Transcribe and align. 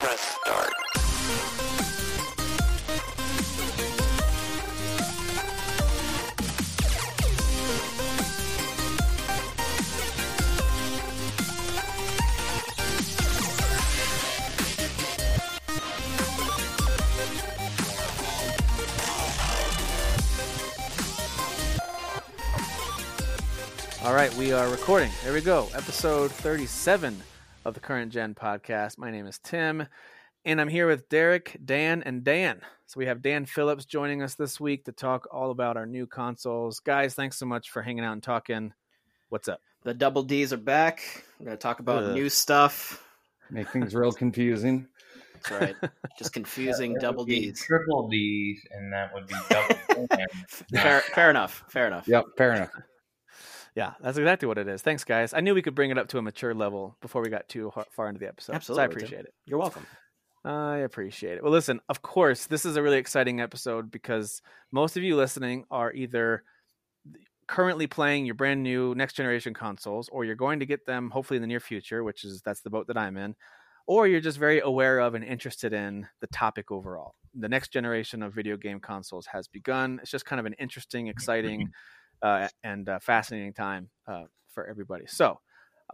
Press 0.00 0.20
start. 0.20 0.72
All 24.04 24.14
right, 24.14 24.32
we 24.36 24.52
are 24.52 24.68
recording. 24.68 25.10
There 25.24 25.32
we 25.32 25.40
go. 25.40 25.68
Episode 25.74 26.30
37 26.30 27.20
of 27.64 27.74
the 27.74 27.80
Current 27.80 28.12
Gen 28.12 28.34
podcast. 28.34 28.98
My 28.98 29.10
name 29.10 29.26
is 29.26 29.38
Tim, 29.38 29.86
and 30.44 30.60
I'm 30.60 30.68
here 30.68 30.86
with 30.86 31.08
Derek, 31.08 31.58
Dan, 31.64 32.02
and 32.04 32.24
Dan. 32.24 32.60
So 32.86 32.98
we 32.98 33.06
have 33.06 33.22
Dan 33.22 33.46
Phillips 33.46 33.84
joining 33.84 34.22
us 34.22 34.34
this 34.34 34.58
week 34.60 34.84
to 34.84 34.92
talk 34.92 35.28
all 35.32 35.50
about 35.50 35.76
our 35.76 35.86
new 35.86 36.06
consoles. 36.06 36.80
Guys, 36.80 37.14
thanks 37.14 37.36
so 37.36 37.46
much 37.46 37.70
for 37.70 37.82
hanging 37.82 38.04
out 38.04 38.12
and 38.12 38.22
talking. 38.22 38.72
What's 39.28 39.48
up? 39.48 39.60
The 39.84 39.94
double 39.94 40.22
D's 40.22 40.52
are 40.52 40.56
back. 40.58 41.24
We're 41.38 41.46
going 41.46 41.56
to 41.56 41.62
talk 41.62 41.80
about 41.80 42.02
Ugh. 42.02 42.14
new 42.14 42.28
stuff. 42.28 43.04
Make 43.50 43.68
things 43.70 43.94
real 43.94 44.12
confusing. 44.12 44.86
That's 45.34 45.50
right. 45.50 45.90
Just 46.18 46.32
confusing 46.32 46.94
That 46.94 47.02
double 47.02 47.24
D's. 47.24 47.60
Triple 47.60 48.08
D's, 48.08 48.60
and 48.72 48.92
that 48.92 49.12
would 49.14 49.26
be 49.26 49.34
double. 49.48 50.06
Fair, 50.72 51.00
fair 51.00 51.30
enough. 51.30 51.64
Fair 51.68 51.86
enough. 51.86 52.06
Yep, 52.08 52.24
fair 52.36 52.54
enough. 52.54 52.70
Yeah, 53.78 53.92
that's 54.00 54.18
exactly 54.18 54.48
what 54.48 54.58
it 54.58 54.66
is. 54.66 54.82
Thanks, 54.82 55.04
guys. 55.04 55.32
I 55.32 55.38
knew 55.38 55.54
we 55.54 55.62
could 55.62 55.76
bring 55.76 55.92
it 55.92 55.98
up 55.98 56.08
to 56.08 56.18
a 56.18 56.22
mature 56.22 56.52
level 56.52 56.96
before 57.00 57.22
we 57.22 57.28
got 57.28 57.48
too 57.48 57.72
far 57.92 58.08
into 58.08 58.18
the 58.18 58.26
episode. 58.26 58.56
Absolutely, 58.56 58.80
So 58.80 58.82
I 58.82 58.86
appreciate 58.86 59.24
it. 59.24 59.34
You're 59.46 59.60
welcome. 59.60 59.86
I 60.44 60.78
appreciate 60.78 61.36
it. 61.36 61.44
Well, 61.44 61.52
listen, 61.52 61.78
of 61.88 62.02
course, 62.02 62.46
this 62.46 62.64
is 62.64 62.74
a 62.74 62.82
really 62.82 62.98
exciting 62.98 63.40
episode 63.40 63.92
because 63.92 64.42
most 64.72 64.96
of 64.96 65.04
you 65.04 65.14
listening 65.14 65.64
are 65.70 65.92
either 65.92 66.42
currently 67.46 67.86
playing 67.86 68.26
your 68.26 68.34
brand 68.34 68.64
new 68.64 68.96
next 68.96 69.14
generation 69.14 69.54
consoles 69.54 70.08
or 70.08 70.24
you're 70.24 70.34
going 70.34 70.58
to 70.58 70.66
get 70.66 70.84
them 70.84 71.10
hopefully 71.10 71.36
in 71.36 71.42
the 71.42 71.46
near 71.46 71.60
future, 71.60 72.02
which 72.02 72.24
is 72.24 72.42
that's 72.44 72.62
the 72.62 72.70
boat 72.70 72.88
that 72.88 72.98
I'm 72.98 73.16
in, 73.16 73.36
or 73.86 74.08
you're 74.08 74.20
just 74.20 74.38
very 74.38 74.58
aware 74.58 74.98
of 74.98 75.14
and 75.14 75.24
interested 75.24 75.72
in 75.72 76.04
the 76.20 76.26
topic 76.26 76.72
overall. 76.72 77.14
The 77.32 77.48
next 77.48 77.72
generation 77.72 78.24
of 78.24 78.34
video 78.34 78.56
game 78.56 78.80
consoles 78.80 79.26
has 79.26 79.46
begun. 79.46 80.00
It's 80.02 80.10
just 80.10 80.26
kind 80.26 80.40
of 80.40 80.46
an 80.46 80.54
interesting, 80.54 81.06
exciting, 81.06 81.70
uh, 82.22 82.48
and 82.62 82.88
uh, 82.88 82.98
fascinating 83.00 83.52
time 83.52 83.90
uh, 84.06 84.24
for 84.54 84.68
everybody. 84.68 85.06
So, 85.06 85.40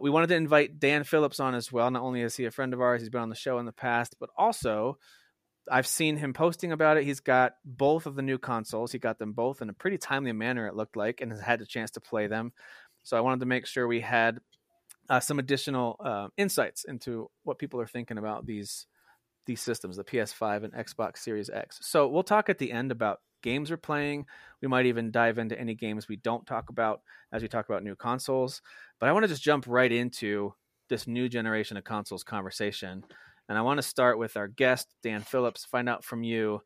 we 0.01 0.09
wanted 0.09 0.27
to 0.27 0.35
invite 0.35 0.79
Dan 0.79 1.05
Phillips 1.05 1.39
on 1.39 1.55
as 1.55 1.71
well. 1.71 1.89
Not 1.89 2.03
only 2.03 2.21
is 2.21 2.35
he 2.35 2.45
a 2.45 2.51
friend 2.51 2.73
of 2.73 2.81
ours, 2.81 3.01
he's 3.01 3.09
been 3.09 3.21
on 3.21 3.29
the 3.29 3.35
show 3.35 3.59
in 3.59 3.65
the 3.65 3.71
past, 3.71 4.15
but 4.19 4.29
also 4.37 4.97
I've 5.71 5.87
seen 5.87 6.17
him 6.17 6.33
posting 6.33 6.71
about 6.71 6.97
it. 6.97 7.05
He's 7.05 7.21
got 7.21 7.53
both 7.63 8.05
of 8.05 8.15
the 8.15 8.21
new 8.21 8.37
consoles. 8.37 8.91
He 8.91 8.99
got 8.99 9.19
them 9.19 9.33
both 9.33 9.61
in 9.61 9.69
a 9.69 9.73
pretty 9.73 9.97
timely 9.97 10.31
manner, 10.31 10.67
it 10.67 10.75
looked 10.75 10.95
like, 10.95 11.21
and 11.21 11.31
has 11.31 11.41
had 11.41 11.61
a 11.61 11.65
chance 11.65 11.91
to 11.91 12.01
play 12.01 12.27
them. 12.27 12.51
So 13.03 13.17
I 13.17 13.21
wanted 13.21 13.39
to 13.41 13.45
make 13.45 13.65
sure 13.65 13.87
we 13.87 14.01
had 14.01 14.39
uh, 15.09 15.19
some 15.19 15.39
additional 15.39 15.95
uh, 16.03 16.27
insights 16.37 16.83
into 16.85 17.29
what 17.43 17.59
people 17.59 17.79
are 17.79 17.87
thinking 17.87 18.17
about 18.17 18.45
these 18.45 18.87
these 19.45 19.61
systems, 19.61 19.97
the 19.97 20.03
PS5 20.03 20.63
and 20.63 20.73
Xbox 20.73 21.19
Series 21.19 21.51
X. 21.51 21.77
So 21.83 22.07
we'll 22.07 22.23
talk 22.23 22.49
at 22.49 22.57
the 22.57 22.71
end 22.71 22.91
about 22.91 23.19
games 23.45 23.69
we're 23.69 23.77
playing. 23.77 24.25
We 24.61 24.67
might 24.67 24.87
even 24.87 25.11
dive 25.11 25.37
into 25.37 25.57
any 25.57 25.75
games 25.75 26.07
we 26.07 26.15
don't 26.17 26.47
talk 26.47 26.69
about 26.69 27.01
as 27.31 27.43
we 27.43 27.47
talk 27.47 27.69
about 27.69 27.83
new 27.83 27.95
consoles. 27.95 28.61
But 28.99 29.07
I 29.07 29.11
want 29.11 29.23
to 29.23 29.29
just 29.29 29.43
jump 29.43 29.65
right 29.67 29.91
into 29.91 30.55
this 30.89 31.05
new 31.07 31.29
generation 31.29 31.77
of 31.77 31.83
consoles 31.83 32.23
conversation. 32.23 33.03
And 33.47 33.57
I 33.57 33.61
want 33.61 33.77
to 33.77 33.83
start 33.83 34.17
with 34.17 34.35
our 34.35 34.47
guest, 34.47 34.87
Dan 35.03 35.21
Phillips, 35.21 35.63
find 35.63 35.87
out 35.87 36.03
from 36.03 36.23
you 36.23 36.61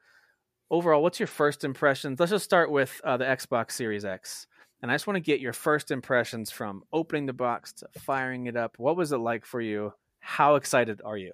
overall, 0.72 1.04
what's 1.04 1.20
your 1.20 1.28
first 1.28 1.66
impressions? 1.66 2.18
Let's 2.20 2.32
just 2.32 2.46
start 2.46 2.72
with 2.72 3.02
uh, 3.04 3.18
the 3.18 3.26
Xbox 3.26 3.72
Series 3.74 4.06
X. 4.06 4.48
And 4.82 4.90
I 4.90 4.94
just 4.94 5.06
want 5.06 5.18
to 5.18 5.22
get 5.22 5.42
your 5.42 5.52
first 5.52 5.92
impressions 5.92 6.50
from 6.50 6.84
opening 6.94 7.26
the 7.26 7.34
box 7.34 7.74
to 7.74 7.88
firing 8.00 8.48
it 8.48 8.56
up. 8.56 8.76
What 8.78 8.96
was 8.96 9.12
it 9.12 9.18
like 9.18 9.46
for 9.46 9.60
you? 9.60 9.92
How 10.22 10.56
excited 10.56 11.02
are 11.04 11.18
you? 11.18 11.34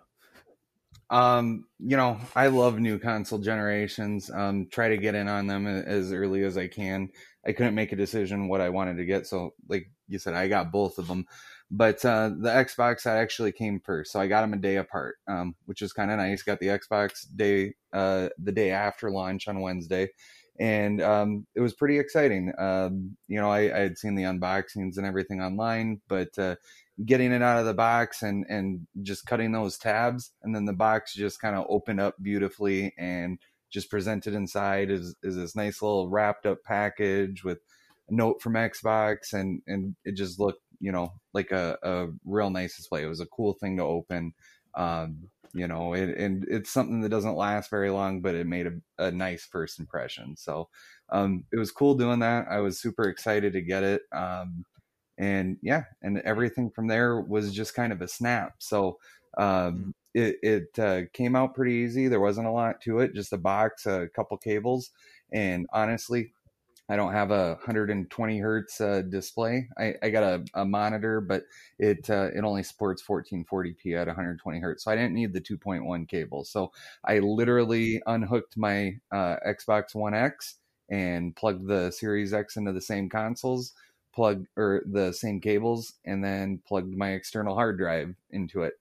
Um, 1.09 1.65
you 1.79 1.97
know, 1.97 2.19
I 2.35 2.47
love 2.47 2.79
new 2.79 2.97
console 2.97 3.39
generations. 3.39 4.31
Um, 4.31 4.67
try 4.71 4.89
to 4.89 4.97
get 4.97 5.15
in 5.15 5.27
on 5.27 5.47
them 5.47 5.67
as 5.67 6.11
early 6.11 6.43
as 6.43 6.57
I 6.57 6.67
can. 6.67 7.09
I 7.45 7.51
couldn't 7.51 7.75
make 7.75 7.91
a 7.91 7.95
decision 7.97 8.47
what 8.47 8.61
I 8.61 8.69
wanted 8.69 8.97
to 8.97 9.05
get, 9.05 9.27
so 9.27 9.53
like 9.69 9.89
you 10.07 10.17
said, 10.17 10.33
I 10.33 10.47
got 10.47 10.71
both 10.71 10.97
of 10.97 11.07
them. 11.07 11.25
But 11.69 12.03
uh, 12.05 12.29
the 12.29 12.49
Xbox 12.49 13.03
that 13.03 13.17
actually 13.17 13.51
came 13.51 13.79
first, 13.79 14.11
so 14.11 14.19
I 14.19 14.27
got 14.27 14.41
them 14.41 14.53
a 14.53 14.57
day 14.57 14.77
apart, 14.77 15.17
um, 15.27 15.55
which 15.65 15.81
is 15.81 15.93
kind 15.93 16.11
of 16.11 16.17
nice. 16.17 16.43
Got 16.43 16.59
the 16.59 16.67
Xbox 16.67 17.25
day 17.35 17.75
uh, 17.93 18.29
the 18.37 18.51
day 18.51 18.71
after 18.71 19.11
launch 19.11 19.47
on 19.47 19.61
Wednesday, 19.61 20.09
and 20.59 21.01
um, 21.01 21.45
it 21.55 21.61
was 21.61 21.73
pretty 21.73 21.99
exciting. 21.99 22.51
Um, 22.57 23.15
you 23.27 23.39
know, 23.39 23.51
I, 23.51 23.75
I 23.75 23.79
had 23.79 23.97
seen 23.97 24.15
the 24.15 24.23
unboxings 24.23 24.97
and 24.97 25.05
everything 25.05 25.41
online, 25.41 26.01
but 26.07 26.37
uh, 26.37 26.55
getting 27.03 27.31
it 27.33 27.41
out 27.41 27.59
of 27.59 27.65
the 27.65 27.73
box 27.73 28.21
and 28.21 28.45
and 28.47 28.87
just 29.01 29.25
cutting 29.25 29.51
those 29.51 29.77
tabs. 29.77 30.31
And 30.43 30.55
then 30.55 30.65
the 30.65 30.73
box 30.73 31.13
just 31.13 31.41
kind 31.41 31.55
of 31.55 31.65
opened 31.67 31.99
up 31.99 32.15
beautifully 32.21 32.93
and 32.97 33.39
just 33.69 33.89
presented 33.89 34.33
inside 34.33 34.89
is 34.89 35.15
is 35.23 35.35
this 35.35 35.55
nice 35.55 35.81
little 35.81 36.09
wrapped 36.09 36.45
up 36.45 36.63
package 36.63 37.43
with 37.43 37.59
a 38.09 38.13
note 38.13 38.41
from 38.41 38.53
Xbox. 38.53 39.33
And 39.33 39.61
and 39.67 39.95
it 40.05 40.13
just 40.13 40.39
looked 40.39 40.61
you 40.79 40.91
know 40.91 41.13
like 41.33 41.51
a, 41.51 41.77
a 41.83 42.07
real 42.23 42.49
nice 42.49 42.77
display. 42.77 43.03
It 43.03 43.07
was 43.07 43.21
a 43.21 43.25
cool 43.25 43.53
thing 43.53 43.77
to 43.77 43.83
open. 43.83 44.33
Um 44.75 45.29
you 45.53 45.67
know 45.67 45.93
it, 45.93 46.17
and 46.17 46.45
it's 46.49 46.69
something 46.69 47.01
that 47.01 47.09
doesn't 47.09 47.37
last 47.37 47.69
very 47.69 47.89
long 47.89 48.21
but 48.21 48.35
it 48.35 48.45
made 48.45 48.67
a, 48.67 49.05
a 49.05 49.11
nice 49.11 49.45
first 49.45 49.79
impression. 49.79 50.37
So 50.37 50.69
um 51.09 51.43
it 51.51 51.57
was 51.57 51.71
cool 51.71 51.95
doing 51.95 52.19
that. 52.19 52.47
I 52.49 52.59
was 52.59 52.79
super 52.79 53.09
excited 53.09 53.51
to 53.53 53.61
get 53.61 53.83
it. 53.83 54.03
Um 54.13 54.63
and 55.17 55.57
yeah 55.61 55.83
and 56.01 56.19
everything 56.19 56.69
from 56.69 56.87
there 56.87 57.21
was 57.21 57.53
just 57.53 57.75
kind 57.75 57.93
of 57.93 58.01
a 58.01 58.07
snap. 58.07 58.55
So 58.59 58.97
um 59.37 59.93
it, 60.13 60.37
it 60.41 60.79
uh, 60.79 61.01
came 61.11 61.35
out 61.35 61.55
pretty 61.55 61.73
easy. 61.73 62.07
There 62.07 62.21
wasn't 62.21 62.47
a 62.47 62.51
lot 62.51 62.79
to 62.81 62.99
it 62.99 63.13
just 63.13 63.33
a 63.33 63.37
box 63.37 63.85
a 63.85 64.07
couple 64.15 64.37
cables 64.37 64.91
and 65.31 65.67
honestly 65.73 66.31
i 66.87 66.95
don't 66.95 67.13
have 67.13 67.31
a 67.31 67.55
120 67.55 68.39
hertz 68.39 68.79
uh, 68.79 69.01
display. 69.09 69.67
I, 69.77 69.95
I 70.03 70.09
got 70.09 70.23
a, 70.23 70.45
a 70.53 70.65
monitor 70.65 71.19
but 71.19 71.43
it 71.79 72.09
uh, 72.09 72.29
it 72.35 72.43
only 72.43 72.63
supports 72.63 73.03
1440p 73.03 73.99
at 73.99 74.07
120 74.07 74.59
hertz 74.59 74.83
so 74.83 74.91
i 74.91 74.95
didn't 74.95 75.13
need 75.13 75.33
the 75.33 75.41
2.1 75.41 76.07
cable. 76.07 76.43
So 76.45 76.71
i 77.03 77.19
literally 77.19 78.01
unhooked 78.05 78.55
my 78.57 78.97
uh, 79.11 79.37
xbox 79.47 79.95
one 79.95 80.13
x 80.13 80.55
and 80.89 81.35
plugged 81.35 81.67
the 81.67 81.91
series 81.91 82.33
x 82.33 82.57
into 82.57 82.71
the 82.71 82.81
same 82.81 83.09
consoles 83.09 83.73
plug 84.15 84.45
or 84.55 84.81
the 84.89 85.11
same 85.11 85.41
cables 85.41 85.93
and 86.05 86.23
then 86.23 86.61
plugged 86.67 86.95
my 86.95 87.11
external 87.11 87.55
hard 87.55 87.77
drive 87.77 88.15
into 88.31 88.63
it. 88.63 88.73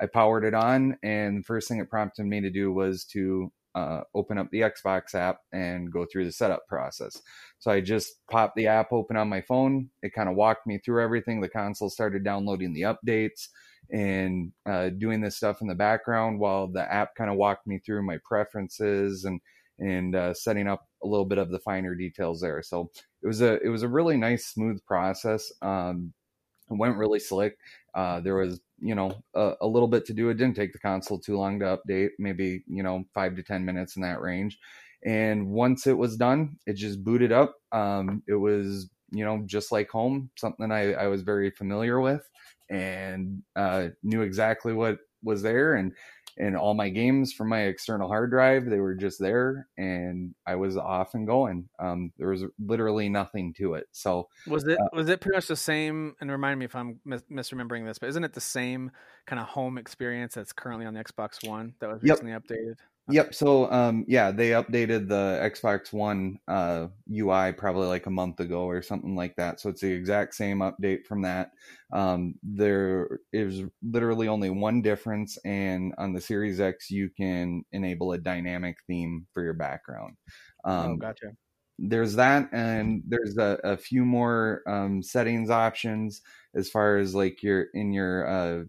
I 0.00 0.06
powered 0.06 0.44
it 0.44 0.54
on, 0.54 0.96
and 1.02 1.40
the 1.40 1.42
first 1.42 1.66
thing 1.66 1.80
it 1.80 1.90
prompted 1.90 2.24
me 2.24 2.40
to 2.40 2.50
do 2.50 2.72
was 2.72 3.04
to 3.06 3.50
uh, 3.74 4.02
open 4.14 4.38
up 4.38 4.50
the 4.50 4.60
Xbox 4.60 5.14
app 5.14 5.40
and 5.52 5.92
go 5.92 6.06
through 6.10 6.24
the 6.24 6.32
setup 6.32 6.66
process. 6.68 7.20
So 7.58 7.70
I 7.70 7.80
just 7.80 8.14
popped 8.30 8.56
the 8.56 8.68
app 8.68 8.92
open 8.92 9.16
on 9.16 9.28
my 9.28 9.40
phone. 9.40 9.90
It 10.02 10.14
kind 10.14 10.28
of 10.28 10.36
walked 10.36 10.66
me 10.66 10.78
through 10.78 11.02
everything. 11.02 11.40
The 11.40 11.48
console 11.48 11.90
started 11.90 12.24
downloading 12.24 12.72
the 12.72 12.82
updates 12.82 13.48
and 13.90 14.52
uh, 14.66 14.90
doing 14.90 15.20
this 15.20 15.36
stuff 15.36 15.60
in 15.60 15.66
the 15.66 15.74
background 15.74 16.38
while 16.40 16.68
the 16.68 16.92
app 16.92 17.14
kind 17.14 17.30
of 17.30 17.36
walked 17.36 17.66
me 17.66 17.78
through 17.78 18.04
my 18.04 18.18
preferences 18.24 19.24
and 19.24 19.40
and 19.78 20.14
uh, 20.14 20.34
setting 20.34 20.66
up 20.68 20.86
a 21.02 21.06
little 21.06 21.24
bit 21.24 21.38
of 21.38 21.50
the 21.50 21.60
finer 21.60 21.94
details 21.94 22.40
there. 22.40 22.62
So 22.62 22.90
it 23.22 23.26
was 23.26 23.40
a 23.40 23.60
it 23.62 23.68
was 23.68 23.82
a 23.82 23.88
really 23.88 24.16
nice 24.16 24.46
smooth 24.46 24.84
process. 24.84 25.52
Um, 25.62 26.12
it 26.70 26.78
went 26.78 26.96
really 26.96 27.18
slick. 27.20 27.56
Uh, 27.94 28.20
there 28.20 28.36
was 28.36 28.60
you 28.80 28.94
know 28.94 29.12
a, 29.34 29.54
a 29.62 29.66
little 29.66 29.88
bit 29.88 30.04
to 30.06 30.14
do. 30.14 30.28
It 30.28 30.34
didn't 30.34 30.56
take 30.56 30.72
the 30.72 30.78
console 30.78 31.18
too 31.18 31.36
long 31.38 31.58
to 31.60 31.78
update, 31.78 32.10
maybe 32.18 32.64
you 32.66 32.82
know 32.82 33.04
five 33.14 33.36
to 33.36 33.42
ten 33.42 33.64
minutes 33.64 33.96
in 33.96 34.02
that 34.02 34.20
range. 34.20 34.58
And 35.04 35.48
once 35.48 35.86
it 35.86 35.96
was 35.96 36.16
done, 36.16 36.58
it 36.66 36.74
just 36.74 37.04
booted 37.04 37.32
up. 37.32 37.54
Um, 37.72 38.22
it 38.28 38.34
was 38.34 38.90
you 39.10 39.24
know 39.24 39.42
just 39.46 39.72
like 39.72 39.90
home, 39.90 40.30
something 40.36 40.70
I, 40.70 40.92
I 40.94 41.06
was 41.08 41.22
very 41.22 41.50
familiar 41.50 42.00
with 42.00 42.28
and 42.70 43.42
uh, 43.56 43.88
knew 44.02 44.22
exactly 44.22 44.72
what 44.72 44.98
was 45.22 45.42
there 45.42 45.74
and 45.74 45.92
and 46.38 46.56
all 46.56 46.74
my 46.74 46.88
games 46.88 47.32
from 47.32 47.48
my 47.48 47.62
external 47.62 48.08
hard 48.08 48.30
drive 48.30 48.64
they 48.64 48.78
were 48.78 48.94
just 48.94 49.18
there 49.18 49.68
and 49.76 50.34
i 50.46 50.54
was 50.54 50.76
off 50.76 51.14
and 51.14 51.26
going 51.26 51.68
um, 51.78 52.12
there 52.18 52.28
was 52.28 52.44
literally 52.64 53.08
nothing 53.08 53.52
to 53.52 53.74
it 53.74 53.86
so 53.92 54.28
Was 54.46 54.66
it 54.66 54.78
was 54.92 55.08
it 55.08 55.20
pretty 55.20 55.36
much 55.36 55.46
the 55.48 55.56
same? 55.56 56.14
And 56.20 56.30
remind 56.30 56.58
me 56.58 56.64
if 56.64 56.74
I'm 56.74 57.00
mis- 57.04 57.22
misremembering 57.30 57.84
this, 57.86 57.98
but 57.98 58.08
isn't 58.08 58.24
it 58.24 58.32
the 58.32 58.40
same 58.40 58.90
kind 59.26 59.40
of 59.40 59.46
home 59.46 59.78
experience 59.78 60.34
that's 60.34 60.52
currently 60.52 60.86
on 60.86 60.94
the 60.94 61.02
Xbox 61.02 61.46
One 61.46 61.74
that 61.80 61.88
was 61.88 62.02
Yep. 62.02 62.20
recently 62.22 62.32
updated? 62.32 62.76
Yep. 63.10 63.34
So, 63.34 63.70
um, 63.72 64.04
yeah, 64.06 64.30
they 64.30 64.50
updated 64.50 65.08
the 65.08 65.40
Xbox 65.42 65.94
One 65.94 66.38
uh, 66.46 66.88
UI 67.10 67.52
probably 67.52 67.86
like 67.86 68.04
a 68.04 68.10
month 68.10 68.38
ago 68.40 68.64
or 68.64 68.82
something 68.82 69.16
like 69.16 69.34
that. 69.36 69.60
So 69.60 69.70
it's 69.70 69.80
the 69.80 69.90
exact 69.90 70.34
same 70.34 70.58
update 70.58 71.06
from 71.06 71.22
that. 71.22 71.52
Um, 71.90 72.34
there 72.42 73.20
is 73.32 73.62
literally 73.82 74.28
only 74.28 74.50
one 74.50 74.82
difference, 74.82 75.38
and 75.46 75.94
on 75.96 76.12
the 76.12 76.20
Series 76.20 76.60
X, 76.60 76.90
you 76.90 77.08
can 77.16 77.64
enable 77.72 78.12
a 78.12 78.18
dynamic 78.18 78.76
theme 78.86 79.26
for 79.32 79.42
your 79.42 79.54
background. 79.54 80.16
Um, 80.64 80.90
oh, 80.92 80.96
gotcha. 80.96 81.28
there's 81.78 82.14
that 82.16 82.48
and 82.52 83.02
there's 83.06 83.38
a, 83.38 83.58
a 83.64 83.76
few 83.76 84.04
more 84.04 84.62
um, 84.66 85.02
settings 85.02 85.48
options 85.48 86.20
as 86.54 86.68
far 86.68 86.98
as 86.98 87.14
like 87.14 87.42
your 87.42 87.66
in 87.74 87.92
your 87.92 88.26
uh, 88.26 88.64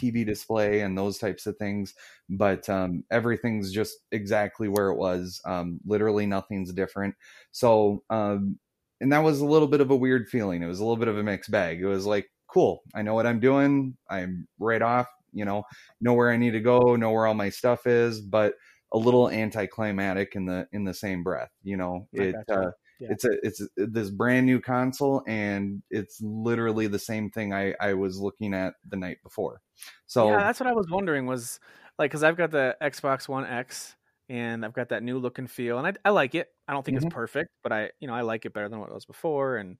tv 0.00 0.24
display 0.24 0.80
and 0.80 0.96
those 0.96 1.18
types 1.18 1.46
of 1.46 1.56
things 1.56 1.94
but 2.28 2.68
um, 2.68 3.04
everything's 3.10 3.72
just 3.72 3.98
exactly 4.10 4.68
where 4.68 4.88
it 4.88 4.96
was 4.96 5.40
um, 5.44 5.80
literally 5.84 6.24
nothing's 6.26 6.72
different. 6.72 7.14
So 7.50 8.02
um, 8.10 8.58
and 9.00 9.12
that 9.12 9.22
was 9.22 9.40
a 9.40 9.46
little 9.46 9.68
bit 9.68 9.80
of 9.80 9.90
a 9.90 9.96
weird 9.96 10.28
feeling. 10.28 10.62
It 10.62 10.66
was 10.66 10.78
a 10.78 10.84
little 10.84 10.96
bit 10.96 11.08
of 11.08 11.18
a 11.18 11.22
mixed 11.22 11.50
bag. 11.50 11.80
It 11.80 11.86
was 11.86 12.06
like 12.06 12.28
cool 12.48 12.82
i 12.94 13.00
know 13.00 13.14
what 13.14 13.26
i'm 13.26 13.40
doing. 13.40 13.96
I'm 14.10 14.46
right 14.58 14.82
off 14.82 15.06
you 15.32 15.46
know 15.46 15.64
know 16.02 16.12
where 16.12 16.30
i 16.30 16.36
need 16.36 16.50
to 16.50 16.60
go 16.60 16.96
know 16.96 17.10
where 17.10 17.26
all 17.26 17.32
my 17.32 17.48
stuff 17.48 17.86
is 17.86 18.20
but 18.20 18.52
a 18.92 18.98
little 18.98 19.30
anticlimactic 19.30 20.34
in 20.34 20.46
the 20.46 20.68
in 20.72 20.84
the 20.84 20.94
same 20.94 21.22
breath. 21.22 21.50
You 21.62 21.76
know, 21.76 22.08
it 22.12 22.36
uh, 22.50 22.70
Yeah. 23.02 23.16
it's 23.16 23.24
a 23.24 23.30
it's 23.46 23.62
this 23.76 24.10
brand 24.10 24.46
new 24.46 24.60
console, 24.60 25.22
and 25.26 25.82
it's 25.90 26.20
literally 26.22 26.86
the 26.88 26.98
same 26.98 27.30
thing 27.30 27.52
I 27.52 27.74
I 27.80 27.94
was 27.94 28.18
looking 28.20 28.54
at 28.54 28.74
the 28.88 28.96
night 28.96 29.18
before. 29.22 29.62
So 30.06 30.20
yeah, 30.20 30.44
that's 30.44 30.60
what 30.60 30.66
I 30.68 30.72
was 30.72 30.86
wondering 30.90 31.26
was 31.26 31.58
like 31.98 32.10
because 32.10 32.22
I've 32.22 32.36
got 32.36 32.50
the 32.50 32.76
Xbox 32.82 33.28
One 33.28 33.44
X 33.44 33.96
and 34.28 34.64
I've 34.64 34.72
got 34.72 34.88
that 34.90 35.02
new 35.02 35.18
look 35.18 35.38
and 35.38 35.50
feel, 35.50 35.78
and 35.78 35.86
I, 35.86 36.08
I 36.08 36.10
like 36.10 36.34
it. 36.34 36.48
I 36.68 36.72
don't 36.72 36.84
think 36.84 36.96
Mhm. 36.96 36.96
it's 36.96 37.06
perfect, 37.06 37.50
but 37.62 37.72
I 37.72 37.90
you 38.00 38.06
know 38.08 38.14
I 38.14 38.22
like 38.22 38.44
it 38.46 38.52
better 38.52 38.68
than 38.68 38.78
what 38.80 38.90
it 38.90 38.94
was 38.94 39.06
before, 39.06 39.56
and 39.56 39.78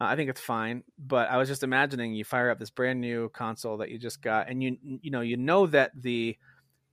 uh, 0.00 0.04
I 0.04 0.16
think 0.16 0.30
it's 0.30 0.40
fine. 0.40 0.84
But 0.98 1.30
I 1.30 1.36
was 1.36 1.48
just 1.48 1.62
imagining 1.62 2.14
you 2.14 2.24
fire 2.24 2.50
up 2.50 2.58
this 2.58 2.70
brand 2.70 3.00
new 3.00 3.28
console 3.30 3.78
that 3.78 3.90
you 3.90 3.98
just 3.98 4.22
got, 4.22 4.48
and 4.48 4.62
you 4.62 4.78
you 4.82 5.10
know 5.10 5.20
you 5.20 5.36
know 5.36 5.66
that 5.66 5.92
the 6.00 6.36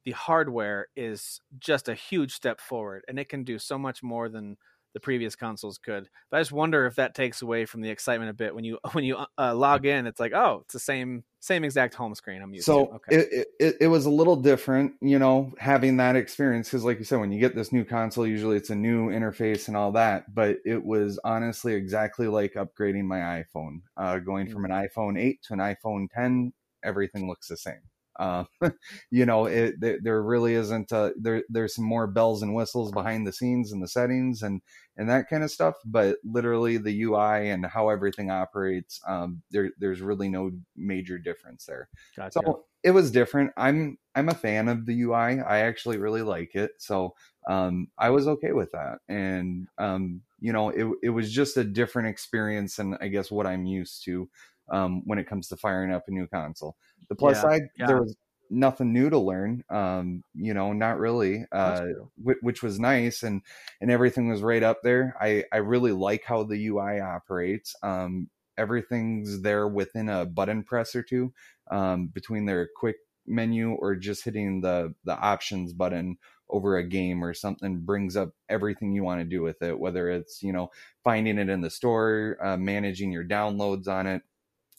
the 0.05 0.11
hardware 0.11 0.87
is 0.95 1.41
just 1.59 1.89
a 1.89 1.95
huge 1.95 2.33
step 2.33 2.61
forward, 2.61 3.03
and 3.07 3.19
it 3.19 3.29
can 3.29 3.43
do 3.43 3.59
so 3.59 3.77
much 3.77 4.03
more 4.03 4.29
than 4.29 4.57
the 4.93 4.99
previous 4.99 5.35
consoles 5.35 5.77
could. 5.77 6.09
But 6.29 6.37
I 6.37 6.41
just 6.41 6.51
wonder 6.51 6.85
if 6.85 6.95
that 6.95 7.15
takes 7.15 7.41
away 7.41 7.65
from 7.65 7.81
the 7.81 7.89
excitement 7.89 8.29
a 8.29 8.33
bit 8.33 8.53
when 8.53 8.63
you 8.63 8.79
when 8.93 9.03
you 9.03 9.17
uh, 9.37 9.55
log 9.55 9.85
in. 9.85 10.07
It's 10.07 10.19
like, 10.19 10.33
oh, 10.33 10.61
it's 10.63 10.73
the 10.73 10.79
same 10.79 11.23
same 11.41 11.63
exact 11.63 11.93
home 11.93 12.15
screen 12.15 12.41
I'm 12.41 12.53
used 12.53 12.65
so 12.65 12.85
to. 12.85 12.91
Okay. 12.93 13.15
it, 13.15 13.47
it 13.59 13.75
it 13.81 13.87
was 13.87 14.05
a 14.05 14.09
little 14.09 14.35
different, 14.35 14.93
you 15.01 15.19
know, 15.19 15.53
having 15.57 15.97
that 15.97 16.15
experience 16.15 16.67
because, 16.67 16.83
like 16.83 16.99
you 16.99 17.05
said, 17.05 17.19
when 17.19 17.31
you 17.31 17.39
get 17.39 17.55
this 17.55 17.71
new 17.71 17.85
console, 17.85 18.27
usually 18.27 18.57
it's 18.57 18.69
a 18.69 18.75
new 18.75 19.09
interface 19.09 19.67
and 19.67 19.77
all 19.77 19.91
that. 19.93 20.33
But 20.33 20.57
it 20.65 20.83
was 20.83 21.19
honestly 21.23 21.73
exactly 21.73 22.27
like 22.27 22.53
upgrading 22.55 23.05
my 23.05 23.43
iPhone, 23.43 23.81
uh, 23.97 24.19
going 24.19 24.49
from 24.49 24.65
an 24.65 24.71
iPhone 24.71 25.19
8 25.19 25.41
to 25.43 25.53
an 25.53 25.59
iPhone 25.59 26.07
10. 26.13 26.53
Everything 26.83 27.27
looks 27.27 27.47
the 27.47 27.57
same. 27.57 27.81
Uh, 28.19 28.43
you 29.11 29.25
know, 29.25 29.45
it 29.45 29.79
there, 29.79 29.97
there 30.01 30.21
really 30.21 30.53
isn't. 30.53 30.91
Uh, 30.91 31.11
there 31.17 31.43
there's 31.49 31.73
some 31.73 31.85
more 31.85 32.05
bells 32.05 32.43
and 32.43 32.53
whistles 32.53 32.91
behind 32.91 33.25
the 33.25 33.33
scenes 33.33 33.71
and 33.71 33.81
the 33.81 33.87
settings 33.87 34.43
and 34.43 34.61
and 34.97 35.09
that 35.09 35.29
kind 35.29 35.43
of 35.43 35.49
stuff. 35.49 35.75
But 35.85 36.17
literally, 36.23 36.77
the 36.77 37.03
UI 37.03 37.49
and 37.49 37.65
how 37.65 37.89
everything 37.89 38.29
operates, 38.29 38.99
um, 39.07 39.41
there 39.49 39.71
there's 39.79 40.01
really 40.01 40.27
no 40.27 40.51
major 40.75 41.17
difference 41.17 41.65
there. 41.65 41.87
Gotcha. 42.15 42.41
So 42.43 42.65
it 42.83 42.91
was 42.91 43.09
different. 43.09 43.51
I'm 43.55 43.97
I'm 44.15 44.29
a 44.29 44.35
fan 44.35 44.67
of 44.67 44.85
the 44.85 45.01
UI. 45.01 45.39
I 45.39 45.59
actually 45.59 45.97
really 45.97 46.21
like 46.21 46.55
it. 46.55 46.71
So 46.77 47.15
um, 47.47 47.87
I 47.97 48.09
was 48.09 48.27
okay 48.27 48.51
with 48.51 48.71
that, 48.73 48.99
and 49.07 49.67
um, 49.77 50.21
you 50.41 50.51
know, 50.51 50.69
it 50.69 50.87
it 51.03 51.09
was 51.09 51.31
just 51.31 51.55
a 51.55 51.63
different 51.63 52.09
experience 52.09 52.75
than 52.75 52.97
I 52.99 53.07
guess 53.07 53.31
what 53.31 53.47
I'm 53.47 53.65
used 53.65 54.03
to 54.05 54.29
um, 54.71 55.01
when 55.05 55.19
it 55.19 55.27
comes 55.27 55.47
to 55.49 55.57
firing 55.57 55.91
up 55.91 56.03
a 56.07 56.11
new 56.11 56.27
console. 56.27 56.75
The 57.09 57.15
plus 57.15 57.39
Yeah, 57.39 57.41
side, 57.41 57.63
yeah. 57.77 57.87
there 57.87 58.01
was 58.01 58.15
nothing 58.49 58.93
new 58.93 59.09
to 59.09 59.17
learn. 59.17 59.63
Um, 59.69 60.23
you 60.33 60.53
know, 60.53 60.73
not 60.73 60.99
really. 60.99 61.45
Uh, 61.51 61.85
which 62.41 62.61
was 62.61 62.79
nice 62.79 63.23
and 63.23 63.41
and 63.79 63.89
everything 63.89 64.27
was 64.29 64.41
right 64.41 64.63
up 64.63 64.81
there 64.83 65.15
i 65.21 65.43
i 65.53 65.57
really 65.57 65.93
like 65.93 66.23
how 66.25 66.43
the 66.43 66.67
ui 66.67 66.99
operates 66.99 67.75
um 67.81 68.29
everything's 68.57 69.41
there 69.41 69.67
within 69.67 70.09
a 70.09 70.25
button 70.25 70.63
press 70.63 70.95
or 70.95 71.01
two 71.03 71.33
um 71.71 72.07
between 72.07 72.45
their 72.45 72.67
quick 72.75 72.97
menu 73.25 73.71
or 73.71 73.95
just 73.95 74.23
hitting 74.25 74.59
the 74.61 74.93
the 75.05 75.17
options 75.17 75.71
button 75.71 76.17
over 76.49 76.75
a 76.77 76.83
game 76.83 77.23
or 77.23 77.33
something 77.33 77.79
brings 77.79 78.17
up 78.17 78.31
everything 78.49 78.91
you 78.91 79.03
want 79.03 79.21
to 79.21 79.25
do 79.25 79.41
with 79.41 79.61
it 79.61 79.79
whether 79.79 80.09
it's 80.09 80.41
you 80.43 80.51
know 80.51 80.69
finding 81.03 81.37
it 81.37 81.47
in 81.47 81.61
the 81.61 81.69
store 81.69 82.37
uh, 82.43 82.57
managing 82.57 83.11
your 83.11 83.23
downloads 83.23 83.87
on 83.87 84.07
it 84.07 84.23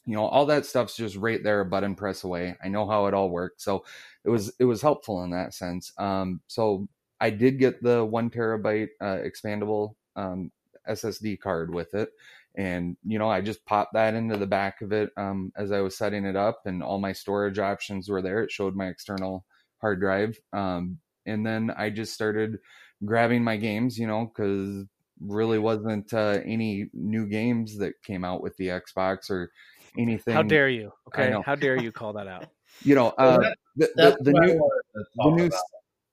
you 0.06 0.14
know 0.14 0.24
all 0.26 0.46
that 0.46 0.66
stuff's 0.66 0.96
just 0.96 1.16
right 1.16 1.42
there 1.42 1.60
a 1.60 1.64
button 1.64 1.94
press 1.94 2.24
away. 2.24 2.56
I 2.62 2.68
know 2.68 2.86
how 2.88 3.06
it 3.06 3.14
all 3.14 3.30
works. 3.30 3.64
So 3.64 3.84
it 4.24 4.30
was 4.30 4.52
it 4.58 4.64
was 4.64 4.82
helpful 4.82 5.22
in 5.24 5.30
that 5.30 5.54
sense. 5.54 5.92
Um 5.98 6.40
so 6.46 6.88
i 7.22 7.28
did 7.28 7.58
get 7.58 7.82
the 7.82 8.02
one 8.04 8.30
terabyte 8.30 8.88
uh, 9.00 9.18
expandable 9.18 9.94
um 10.16 10.50
ssd 10.88 11.38
card 11.40 11.72
with 11.74 11.94
it. 11.94 12.10
And 12.56 12.96
you 13.06 13.18
know 13.18 13.28
i 13.30 13.40
just 13.40 13.64
popped 13.66 13.94
that 13.94 14.14
into 14.14 14.36
the 14.36 14.46
back 14.46 14.80
of 14.82 14.92
it 14.92 15.10
um 15.16 15.52
as 15.56 15.70
i 15.72 15.80
was 15.80 15.96
setting 15.96 16.24
it 16.24 16.36
up 16.36 16.62
and 16.66 16.82
all 16.82 16.98
my 16.98 17.12
storage 17.12 17.58
options 17.58 18.08
were 18.08 18.22
there. 18.22 18.42
It 18.42 18.50
showed 18.50 18.74
my 18.74 18.88
external 18.88 19.44
hard 19.80 20.00
drive. 20.00 20.38
Um 20.52 20.98
and 21.26 21.46
then 21.46 21.70
i 21.76 21.90
just 21.90 22.14
started 22.14 22.58
grabbing 23.04 23.44
my 23.44 23.56
games 23.56 23.98
you 23.98 24.06
know 24.06 24.26
because 24.26 24.86
really 25.20 25.58
wasn't 25.58 26.12
uh, 26.14 26.38
any 26.46 26.88
new 26.94 27.26
games 27.26 27.76
that 27.78 28.02
came 28.02 28.24
out 28.24 28.42
with 28.42 28.56
the 28.56 28.68
xbox 28.68 29.30
or 29.30 29.50
anything 29.98 30.34
How 30.34 30.42
dare 30.42 30.68
you? 30.68 30.92
Okay, 31.08 31.34
how 31.44 31.54
dare 31.54 31.76
you 31.76 31.92
call 31.92 32.12
that 32.14 32.26
out? 32.28 32.48
you 32.82 32.94
know 32.94 33.12
Well, 33.18 33.34
uh, 33.34 33.38
that- 33.38 33.56
the, 33.76 33.88
the, 33.96 34.16
the 34.24 34.32
new 34.32 34.70
the 35.16 35.30
new 35.30 35.46
about. 35.46 35.60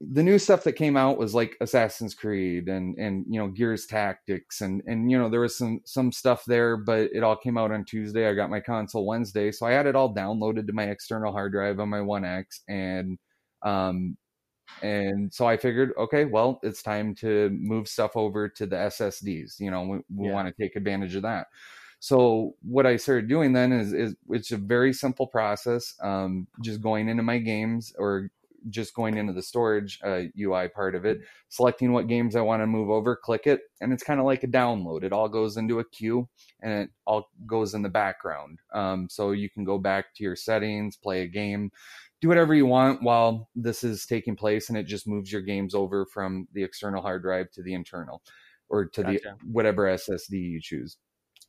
the 0.02 0.22
new 0.24 0.38
stuff 0.38 0.64
that 0.64 0.74
came 0.74 0.96
out 0.96 1.18
was 1.18 1.34
like 1.34 1.58
Assassin's 1.60 2.14
Creed 2.14 2.68
and 2.70 2.96
and 3.00 3.26
you 3.28 3.40
know 3.40 3.48
Gears 3.48 3.88
Tactics 3.88 4.62
and 4.62 4.82
and 4.86 5.10
you 5.10 5.18
know 5.18 5.28
there 5.28 5.40
was 5.42 5.58
some 5.58 5.82
some 5.86 6.12
stuff 6.12 6.44
there 6.46 6.78
but 6.78 7.10
it 7.14 7.24
all 7.24 7.36
came 7.36 7.58
out 7.58 7.72
on 7.72 7.84
Tuesday 7.84 8.30
I 8.30 8.34
got 8.36 8.50
my 8.52 8.60
console 8.60 9.08
Wednesday 9.08 9.52
so 9.52 9.66
I 9.66 9.72
had 9.72 9.88
it 9.88 9.96
all 9.96 10.14
downloaded 10.14 10.68
to 10.68 10.74
my 10.74 10.84
external 10.86 11.32
hard 11.32 11.52
drive 11.52 11.80
on 11.80 11.90
my 11.90 12.00
1X 12.00 12.60
and 12.70 13.18
um 13.66 14.16
and 14.84 15.34
so 15.34 15.48
I 15.48 15.58
figured 15.58 15.94
okay 15.98 16.26
well 16.26 16.60
it's 16.62 16.84
time 16.84 17.16
to 17.16 17.50
move 17.60 17.88
stuff 17.88 18.12
over 18.16 18.48
to 18.50 18.66
the 18.68 18.76
SSDs 18.76 19.60
you 19.60 19.72
know 19.72 19.82
we, 19.84 19.98
we 20.16 20.28
Yeah. 20.28 20.34
want 20.34 20.48
to 20.48 20.54
take 20.64 20.76
advantage 20.76 21.16
of 21.16 21.24
that 21.24 21.48
so 22.00 22.56
what 22.62 22.86
I 22.86 22.98
started 22.98 23.28
doing 23.28 23.54
then 23.54 23.72
is, 23.72 23.94
is 23.94 24.16
it's 24.30 24.52
a 24.52 24.58
very 24.58 24.94
simple 24.94 25.28
process. 25.28 25.96
Um, 26.02 26.48
just 26.62 26.82
going 26.82 27.10
into 27.10 27.24
my 27.24 27.40
games 27.40 27.94
or 27.98 28.30
just 28.70 28.94
going 28.94 29.18
into 29.18 29.34
the 29.34 29.42
storage 29.42 30.00
uh, 30.04 30.24
UI 30.40 30.68
part 30.68 30.94
of 30.94 31.06
it, 31.06 31.22
selecting 31.50 31.94
what 31.94 32.08
games 32.08 32.36
I 32.36 32.42
want 32.42 32.62
to 32.62 32.68
move 32.68 32.90
over, 32.90 33.16
click 33.16 33.48
it, 33.48 33.62
and 33.82 33.94
it's 33.94 34.04
kind 34.04 34.20
of 34.20 34.26
like 34.26 34.44
a 34.44 34.48
download. 34.48 35.04
It 35.04 35.14
all 35.14 35.30
goes 35.30 35.58
into 35.58 35.80
a 35.80 35.90
queue 35.90 36.28
and 36.62 36.74
it 36.74 36.90
all 37.06 37.30
goes 37.46 37.74
in 37.74 37.82
the 37.82 37.90
background. 37.90 38.60
Um, 38.74 39.08
so 39.10 39.32
you 39.32 39.50
can 39.50 39.64
go 39.64 39.78
back 39.78 40.14
to 40.16 40.24
your 40.24 40.36
settings, 40.36 40.98
play 40.98 41.22
a 41.22 41.28
game, 41.28 41.72
do 42.20 42.28
whatever 42.28 42.54
you 42.54 42.66
want 42.66 43.04
while 43.04 43.50
this 43.56 43.84
is 43.84 44.06
taking 44.06 44.36
place, 44.36 44.70
and 44.70 44.78
it 44.78 44.84
just 44.84 45.08
moves 45.08 45.32
your 45.32 45.42
games 45.42 45.74
over 45.74 46.06
from 46.06 46.48
the 46.54 46.64
external 46.64 47.02
hard 47.02 47.22
drive 47.22 47.52
to 47.52 47.64
the 47.64 47.74
internal 47.74 48.22
or 48.70 48.86
to 48.86 49.04
the 49.04 49.20
whatever 49.46 49.86
SSD 49.86 50.32
you 50.32 50.60
choose 50.62 50.98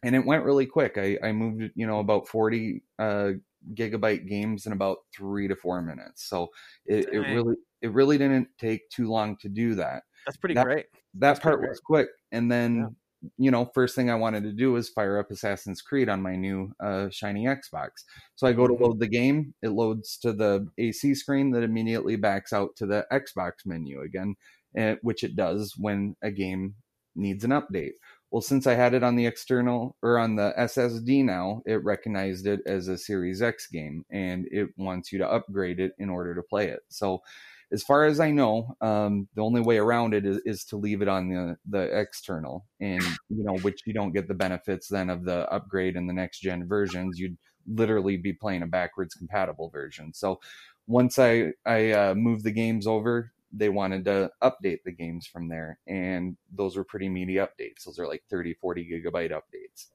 and 0.02 0.14
it 0.14 0.24
went 0.24 0.44
really 0.44 0.66
quick. 0.66 0.96
I, 0.98 1.18
I 1.22 1.32
moved, 1.32 1.70
you 1.74 1.86
know, 1.86 1.98
about 2.00 2.28
40 2.28 2.82
uh, 2.98 3.30
gigabyte 3.74 4.28
games 4.28 4.66
in 4.66 4.72
about 4.72 4.98
three 5.16 5.48
to 5.48 5.56
four 5.56 5.82
minutes. 5.82 6.24
So 6.28 6.48
it, 6.86 7.08
it 7.12 7.18
really, 7.20 7.56
it 7.82 7.92
really 7.92 8.18
didn't 8.18 8.48
take 8.58 8.88
too 8.90 9.08
long 9.08 9.36
to 9.38 9.48
do 9.48 9.74
that. 9.74 10.04
That's 10.26 10.36
pretty 10.36 10.54
That- 10.54 10.64
great. 10.64 10.86
That 11.14 11.20
That's 11.20 11.40
part 11.40 11.60
was 11.60 11.80
quick. 11.80 12.08
And 12.32 12.50
then, 12.52 12.76
Yeah. 12.76 13.28
you 13.38 13.50
know, 13.50 13.64
first 13.74 13.96
thing 13.96 14.10
I 14.10 14.14
wanted 14.14 14.44
to 14.44 14.52
do 14.52 14.72
was 14.72 14.90
fire 14.90 15.18
up 15.18 15.30
Assassin's 15.32 15.82
Creed 15.82 16.08
on 16.08 16.22
my 16.22 16.36
new 16.36 16.70
uh, 16.78 17.08
shiny 17.10 17.46
Xbox. 17.46 17.90
So 18.36 18.46
I 18.46 18.52
go 18.52 18.68
to 18.68 18.74
Mhm. 18.74 18.80
load 18.80 19.00
the 19.00 19.08
game. 19.08 19.54
It 19.62 19.70
loads 19.70 20.16
to 20.18 20.32
the 20.32 20.68
AC 20.78 21.14
screen 21.14 21.50
that 21.52 21.64
immediately 21.64 22.14
backs 22.16 22.52
out 22.52 22.76
to 22.76 22.86
the 22.86 23.06
Xbox 23.10 23.66
menu 23.66 24.02
again, 24.02 24.36
eh, 24.76 24.96
which 25.02 25.24
it 25.24 25.34
does 25.34 25.74
when 25.76 26.14
a 26.22 26.30
game 26.30 26.76
needs 27.16 27.42
an 27.42 27.50
update. 27.50 27.94
Well, 28.30 28.42
since 28.42 28.66
I 28.66 28.75
had 28.75 28.92
it 28.92 29.02
on 29.02 29.16
the 29.16 29.26
external 29.26 29.97
or 30.02 30.18
on 30.18 30.37
the 30.37 30.52
SSD 30.58 31.25
now, 31.25 31.62
it 31.64 31.82
recognized 31.82 32.47
it 32.47 32.61
as 32.66 32.88
a 32.88 32.99
Series 32.99 33.40
X 33.40 33.66
game 33.68 34.04
and 34.11 34.47
it 34.50 34.68
wants 34.76 35.12
you 35.12 35.18
to 35.18 35.30
upgrade 35.30 35.80
it 35.80 35.92
in 35.99 36.11
order 36.11 36.35
to 36.35 36.42
play 36.42 36.68
it. 36.68 36.80
So, 36.88 37.23
as 37.70 37.82
far 37.82 38.06
as 38.06 38.18
I 38.18 38.30
know, 38.30 38.76
um, 38.80 39.28
the 39.35 39.42
only 39.42 39.61
way 39.61 39.76
around 39.76 40.14
it 40.14 40.25
is, 40.25 40.38
is 40.47 40.64
to 40.66 40.76
leave 40.76 41.02
it 41.02 41.08
on 41.08 41.28
the, 41.28 41.56
the 41.68 41.99
external, 41.99 42.64
and 42.80 43.02
you 43.28 43.44
know, 43.44 43.58
which 43.58 43.82
you 43.85 43.92
don't 43.92 44.14
get 44.14 44.26
the 44.26 44.35
benefits 44.35 44.88
then 44.88 45.11
of 45.11 45.25
the 45.25 45.50
upgrade 45.52 45.94
in 45.97 46.06
the 46.06 46.14
next 46.14 46.40
gen 46.40 46.66
versions. 46.66 47.18
You'd 47.18 47.37
literally 47.66 48.16
be 48.16 48.32
playing 48.32 48.62
a 48.62 48.66
backwards 48.66 49.14
compatible 49.14 49.68
version. 49.68 50.14
So, 50.14 50.40
once 50.87 51.18
I 51.18 51.52
I 51.66 51.90
uh, 51.92 52.14
the 52.42 52.50
games 52.50 52.87
over 52.87 53.32
they 53.52 53.68
wanted 53.68 54.04
to 54.06 54.30
update 54.42 54.82
the 54.84 54.92
games 54.92 55.26
from 55.26 55.48
there, 55.48 55.80
and 55.86 56.36
those 56.52 56.76
were 56.76 56.84
pretty 56.84 57.08
meaty 57.08 57.34
updates. 57.34 57.84
Those 57.84 57.98
are 57.98 58.06
like 58.06 58.24
30, 58.28 58.54
40 58.54 58.88
gigabyte 58.88 59.32
updates. 59.32 59.88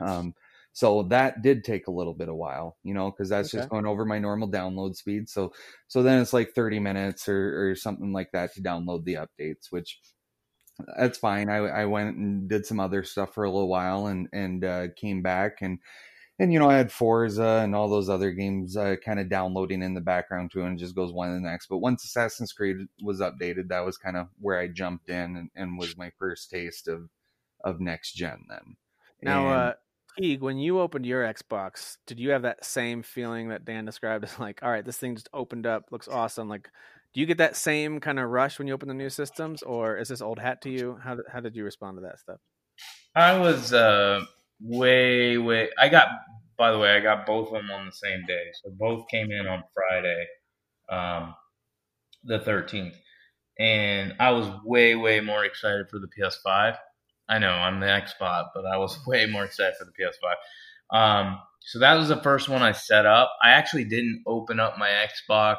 Um, 0.00 0.34
so 0.72 1.02
that 1.04 1.42
did 1.42 1.64
take 1.64 1.86
a 1.86 1.90
little 1.90 2.14
bit 2.14 2.30
of 2.30 2.36
while, 2.36 2.78
you 2.82 2.94
know, 2.94 3.10
because 3.10 3.28
that's 3.28 3.50
just 3.50 3.68
going 3.68 3.86
over 3.86 4.04
my 4.06 4.18
normal 4.18 4.50
download 4.50 4.96
speed. 4.96 5.28
So 5.28 5.52
so 5.86 6.02
then 6.02 6.20
it's 6.20 6.32
like 6.32 6.54
30 6.54 6.78
minutes 6.80 7.28
or, 7.28 7.70
or 7.70 7.74
something 7.74 8.12
like 8.12 8.32
that 8.32 8.54
to 8.54 8.62
download 8.62 9.04
the 9.04 9.14
updates, 9.14 9.70
which 9.70 10.00
that's 10.96 11.18
fine. 11.18 11.50
I, 11.50 11.56
I 11.58 11.84
went 11.84 12.16
and 12.16 12.48
did 12.48 12.64
some 12.64 12.80
other 12.80 13.04
stuff 13.04 13.34
for 13.34 13.44
a 13.44 13.50
little 13.50 13.68
while 13.68 14.06
and 14.06 14.28
and 14.32 14.64
uh, 14.64 14.88
came 14.96 15.20
back 15.22 15.58
and 15.60 15.78
and 16.42 16.52
you 16.52 16.58
know 16.58 16.68
I 16.68 16.76
had 16.76 16.90
Forza 16.90 17.60
and 17.62 17.72
all 17.72 17.88
those 17.88 18.08
other 18.08 18.32
games 18.32 18.76
uh, 18.76 18.96
kind 19.04 19.20
of 19.20 19.28
downloading 19.28 19.80
in 19.80 19.94
the 19.94 20.00
background 20.00 20.50
too, 20.50 20.62
and 20.62 20.76
it 20.76 20.82
just 20.82 20.96
goes 20.96 21.12
one 21.12 21.28
to 21.28 21.34
the 21.34 21.40
next. 21.40 21.68
But 21.68 21.78
once 21.78 22.04
Assassin's 22.04 22.52
Creed 22.52 22.78
was 23.00 23.20
updated, 23.20 23.68
that 23.68 23.84
was 23.84 23.96
kind 23.96 24.16
of 24.16 24.26
where 24.40 24.58
I 24.58 24.66
jumped 24.66 25.08
in 25.08 25.36
and, 25.36 25.50
and 25.54 25.78
was 25.78 25.96
my 25.96 26.10
first 26.18 26.50
taste 26.50 26.88
of 26.88 27.08
of 27.64 27.80
next 27.80 28.14
gen. 28.14 28.40
Then 28.48 28.76
Now, 29.22 29.46
And- 29.46 29.54
uh, 29.54 29.74
Teague, 30.18 30.42
when 30.42 30.58
you 30.58 30.80
opened 30.80 31.06
your 31.06 31.22
Xbox, 31.22 31.96
did 32.06 32.18
you 32.20 32.30
have 32.30 32.42
that 32.42 32.64
same 32.64 33.02
feeling 33.02 33.48
that 33.48 33.64
Dan 33.64 33.86
described 33.86 34.24
as 34.24 34.38
like, 34.38 34.62
all 34.62 34.70
right, 34.70 34.84
this 34.84 34.98
thing 34.98 35.14
just 35.14 35.30
opened 35.32 35.64
up, 35.64 35.84
looks 35.90 36.08
awesome. 36.08 36.48
Like, 36.50 36.68
do 37.14 37.20
you 37.20 37.26
get 37.26 37.38
that 37.38 37.56
same 37.56 38.00
kind 38.00 38.18
of 38.18 38.28
rush 38.28 38.58
when 38.58 38.66
you 38.68 38.74
open 38.74 38.88
the 38.88 38.94
new 38.94 39.08
systems, 39.08 39.62
or 39.62 39.96
is 39.96 40.08
this 40.08 40.20
old 40.20 40.38
hat 40.38 40.60
to 40.62 40.70
you? 40.70 40.98
How 41.02 41.14
did, 41.14 41.24
how 41.32 41.40
did 41.40 41.54
you 41.54 41.64
respond 41.64 41.96
to 41.98 42.02
that 42.02 42.18
stuff? 42.18 42.40
I 43.14 43.38
was 43.38 43.72
uh, 43.72 44.24
way, 44.62 45.38
way. 45.38 45.70
I 45.78 45.88
got, 45.88 46.08
by 46.56 46.70
the 46.72 46.78
way, 46.78 46.94
I 46.94 47.00
got 47.00 47.26
both 47.26 47.48
of 47.48 47.54
them 47.54 47.70
on 47.70 47.86
the 47.86 47.92
same 47.92 48.24
day. 48.26 48.44
So 48.62 48.70
both 48.70 49.08
came 49.08 49.30
in 49.30 49.46
on 49.46 49.62
Friday, 49.74 50.26
um, 50.88 51.34
the 52.24 52.38
13th. 52.40 52.94
And 53.58 54.14
I 54.18 54.30
was 54.30 54.48
way, 54.64 54.94
way 54.94 55.20
more 55.20 55.44
excited 55.44 55.88
for 55.90 55.98
the 55.98 56.08
PS5. 56.08 56.76
I 57.28 57.38
know 57.38 57.50
I'm 57.50 57.80
the 57.80 57.86
Xbox, 57.86 58.48
but 58.54 58.66
I 58.66 58.76
was 58.76 58.98
way 59.06 59.26
more 59.26 59.44
excited 59.44 59.74
for 59.78 59.84
the 59.84 59.92
PS5. 59.92 60.96
Um, 60.96 61.38
so 61.60 61.78
that 61.78 61.94
was 61.94 62.08
the 62.08 62.20
first 62.22 62.48
one 62.48 62.62
I 62.62 62.72
set 62.72 63.06
up. 63.06 63.32
I 63.42 63.50
actually 63.50 63.84
didn't 63.84 64.22
open 64.26 64.58
up 64.58 64.78
my 64.78 64.88
Xbox 64.88 65.58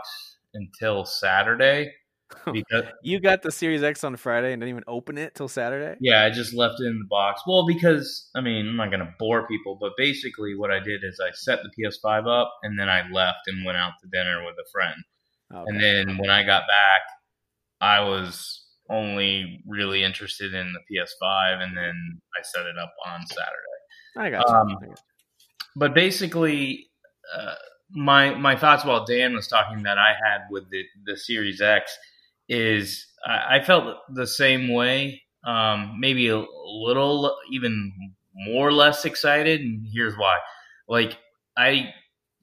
until 0.53 1.05
Saturday 1.05 1.91
because 2.53 2.85
You 3.01 3.19
got 3.19 3.41
the 3.41 3.51
Series 3.51 3.83
X 3.83 4.03
on 4.03 4.15
Friday 4.15 4.53
and 4.53 4.61
didn't 4.61 4.69
even 4.69 4.83
open 4.87 5.17
it 5.17 5.35
till 5.35 5.47
Saturday. 5.47 5.97
yeah, 6.01 6.23
I 6.23 6.29
just 6.29 6.53
left 6.53 6.75
it 6.79 6.85
in 6.87 6.99
the 6.99 7.07
box. 7.09 7.41
Well, 7.47 7.65
because 7.67 8.29
I 8.35 8.41
mean, 8.41 8.67
I'm 8.67 8.75
not 8.75 8.91
gonna 8.91 9.13
bore 9.19 9.47
people, 9.47 9.77
but 9.79 9.91
basically, 9.97 10.55
what 10.55 10.71
I 10.71 10.79
did 10.79 11.03
is 11.03 11.19
I 11.23 11.31
set 11.33 11.59
the 11.63 11.69
PS5 11.83 12.27
up, 12.27 12.53
and 12.63 12.79
then 12.79 12.89
I 12.89 13.09
left 13.11 13.39
and 13.47 13.65
went 13.65 13.77
out 13.77 13.93
to 14.01 14.09
dinner 14.11 14.43
with 14.45 14.55
a 14.55 14.69
friend. 14.71 14.95
Okay. 15.53 15.63
And 15.67 15.81
then 15.81 16.17
when 16.17 16.29
I 16.29 16.43
got 16.43 16.63
back, 16.67 17.01
I 17.81 17.99
was 18.01 18.65
only 18.89 19.61
really 19.67 20.03
interested 20.03 20.53
in 20.53 20.73
the 20.73 20.79
PS5, 20.79 21.61
and 21.61 21.77
then 21.77 21.93
I 22.37 22.41
set 22.43 22.65
it 22.65 22.77
up 22.77 22.93
on 23.05 23.25
Saturday. 23.27 23.47
I 24.17 24.29
got 24.29 24.47
you. 24.47 24.55
um, 24.55 24.67
I 24.67 24.73
got 24.73 24.89
you. 24.89 24.95
But 25.75 25.93
basically, 25.93 26.87
uh, 27.35 27.55
my 27.91 28.33
my 28.35 28.55
thoughts 28.55 28.85
while 28.85 29.05
Dan 29.05 29.33
was 29.33 29.47
talking 29.47 29.83
that 29.83 29.97
I 29.97 30.13
had 30.23 30.41
with 30.49 30.69
the 30.69 30.83
the 31.05 31.17
Series 31.17 31.61
X 31.61 31.95
is 32.53 33.05
I, 33.25 33.57
I 33.57 33.63
felt 33.63 33.98
the 34.13 34.27
same 34.27 34.74
way. 34.74 35.22
Um, 35.45 35.98
maybe 36.00 36.29
a 36.29 36.43
little 36.65 37.36
even 37.51 37.91
more 38.33 38.72
less 38.72 39.05
excited, 39.05 39.62
and 39.62 39.86
here's 39.93 40.15
why. 40.17 40.39
Like 40.88 41.17
I 41.57 41.93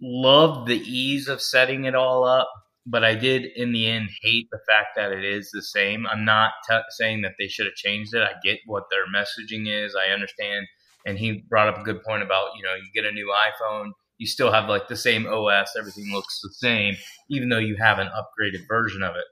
loved 0.00 0.68
the 0.68 0.78
ease 0.78 1.28
of 1.28 1.40
setting 1.42 1.84
it 1.84 1.94
all 1.94 2.24
up, 2.24 2.50
but 2.86 3.04
I 3.04 3.14
did 3.14 3.44
in 3.56 3.72
the 3.72 3.86
end 3.86 4.08
hate 4.22 4.48
the 4.50 4.60
fact 4.68 4.88
that 4.96 5.12
it 5.12 5.24
is 5.24 5.50
the 5.50 5.62
same. 5.62 6.06
I'm 6.06 6.24
not 6.24 6.52
t- 6.68 6.78
saying 6.90 7.22
that 7.22 7.34
they 7.38 7.48
should 7.48 7.66
have 7.66 7.74
changed 7.74 8.14
it. 8.14 8.22
I 8.22 8.32
get 8.42 8.60
what 8.66 8.84
their 8.90 9.06
messaging 9.06 9.66
is. 9.68 9.94
I 9.94 10.12
understand 10.12 10.66
and 11.06 11.18
he 11.18 11.44
brought 11.48 11.68
up 11.68 11.78
a 11.78 11.82
good 11.82 12.02
point 12.02 12.22
about 12.22 12.50
you 12.56 12.62
know 12.62 12.74
you 12.74 12.90
get 12.94 13.08
a 13.08 13.12
new 13.12 13.32
iphone 13.48 13.90
you 14.18 14.26
still 14.26 14.52
have 14.52 14.68
like 14.68 14.88
the 14.88 14.96
same 14.96 15.26
os 15.26 15.70
everything 15.78 16.12
looks 16.12 16.40
the 16.42 16.50
same 16.52 16.94
even 17.30 17.48
though 17.48 17.58
you 17.58 17.76
have 17.76 17.98
an 17.98 18.08
upgraded 18.08 18.66
version 18.68 19.02
of 19.02 19.16
it 19.16 19.24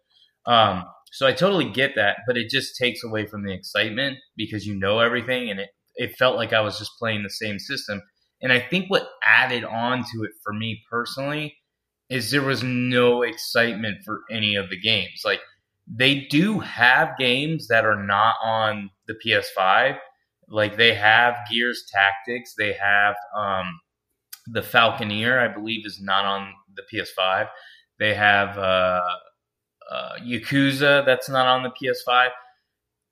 um, 0.46 0.84
so 1.12 1.26
i 1.26 1.32
totally 1.32 1.68
get 1.68 1.94
that 1.94 2.18
but 2.26 2.36
it 2.36 2.48
just 2.50 2.76
takes 2.76 3.02
away 3.04 3.26
from 3.26 3.44
the 3.44 3.52
excitement 3.52 4.18
because 4.36 4.66
you 4.66 4.74
know 4.74 5.00
everything 5.00 5.50
and 5.50 5.60
it, 5.60 5.70
it 5.96 6.16
felt 6.16 6.36
like 6.36 6.52
i 6.52 6.60
was 6.60 6.78
just 6.78 6.92
playing 6.98 7.22
the 7.22 7.30
same 7.30 7.58
system. 7.58 8.02
And 8.40 8.52
i 8.52 8.60
think 8.60 8.88
what 8.88 9.08
added 9.24 9.64
on 9.64 9.98
to 9.98 10.22
it 10.24 10.32
for 10.44 10.52
me 10.52 10.82
personally 10.90 11.56
is 12.08 12.30
there 12.30 12.42
was 12.42 12.62
no 12.62 13.22
excitement 13.22 13.98
for 14.02 14.22
any 14.30 14.54
of 14.54 14.70
the 14.70 14.80
games. 14.80 15.20
Like 15.26 15.40
they 15.86 16.20
do 16.30 16.60
have 16.60 17.18
games 17.18 17.68
that 17.68 17.84
are 17.84 18.02
not 18.02 18.36
on 18.42 18.90
the 19.06 19.14
ps5 19.14 19.98
like 20.50 20.76
they 20.76 20.94
have 20.94 21.36
Gears 21.50 21.84
Tactics, 21.92 22.54
they 22.56 22.72
have 22.72 23.16
um, 23.36 23.80
the 24.46 24.62
Falconeer, 24.62 25.38
I 25.38 25.52
believe, 25.52 25.84
is 25.84 26.00
not 26.00 26.24
on 26.24 26.52
the 26.74 26.82
PS5. 26.92 27.48
They 27.98 28.14
have 28.14 28.56
uh, 28.56 29.02
uh, 29.90 30.16
Yakuza, 30.24 31.04
that's 31.04 31.28
not 31.28 31.46
on 31.46 31.62
the 31.62 31.70
PS5. 31.70 32.28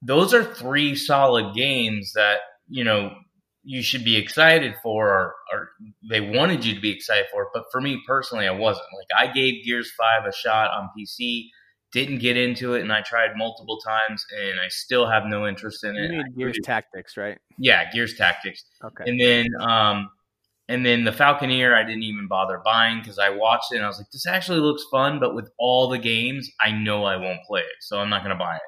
Those 0.02 0.34
are 0.34 0.44
three 0.44 0.94
solid 0.94 1.54
games 1.54 2.12
that 2.14 2.38
you 2.68 2.84
know 2.84 3.14
you 3.64 3.82
should 3.82 4.04
be 4.04 4.16
excited 4.16 4.74
for, 4.82 5.08
or, 5.08 5.34
or 5.52 5.68
they 6.08 6.20
wanted 6.20 6.64
you 6.64 6.74
to 6.74 6.80
be 6.80 6.90
excited 6.90 7.26
for. 7.32 7.48
But 7.52 7.64
for 7.72 7.80
me 7.80 8.00
personally, 8.06 8.46
I 8.46 8.52
wasn't. 8.52 8.86
Like 8.96 9.28
I 9.28 9.32
gave 9.32 9.64
Gears 9.64 9.90
Five 9.98 10.24
a 10.26 10.32
shot 10.32 10.70
on 10.70 10.90
PC 10.96 11.48
didn't 11.92 12.18
get 12.18 12.36
into 12.36 12.74
it 12.74 12.82
and 12.82 12.92
I 12.92 13.00
tried 13.00 13.30
multiple 13.36 13.78
times 13.78 14.26
and 14.38 14.60
I 14.60 14.68
still 14.68 15.08
have 15.08 15.24
no 15.24 15.46
interest 15.46 15.84
in 15.84 15.94
You 15.94 16.20
it. 16.20 16.36
Gears 16.36 16.58
Tactics, 16.62 17.16
right? 17.16 17.38
yeah, 17.58 17.90
Gears 17.90 18.16
Tactics. 18.16 18.64
Okay. 18.84 19.04
And 19.06 19.20
then 19.20 19.46
um 19.60 20.10
and 20.68 20.84
then 20.84 21.04
the 21.04 21.12
Falconeer 21.12 21.74
I 21.74 21.84
didn't 21.84 22.02
even 22.02 22.26
bother 22.28 22.60
buying 22.64 23.00
because 23.00 23.18
I 23.18 23.30
watched 23.30 23.72
it 23.72 23.76
and 23.76 23.84
I 23.84 23.88
was 23.88 23.98
like, 23.98 24.10
this 24.12 24.26
actually 24.26 24.60
looks 24.60 24.84
fun, 24.90 25.20
but 25.20 25.34
with 25.34 25.48
all 25.58 25.88
the 25.88 25.98
games, 25.98 26.50
I 26.60 26.72
know 26.72 27.04
I 27.04 27.16
won't 27.16 27.44
play 27.46 27.60
it, 27.60 27.76
so 27.80 27.98
I'm 27.98 28.10
not 28.10 28.22
gonna 28.22 28.34
buy 28.36 28.56
it. 28.56 28.62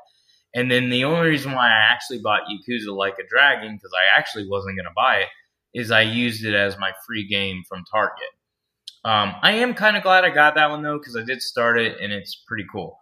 And 0.55 0.71
then 0.71 0.90
the 0.90 1.05
only 1.05 1.28
reason 1.28 1.52
why 1.52 1.69
I 1.69 1.93
actually 1.93 2.21
bought 2.21 2.43
Yakuza 2.50 2.95
Like 2.95 3.19
a 3.19 3.26
Dragon, 3.28 3.76
because 3.76 3.93
I 3.95 4.19
actually 4.19 4.49
wasn't 4.49 4.76
gonna 4.76 4.95
buy 4.95 5.19
it, 5.19 5.28
is 5.75 5.90
I 5.90 6.02
used 6.02 6.45
it 6.45 6.55
as 6.55 6.78
my 6.78 6.93
free 7.07 7.26
game 7.26 7.62
from 7.69 7.85
Target. 7.90 8.31
Um, 9.05 9.35
I 9.43 9.52
am 9.52 9.75
kind 9.75 9.97
of 9.97 10.02
glad 10.02 10.25
I 10.25 10.31
got 10.31 10.55
that 10.55 10.71
one 10.71 10.83
though, 10.83 10.99
because 10.99 11.17
I 11.17 11.23
did 11.23 11.43
start 11.43 11.78
it 11.78 11.99
and 12.00 12.12
it's 12.12 12.43
pretty 12.47 12.64
cool. 12.71 12.99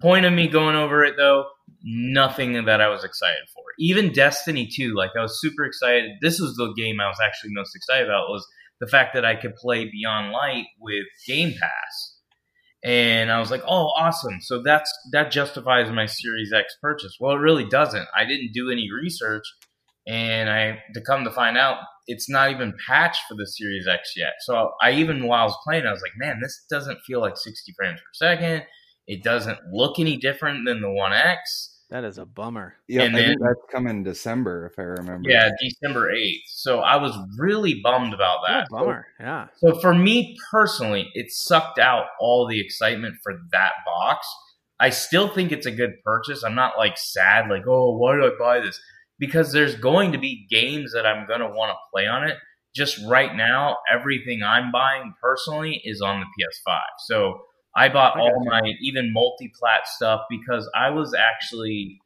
Point 0.00 0.26
of 0.26 0.32
me 0.32 0.48
going 0.48 0.76
over 0.76 1.04
it 1.04 1.16
though, 1.16 1.46
nothing 1.82 2.64
that 2.64 2.80
I 2.80 2.88
was 2.88 3.04
excited 3.04 3.44
for. 3.54 3.62
Even 3.78 4.12
Destiny 4.12 4.68
2, 4.72 4.94
like 4.94 5.10
I 5.16 5.22
was 5.22 5.40
super 5.40 5.64
excited. 5.64 6.12
This 6.20 6.40
was 6.40 6.54
the 6.56 6.72
game 6.76 7.00
I 7.00 7.08
was 7.08 7.18
actually 7.22 7.50
most 7.52 7.74
excited 7.74 8.08
about 8.08 8.28
was 8.28 8.46
the 8.80 8.86
fact 8.86 9.14
that 9.14 9.24
I 9.24 9.34
could 9.34 9.54
play 9.56 9.84
Beyond 9.90 10.32
Light 10.32 10.66
with 10.80 11.06
Game 11.26 11.52
Pass. 11.52 12.14
And 12.84 13.32
I 13.32 13.40
was 13.40 13.50
like, 13.50 13.62
"Oh, 13.66 13.92
awesome. 13.96 14.40
So 14.40 14.62
that's 14.62 14.92
that 15.12 15.32
justifies 15.32 15.90
my 15.90 16.06
Series 16.06 16.52
X 16.52 16.76
purchase." 16.80 17.16
Well, 17.18 17.34
it 17.34 17.40
really 17.40 17.64
doesn't. 17.64 18.06
I 18.16 18.24
didn't 18.24 18.52
do 18.52 18.70
any 18.70 18.88
research 18.92 19.42
and 20.06 20.48
I 20.48 20.82
to 20.94 21.00
come 21.02 21.24
to 21.24 21.30
find 21.30 21.58
out 21.58 21.78
it's 22.06 22.30
not 22.30 22.50
even 22.50 22.72
patched 22.88 23.20
for 23.28 23.34
the 23.34 23.46
Series 23.46 23.86
X 23.86 24.14
yet. 24.16 24.32
So 24.40 24.72
I 24.80 24.92
even 24.92 25.26
while 25.26 25.42
I 25.42 25.44
was 25.44 25.58
playing, 25.64 25.86
I 25.86 25.92
was 25.92 26.02
like, 26.02 26.12
"Man, 26.16 26.40
this 26.40 26.64
doesn't 26.70 27.00
feel 27.06 27.20
like 27.20 27.36
60 27.36 27.72
frames 27.76 28.00
per 28.00 28.12
second. 28.14 28.64
It 29.08 29.24
doesn't 29.24 29.58
look 29.72 29.98
any 29.98 30.16
different 30.16 30.64
than 30.66 30.80
the 30.80 30.90
One 30.90 31.12
X." 31.12 31.74
That 31.90 32.04
is 32.04 32.18
a 32.18 32.26
bummer. 32.26 32.74
Yeah, 32.86 33.04
And 33.04 33.16
I 33.16 33.18
think 33.20 33.40
then- 33.40 33.48
that's 33.48 33.72
coming 33.72 34.02
December 34.04 34.66
if 34.66 34.78
I 34.78 34.82
remember. 34.82 35.28
Yeah, 35.30 35.48
December 35.58 36.10
8th. 36.12 36.42
So 36.48 36.80
I 36.80 36.96
was 36.96 37.16
really 37.38 37.80
bummed 37.82 38.12
about 38.12 38.42
What 38.42 38.50
a 38.50 38.52
that. 38.52 38.68
bummer. 38.70 39.06
Yeah. 39.18 39.46
So 39.56 39.80
for 39.80 39.94
me 39.94 40.36
personally, 40.52 41.10
it 41.14 41.32
sucked 41.32 41.78
out 41.78 42.04
all 42.20 42.46
the 42.46 42.60
excitement 42.60 43.14
for 43.22 43.40
that 43.52 43.72
box. 43.86 44.28
I 44.78 44.90
still 44.90 45.28
think 45.28 45.50
it's 45.50 45.64
a 45.66 45.70
good 45.72 45.94
purchase. 46.04 46.44
I'm 46.44 46.54
not 46.54 46.76
like 46.76 46.98
sad, 46.98 47.48
like, 47.48 47.66
oh, 47.66 47.96
why 47.96 48.16
did 48.16 48.24
I 48.24 48.36
buy 48.38 48.60
this? 48.60 48.78
Because 49.18 49.52
there's 49.52 49.74
going 49.74 50.12
to 50.12 50.18
be 50.18 50.46
games 50.50 50.92
that 50.92 51.06
I'm 51.06 51.26
going 51.26 51.40
to 51.40 51.48
want 51.48 51.70
to 51.70 51.76
play 51.90 52.06
on 52.06 52.22
it. 52.28 52.36
Just 52.76 52.98
right 53.08 53.34
now, 53.34 53.78
everything 53.90 54.42
I'm 54.42 54.70
buying 54.70 55.14
personally 55.22 55.80
is 55.84 56.02
on 56.02 56.20
the 56.20 56.26
PS5. 56.26 56.80
So 57.06 57.40
I 57.78 57.88
bought 57.88 58.16
I 58.16 58.20
all 58.20 58.44
gotcha. 58.44 58.64
my 58.64 58.72
even 58.80 59.12
multi-plat 59.12 59.86
stuff 59.86 60.22
because 60.28 60.68
I 60.74 60.90
was 60.90 61.14
actually 61.14 62.00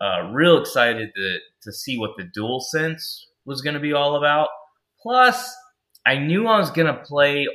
uh, 0.00 0.30
real 0.32 0.60
excited 0.60 1.10
to 1.16 1.38
to 1.62 1.72
see 1.72 1.98
what 1.98 2.10
the 2.16 2.24
Dual 2.24 2.60
Sense 2.60 3.26
was 3.44 3.62
going 3.62 3.74
to 3.74 3.80
be 3.80 3.92
all 3.92 4.16
about. 4.16 4.48
Plus, 5.02 5.54
I 6.06 6.18
knew 6.18 6.46
I 6.46 6.58
was 6.58 6.70
going 6.70 6.86
to 6.86 7.02
play 7.02 7.48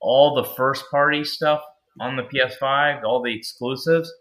all 0.00 0.34
the 0.36 0.44
first 0.44 0.84
party 0.90 1.24
stuff 1.24 1.62
on 2.00 2.16
the 2.16 2.22
PS5, 2.22 3.02
all 3.02 3.22
the 3.22 3.34
exclusives. 3.34 4.12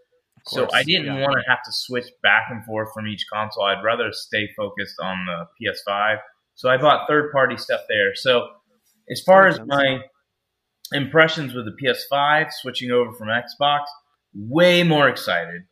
So 0.48 0.68
I 0.74 0.84
didn't 0.84 1.08
yeah. 1.08 1.22
want 1.22 1.34
to 1.34 1.50
have 1.50 1.64
to 1.66 1.72
switch 1.72 2.06
back 2.22 2.48
and 2.52 2.64
forth 2.66 2.90
from 2.94 3.08
each 3.08 3.26
console. 3.32 3.64
I'd 3.64 3.84
rather 3.84 4.12
stay 4.12 4.50
focused 4.56 4.96
on 5.02 5.26
the 5.26 5.48
PS5. 5.60 6.18
So 6.54 6.70
I 6.70 6.78
bought 6.78 7.08
third 7.08 7.32
party 7.32 7.58
stuff 7.58 7.82
there. 7.90 8.14
So 8.14 8.48
as 9.10 9.22
far 9.22 9.48
as 9.48 9.60
my 9.66 10.02
impressions 10.92 11.54
with 11.54 11.66
the 11.66 11.76
PS5, 11.82 12.52
switching 12.52 12.92
over 12.92 13.14
from 13.14 13.30
Xbox, 13.30 13.84
way 14.34 14.84
more 14.84 15.10
excited. 15.10 15.64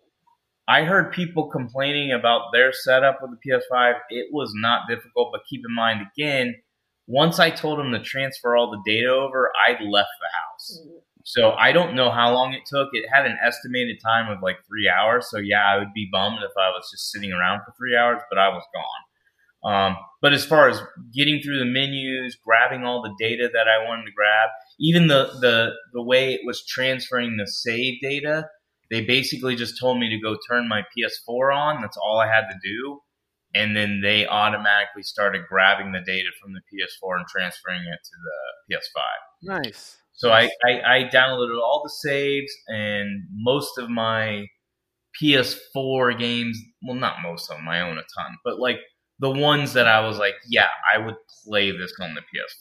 I 0.67 0.83
heard 0.83 1.11
people 1.11 1.49
complaining 1.49 2.11
about 2.11 2.53
their 2.53 2.71
setup 2.71 3.19
with 3.21 3.31
the 3.31 3.49
PS5. 3.49 3.95
It 4.09 4.27
was 4.31 4.51
not 4.55 4.87
difficult, 4.87 5.29
but 5.33 5.41
keep 5.49 5.61
in 5.67 5.75
mind 5.75 6.01
again, 6.15 6.55
once 7.05 7.39
I 7.39 7.49
told 7.49 7.79
them 7.79 7.91
to 7.91 7.99
transfer 7.99 8.55
all 8.55 8.71
the 8.71 8.81
data 8.85 9.09
over, 9.09 9.51
I 9.67 9.71
left 9.83 10.09
the 10.21 10.29
house. 10.33 10.79
So 11.25 11.51
I 11.51 11.71
don't 11.71 11.95
know 11.95 12.11
how 12.11 12.33
long 12.33 12.53
it 12.53 12.65
took. 12.65 12.89
It 12.93 13.09
had 13.11 13.25
an 13.25 13.37
estimated 13.43 13.99
time 14.01 14.31
of 14.31 14.41
like 14.41 14.57
three 14.67 14.89
hours. 14.89 15.29
So 15.29 15.37
yeah, 15.37 15.65
I 15.65 15.77
would 15.77 15.93
be 15.93 16.09
bummed 16.11 16.39
if 16.43 16.51
I 16.57 16.69
was 16.69 16.89
just 16.91 17.11
sitting 17.11 17.33
around 17.33 17.61
for 17.65 17.73
three 17.77 17.95
hours, 17.95 18.21
but 18.29 18.39
I 18.39 18.49
was 18.49 18.63
gone. 18.73 18.83
Um, 19.63 19.95
but 20.21 20.33
as 20.33 20.45
far 20.45 20.69
as 20.69 20.81
getting 21.13 21.41
through 21.41 21.59
the 21.59 21.65
menus, 21.65 22.37
grabbing 22.43 22.83
all 22.83 23.01
the 23.01 23.13
data 23.19 23.49
that 23.53 23.67
I 23.67 23.87
wanted 23.87 24.05
to 24.05 24.11
grab, 24.11 24.49
even 24.79 25.07
the 25.07 25.25
the 25.39 25.71
the 25.93 26.03
way 26.03 26.33
it 26.33 26.41
was 26.45 26.65
transferring 26.65 27.37
the 27.37 27.47
save 27.47 28.01
data, 28.01 28.47
they 28.89 29.01
basically 29.01 29.55
just 29.55 29.79
told 29.79 29.99
me 29.99 30.09
to 30.09 30.19
go 30.19 30.37
turn 30.49 30.67
my 30.67 30.83
PS4 30.97 31.55
on. 31.55 31.81
That's 31.81 31.97
all 31.97 32.19
I 32.19 32.27
had 32.27 32.49
to 32.49 32.57
do, 32.63 32.99
and 33.53 33.75
then 33.75 34.01
they 34.01 34.27
automatically 34.27 35.03
started 35.03 35.43
grabbing 35.47 35.91
the 35.91 36.01
data 36.01 36.29
from 36.41 36.53
the 36.53 36.61
PS4 36.61 37.17
and 37.17 37.27
transferring 37.27 37.81
it 37.81 37.99
to 38.03 38.15
the 38.69 38.75
PS5. 38.75 39.63
Nice. 39.63 39.97
So 40.13 40.29
I, 40.29 40.49
I, 40.63 40.97
I 40.97 41.09
downloaded 41.11 41.59
all 41.59 41.81
the 41.83 41.89
saves 41.89 42.53
and 42.67 43.23
most 43.33 43.79
of 43.79 43.89
my 43.89 44.45
PS4 45.21 46.17
games. 46.17 46.59
Well, 46.83 46.95
not 46.95 47.17
most 47.23 47.49
of 47.49 47.57
them. 47.57 47.67
I 47.67 47.81
own 47.81 47.97
a 47.97 48.03
ton, 48.15 48.37
but 48.43 48.59
like 48.59 48.77
the 49.23 49.29
ones 49.29 49.71
that 49.71 49.87
I 49.87 50.05
was 50.05 50.17
like, 50.17 50.35
yeah, 50.49 50.67
I 50.93 50.97
would 50.97 51.15
play 51.45 51.71
this 51.71 51.93
on 52.01 52.13
the 52.13 52.19
PS5. 52.19 52.59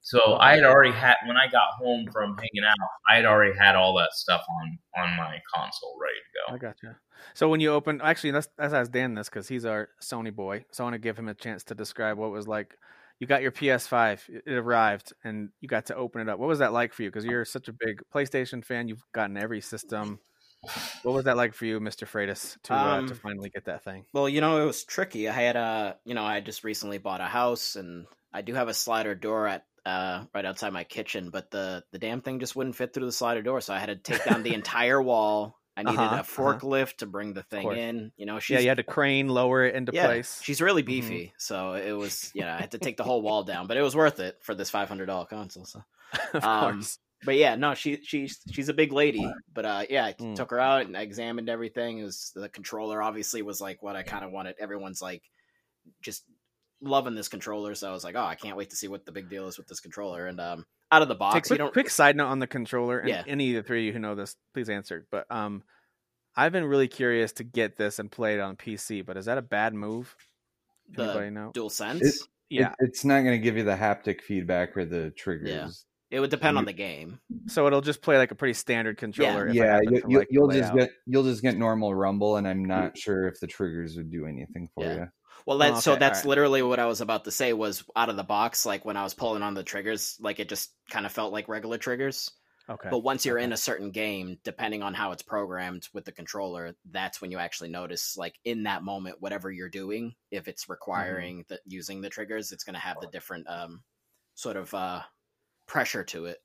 So 0.00 0.36
I 0.36 0.54
had 0.54 0.64
already 0.64 0.92
had 0.92 1.16
when 1.26 1.36
I 1.36 1.46
got 1.46 1.74
home 1.78 2.06
from 2.10 2.34
hanging 2.38 2.66
out, 2.66 2.74
I 3.08 3.16
had 3.16 3.26
already 3.26 3.56
had 3.56 3.76
all 3.76 3.94
that 3.98 4.14
stuff 4.14 4.42
on 4.48 4.78
on 4.96 5.16
my 5.16 5.38
console 5.54 5.98
ready 6.00 6.16
to 6.16 6.38
go. 6.38 6.54
I 6.54 6.58
go. 6.58 6.68
gotcha. 6.68 6.98
So 7.34 7.50
when 7.50 7.60
you 7.60 7.70
open, 7.72 8.00
actually, 8.02 8.32
let's 8.32 8.48
let's 8.58 8.72
ask 8.72 8.90
Dan 8.90 9.12
this 9.12 9.28
because 9.28 9.46
he's 9.46 9.66
our 9.66 9.90
Sony 10.02 10.34
boy. 10.34 10.64
So 10.70 10.84
I 10.84 10.86
want 10.86 10.94
to 10.94 10.98
give 10.98 11.18
him 11.18 11.28
a 11.28 11.34
chance 11.34 11.64
to 11.64 11.74
describe 11.74 12.16
what 12.16 12.30
was 12.30 12.48
like. 12.48 12.76
You 13.18 13.26
got 13.26 13.42
your 13.42 13.52
PS5, 13.52 14.30
it 14.46 14.54
arrived, 14.54 15.12
and 15.22 15.50
you 15.60 15.68
got 15.68 15.84
to 15.86 15.94
open 15.94 16.22
it 16.22 16.30
up. 16.30 16.38
What 16.38 16.48
was 16.48 16.60
that 16.60 16.72
like 16.72 16.94
for 16.94 17.02
you? 17.02 17.10
Because 17.10 17.26
you're 17.26 17.44
such 17.44 17.68
a 17.68 17.72
big 17.74 18.00
PlayStation 18.14 18.64
fan, 18.64 18.88
you've 18.88 19.04
gotten 19.12 19.36
every 19.36 19.60
system. 19.60 20.20
What 21.02 21.12
was 21.12 21.24
that 21.24 21.36
like 21.36 21.54
for 21.54 21.64
you, 21.66 21.80
Mister 21.80 22.06
Freitas, 22.06 22.60
to 22.64 22.86
uh, 22.86 23.02
to 23.02 23.14
Um, 23.14 23.20
finally 23.22 23.50
get 23.50 23.64
that 23.66 23.82
thing? 23.84 24.06
Well, 24.12 24.28
you 24.28 24.40
know, 24.40 24.62
it 24.62 24.66
was 24.66 24.84
tricky. 24.84 25.28
I 25.28 25.32
had 25.32 25.56
a, 25.56 26.00
you 26.04 26.14
know, 26.14 26.24
I 26.24 26.40
just 26.40 26.64
recently 26.64 26.98
bought 26.98 27.20
a 27.20 27.26
house, 27.26 27.76
and 27.76 28.06
I 28.32 28.42
do 28.42 28.54
have 28.54 28.68
a 28.68 28.74
slider 28.74 29.14
door 29.14 29.46
at 29.48 29.66
uh, 29.86 30.26
right 30.34 30.44
outside 30.44 30.72
my 30.72 30.84
kitchen, 30.84 31.30
but 31.30 31.50
the 31.50 31.84
the 31.92 31.98
damn 31.98 32.22
thing 32.22 32.40
just 32.40 32.56
wouldn't 32.56 32.76
fit 32.76 32.92
through 32.94 33.06
the 33.06 33.12
slider 33.12 33.42
door, 33.42 33.60
so 33.60 33.74
I 33.74 33.78
had 33.80 33.86
to 33.88 33.96
take 33.96 34.24
down 34.24 34.42
the 34.42 34.54
entire 34.54 35.02
wall. 35.02 35.60
I 35.76 35.84
needed 35.84 36.12
Uh-huh, 36.12 36.14
a 36.14 36.22
uh-huh. 36.38 36.60
forklift 36.62 36.98
to 36.98 37.06
bring 37.06 37.34
the 37.34 37.42
thing 37.44 37.72
in. 37.72 38.12
You 38.16 38.26
know, 38.26 38.40
she's 38.40 38.50
Yeah, 38.50 38.58
you 38.60 38.68
had 38.68 38.76
to 38.78 38.84
crane, 38.84 39.28
lower 39.28 39.64
it 39.64 39.74
into 39.74 39.92
yeah, 39.92 40.18
place. 40.18 40.44
she's 40.44 40.60
really 40.60 40.82
Mhm. 40.88 41.22
beefy, 41.22 41.34
so 41.38 41.74
it 41.74 41.92
was, 41.92 42.30
you 42.34 42.42
know, 42.44 42.50
I 42.52 42.60
had 42.60 42.72
to 42.72 42.78
take 42.78 42.96
the 42.96 43.04
whole 43.04 43.22
wall 43.22 43.42
down, 43.44 43.66
but 43.66 43.76
it 43.76 43.82
was 43.82 43.96
worth 43.96 44.20
it 44.20 44.42
for 44.42 44.54
this 44.54 44.70
five 44.70 44.88
hundred 44.88 45.06
dollar 45.06 45.26
console. 45.26 45.64
So, 45.64 45.82
of 46.34 46.48
um, 46.48 46.50
course. 46.52 46.98
But 47.24 47.36
yeah, 47.36 47.54
no, 47.56 47.74
she 47.74 47.98
she's 48.02 48.38
she's 48.52 48.68
a 48.68 48.74
big 48.74 48.92
lady. 48.92 49.30
But 49.52 49.64
uh, 49.66 49.82
yeah, 49.90 50.04
I 50.06 50.12
Mm. 50.14 50.34
took 50.34 50.50
her 50.50 50.60
out 50.60 50.86
and 50.86 50.96
I 50.96 51.02
examined 51.02 51.48
everything. 51.48 51.98
It 51.98 52.04
was 52.04 52.32
the 52.34 52.48
controller 52.48 53.02
obviously 53.02 53.42
was 53.42 53.60
like 53.60 53.82
what 53.82 53.96
I 53.96 54.02
kind 54.02 54.24
of 54.24 54.30
wanted. 54.32 54.56
Everyone's 54.58 55.02
like 55.02 55.22
just 56.02 56.24
loving 56.82 57.14
this 57.14 57.28
controller, 57.28 57.74
so 57.74 57.88
I 57.88 57.92
was 57.92 58.04
like, 58.04 58.16
oh, 58.16 58.24
I 58.24 58.34
can't 58.36 58.56
wait 58.56 58.70
to 58.70 58.76
see 58.76 58.88
what 58.88 59.04
the 59.04 59.12
big 59.12 59.28
deal 59.28 59.46
is 59.48 59.58
with 59.58 59.66
this 59.66 59.80
controller. 59.80 60.26
And 60.26 60.40
um, 60.40 60.64
out 60.90 61.02
of 61.02 61.08
the 61.08 61.14
box, 61.14 61.48
quick, 61.48 61.50
you 61.50 61.64
don't. 61.64 61.72
quick 61.72 61.90
side 61.90 62.16
note 62.16 62.28
on 62.28 62.38
the 62.38 62.46
controller, 62.46 62.98
and 63.00 63.08
Yeah. 63.08 63.22
any 63.26 63.54
of 63.54 63.62
the 63.62 63.66
three 63.66 63.80
of 63.80 63.84
you 63.86 63.92
who 63.92 63.98
know 63.98 64.14
this, 64.14 64.34
please 64.54 64.70
answer. 64.70 65.06
But 65.10 65.26
um, 65.30 65.62
I've 66.36 66.52
been 66.52 66.64
really 66.64 66.88
curious 66.88 67.32
to 67.32 67.44
get 67.44 67.76
this 67.76 67.98
and 67.98 68.10
play 68.10 68.34
it 68.34 68.40
on 68.40 68.56
PC. 68.56 69.04
But 69.04 69.16
is 69.18 69.26
that 69.26 69.36
a 69.36 69.42
bad 69.42 69.74
move? 69.74 70.14
Anybody 70.98 71.30
know? 71.30 71.50
dual 71.52 71.70
sense. 71.70 72.02
It- 72.02 72.28
Yeah. 72.48 72.70
It- 72.70 72.86
it's 72.88 73.04
not 73.04 73.20
going 73.20 73.38
to 73.38 73.44
give 73.44 73.56
you 73.56 73.62
the 73.64 73.76
haptic 73.76 74.22
feedback 74.22 74.76
or 74.76 74.84
the 74.84 75.10
triggers. 75.12 75.84
It 76.10 76.20
would 76.20 76.30
depend 76.30 76.58
on 76.58 76.64
the 76.64 76.72
game. 76.72 77.20
So 77.46 77.66
it'll 77.66 77.80
just 77.80 78.02
play 78.02 78.18
like 78.18 78.30
a 78.30 78.34
pretty 78.34 78.54
standard 78.54 78.96
controller. 78.98 79.48
if 79.48 79.56
Yeah, 79.56 79.80
you, 79.82 80.02
to 80.02 80.08
you, 80.08 80.18
like 80.18 80.28
the 80.34 80.40
you'll 80.40 80.48
just 80.48 80.72
layout. 80.72 80.74
get 80.74 80.90
you'll 81.06 81.24
just 81.24 81.42
get 81.42 81.56
normal 81.56 81.94
rumble, 81.94 82.36
and 82.36 82.46
I'm 82.46 82.64
not 82.64 82.96
sure 82.96 83.26
if 83.28 83.40
the 83.40 83.46
triggers 83.46 83.96
would 83.96 84.10
do 84.10 84.26
anything 84.26 84.68
for 84.74 84.92
Yeah. 84.92 84.94
you. 84.94 85.08
Well, 85.46 85.58
that, 85.58 85.76
Oh, 85.76 85.80
so 85.80 85.96
that's 85.96 86.24
alright. 86.24 86.24
literally 86.24 86.62
what 86.62 86.78
I 86.80 86.86
was 86.86 87.00
about 87.00 87.24
to 87.24 87.30
say. 87.30 87.52
Was 87.52 87.84
out 87.96 88.08
of 88.08 88.16
the 88.16 88.24
box, 88.24 88.66
like 88.66 88.84
when 88.84 88.96
I 88.96 89.04
was 89.04 89.14
pulling 89.14 89.42
on 89.42 89.54
the 89.54 89.62
triggers, 89.62 90.16
like 90.20 90.40
it 90.40 90.48
just 90.48 90.74
kind 90.90 91.06
of 91.06 91.12
felt 91.12 91.32
like 91.32 91.48
regular 91.48 91.78
triggers. 91.78 92.30
Okay. 92.68 92.90
But 92.90 93.00
once 93.00 93.24
you're 93.24 93.38
okay. 93.38 93.44
in 93.44 93.52
a 93.52 93.56
certain 93.56 93.90
game, 93.92 94.38
depending 94.42 94.82
on 94.82 94.94
how 94.94 95.12
it's 95.12 95.22
programmed 95.22 95.88
with 95.94 96.04
the 96.04 96.12
controller, 96.12 96.74
that's 96.90 97.20
when 97.20 97.30
you 97.30 97.38
actually 97.38 97.70
notice, 97.70 98.16
like 98.16 98.34
in 98.44 98.64
that 98.64 98.82
moment, 98.82 99.20
whatever 99.20 99.50
you're 99.50 99.68
doing, 99.68 100.14
if 100.30 100.48
it's 100.48 100.68
Mm-hmm. 100.68 100.70
requiring 100.70 101.44
the 101.48 101.60
using 101.66 102.00
the 102.00 102.10
triggers, 102.10 102.52
it's 102.52 102.64
going 102.64 102.74
to 102.74 102.80
have 102.80 102.98
the 103.00 103.06
different 103.06 103.48
um, 103.48 103.82
sort 104.34 104.56
of 104.56 104.74
uh, 104.74 105.02
pressure 105.70 106.04
to 106.04 106.26
it. 106.26 106.38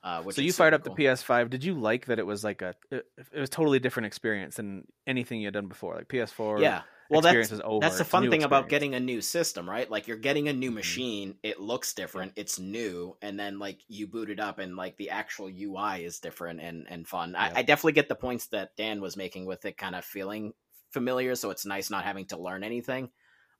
Uh, 0.00 0.22
which 0.22 0.36
so 0.36 0.42
you 0.42 0.52
fired 0.52 0.74
super 0.74 0.90
up 0.90 0.96
the. 0.96 1.02
PS5. 1.02 1.50
Did 1.50 1.64
you 1.64 1.74
like 1.74 2.06
that 2.06 2.20
it 2.20 2.26
was 2.26 2.44
like 2.44 2.62
a 2.62 2.74
it, 2.90 3.04
it 3.32 3.40
was 3.40 3.50
totally 3.50 3.80
different 3.80 4.06
experience 4.06 4.54
than 4.54 4.86
anything 5.06 5.40
you 5.40 5.48
had 5.48 5.54
done 5.54 5.66
before? 5.66 5.96
Like 5.96 6.08
PS4. 6.08 6.60
Yeah. 6.62 6.82
Well, 7.10 7.22
that's 7.22 7.52
is 7.52 7.60
over. 7.64 7.80
that's 7.80 7.98
the 7.98 8.04
fun 8.04 8.30
thing 8.30 8.42
about 8.42 8.68
getting 8.68 8.94
a 8.94 9.00
new 9.00 9.20
system, 9.22 9.68
right? 9.68 9.90
Like 9.90 10.06
you're 10.06 10.18
getting 10.18 10.48
a 10.48 10.52
new 10.52 10.70
Mhm. 10.70 10.74
machine, 10.74 11.38
it 11.42 11.58
looks 11.58 11.94
different, 11.94 12.34
it's 12.36 12.58
new, 12.58 13.16
and 13.22 13.40
then 13.40 13.58
like 13.58 13.80
you 13.88 14.06
boot 14.06 14.28
it 14.28 14.38
up 14.38 14.58
and 14.58 14.76
like 14.76 14.98
the 14.98 15.10
actual 15.10 15.48
UI 15.48 16.04
is 16.04 16.20
different 16.20 16.60
and 16.60 16.86
and 16.88 17.08
fun. 17.08 17.32
Yep. 17.32 17.52
I, 17.56 17.60
I 17.60 17.62
definitely 17.62 17.92
get 17.92 18.08
the 18.08 18.14
points 18.14 18.48
that 18.48 18.76
Dan 18.76 19.00
was 19.00 19.16
making 19.16 19.46
with 19.46 19.64
it 19.64 19.78
kind 19.78 19.94
of 19.94 20.04
feeling 20.04 20.52
familiar, 20.90 21.34
so 21.34 21.50
it's 21.50 21.64
nice 21.64 21.90
not 21.90 22.04
having 22.04 22.26
to 22.26 22.36
learn 22.38 22.62
anything. 22.62 23.10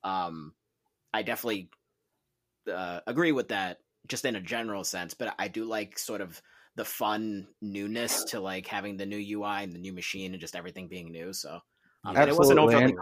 Um, 0.04 0.54
I 1.12 1.22
definitely 1.22 1.70
uh, 2.70 3.00
agree 3.06 3.32
with 3.32 3.48
that, 3.48 3.78
just 4.06 4.24
in 4.24 4.36
a 4.36 4.40
general 4.40 4.84
sense. 4.84 5.14
But 5.14 5.34
I 5.38 5.48
do 5.48 5.64
like 5.64 5.98
sort 5.98 6.20
of 6.20 6.40
the 6.76 6.84
fun 6.84 7.48
newness 7.60 8.24
to 8.24 8.40
like 8.40 8.66
having 8.66 8.96
the 8.96 9.06
new 9.06 9.18
UI 9.38 9.64
and 9.64 9.72
the 9.72 9.78
new 9.78 9.92
machine 9.92 10.32
and 10.32 10.40
just 10.40 10.54
everything 10.54 10.86
being 10.88 11.10
new. 11.10 11.32
So, 11.32 11.58
um, 12.04 12.14
it 12.22 12.26
wasn't 12.38 12.58
overly 12.76 12.92
and- 12.92 13.00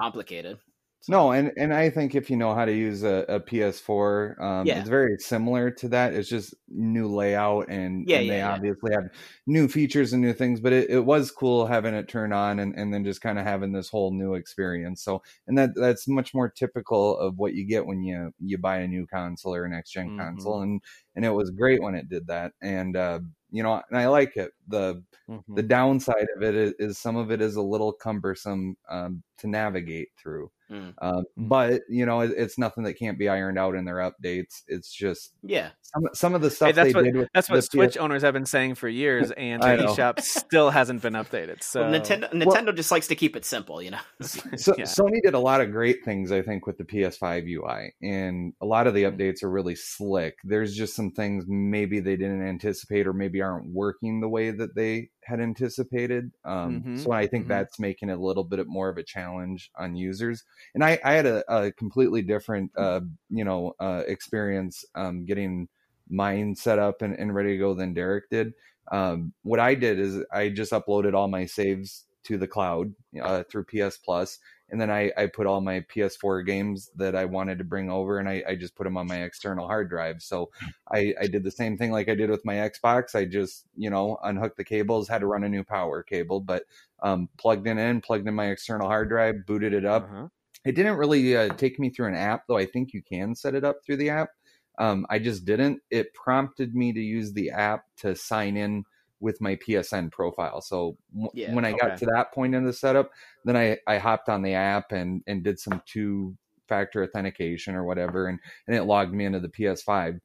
No, 1.09 1.31
and 1.31 1.53
and 1.57 1.73
I 1.73 1.89
think 1.89 2.17
if 2.17 2.29
you 2.31 2.37
know 2.37 2.53
how 2.53 2.65
to 2.65 2.73
use 2.75 3.05
a, 3.05 3.25
a 3.29 3.39
PS4, 3.39 4.43
um, 4.43 4.73
Yeah. 4.73 4.75
it's 4.75 4.89
very 4.89 5.17
similar 5.21 5.71
to 5.71 5.89
that. 5.91 6.15
It's 6.15 6.29
just 6.29 6.53
new 6.67 7.07
layout, 7.07 7.69
and, 7.69 8.07
Yeah, 8.07 8.19
and 8.19 8.29
yeah, 8.29 8.29
they 8.29 8.41
obviously 8.43 8.91
have 8.93 9.05
new 9.47 9.69
features 9.69 10.13
and 10.13 10.21
new 10.21 10.33
things. 10.33 10.61
But 10.61 10.73
it, 10.73 10.91
it 10.91 11.01
was 11.05 11.31
cool 11.31 11.67
having 11.67 11.95
it 11.95 12.09
turn 12.09 12.33
on, 12.33 12.59
and, 12.59 12.75
and 12.75 12.93
then 12.93 13.05
just 13.05 13.21
kind 13.21 13.39
of 13.39 13.45
having 13.45 13.71
this 13.71 13.89
whole 13.89 14.11
new 14.13 14.35
experience. 14.35 15.01
So, 15.01 15.23
and 15.47 15.57
that 15.57 15.71
that's 15.77 16.09
much 16.09 16.35
more 16.35 16.49
typical 16.51 17.17
of 17.19 17.39
what 17.39 17.55
you 17.55 17.65
get 17.65 17.87
when 17.87 18.03
you 18.03 18.35
you 18.41 18.59
buy 18.59 18.79
a 18.79 18.89
new 18.89 19.07
console 19.07 19.55
or 19.55 19.65
a 19.65 19.69
next 19.69 19.93
general 19.93 20.11
Mhm. 20.11 20.17
console, 20.19 20.61
and 20.63 20.83
and 21.15 21.25
it 21.25 21.31
was 21.31 21.51
great 21.53 21.81
when 21.83 21.95
it 21.95 22.09
did 22.09 22.27
that. 22.27 22.53
And 22.61 22.97
uh, 22.97 23.21
you 23.53 23.63
know, 23.63 23.81
and 23.91 23.97
I 23.99 24.09
like 24.09 24.37
it. 24.37 24.53
the 24.67 25.05
Mhm. 25.29 25.57
The 25.57 25.63
downside 25.63 26.27
of 26.37 26.43
it 26.43 26.55
is, 26.55 26.73
is 26.79 26.99
some 26.99 27.17
of 27.17 27.31
it 27.31 27.41
is 27.41 27.57
a 27.57 27.63
little 27.63 27.93
cumbersome 27.93 28.77
um, 28.91 29.23
to 29.39 29.47
navigate 29.47 30.09
through. 30.19 30.51
Mm. 30.71 30.95
Um, 31.01 31.25
but 31.37 31.83
you 31.89 32.07
know, 32.07 32.21
it, 32.21 32.33
it's 32.37 32.59
nothing 32.59 32.85
that 32.85 32.95
can't 32.95 33.19
be 33.19 33.29
ironed 33.29 33.59
out 33.59 33.75
in 33.75 33.85
their 33.85 33.97
updates. 33.97 34.63
It's 34.67 34.93
just 34.93 35.33
Yeah, 35.43 35.71
some 35.83 36.03
some 36.13 36.35
of 36.35 36.41
the 36.41 36.51
stuff 36.51 36.67
Hey, 36.69 36.73
that's 36.73 36.93
they 36.93 36.99
what 36.99 37.05
did 37.05 37.17
with 37.17 37.29
that's 37.33 37.49
the 37.49 37.55
what 37.55 37.61
PS 37.61 37.71
Switch 37.71 37.99
owners 37.99 38.23
have 38.23 38.35
been 38.35 38.47
saying 38.47 38.75
for 38.75 38.89
years, 38.89 39.31
and 39.37 39.63
I 39.63 39.77
the 39.77 39.85
eShop 39.85 40.21
still 40.21 40.71
hasn't 40.71 41.03
been 41.03 41.15
updated. 41.15 41.63
So 41.63 41.83
well, 41.83 42.01
Nintendo 42.01 42.33
Nintendo 42.33 42.75
just 42.75 42.91
likes 42.91 43.07
to 43.09 43.15
keep 43.15 43.37
it 43.37 43.45
simple, 43.45 43.81
you 43.81 43.93
know. 43.93 44.01
So, 44.57 44.75
yeah. 44.79 44.85
Sony 44.85 45.23
did 45.23 45.35
a 45.35 45.39
lot 45.39 45.61
of 45.61 45.71
great 45.71 46.05
things, 46.05 46.33
I 46.33 46.43
think, 46.43 46.67
with 46.67 46.79
the 46.79 46.85
PS5 46.85 47.49
UI, 47.49 47.95
and 48.03 48.53
a 48.61 48.67
lot 48.67 48.87
of 48.87 48.95
the 48.95 49.05
Mm-hmm. 49.07 49.21
updates 49.21 49.43
are 49.43 49.51
really 49.51 49.75
slick. 49.77 50.39
There's 50.45 50.75
just 50.75 50.95
some 50.97 51.13
things 51.13 51.45
maybe 51.47 52.01
they 52.01 52.17
didn't 52.17 52.47
anticipate, 52.47 53.07
or 53.07 53.13
maybe 53.13 53.41
aren't 53.43 53.73
working 53.73 54.21
the 54.21 54.29
way 54.29 54.51
that 54.51 54.75
they 54.75 55.11
had 55.27 55.41
anticipated. 55.41 56.33
Um, 56.45 56.87
Mhm, 56.87 56.97
So 56.97 57.13
I 57.13 57.27
think 57.27 57.47
mhm. 57.47 57.49
that's 57.49 57.79
making 57.79 58.09
it 58.11 58.19
a 58.19 58.23
little 58.23 58.45
bit 58.45 58.67
more 58.67 58.89
of 58.89 58.99
a 58.99 59.03
challenge 59.03 59.71
on 59.77 59.97
users. 59.97 60.45
And 60.75 60.85
I, 60.85 60.99
I 61.05 61.13
had 61.15 61.27
a, 61.27 61.45
a 61.55 61.73
completely 61.73 62.23
different, 62.23 62.73
uh, 62.77 63.01
you 63.31 63.45
know, 63.45 63.75
uh, 63.81 64.03
experience 64.07 64.85
um, 64.95 65.25
getting 65.25 65.69
mine 66.09 66.55
set 66.55 66.79
up 66.79 67.03
and, 67.03 67.15
and 67.19 67.35
ready 67.35 67.53
to 67.53 67.59
go 67.59 67.75
than 67.75 67.95
Derek 67.95 68.31
did. 68.31 68.55
Um, 68.93 69.33
what 69.43 69.61
I 69.61 69.75
did 69.75 69.99
is 69.99 70.23
I 70.33 70.49
just 70.51 70.73
uploaded 70.73 71.15
all 71.15 71.29
my 71.29 71.47
saves 71.47 72.05
to 72.25 72.39
the 72.39 72.47
cloud 72.47 72.95
uh, 73.21 73.43
through 73.45 73.65
PS 73.65 73.99
Plus, 73.99 74.39
and 74.71 74.81
then 74.81 74.91
I, 74.91 75.13
I 75.17 75.27
put 75.27 75.47
all 75.47 75.61
my 75.61 75.81
PS4 75.81 76.43
games 76.45 76.91
that 76.97 77.15
I 77.15 77.25
wanted 77.25 77.59
to 77.59 77.65
bring 77.65 77.91
over, 77.91 78.19
and 78.19 78.29
I, 78.29 78.43
I 78.49 78.55
just 78.57 78.75
put 78.75 78.85
them 78.85 78.97
on 78.97 79.07
my 79.07 79.23
external 79.23 79.67
hard 79.67 79.89
drive. 79.89 80.23
So 80.23 80.51
I, 80.93 81.15
I 81.21 81.27
did 81.27 81.45
the 81.45 81.51
same 81.51 81.77
thing 81.77 81.93
like 81.93 82.09
I 82.09 82.15
did 82.15 82.31
with 82.31 82.45
my 82.45 82.55
Xbox. 82.55 83.15
I 83.15 83.25
just 83.27 83.65
you 83.77 83.91
know 83.91 84.19
unhooked 84.23 84.57
the 84.57 84.65
cables, 84.65 85.09
had 85.09 85.21
to 85.21 85.27
run 85.27 85.45
a 85.45 85.49
new 85.49 85.65
power 85.65 86.03
cable, 86.03 86.41
but 86.41 86.65
um, 87.03 87.29
plugged 87.39 87.67
it 87.67 87.79
in, 87.79 88.01
plugged 88.01 88.27
in 88.27 88.35
my 88.35 88.47
external 88.47 88.89
hard 88.89 89.09
drive, 89.09 89.47
booted 89.47 89.73
it 89.75 89.85
up, 89.85 90.05
Uh-huh. 90.05 90.29
it 90.65 90.73
didn't 90.75 90.97
really 90.97 91.37
uh, 91.37 91.49
take 91.55 91.79
me 91.79 91.91
through 91.91 92.09
an 92.09 92.15
app, 92.15 92.45
though. 92.49 92.57
I 92.57 92.67
think 92.67 92.93
you 92.93 93.03
can 93.03 93.35
set 93.35 93.55
it 93.55 93.65
up 93.65 93.85
through 93.85 93.99
the 93.99 94.11
app. 94.11 94.31
Um, 94.79 95.07
I 95.09 95.19
just 95.19 95.45
didn't. 95.45 95.81
It 95.91 96.13
prompted 96.13 96.75
me 96.75 96.93
to 96.93 97.01
use 97.01 97.33
the 97.33 97.51
app 97.51 97.85
to 97.99 98.15
sign 98.17 98.57
in 98.57 98.85
with 99.21 99.41
my 99.41 99.57
PSN 99.57 100.11
profile. 100.11 100.61
So 100.61 100.97
Yeah, 101.33 101.55
when 101.55 101.65
I 101.65 101.73
got 101.73 101.97
to 101.99 102.07
that 102.07 102.33
point 102.33 102.55
in 102.55 102.65
the 102.65 102.73
setup, 102.73 103.11
then 103.45 103.57
I, 103.57 103.79
I 103.87 103.99
hopped 103.99 104.29
on 104.29 104.43
the 104.43 104.55
app 104.55 104.93
and, 104.93 105.23
and 105.27 105.43
did 105.43 105.59
some 105.59 105.83
two 105.87 106.37
factor 106.69 107.03
authentication 107.03 107.75
or 107.75 107.85
whatever, 107.85 108.27
and, 108.27 108.39
and 108.67 108.77
it 108.77 108.85
logged 108.85 109.15
me 109.15 109.25
into 109.25 109.41
the 109.41 109.49
PS5. 109.49 110.21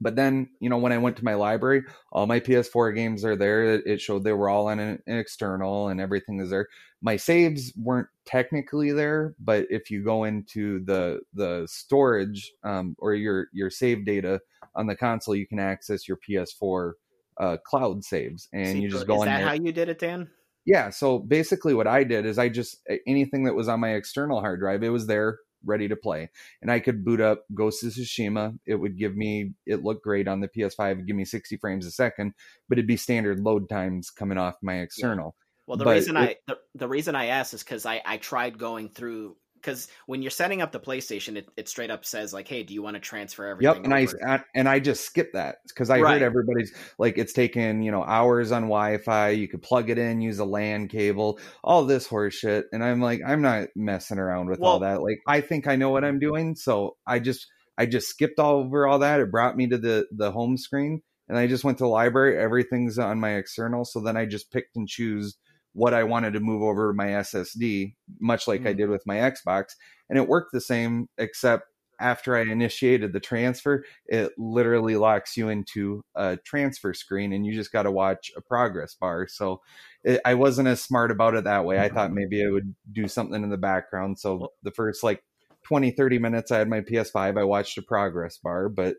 But 0.00 0.14
then, 0.14 0.50
you 0.60 0.68
know, 0.70 0.78
when 0.78 0.92
I 0.92 0.98
went 0.98 1.16
to 1.16 1.24
my 1.24 1.34
library, 1.34 1.82
all 2.12 2.26
my 2.26 2.38
PS4 2.38 2.92
games 2.92 3.24
are 3.24 3.34
there. 3.36 3.64
It- 3.64 3.86
It 3.86 4.00
showed 4.00 4.22
they 4.22 4.32
were 4.32 4.48
all 4.48 4.68
on 4.68 4.78
an, 4.78 5.02
an 5.06 5.18
external 5.18 5.88
and 5.88 6.00
everything 6.00 6.40
is 6.40 6.50
there. 6.50 6.68
My 7.00 7.16
saves 7.16 7.72
weren't 7.76 8.08
technically 8.24 8.92
there, 8.92 9.34
but 9.40 9.66
if 9.70 9.90
you 9.90 10.04
go 10.04 10.24
into 10.24 10.84
the 10.84 11.20
the 11.32 11.66
storage 11.68 12.52
um, 12.64 12.94
or 12.98 13.14
your 13.14 13.48
your 13.52 13.70
save 13.70 14.04
data 14.04 14.40
on 14.74 14.86
the 14.86 14.96
console, 14.96 15.34
you 15.34 15.46
can 15.46 15.58
access 15.58 16.06
your 16.06 16.16
PS4 16.18 16.94
uh, 17.40 17.56
cloud 17.64 18.04
saves, 18.04 18.48
and 18.52 18.66
See, 18.68 18.80
you 18.80 18.88
just 18.90 19.06
go 19.06 19.14
in 19.14 19.20
Is 19.20 19.24
that 19.26 19.38
there. 19.38 19.46
how 19.48 19.52
you 19.54 19.72
did 19.72 19.88
it, 19.88 19.98
Dan? 19.98 20.28
Yeah. 20.66 20.90
So 20.90 21.18
basically, 21.18 21.74
what 21.74 21.86
I 21.86 22.04
did 22.04 22.26
is 22.26 22.38
I 22.38 22.48
just 22.48 22.76
anything 23.06 23.44
that 23.44 23.54
was 23.54 23.68
on 23.68 23.80
my 23.80 23.94
external 23.94 24.40
hard 24.40 24.60
drive, 24.60 24.82
it 24.82 24.90
was 24.90 25.06
there 25.06 25.38
ready 25.64 25.88
to 25.88 25.96
play, 25.96 26.30
and 26.62 26.70
I 26.70 26.78
could 26.80 27.04
boot 27.04 27.20
up 27.20 27.44
Ghost 27.54 27.82
of 27.84 27.90
Tsushima. 27.92 28.58
It 28.66 28.76
would 28.76 28.98
give 28.98 29.16
me 29.16 29.54
it 29.66 29.82
looked 29.82 30.04
great 30.04 30.28
on 30.28 30.40
the 30.40 30.48
PS5, 30.48 30.92
it'd 30.92 31.06
give 31.06 31.16
me 31.16 31.24
60 31.24 31.56
frames 31.56 31.86
a 31.86 31.90
second, 31.90 32.32
but 32.68 32.78
it'd 32.78 32.86
be 32.86 32.96
standard 32.96 33.40
load 33.40 33.68
times 33.68 34.10
coming 34.10 34.38
off 34.38 34.56
my 34.62 34.80
external. 34.80 35.34
Well, 35.66 35.76
the 35.76 35.84
But 35.84 35.94
reason 35.96 36.16
it- 36.16 36.20
I 36.20 36.36
the, 36.46 36.58
the 36.74 36.88
reason 36.88 37.14
I 37.14 37.26
asked 37.26 37.54
is 37.54 37.62
because 37.62 37.86
I 37.86 38.00
I 38.04 38.16
tried 38.18 38.58
going 38.58 38.88
through 38.88 39.36
because 39.60 39.88
when 40.06 40.22
you're 40.22 40.30
setting 40.30 40.62
up 40.62 40.72
the 40.72 40.80
PlayStation, 40.80 41.36
it, 41.36 41.48
it 41.56 41.68
straight 41.68 41.90
up 41.90 42.04
says 42.04 42.32
like, 42.32 42.48
"Hey, 42.48 42.62
do 42.62 42.74
you 42.74 42.82
want 42.82 42.94
to 42.94 43.00
transfer 43.00 43.46
everything?" 43.46 43.60
Yep, 43.60 43.80
and 43.84 43.94
I? 43.94 44.06
I 44.24 44.40
and 44.54 44.68
I 44.68 44.78
just 44.78 45.04
skipped 45.04 45.32
that 45.34 45.56
because 45.66 45.90
I 45.90 45.98
Right. 46.00 46.04
heard 46.04 46.22
everybody's 46.22 46.72
like 46.98 47.18
it's 47.18 47.32
taken 47.32 47.82
you 47.82 47.90
know 47.90 48.04
hours 48.04 48.52
on 48.52 48.62
Wi-Fi. 48.62 49.30
You 49.30 49.48
could 49.48 49.62
plug 49.62 49.90
it 49.90 49.98
in, 49.98 50.20
use 50.20 50.38
a 50.38 50.44
LAN 50.44 50.86
cable, 50.86 51.40
all 51.64 51.84
this 51.84 52.06
horse 52.06 52.34
shit, 52.34 52.66
and 52.72 52.84
I'm 52.84 53.00
like, 53.00 53.20
I'm 53.26 53.42
not 53.42 53.68
messing 53.74 54.18
around 54.18 54.48
with 54.48 54.62
all 54.62 54.78
that. 54.80 55.02
Like, 55.02 55.18
I 55.26 55.40
think 55.40 55.66
I 55.66 55.74
know 55.74 55.90
what 55.90 56.04
I'm 56.04 56.20
doing, 56.20 56.54
so 56.54 56.96
I 57.04 57.18
just 57.18 57.48
I 57.76 57.86
just 57.86 58.08
skipped 58.08 58.38
all 58.38 58.60
over 58.60 58.86
all 58.86 59.00
that. 59.00 59.18
It 59.20 59.32
brought 59.32 59.56
me 59.56 59.66
to 59.68 59.78
the 59.78 60.06
the 60.12 60.30
home 60.30 60.56
screen, 60.56 61.02
and 61.28 61.36
I 61.36 61.48
just 61.48 61.64
went 61.64 61.78
to 61.78 61.84
the 61.84 61.88
library. 61.88 62.38
Everything's 62.38 62.96
on 62.96 63.18
my 63.18 63.34
external, 63.34 63.84
so 63.84 64.00
then 64.00 64.16
I 64.16 64.26
just 64.26 64.52
picked 64.52 64.76
and 64.76 64.86
choose 64.86 65.36
what 65.72 65.94
I 65.94 66.04
wanted 66.04 66.32
to 66.32 66.40
move 66.40 66.62
over 66.62 66.90
to 66.90 66.94
my 66.96 67.08
SSD, 67.14 67.94
much 68.20 68.48
like 68.48 68.66
I 68.66 68.72
Mm. 68.72 68.76
did 68.76 68.88
with 68.90 69.06
my 69.06 69.16
Xbox, 69.16 69.74
and 70.08 70.18
it 70.18 70.28
worked 70.28 70.52
the 70.52 70.60
same 70.60 71.08
except 71.18 71.64
after 72.00 72.36
I 72.36 72.42
initiated 72.42 73.12
the 73.12 73.20
transfer, 73.20 73.84
it 74.06 74.32
literally 74.38 74.96
locks 74.96 75.36
you 75.36 75.48
into 75.48 76.04
a 76.14 76.36
transfer 76.44 76.94
screen 76.94 77.32
and 77.32 77.44
you 77.44 77.52
just 77.52 77.72
got 77.72 77.82
to 77.82 77.90
watch 77.90 78.30
a 78.36 78.40
progress 78.40 78.94
bar. 78.94 79.26
So 79.26 79.60
it, 80.04 80.20
I 80.24 80.34
wasn't 80.34 80.68
as 80.68 80.80
smart 80.80 81.10
about 81.10 81.34
it 81.34 81.44
that 81.44 81.64
way. 81.64 81.80
I 81.80 81.88
thought 81.88 82.12
maybe 82.12 82.40
it 82.40 82.50
would 82.50 82.74
do 82.92 83.08
something 83.08 83.42
in 83.42 83.50
the 83.50 83.56
background. 83.56 84.18
So 84.20 84.52
the 84.62 84.70
first 84.70 85.02
like 85.02 85.24
20, 85.64 85.90
30 85.90 86.18
minutes 86.20 86.52
I 86.52 86.58
had 86.58 86.68
my 86.68 86.82
PS5, 86.82 87.36
I 87.36 87.44
watched 87.44 87.76
a 87.78 87.82
progress 87.82 88.38
bar, 88.38 88.68
but, 88.68 88.96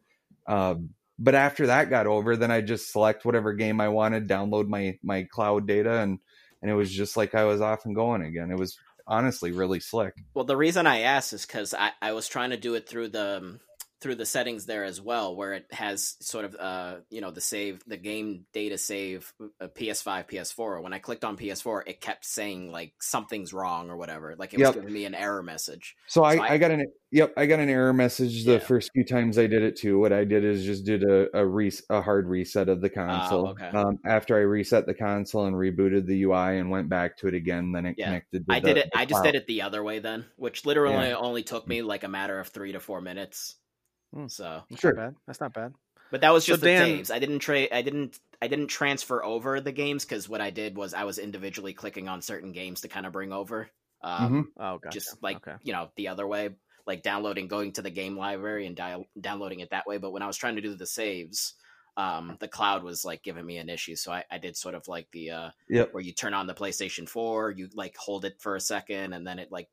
um, 0.47 0.89
but 1.17 1.35
after 1.35 1.67
that 1.67 1.89
got 1.89 2.05
over, 2.05 2.35
then 2.35 2.51
I 2.51 2.59
just 2.59 2.91
select 2.91 3.23
whatever 3.23 3.53
game 3.53 3.79
I 3.79 3.87
wanted, 3.87 4.27
download 4.27 4.67
my, 4.67 4.97
my 5.03 5.23
cloud 5.23 5.67
data 5.67 5.99
and, 5.99 6.19
and 6.61 6.69
it 6.69 6.75
was 6.75 6.91
just 6.91 7.17
like 7.17 7.35
I 7.35 7.45
was 7.45 7.61
off 7.61 7.85
and 7.85 7.95
going 7.95 8.21
again. 8.21 8.51
It 8.51 8.57
was 8.57 8.77
honestly 9.07 9.51
really 9.51 9.79
slick. 9.79 10.13
Well, 10.33 10.45
the 10.45 10.57
reason 10.57 10.87
I 10.87 10.99
asked 10.99 11.33
is 11.33 11.45
because 11.45 11.73
I, 11.73 11.91
I 12.01 12.13
was 12.13 12.27
trying 12.27 12.51
to 12.51 12.57
do 12.57 12.75
it 12.75 12.87
through 12.87 13.09
the 13.09 13.37
um, 13.37 13.59
through 14.01 14.15
the 14.15 14.25
settings 14.25 14.65
there 14.65 14.85
as 14.85 15.01
well, 15.01 15.35
where 15.35 15.53
it 15.53 15.65
has 15.71 16.15
sort 16.21 16.45
of 16.45 16.55
uh 16.55 16.95
you 17.09 17.19
know 17.21 17.31
the 17.31 17.41
save 17.41 17.83
the 17.85 17.97
game 17.97 18.45
data 18.53 18.77
save 18.77 19.33
uh, 19.59 19.67
PS5 19.67 20.29
PS4. 20.29 20.81
When 20.81 20.93
I 20.93 20.99
clicked 20.99 21.25
on 21.25 21.35
PS4, 21.37 21.83
it 21.87 21.99
kept 22.01 22.25
saying 22.25 22.71
like 22.71 22.93
something's 23.01 23.53
wrong 23.53 23.89
or 23.89 23.97
whatever, 23.97 24.35
like 24.37 24.53
it 24.53 24.59
was 24.59 24.71
giving 24.75 24.93
me 24.93 25.05
an 25.05 25.15
error 25.15 25.43
message. 25.43 25.95
So 26.07 26.23
I, 26.23 26.35
So 26.37 26.41
I- 26.43 26.47
I 26.53 26.57
got 26.57 26.71
an 26.71 26.85
yep 27.11 27.33
I 27.35 27.45
got 27.45 27.59
an 27.59 27.69
error 27.69 27.91
message 27.93 28.45
the 28.45 28.53
Yeah. 28.53 28.59
first 28.59 28.91
few 28.93 29.03
times 29.03 29.37
I 29.37 29.47
did 29.47 29.63
it 29.63 29.75
too. 29.75 29.99
What 29.99 30.13
I 30.13 30.23
did 30.23 30.43
is 30.45 30.63
just 30.63 30.85
did 30.85 31.03
a 31.03 31.27
a, 31.37 31.45
res- 31.45 31.83
a 31.89 32.01
hard 32.01 32.27
reset 32.27 32.69
of 32.69 32.81
the 32.81 32.89
console. 32.89 33.47
Oh, 33.47 33.51
okay. 33.51 33.67
um, 33.77 33.99
after 34.05 34.35
I 34.37 34.41
reset 34.41 34.85
the 34.85 34.93
console 34.93 35.45
and 35.45 35.55
rebooted 35.55 36.05
the 36.05 36.23
UI 36.23 36.57
and 36.59 36.69
went 36.69 36.87
back 36.89 37.17
to 37.17 37.27
it 37.27 37.33
again, 37.33 37.71
then 37.73 37.85
it 37.85 37.95
Yeah. 37.97 38.05
connected. 38.05 38.45
To 38.47 38.53
I 38.53 38.59
the, 38.61 38.67
did 38.67 38.77
it. 38.77 38.89
I 38.95 39.05
just 39.05 39.21
cloud. 39.21 39.31
did 39.31 39.35
it 39.35 39.47
the 39.47 39.61
other 39.63 39.83
way 39.83 39.99
then, 39.99 40.25
which 40.37 40.65
literally 40.65 41.09
Yeah. 41.09 41.17
only 41.17 41.43
took 41.43 41.67
me 41.67 41.81
like 41.81 42.03
a 42.03 42.07
matter 42.07 42.39
of 42.39 42.47
three 42.47 42.71
to 42.71 42.79
four 42.79 43.01
minutes. 43.01 43.55
Hmm. 44.13 44.27
So, 44.27 44.63
That's 44.69 44.81
Sure. 44.81 44.93
not 44.93 45.01
bad. 45.05 45.15
That's 45.27 45.39
not 45.41 45.53
bad. 45.53 45.73
but 46.11 46.21
that 46.21 46.31
was 46.33 46.43
So 46.45 46.53
just 46.53 46.63
Dan- 46.63 46.81
the 46.89 46.95
saves. 46.97 47.11
I 47.11 47.19
didn't 47.19 47.39
trade. 47.39 47.69
I 47.71 47.81
didn't. 47.83 48.17
I 48.41 48.47
didn't 48.47 48.67
transfer 48.67 49.23
over 49.23 49.59
the 49.61 49.71
games 49.71 50.05
because 50.05 50.27
what 50.29 50.41
I 50.41 50.49
did 50.49 50.75
was 50.77 50.93
I 50.93 51.03
was 51.03 51.19
individually 51.19 51.73
clicking 51.73 52.07
on 52.07 52.21
certain 52.21 52.51
games 52.51 52.81
to 52.81 52.87
kind 52.87 53.05
of 53.05 53.11
bring 53.11 53.31
over. 53.33 53.69
Um, 54.01 54.31
Mhm. 54.57 54.63
Oh, 54.63 54.77
gotcha. 54.79 54.97
just 54.97 55.21
like 55.21 55.37
okay. 55.37 55.57
you 55.61 55.73
know 55.73 55.91
the 55.97 56.07
other 56.07 56.25
way 56.25 56.49
like 56.87 57.03
downloading 57.03 57.47
going 57.49 57.73
to 57.73 57.81
the 57.81 57.89
game 57.91 58.17
library 58.17 58.65
and 58.65 58.75
dial- 58.75 59.05
downloading 59.19 59.59
it 59.59 59.69
that 59.71 59.85
way 59.85 59.97
but 59.97 60.11
when 60.11 60.21
i 60.23 60.25
was 60.25 60.37
trying 60.37 60.55
to 60.55 60.61
do 60.61 60.73
the 60.73 60.87
saves 60.87 61.53
um 61.97 62.37
the 62.39 62.47
cloud 62.47 62.81
was 62.81 63.03
like 63.03 63.21
giving 63.23 63.45
me 63.45 63.57
an 63.57 63.67
issue 63.69 63.97
so 63.97 64.11
i, 64.13 64.23
I 64.31 64.37
did 64.37 64.55
sort 64.55 64.73
of 64.73 64.87
like 64.87 65.07
the 65.11 65.31
uh 65.31 65.49
Yep. 65.67 65.93
where 65.93 66.01
you 66.01 66.13
turn 66.13 66.33
on 66.33 66.47
the 66.47 66.53
playstation 66.55 67.09
4 67.09 67.51
you 67.51 67.67
like 67.73 67.97
hold 67.97 68.23
it 68.23 68.39
for 68.39 68.55
a 68.55 68.61
second 68.61 69.11
and 69.11 69.27
then 69.27 69.37
it 69.37 69.51
like 69.51 69.67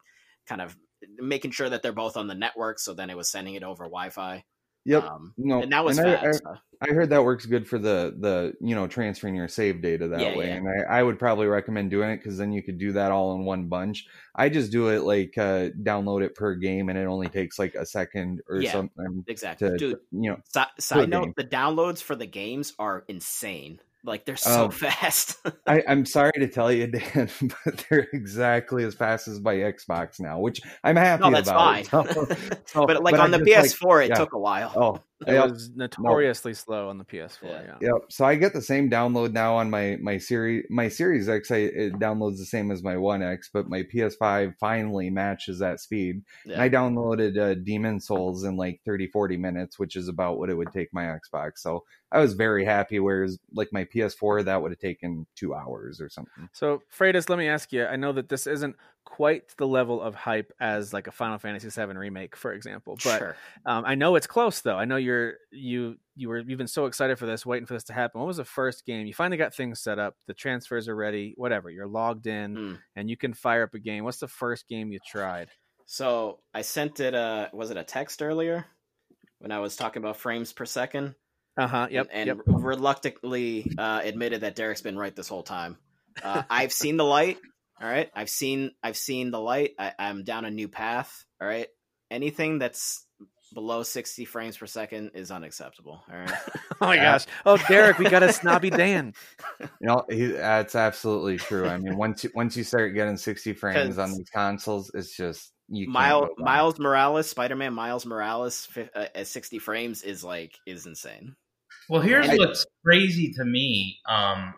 kind 0.48 0.60
of 0.60 0.76
making 1.18 1.50
sure 1.50 1.68
that 1.68 1.82
they're 1.82 1.92
both 1.92 2.16
on 2.16 2.26
the 2.26 2.34
network 2.34 2.78
so 2.78 2.94
then 2.94 3.10
it 3.10 3.16
was 3.16 3.30
sending 3.30 3.54
it 3.54 3.62
over 3.62 3.84
wi-fi 3.84 4.44
Yep. 4.88 5.02
um 5.02 5.34
no, 5.36 5.62
and 5.62 5.72
that 5.72 5.84
was 5.84 5.98
and 5.98 6.08
I- 6.08 6.28
I, 6.28 6.30
so- 6.32 6.54
I 6.80 6.92
heard 6.92 7.10
that 7.10 7.24
works 7.24 7.44
good 7.46 7.66
for 7.66 7.76
the 7.78 8.14
the 8.20 8.52
you 8.60 8.74
know 8.76 8.86
transferring 8.86 9.34
your 9.34 9.48
save 9.48 9.82
data 9.82 10.06
that 10.08 10.20
Yeah, 10.20 10.36
way, 10.36 10.46
yeah. 10.48 10.54
and 10.56 10.68
I, 10.68 10.98
I 10.98 11.02
would 11.02 11.18
probably 11.18 11.46
recommend 11.46 11.90
doing 11.90 12.10
it 12.10 12.18
because 12.18 12.36
then 12.38 12.52
you 12.52 12.62
could 12.62 12.78
do 12.78 12.92
that 12.92 13.10
all 13.10 13.34
in 13.34 13.44
one 13.46 13.66
bunch. 13.66 14.06
I 14.34 14.48
just 14.50 14.70
do 14.70 14.88
it 14.90 15.02
like 15.02 15.36
uh, 15.38 15.70
download 15.82 16.22
it 16.22 16.34
per 16.36 16.54
game, 16.54 16.88
and 16.90 16.98
it 16.98 17.06
only 17.06 17.28
takes 17.28 17.58
like 17.58 17.74
a 17.74 17.86
second 17.86 18.42
or 18.48 18.60
Yeah. 18.60 18.72
something 18.72 19.24
exactly 19.26 19.70
to 19.70 19.76
dude 19.78 19.96
you 20.12 20.30
know. 20.32 20.36
si- 20.52 20.60
side 20.78 21.00
game. 21.00 21.10
note 21.10 21.34
the 21.36 21.44
downloads 21.44 22.00
for 22.02 22.14
the 22.14 22.26
games 22.26 22.74
are 22.78 23.04
insane 23.08 23.80
like 24.06 24.24
they're 24.24 24.36
so 24.36 24.64
Um, 24.66 24.70
fast 24.70 25.36
I, 25.66 25.82
I'm 25.88 26.06
sorry 26.06 26.32
to 26.36 26.48
tell 26.48 26.70
you, 26.72 26.86
Dan, 26.86 27.28
but 27.64 27.84
they're 27.90 28.06
exactly 28.12 28.84
as 28.84 28.94
fast 28.94 29.28
as 29.28 29.40
my 29.40 29.54
Xbox 29.54 30.20
now, 30.20 30.38
which 30.38 30.60
I'm 30.84 30.96
happy 30.96 31.22
No, 31.24 31.30
that's 31.30 31.48
about. 31.48 31.86
fine. 31.86 32.06
So- 32.06 32.36
so- 32.66 32.86
but 32.86 33.02
like 33.02 33.12
but 33.12 33.20
on 33.20 33.34
I 33.34 33.38
the 33.38 33.44
PS4, 33.44 34.04
it 34.04 34.08
yeah. 34.10 34.14
took 34.14 34.32
a 34.32 34.38
while. 34.38 34.72
oh, 34.76 35.02
It 35.26 35.32
yep. 35.32 35.48
was 35.48 35.70
notoriously 35.74 36.52
slow 36.52 36.90
on 36.90 36.98
the 36.98 37.04
PS4. 37.04 37.44
Yeah. 37.44 37.62
Yeah. 37.62 37.74
Yep. 37.80 38.02
So 38.10 38.24
I 38.26 38.34
get 38.34 38.52
the 38.52 38.60
same 38.60 38.90
download 38.90 39.32
now 39.32 39.56
on 39.56 39.70
my 39.70 39.96
my 40.00 40.18
series 40.18 40.66
my 40.68 40.88
Series 40.88 41.26
X. 41.26 41.50
I, 41.50 41.56
it 41.56 41.94
downloads 41.94 42.36
the 42.36 42.44
same 42.44 42.70
as 42.70 42.82
my 42.82 42.98
One 42.98 43.22
X, 43.22 43.48
but 43.50 43.66
my 43.68 43.82
PS5 43.82 44.54
finally 44.60 45.08
matches 45.08 45.60
that 45.60 45.80
speed. 45.80 46.22
And 46.44 46.60
I 46.60 46.68
downloaded 46.68 47.38
uh, 47.38 47.54
Demon's 47.54 48.06
Souls 48.06 48.44
in 48.44 48.56
like 48.58 48.80
30, 48.84 49.08
40 49.08 49.38
minutes, 49.38 49.78
which 49.78 49.96
is 49.96 50.08
about 50.08 50.38
what 50.38 50.50
it 50.50 50.54
would 50.54 50.70
take 50.70 50.92
my 50.92 51.04
Xbox. 51.04 51.52
So 51.56 51.84
I 52.12 52.20
was 52.20 52.34
very 52.34 52.66
happy. 52.66 53.00
Whereas 53.00 53.38
like 53.54 53.72
my 53.72 53.84
PS4, 53.84 54.44
that 54.44 54.60
would 54.60 54.72
have 54.72 54.78
taken 54.78 55.26
two 55.34 55.54
hours 55.54 55.98
or 56.00 56.10
something. 56.10 56.48
So, 56.52 56.82
Freitas, 56.94 57.30
let 57.30 57.38
me 57.38 57.48
ask 57.48 57.72
you. 57.72 57.86
I 57.86 57.96
know 57.96 58.12
that 58.12 58.28
this 58.28 58.46
isn't 58.46 58.76
quite 59.06 59.44
the 59.56 59.66
level 59.66 60.02
of 60.02 60.14
hype 60.14 60.52
as 60.60 60.92
like 60.92 61.06
a 61.06 61.12
Final 61.12 61.38
Fantasy 61.38 61.70
VII 61.70 61.96
remake, 61.96 62.36
for 62.36 62.52
example, 62.52 62.98
but 63.02 63.18
sure. 63.18 63.36
um, 63.64 63.84
I 63.86 63.94
know 63.94 64.16
it's 64.16 64.26
close 64.26 64.60
though. 64.60 64.76
I 64.76 64.84
know 64.84 64.96
you're 64.96 65.34
you 65.50 65.96
you 66.16 66.28
were 66.28 66.40
you've 66.40 66.58
been 66.58 66.66
so 66.66 66.84
excited 66.84 67.18
for 67.18 67.24
this, 67.24 67.46
waiting 67.46 67.66
for 67.66 67.72
this 67.74 67.84
to 67.84 67.92
happen. 67.94 68.20
What 68.20 68.26
was 68.26 68.36
the 68.36 68.44
first 68.44 68.84
game? 68.84 69.06
You 69.06 69.14
finally 69.14 69.38
got 69.38 69.54
things 69.54 69.80
set 69.80 69.98
up, 69.98 70.16
the 70.26 70.34
transfers 70.34 70.88
are 70.88 70.96
ready, 70.96 71.32
whatever. 71.38 71.70
You're 71.70 71.86
logged 71.86 72.26
in, 72.26 72.54
Mm. 72.56 72.78
and 72.96 73.08
you 73.08 73.16
can 73.16 73.32
fire 73.32 73.62
up 73.62 73.72
a 73.74 73.78
game. 73.78 74.04
What's 74.04 74.18
the 74.18 74.28
first 74.28 74.68
game 74.68 74.92
you 74.92 74.98
tried? 75.06 75.48
So 75.86 76.40
I 76.52 76.62
sent 76.62 77.00
it. 77.00 77.14
Uh, 77.14 77.48
was 77.52 77.70
it 77.70 77.76
a 77.76 77.84
text 77.84 78.20
earlier 78.20 78.66
when 79.38 79.52
I 79.52 79.60
was 79.60 79.76
talking 79.76 80.02
about 80.02 80.16
frames 80.16 80.52
per 80.52 80.66
second? 80.66 81.14
Uh 81.56 81.66
huh. 81.68 81.86
Yep. 81.90 82.08
And, 82.12 82.26
yep. 82.26 82.38
and 82.46 82.64
reluctantly 82.64 83.70
uh, 83.78 84.00
admitted 84.04 84.42
that 84.42 84.56
Derek's 84.56 84.82
been 84.82 84.98
right 84.98 85.14
this 85.14 85.28
whole 85.28 85.42
time. 85.44 85.78
Uh, 86.22 86.42
I've 86.50 86.72
seen 86.72 86.96
the 86.96 87.04
light. 87.04 87.38
All 87.80 87.88
right. 87.88 88.10
I've 88.14 88.30
seen. 88.30 88.72
I've 88.82 88.96
seen 88.96 89.30
the 89.30 89.40
light. 89.40 89.72
I, 89.78 89.92
I'm 89.98 90.24
down 90.24 90.44
a 90.44 90.50
new 90.50 90.68
path. 90.68 91.24
All 91.40 91.48
right. 91.48 91.68
Anything 92.10 92.58
that's 92.58 93.04
below 93.54 93.82
60 93.82 94.24
frames 94.24 94.56
per 94.56 94.66
second 94.66 95.12
is 95.14 95.30
unacceptable. 95.30 96.02
All 96.12 96.18
right. 96.18 96.30
Oh 96.78 96.88
my 96.88 96.96
Yeah. 96.96 97.12
gosh. 97.12 97.24
Oh, 97.46 97.56
Derek, 97.68 97.98
we 97.98 98.04
got 98.10 98.22
a 98.22 98.30
snobby 98.30 98.68
Dan. 98.68 99.14
You 99.80 99.86
know, 99.88 100.04
he, 100.10 100.26
that's 100.26 100.74
absolutely 100.74 101.38
true. 101.38 101.66
I 101.66 101.78
mean, 101.78 101.96
once 101.96 102.22
you, 102.24 102.30
once 102.34 102.54
you 102.54 102.64
start 102.64 102.92
getting 102.94 103.16
60 103.16 103.54
frames 103.54 103.96
on 103.96 104.10
these 104.12 104.28
consoles, 104.28 104.90
it's 104.92 105.16
just 105.16 105.52
you 105.68 105.88
Miles. 105.88 106.28
Miles 106.36 106.78
Morales, 106.78 107.30
Spider 107.30 107.56
Man 107.56 107.72
Miles 107.72 108.04
Morales 108.04 108.66
fi- 108.66 108.90
uh, 108.94 109.06
at 109.14 109.26
60 109.26 109.58
frames 109.58 110.02
is 110.02 110.22
like 110.22 110.58
is 110.66 110.84
insane. 110.84 111.34
Well, 111.88 112.02
here's 112.02 112.28
I- 112.28 112.36
what's 112.36 112.66
crazy 112.84 113.32
to 113.38 113.44
me. 113.46 113.98
Um, 114.06 114.52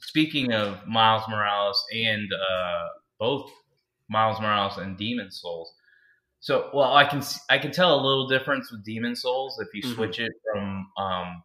speaking 0.00 0.52
of 0.52 0.86
Miles 0.86 1.22
Morales 1.28 1.82
and 1.94 2.28
uh, 2.32 2.84
both 3.18 3.50
Miles 4.08 4.40
Morales 4.40 4.76
and 4.78 4.96
Demon's 4.96 5.40
Souls. 5.40 5.72
So, 6.40 6.70
well, 6.74 6.94
I 6.94 7.04
can 7.04 7.22
I 7.50 7.58
can 7.58 7.72
tell 7.72 7.94
a 7.94 8.00
little 8.00 8.28
difference 8.28 8.70
with 8.70 8.84
Demon 8.84 9.16
Souls 9.16 9.58
if 9.60 9.68
you 9.74 9.82
Mhm. 9.82 9.94
switch 9.94 10.18
it 10.20 10.32
from 10.52 10.86
um, 10.98 11.42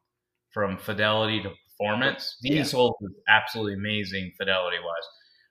from 0.52 0.78
fidelity 0.78 1.42
to 1.42 1.50
performance. 1.70 2.38
Demon 2.42 2.58
Yeah. 2.60 2.64
Souls 2.66 2.96
is 3.02 3.12
absolutely 3.28 3.74
amazing 3.76 4.34
fidelity 4.38 4.78
wise, 4.78 5.08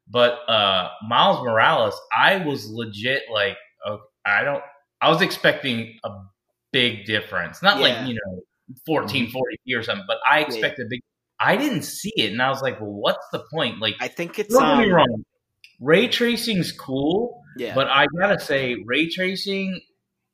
but 0.08 0.48
uh, 0.48 0.90
Miles 1.08 1.42
Morales, 1.44 1.98
I 2.16 2.36
was 2.36 2.68
legit 2.70 3.24
like, 3.32 3.56
oh, 3.86 3.98
I 4.26 4.44
don't. 4.44 4.62
I 5.00 5.08
was 5.08 5.22
expecting 5.22 5.98
a 6.04 6.10
big 6.72 7.06
difference, 7.06 7.62
not 7.62 7.78
Yeah. 7.78 7.82
like 7.88 8.08
you 8.08 8.14
know 8.14 8.42
1440p 8.86 9.74
or 9.74 9.82
something, 9.82 10.04
but 10.06 10.18
I 10.30 10.40
expected 10.40 10.86
a 10.86 10.88
big. 10.90 11.00
I 11.40 11.56
didn't 11.56 11.82
see 11.82 12.12
it, 12.16 12.32
and 12.32 12.42
I 12.42 12.50
was 12.50 12.60
like, 12.60 12.80
well, 12.80 12.92
what's 12.92 13.26
the 13.32 13.42
point? 13.52 13.80
Like, 13.80 13.96
I 14.00 14.08
think 14.08 14.38
it's 14.38 14.54
don't 14.54 14.78
get 14.78 14.86
me 14.86 14.90
um, 14.92 14.96
wrong, 14.96 15.24
ray 15.80 16.06
tracing's 16.08 16.70
cool, 16.72 17.42
yeah. 17.56 17.74
but 17.74 17.88
I 17.88 18.06
gotta 18.18 18.38
say, 18.38 18.76
ray 18.84 19.08
tracing 19.08 19.80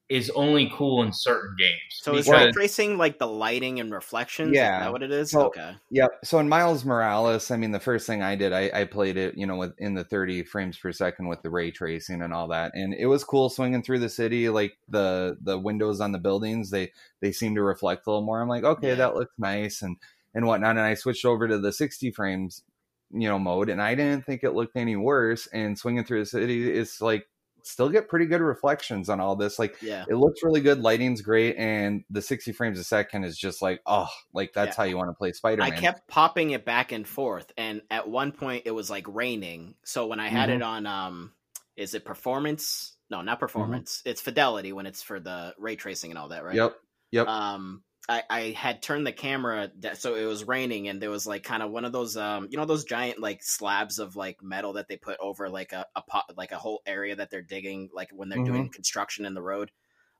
is 0.08 0.30
only 0.36 0.70
cool 0.72 1.02
in 1.02 1.12
certain 1.12 1.56
games. 1.58 1.80
so 1.90 2.14
is 2.14 2.28
ray 2.28 2.52
tracing 2.52 2.96
like 2.96 3.18
the 3.18 3.26
lighting 3.26 3.80
and 3.80 3.92
reflections? 3.92 4.52
Yeah. 4.54 4.78
Is 4.78 4.84
that 4.84 4.92
what 4.92 5.02
it 5.02 5.10
is? 5.10 5.30
So- 5.32 5.46
okay. 5.46 5.74
Yep. 5.90 6.10
So 6.22 6.38
in 6.38 6.48
Miles 6.48 6.84
Morales, 6.84 7.50
I 7.50 7.56
mean, 7.56 7.72
the 7.72 7.80
first 7.80 8.06
thing 8.06 8.22
I 8.22 8.36
did, 8.36 8.52
I, 8.52 8.70
I 8.72 8.84
played 8.84 9.16
it, 9.16 9.36
you 9.36 9.46
know, 9.46 9.56
with 9.56 9.72
in 9.78 9.94
the 9.94 10.04
30 10.04 10.44
frames 10.44 10.78
per 10.78 10.92
second 10.92 11.26
with 11.26 11.42
the 11.42 11.50
ray 11.50 11.72
tracing 11.72 12.22
and 12.22 12.32
all 12.32 12.46
that, 12.48 12.72
and 12.74 12.94
it 12.94 13.06
was 13.06 13.24
cool 13.24 13.48
swinging 13.50 13.82
through 13.82 13.98
the 13.98 14.08
city. 14.08 14.48
Like 14.48 14.78
the 14.88 15.38
the 15.40 15.58
windows 15.58 16.00
on 16.00 16.12
the 16.12 16.18
buildings, 16.18 16.70
they 16.70 16.92
they 17.20 17.32
seem 17.32 17.56
to 17.56 17.62
reflect 17.62 18.06
a 18.06 18.10
little 18.10 18.24
more. 18.24 18.40
I'm 18.40 18.48
like, 18.48 18.64
okay, 18.64 18.90
Yeah. 18.90 18.94
that 18.96 19.16
looks 19.16 19.34
nice 19.38 19.82
and 19.82 19.96
and 20.36 20.46
whatnot. 20.46 20.76
And 20.76 20.80
I 20.80 20.94
switched 20.94 21.24
over 21.24 21.48
to 21.48 21.58
the 21.58 21.72
60 21.72 22.12
frames, 22.12 22.62
you 23.10 23.28
know, 23.28 23.38
mode, 23.40 23.68
and 23.70 23.82
I 23.82 23.96
didn't 23.96 24.24
think 24.24 24.44
it 24.44 24.52
looked 24.52 24.76
any 24.76 24.94
worse. 24.94 25.48
And 25.48 25.76
swinging 25.76 26.04
through 26.04 26.20
the 26.20 26.26
city, 26.26 26.70
is 26.72 27.00
like 27.00 27.26
still 27.62 27.88
get 27.88 28.08
pretty 28.08 28.26
good 28.26 28.40
reflections 28.40 29.08
on 29.08 29.18
all 29.18 29.34
this. 29.34 29.58
Like 29.58 29.76
Yeah. 29.82 30.04
it 30.08 30.14
looks 30.14 30.44
really 30.44 30.60
good, 30.60 30.78
lighting's 30.78 31.20
great, 31.20 31.56
and 31.56 32.04
the 32.10 32.22
60 32.22 32.52
frames 32.52 32.78
a 32.78 32.84
second 32.84 33.24
is 33.24 33.36
just 33.36 33.60
like, 33.60 33.80
oh, 33.86 34.08
like 34.32 34.52
that's 34.52 34.76
Yeah. 34.76 34.82
how 34.82 34.84
you 34.84 34.96
want 34.96 35.10
to 35.10 35.14
play 35.14 35.32
Spider 35.32 35.62
Man. 35.62 35.72
I 35.72 35.76
kept 35.76 36.06
popping 36.06 36.50
it 36.50 36.64
back 36.64 36.92
and 36.92 37.08
forth, 37.08 37.50
and 37.56 37.82
at 37.90 38.08
one 38.08 38.30
point 38.30 38.62
it 38.66 38.70
was 38.70 38.88
like 38.88 39.06
raining. 39.08 39.74
So 39.84 40.06
when 40.06 40.20
I 40.20 40.28
had 40.28 40.48
Mhm. 40.48 40.56
it 40.56 40.62
on, 40.62 40.86
um, 40.86 41.32
is 41.76 41.94
it 41.94 42.04
performance? 42.04 42.92
No, 43.10 43.18
Mm-hmm. 43.18 43.26
not 43.26 43.40
performance. 43.40 44.02
It's 44.04 44.20
fidelity 44.20 44.72
when 44.72 44.86
it's 44.86 45.02
for 45.02 45.18
the 45.18 45.54
ray 45.58 45.74
tracing 45.76 46.10
and 46.12 46.18
all 46.18 46.28
that, 46.28 46.44
right? 46.44 46.54
Yep. 46.54 46.76
Yep. 47.12 47.26
Um, 47.26 47.82
I, 48.08 48.22
I 48.30 48.40
had 48.50 48.82
turned 48.82 49.06
the 49.06 49.12
camera 49.12 49.70
that, 49.80 49.98
so 49.98 50.14
it 50.14 50.24
was 50.24 50.44
raining, 50.46 50.86
and 50.88 51.02
there 51.02 51.10
was 51.10 51.26
like 51.26 51.42
kind 51.42 51.62
of 51.62 51.70
one 51.72 51.84
of 51.84 51.92
those, 51.92 52.16
um, 52.16 52.46
you 52.50 52.56
know, 52.56 52.64
those 52.64 52.84
giant 52.84 53.18
like 53.18 53.42
slabs 53.42 53.98
of 53.98 54.14
like 54.14 54.42
metal 54.42 54.74
that 54.74 54.86
they 54.88 54.96
put 54.96 55.16
over 55.20 55.48
like 55.48 55.72
a, 55.72 55.86
a 55.96 56.02
pot, 56.02 56.24
like 56.36 56.52
a 56.52 56.58
whole 56.58 56.82
area 56.86 57.16
that 57.16 57.30
they're 57.30 57.42
digging, 57.42 57.90
like 57.92 58.10
when 58.12 58.28
they're 58.28 58.38
Mm-hmm. 58.38 58.40
doing 58.40 58.70
construction 58.70 59.26
in 59.26 59.34
the 59.34 59.42
road. 59.42 59.72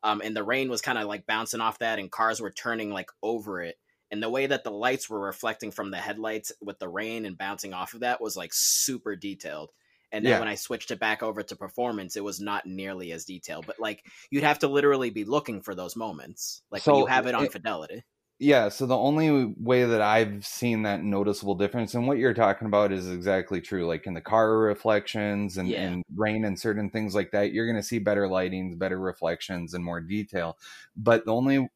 Um, 0.03 0.21
and 0.23 0.37
the 0.37 0.45
rain 0.45 0.69
was 0.69 0.81
kind 0.83 0.99
of 0.99 1.07
like 1.07 1.27
bouncing 1.27 1.61
off 1.61 1.79
that, 1.79 1.99
and 1.99 2.11
cars 2.11 2.41
were 2.41 2.51
turning 2.51 2.91
like 2.91 3.11
over 3.23 3.63
it. 3.63 3.77
And 4.11 4.23
the 4.23 4.31
way 4.31 4.47
that 4.47 4.65
the 4.65 4.71
lights 4.71 5.09
were 5.11 5.21
reflecting 5.21 5.71
from 5.71 5.91
the 5.91 5.97
headlights 5.99 6.53
with 6.61 6.79
the 6.79 6.89
rain 6.89 7.25
and 7.25 7.39
bouncing 7.39 7.73
off 7.75 7.95
of 7.95 8.01
that 8.01 8.21
was 8.21 8.37
like 8.37 8.53
super 8.53 9.17
detailed. 9.17 9.71
And 10.13 10.25
then 10.25 10.33
Yeah. 10.35 10.39
when 10.41 10.49
I 10.49 10.55
switched 10.55 10.91
it 10.91 10.99
back 11.01 11.23
over 11.23 11.43
to 11.43 11.57
performance, 11.57 12.17
it 12.17 12.25
was 12.25 12.41
not 12.41 12.67
nearly 12.67 13.13
as 13.13 13.25
detailed. 13.25 13.67
But 13.67 13.79
like 13.81 14.05
you'd 14.31 14.45
have 14.45 14.61
to 14.61 14.69
literally 14.69 15.11
be 15.11 15.25
looking 15.25 15.61
for 15.63 15.75
those 15.75 15.97
moments, 15.97 16.63
like 16.71 16.87
when 16.87 16.95
So, 16.95 16.99
you 17.01 17.07
have 17.07 17.27
it 17.27 17.35
on 17.35 17.45
it- 17.45 17.53
fidelity. 17.53 18.05
Yeah, 18.39 18.69
so 18.69 18.85
the 18.85 18.95
only 18.97 19.55
way 19.59 19.85
that 19.87 20.03
I've 20.03 20.45
seen 20.47 20.83
that 20.83 21.03
noticeable 21.03 21.55
difference, 21.55 21.95
and 21.95 22.07
what 22.07 22.19
you're 22.19 22.35
talking 22.35 22.67
about 22.67 22.93
is 22.93 23.11
exactly 23.11 23.63
true. 23.63 23.87
Like 23.87 24.07
in 24.07 24.13
the 24.13 24.21
car 24.21 24.59
reflections 24.59 25.57
and, 25.57 25.69
Yeah. 25.71 25.81
and 25.89 26.05
rain 26.15 26.45
and 26.45 26.61
certain 26.61 26.91
things 26.91 27.15
like 27.15 27.31
that, 27.31 27.53
you're 27.53 27.65
going 27.67 27.81
to 27.81 27.83
see 27.83 27.99
better 27.99 28.29
lightings, 28.29 28.77
better 28.79 28.99
reflections, 29.01 29.73
and 29.73 29.83
more 29.83 30.03
detail. 30.03 30.59
But 30.95 31.25
the 31.25 31.33
only 31.33 31.67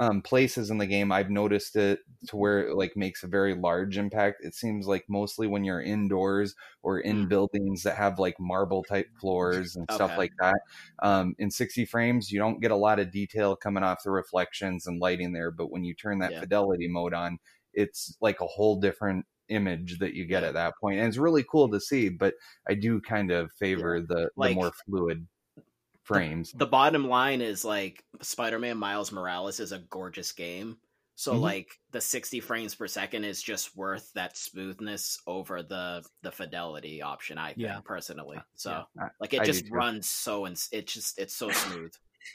um, 0.00 0.22
places 0.22 0.70
in 0.70 0.78
the 0.78 0.86
game 0.86 1.12
I've 1.12 1.30
noticed 1.30 1.76
it 1.76 2.00
to 2.28 2.36
where 2.36 2.66
it 2.68 2.76
like 2.76 2.96
makes 2.96 3.22
a 3.22 3.28
very 3.28 3.54
large 3.54 3.96
impact. 3.96 4.44
It 4.44 4.54
seems 4.54 4.86
like 4.86 5.04
mostly 5.08 5.46
when 5.46 5.64
you're 5.64 5.80
indoors 5.82 6.54
or 6.82 6.98
in 7.00 7.26
Mm. 7.26 7.28
buildings 7.28 7.82
that 7.84 7.96
have 7.96 8.18
like 8.18 8.38
marble 8.40 8.82
type 8.84 9.08
floors 9.20 9.76
and 9.76 9.86
stuff 9.92 10.16
like 10.16 10.32
that. 10.40 10.60
Um, 11.02 11.34
in 11.38 11.50
60 11.50 11.84
frames, 11.84 12.30
you 12.32 12.38
don't 12.38 12.60
get 12.60 12.70
a 12.72 12.76
lot 12.76 12.98
of 12.98 13.10
detail 13.12 13.56
coming 13.56 13.82
off 13.84 14.02
the 14.04 14.10
reflections 14.10 14.86
and 14.86 15.00
lighting 15.00 15.32
there, 15.32 15.50
but 15.50 15.70
when 15.70 15.84
you 15.84 15.94
turn 15.94 16.18
that 16.20 16.32
Yeah. 16.32 16.40
fidelity 16.40 16.88
mode 16.88 17.14
on, 17.14 17.38
it's 17.72 18.16
like 18.20 18.40
a 18.40 18.46
whole 18.46 18.80
different 18.80 19.26
image 19.48 19.98
that 19.98 20.14
you 20.14 20.24
get 20.26 20.42
at 20.44 20.54
that 20.54 20.74
point. 20.80 20.98
And 20.98 21.06
it's 21.08 21.18
really 21.18 21.44
cool 21.44 21.68
to 21.70 21.80
see, 21.80 22.08
but 22.08 22.34
I 22.68 22.74
do 22.74 23.00
kind 23.00 23.30
of 23.30 23.52
favor 23.52 24.00
the, 24.00 24.30
Like- 24.36 24.50
the 24.50 24.54
more 24.54 24.72
fluid 24.86 25.26
frames. 26.04 26.52
The 26.52 26.66
bottom 26.66 27.08
line 27.08 27.40
is 27.40 27.64
like 27.64 28.04
Spider-Man 28.20 28.76
Miles 28.76 29.10
Morales 29.12 29.58
is 29.60 29.72
a 29.72 29.78
gorgeous 29.80 30.32
game. 30.32 30.78
So 31.16 31.34
Mhm. 31.34 31.40
like 31.42 31.80
the 31.92 32.00
60 32.00 32.40
frames 32.40 32.74
per 32.74 32.88
second 32.88 33.22
is 33.24 33.40
just 33.42 33.76
worth 33.76 34.12
that 34.14 34.36
smoothness 34.36 35.20
over 35.26 35.62
the 35.62 36.04
the 36.22 36.32
fidelity 36.32 37.02
option 37.02 37.38
I 37.38 37.48
think 37.54 37.58
Yeah. 37.58 37.80
personally. 37.84 38.40
So 38.56 38.84
Yeah. 38.96 39.04
I- 39.04 39.10
like 39.20 39.32
it 39.34 39.40
I 39.42 39.44
just 39.44 39.70
runs 39.70 40.08
so 40.08 40.44
and 40.46 40.56
it's 40.72 40.92
just 40.92 41.18
it's 41.18 41.34
so 41.36 41.50
smooth. 41.50 41.92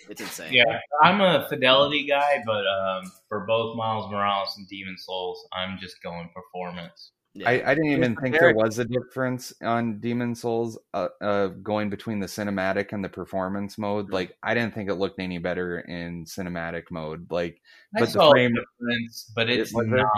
It's 0.07 0.21
insane. 0.21 0.53
Yeah, 0.53 0.79
I'm 1.01 1.19
a 1.19 1.47
fidelity 1.49 2.05
guy, 2.05 2.41
but 2.45 2.65
um, 2.67 3.11
for 3.27 3.41
both 3.47 3.75
Miles 3.75 4.09
Morales 4.11 4.55
and 4.57 4.67
Demon's 4.69 5.03
Souls, 5.03 5.47
I'm 5.51 5.77
just 5.79 6.01
going 6.03 6.29
performance. 6.29 7.11
Yeah. 7.35 7.47
I, 7.49 7.71
I 7.71 7.75
didn't 7.75 7.91
even 7.91 8.15
think 8.15 8.39
there 8.39 8.55
was 8.55 8.79
a 8.79 8.85
difference 8.85 9.53
on 9.61 9.99
Demon's 9.99 10.41
Souls 10.41 10.79
uh, 10.93 11.09
uh, 11.21 11.47
going 11.47 11.89
between 11.91 12.19
the 12.19 12.25
cinematic 12.25 12.91
and 12.91 13.03
the 13.03 13.09
performance 13.09 13.77
mode. 13.77 14.07
Mhm. 14.09 14.13
Like, 14.13 14.35
I 14.41 14.53
didn't 14.55 14.73
think 14.73 14.89
it 14.89 14.95
looked 14.95 15.19
any 15.19 15.37
better 15.37 15.79
in 15.79 16.25
cinematic 16.25 16.85
mode. 16.89 17.31
Like, 17.31 17.61
I 17.95 17.99
But 17.99 18.13
the 18.13 18.29
frame- 18.31 18.55
difference, 18.55 19.31
but 19.35 19.49
it's 19.49 19.71
there? 19.73 19.85
not. 19.85 20.09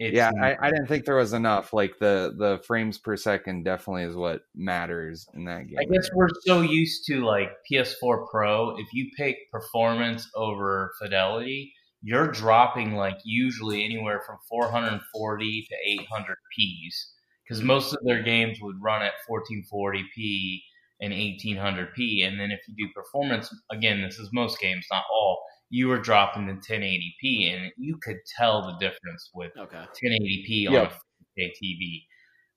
It's 0.00 0.16
yeah, 0.16 0.30
not. 0.34 0.44
I, 0.44 0.56
I 0.60 0.70
didn't 0.70 0.86
think 0.88 1.04
there 1.04 1.16
was 1.16 1.32
enough. 1.34 1.72
Like, 1.72 1.98
the 2.00 2.34
the 2.36 2.60
frames 2.66 2.98
per 2.98 3.16
second 3.16 3.64
definitely 3.64 4.04
is 4.04 4.16
what 4.16 4.42
matters 4.54 5.28
in 5.34 5.44
that 5.44 5.68
game. 5.68 5.76
I 5.80 5.84
guess 5.84 6.08
we're 6.14 6.28
so 6.46 6.62
used 6.62 7.06
to 7.06 7.24
like 7.24 7.50
PS4 7.70 8.26
Pro. 8.30 8.74
If 8.78 8.92
you 8.94 9.10
pick 9.16 9.36
performance 9.52 10.28
over 10.34 10.92
fidelity, 11.00 11.74
you're 12.02 12.28
dropping 12.28 12.94
like 12.94 13.18
usually 13.24 13.84
anywhere 13.84 14.22
from 14.26 14.36
440 14.48 15.66
to 15.68 15.76
800 16.02 16.36
P's 16.56 17.12
because 17.44 17.62
most 17.62 17.92
of 17.92 18.00
their 18.04 18.22
games 18.22 18.58
would 18.60 18.76
run 18.82 19.02
at 19.02 19.12
1440p 19.28 20.60
and 21.00 21.12
1800p. 21.12 22.26
And 22.26 22.38
then 22.38 22.50
if 22.50 22.60
you 22.68 22.74
do 22.86 22.92
performance, 22.94 23.54
again, 23.70 24.02
this 24.02 24.18
is 24.18 24.30
most 24.32 24.58
games, 24.60 24.86
not 24.90 25.04
all. 25.12 25.42
You 25.70 25.88
were 25.88 25.98
dropping 25.98 26.46
to 26.46 26.54
1080p, 26.54 27.52
and 27.54 27.72
you 27.78 27.98
could 28.02 28.18
tell 28.36 28.62
the 28.62 28.76
difference 28.78 29.30
with 29.34 29.52
Okay. 29.56 29.84
1080p 30.02 30.66
on 30.68 30.72
Yeah. 30.74 30.82
a 30.82 31.40
4K 31.40 31.52
TV. 31.62 32.06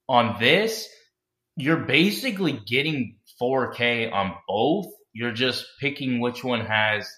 On 0.10 0.38
this, 0.40 0.88
you're 1.56 1.86
basically 1.86 2.60
getting 2.68 3.18
4K 3.42 4.12
on 4.12 4.36
both. 4.48 4.88
You're 5.14 5.32
just 5.32 5.66
picking 5.80 6.20
which 6.20 6.44
one 6.44 6.66
has 6.66 7.10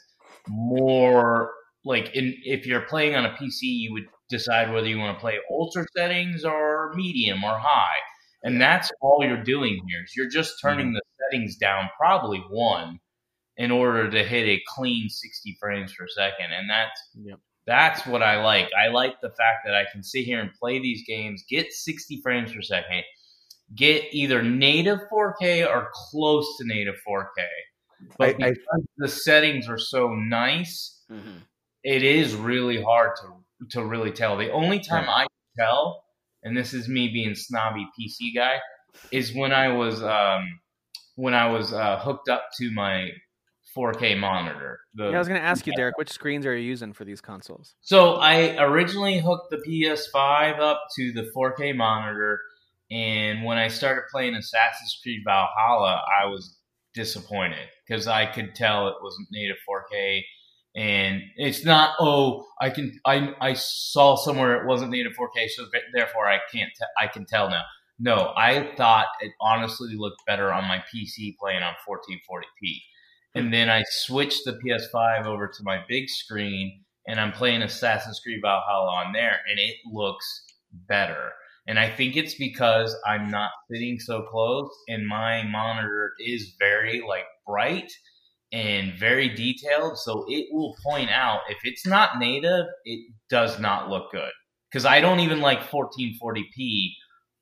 more. 0.48 1.52
Like, 1.88 2.14
in, 2.16 2.36
if 2.44 2.66
you're 2.66 2.82
playing 2.82 3.16
on 3.16 3.26
a 3.26 3.30
PC, 3.30 3.62
you 3.64 3.94
would 3.94 4.08
decide 4.30 4.72
whether 4.74 4.88
you 4.88 4.98
want 5.00 5.18
to 5.18 5.22
play 5.22 5.38
ultra 5.50 5.86
settings 5.96 6.44
or 6.44 6.94
medium 6.96 7.44
or 7.44 7.58
high. 7.58 7.96
And 8.44 8.62
that's 8.62 8.92
all 9.02 9.24
you're 9.24 9.44
doing 9.44 9.80
here. 9.88 10.04
Is 10.04 10.14
you're 10.16 10.30
just 10.30 10.60
turning 10.62 10.94
the 10.94 11.02
settings 11.20 11.56
down 11.58 11.90
probably 11.98 12.40
one 12.50 13.00
in 13.58 13.72
order 13.72 14.10
to 14.10 14.24
hit 14.24 14.48
a 14.48 14.62
clean 14.76 15.10
60 15.10 15.58
frames 15.60 15.94
per 15.98 16.08
second. 16.08 16.52
And 16.54 16.70
that's 16.70 17.02
Yep. 17.16 17.40
that's 17.66 18.06
what 18.06 18.22
I 18.22 18.42
like. 18.44 18.70
I 18.80 18.88
like 18.90 19.20
the 19.22 19.32
fact 19.32 19.60
that 19.66 19.74
I 19.74 19.86
can 19.92 20.04
sit 20.04 20.26
here 20.26 20.40
and 20.40 20.52
play 20.54 20.80
these 20.80 21.04
games, 21.08 21.44
get 21.50 21.74
60 21.74 22.22
frames 22.22 22.54
per 22.54 22.62
second, 22.62 23.04
get 23.76 24.04
either 24.12 24.44
native 24.44 25.00
4K 25.12 25.66
or 25.68 25.90
close 25.94 26.58
to 26.58 26.68
native 26.68 26.96
4K. 27.06 27.46
But 28.18 28.42
I- 28.42 28.48
I- 28.48 28.52
because 28.52 28.86
the 28.98 29.08
settings 29.08 29.68
are 29.68 29.80
so 29.80 30.14
nice, 30.14 31.04
hmm 31.10 31.38
it 31.84 32.04
is 32.04 32.36
really 32.36 32.82
hard 32.82 33.12
to 33.22 33.70
to 33.72 33.86
really 33.86 34.12
tell. 34.12 34.38
The 34.38 34.52
only 34.52 34.80
time 34.80 35.10
I 35.10 35.22
can 35.22 35.66
tell, 35.66 36.04
and 36.44 36.56
this 36.56 36.74
is 36.74 36.88
me 36.88 37.10
being 37.10 37.36
snobby 37.36 37.88
PC 38.00 38.36
guy, 38.36 38.60
is 39.12 39.34
when 39.34 39.52
I 39.52 39.70
was 39.70 40.04
um, 40.04 40.60
when 41.16 41.34
I 41.34 41.48
was 41.48 41.74
uh, 41.74 42.00
hooked 42.00 42.30
up 42.30 42.46
to 42.60 42.72
my 42.72 43.10
4K 43.76 44.18
monitor. 44.18 44.80
The, 44.96 45.10
Yeah, 45.10 45.16
I 45.16 45.20
was 45.20 45.28
going 45.28 45.40
to 45.40 45.46
ask 45.46 45.68
you, 45.68 45.74
Derek, 45.74 45.98
which 45.98 46.10
screens 46.10 46.46
are 46.46 46.56
you 46.56 46.68
using 46.68 46.94
for 46.94 47.06
these 47.06 47.22
consoles? 47.22 47.76
so 47.82 48.16
I 48.16 48.58
originally 48.64 49.20
hooked 49.20 49.52
the 49.52 49.58
PS5 49.58 50.60
up 50.60 50.82
to 50.98 51.12
the 51.12 51.30
4K 51.36 51.76
monitor, 51.76 52.40
and 52.90 53.44
when 53.44 53.58
I 53.58 53.68
started 53.68 54.04
playing 54.12 54.36
Assassin's 54.36 55.00
Creed 55.04 55.22
Valhalla, 55.26 56.02
I 56.22 56.28
was 56.28 56.58
disappointed 56.94 57.68
because 57.88 58.08
I 58.08 58.26
could 58.26 58.56
tell 58.56 58.88
it 58.88 58.96
wasn't 59.02 59.28
native 59.32 59.58
4K, 59.70 60.22
and 60.78 61.24
it's 61.36 61.66
not. 61.66 61.96
Oh, 62.00 62.46
I 62.62 62.70
can 62.70 62.98
I 63.04 63.34
I 63.42 63.54
saw 63.54 64.16
somewhere 64.16 64.62
it 64.62 64.68
wasn't 64.68 64.92
native 64.92 65.14
4K, 65.14 65.50
so 65.50 65.66
therefore 65.94 66.28
I 66.28 66.38
can't 66.54 66.70
te- 66.78 66.86
I 67.04 67.08
can 67.08 67.26
tell 67.26 67.50
now. 67.50 67.64
No, 68.00 68.32
I 68.38 68.76
thought 68.78 69.08
it 69.20 69.32
honestly 69.42 69.96
looked 69.98 70.24
better 70.28 70.54
on 70.54 70.66
my 70.66 70.84
PC 70.94 71.36
playing 71.40 71.64
on 71.64 71.74
1440p. 71.90 72.78
And 73.34 73.46
hmm. 73.46 73.52
then 73.52 73.70
I 73.72 73.84
switched 73.90 74.46
the 74.46 74.60
PS5 74.64 75.26
over 75.26 75.48
to 75.48 75.64
my 75.64 75.84
big 75.90 76.10
screen, 76.10 76.84
and 77.08 77.20
I'm 77.20 77.32
playing 77.32 77.64
Assassin's 77.64 78.20
Creed 78.20 78.42
Valhalla 78.44 78.92
on 78.92 79.14
there, 79.14 79.40
and 79.50 79.60
it 79.60 79.78
looks 79.92 80.46
better. 80.88 81.32
And 81.68 81.80
I 81.80 81.90
think 81.90 82.16
it's 82.16 82.36
because 82.36 82.96
I'm 83.06 83.32
not 83.32 83.50
sitting 83.72 84.00
so 84.00 84.28
close, 84.30 84.70
and 84.88 85.08
my 85.08 85.42
monitor 85.44 86.14
is 86.20 86.54
very 86.60 87.02
like 87.02 87.26
bright 87.48 87.92
and 88.52 88.94
very 88.98 89.30
detailed, 89.30 89.98
so 89.98 90.26
it 90.28 90.48
will 90.52 90.76
point 90.86 91.10
out 91.10 91.42
if 91.50 91.58
it's 91.64 91.86
not 91.86 92.20
native, 92.20 92.66
it 92.86 93.12
does 93.30 93.60
not 93.60 93.90
look 93.90 94.12
good. 94.12 94.32
Because 94.72 94.86
I 94.86 95.00
don't 95.00 95.20
even 95.20 95.42
like 95.42 95.62
1440p 95.62 96.90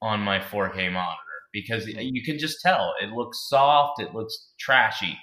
on 0.01 0.21
my 0.21 0.39
4K 0.39 0.91
monitor 0.91 1.21
because 1.53 1.87
you 1.87 2.23
can 2.23 2.37
just 2.37 2.61
tell 2.61 2.93
it 3.01 3.11
looks 3.11 3.47
soft, 3.49 4.01
it 4.01 4.13
looks 4.13 4.51
trashy. 4.59 5.17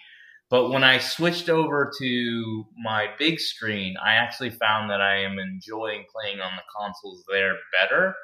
But 0.50 0.70
when 0.70 0.84
I 0.84 0.98
switched 0.98 1.48
over 1.48 1.90
to 1.98 2.64
my 2.82 3.08
big 3.18 3.40
screen, 3.40 3.94
I 4.04 4.14
actually 4.14 4.50
found 4.50 4.90
that 4.90 5.00
I 5.00 5.16
am 5.18 5.38
enjoying 5.38 6.04
playing 6.12 6.40
on 6.40 6.52
the 6.56 6.62
consoles 6.76 7.24
there 7.30 7.54
better 7.72 8.14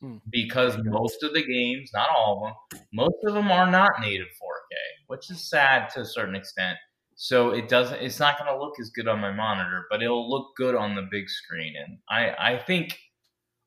Hmm. 0.00 0.18
because 0.30 0.76
most 0.84 1.22
of 1.22 1.32
the 1.32 1.42
games, 1.42 1.90
not 1.94 2.10
all 2.10 2.36
of 2.36 2.78
them, 2.78 2.86
most 2.92 3.16
of 3.24 3.32
them 3.32 3.50
are 3.50 3.70
not 3.70 3.92
native 4.00 4.26
4K, 4.26 4.76
which 5.06 5.30
is 5.30 5.48
sad 5.48 5.88
to 5.94 6.00
a 6.00 6.04
certain 6.04 6.36
extent. 6.36 6.76
So 7.16 7.50
it 7.50 7.68
doesn't 7.68 8.00
it's 8.02 8.20
not 8.20 8.38
going 8.38 8.52
to 8.52 8.58
look 8.58 8.78
as 8.80 8.90
good 8.90 9.08
on 9.08 9.20
my 9.20 9.32
monitor, 9.32 9.86
but 9.90 10.02
it'll 10.02 10.30
look 10.30 10.54
good 10.56 10.74
on 10.74 10.94
the 10.94 11.08
big 11.10 11.28
screen 11.28 11.74
and 11.76 11.98
I 12.08 12.52
I 12.54 12.58
think 12.58 12.98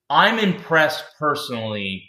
I'm 0.09 0.39
impressed 0.39 1.03
personally 1.19 2.05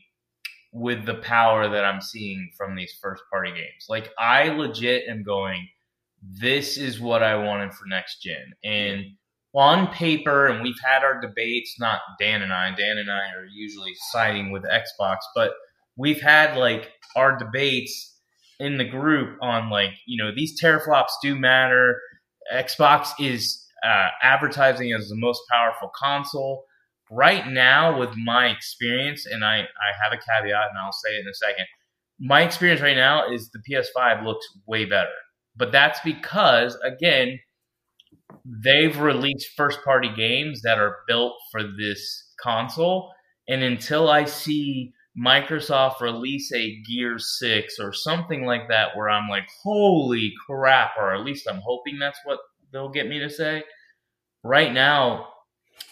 with 0.73 1.05
the 1.05 1.15
power 1.15 1.69
that 1.69 1.85
I'm 1.85 2.01
seeing 2.01 2.51
from 2.57 2.77
these 2.77 2.95
first 3.03 3.23
party 3.31 3.51
games. 3.51 3.87
Like 3.89 4.11
I 4.19 4.49
legit 4.51 5.09
am 5.09 5.23
going 5.23 5.69
this 6.23 6.77
is 6.77 7.01
what 7.01 7.23
I 7.23 7.37
wanted 7.37 7.73
for 7.73 7.87
next 7.87 8.23
gen. 8.23 8.53
And 8.63 9.05
on 9.55 9.89
paper, 9.89 10.47
and 10.47 10.63
we've 10.63 10.79
had 10.85 11.03
our 11.03 11.21
debates, 11.21 11.77
not 11.81 12.01
Dan 12.21 12.43
and 12.43 12.53
I, 12.53 12.75
Dan 12.75 12.99
and 12.99 13.11
I 13.11 13.33
are 13.35 13.47
usually 13.53 13.95
siding 14.13 14.53
with 14.53 14.63
Xbox, 14.65 15.17
but 15.35 15.53
we've 15.97 16.21
had 16.21 16.57
like 16.57 16.93
our 17.17 17.37
debates 17.37 18.10
in 18.61 18.77
the 18.77 18.85
group 18.85 19.39
on 19.43 19.71
like, 19.71 19.95
you 20.07 20.23
know, 20.23 20.31
these 20.33 20.61
teraflops 20.63 21.09
do 21.23 21.35
matter. 21.35 21.99
Xbox 22.55 23.09
is 23.19 23.67
uh, 23.85 24.09
advertising 24.23 24.93
as 24.93 25.09
the 25.09 25.17
most 25.17 25.41
powerful 25.51 25.91
console. 25.97 26.65
Right 27.11 27.49
now, 27.49 27.99
with 27.99 28.11
my 28.17 28.47
experience, 28.49 29.27
and 29.27 29.45
I, 29.45 29.61
I 29.61 30.05
have 30.05 30.13
a 30.13 30.17
caveat 30.17 30.69
and 30.69 30.79
I'll 30.79 30.93
say 30.93 31.17
it 31.17 31.21
in 31.21 31.29
a 31.29 31.35
second, 31.35 31.67
my 32.21 32.43
experience 32.43 32.83
right 32.83 32.97
now 32.97 33.33
is 33.33 33.51
the 33.51 33.63
PS5 33.69 34.25
looks 34.25 34.47
way 34.67 34.85
better. 34.85 35.09
But 35.57 35.73
that's 35.73 35.99
because, 36.01 36.77
again, 36.85 37.41
they've 38.45 38.97
released 39.01 39.57
first 39.57 39.83
party 39.83 40.11
games 40.15 40.63
that 40.63 40.79
are 40.79 40.99
built 41.09 41.35
for 41.51 41.63
this 41.63 42.33
console. 42.41 43.11
And 43.49 43.63
until 43.63 44.09
I 44.09 44.27
see 44.27 44.93
Microsoft 45.21 46.01
release 46.01 46.53
a 46.53 46.77
Gear 46.83 47.19
6 47.19 47.79
or 47.79 47.93
something 47.93 48.45
like 48.47 48.69
that, 48.69 48.97
where 48.97 49.11
I'm 49.11 49.29
like, 49.29 49.49
holy 49.63 50.33
crap, 50.47 50.93
or 50.99 51.15
at 51.15 51.21
least 51.25 51.47
I'm 51.49 51.61
hoping 51.65 51.99
that's 51.99 52.21
what 52.25 52.39
they'll 52.73 52.89
get 52.89 53.09
me 53.09 53.19
to 53.19 53.29
say. 53.29 53.63
Right 54.43 54.73
now, 54.73 55.29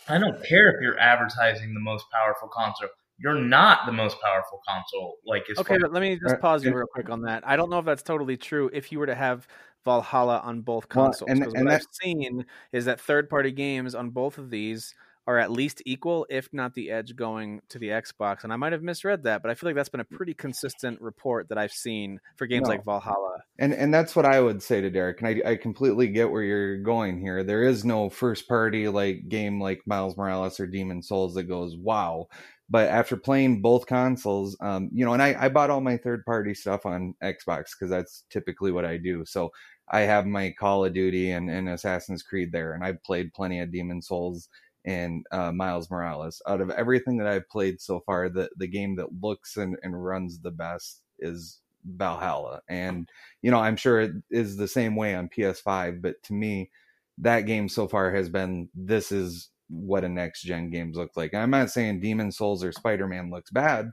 I 0.08 0.18
don't 0.18 0.42
care 0.44 0.68
if 0.70 0.80
you're 0.80 0.98
advertising 0.98 1.74
the 1.74 1.80
most 1.80 2.06
powerful 2.12 2.48
console. 2.48 2.88
You're 3.18 3.34
not 3.34 3.84
the 3.84 3.92
most 3.92 4.16
powerful 4.22 4.60
console. 4.66 5.16
Like, 5.26 5.44
as 5.50 5.58
Okay, 5.58 5.74
far 5.74 5.80
but 5.80 5.92
let 5.92 6.00
me 6.02 6.16
just 6.18 6.36
uh, 6.36 6.38
pause 6.38 6.64
you 6.64 6.72
real 6.74 6.86
quick 6.94 7.10
on 7.10 7.20
that. 7.22 7.46
I 7.46 7.56
don't 7.56 7.68
know 7.68 7.80
if 7.80 7.84
that's 7.84 8.02
totally 8.02 8.36
true. 8.36 8.70
If 8.72 8.92
you 8.92 8.98
were 9.00 9.06
to 9.06 9.14
have 9.14 9.46
Valhalla 9.84 10.38
on 10.44 10.60
both 10.62 10.86
Well, 10.94 11.06
consoles, 11.06 11.28
and- 11.30 11.40
because 11.40 11.54
and 11.54 11.64
what 11.66 11.74
I've 11.74 11.86
seen 12.00 12.46
is 12.72 12.84
that 12.86 13.00
third-party 13.00 13.52
games 13.52 13.94
on 13.94 14.10
both 14.10 14.38
of 14.38 14.50
these 14.50 14.94
are 15.28 15.38
at 15.38 15.50
least 15.50 15.82
equal, 15.84 16.26
if 16.30 16.48
not 16.54 16.72
the 16.72 16.90
edge 16.90 17.14
going 17.14 17.60
to 17.68 17.78
the 17.78 17.88
Xbox. 17.88 18.44
And 18.44 18.52
I 18.52 18.56
might 18.56 18.72
have 18.72 18.82
misread 18.82 19.24
that, 19.24 19.42
but 19.42 19.50
I 19.50 19.54
feel 19.54 19.68
like 19.68 19.76
that's 19.76 19.90
been 19.90 20.00
a 20.00 20.04
pretty 20.04 20.32
consistent 20.32 20.98
report 21.02 21.50
that 21.50 21.58
I've 21.58 21.70
seen 21.70 22.18
for 22.36 22.46
games 22.46 22.64
No. 22.64 22.70
like 22.70 22.84
Valhalla. 22.86 23.42
And 23.58 23.74
and 23.74 23.92
that's 23.92 24.16
what 24.16 24.24
I 24.24 24.40
would 24.40 24.62
say 24.62 24.80
to 24.80 24.88
Derek. 24.88 25.20
And 25.20 25.28
I, 25.28 25.50
I 25.50 25.56
completely 25.56 26.08
get 26.08 26.30
where 26.30 26.42
you're 26.42 26.78
going 26.78 27.20
here. 27.20 27.44
There 27.44 27.62
is 27.62 27.84
no 27.84 28.08
first 28.08 28.48
party 28.48 28.88
like 28.88 29.28
game 29.28 29.60
like 29.60 29.82
Miles 29.84 30.16
Morales 30.16 30.58
or 30.60 30.66
Demon's 30.66 31.08
Souls 31.08 31.34
that 31.34 31.42
goes 31.42 31.76
wow. 31.76 32.28
But 32.70 32.88
after 32.88 33.16
playing 33.18 33.60
both 33.60 33.86
consoles, 33.86 34.56
um, 34.62 34.88
you 34.94 35.04
know, 35.04 35.12
and 35.12 35.22
I, 35.22 35.36
I 35.38 35.48
bought 35.50 35.68
all 35.68 35.82
my 35.82 35.98
third 35.98 36.24
party 36.24 36.54
stuff 36.54 36.86
on 36.86 37.14
Xbox 37.22 37.72
because 37.78 37.90
that's 37.90 38.24
typically 38.30 38.72
what 38.72 38.86
I 38.86 38.96
do. 38.96 39.24
So 39.26 39.50
I 39.90 40.00
have 40.00 40.26
my 40.26 40.54
Call 40.58 40.84
of 40.86 40.94
Duty 40.94 41.30
and, 41.30 41.50
and 41.50 41.68
Assassin's 41.68 42.22
Creed 42.22 42.52
there, 42.52 42.72
and 42.72 42.84
I've 42.84 43.02
played 43.02 43.32
plenty 43.32 43.60
of 43.60 43.72
Demon's 43.72 44.08
Souls 44.08 44.48
and 44.84 45.24
uh, 45.32 45.52
Miles 45.52 45.90
Morales. 45.90 46.40
Out 46.46 46.60
of 46.60 46.70
everything 46.70 47.18
that 47.18 47.26
I've 47.26 47.48
played 47.48 47.80
so 47.80 48.00
far, 48.00 48.28
the 48.28 48.48
the 48.56 48.68
game 48.68 48.96
that 48.96 49.22
looks 49.22 49.56
and, 49.56 49.76
and 49.82 50.04
runs 50.04 50.40
the 50.40 50.50
best 50.50 51.02
is 51.18 51.60
Valhalla. 51.84 52.60
And 52.68 53.08
you 53.42 53.50
know, 53.50 53.58
I'm 53.60 53.76
sure 53.76 54.00
it 54.00 54.12
is 54.30 54.56
the 54.56 54.68
same 54.68 54.96
way 54.96 55.14
on 55.14 55.28
PS5, 55.28 56.02
but 56.02 56.22
to 56.24 56.32
me, 56.32 56.70
that 57.18 57.42
game 57.42 57.68
so 57.68 57.88
far 57.88 58.12
has 58.12 58.28
been 58.28 58.68
this 58.74 59.12
is 59.12 59.50
what 59.68 60.04
a 60.04 60.08
next 60.08 60.42
gen 60.42 60.70
games 60.70 60.96
look 60.96 61.16
like. 61.16 61.34
I'm 61.34 61.50
not 61.50 61.70
saying 61.70 62.00
Demon's 62.00 62.38
Souls 62.38 62.64
or 62.64 62.72
Spider 62.72 63.06
Man 63.06 63.30
looks 63.30 63.50
bad. 63.50 63.90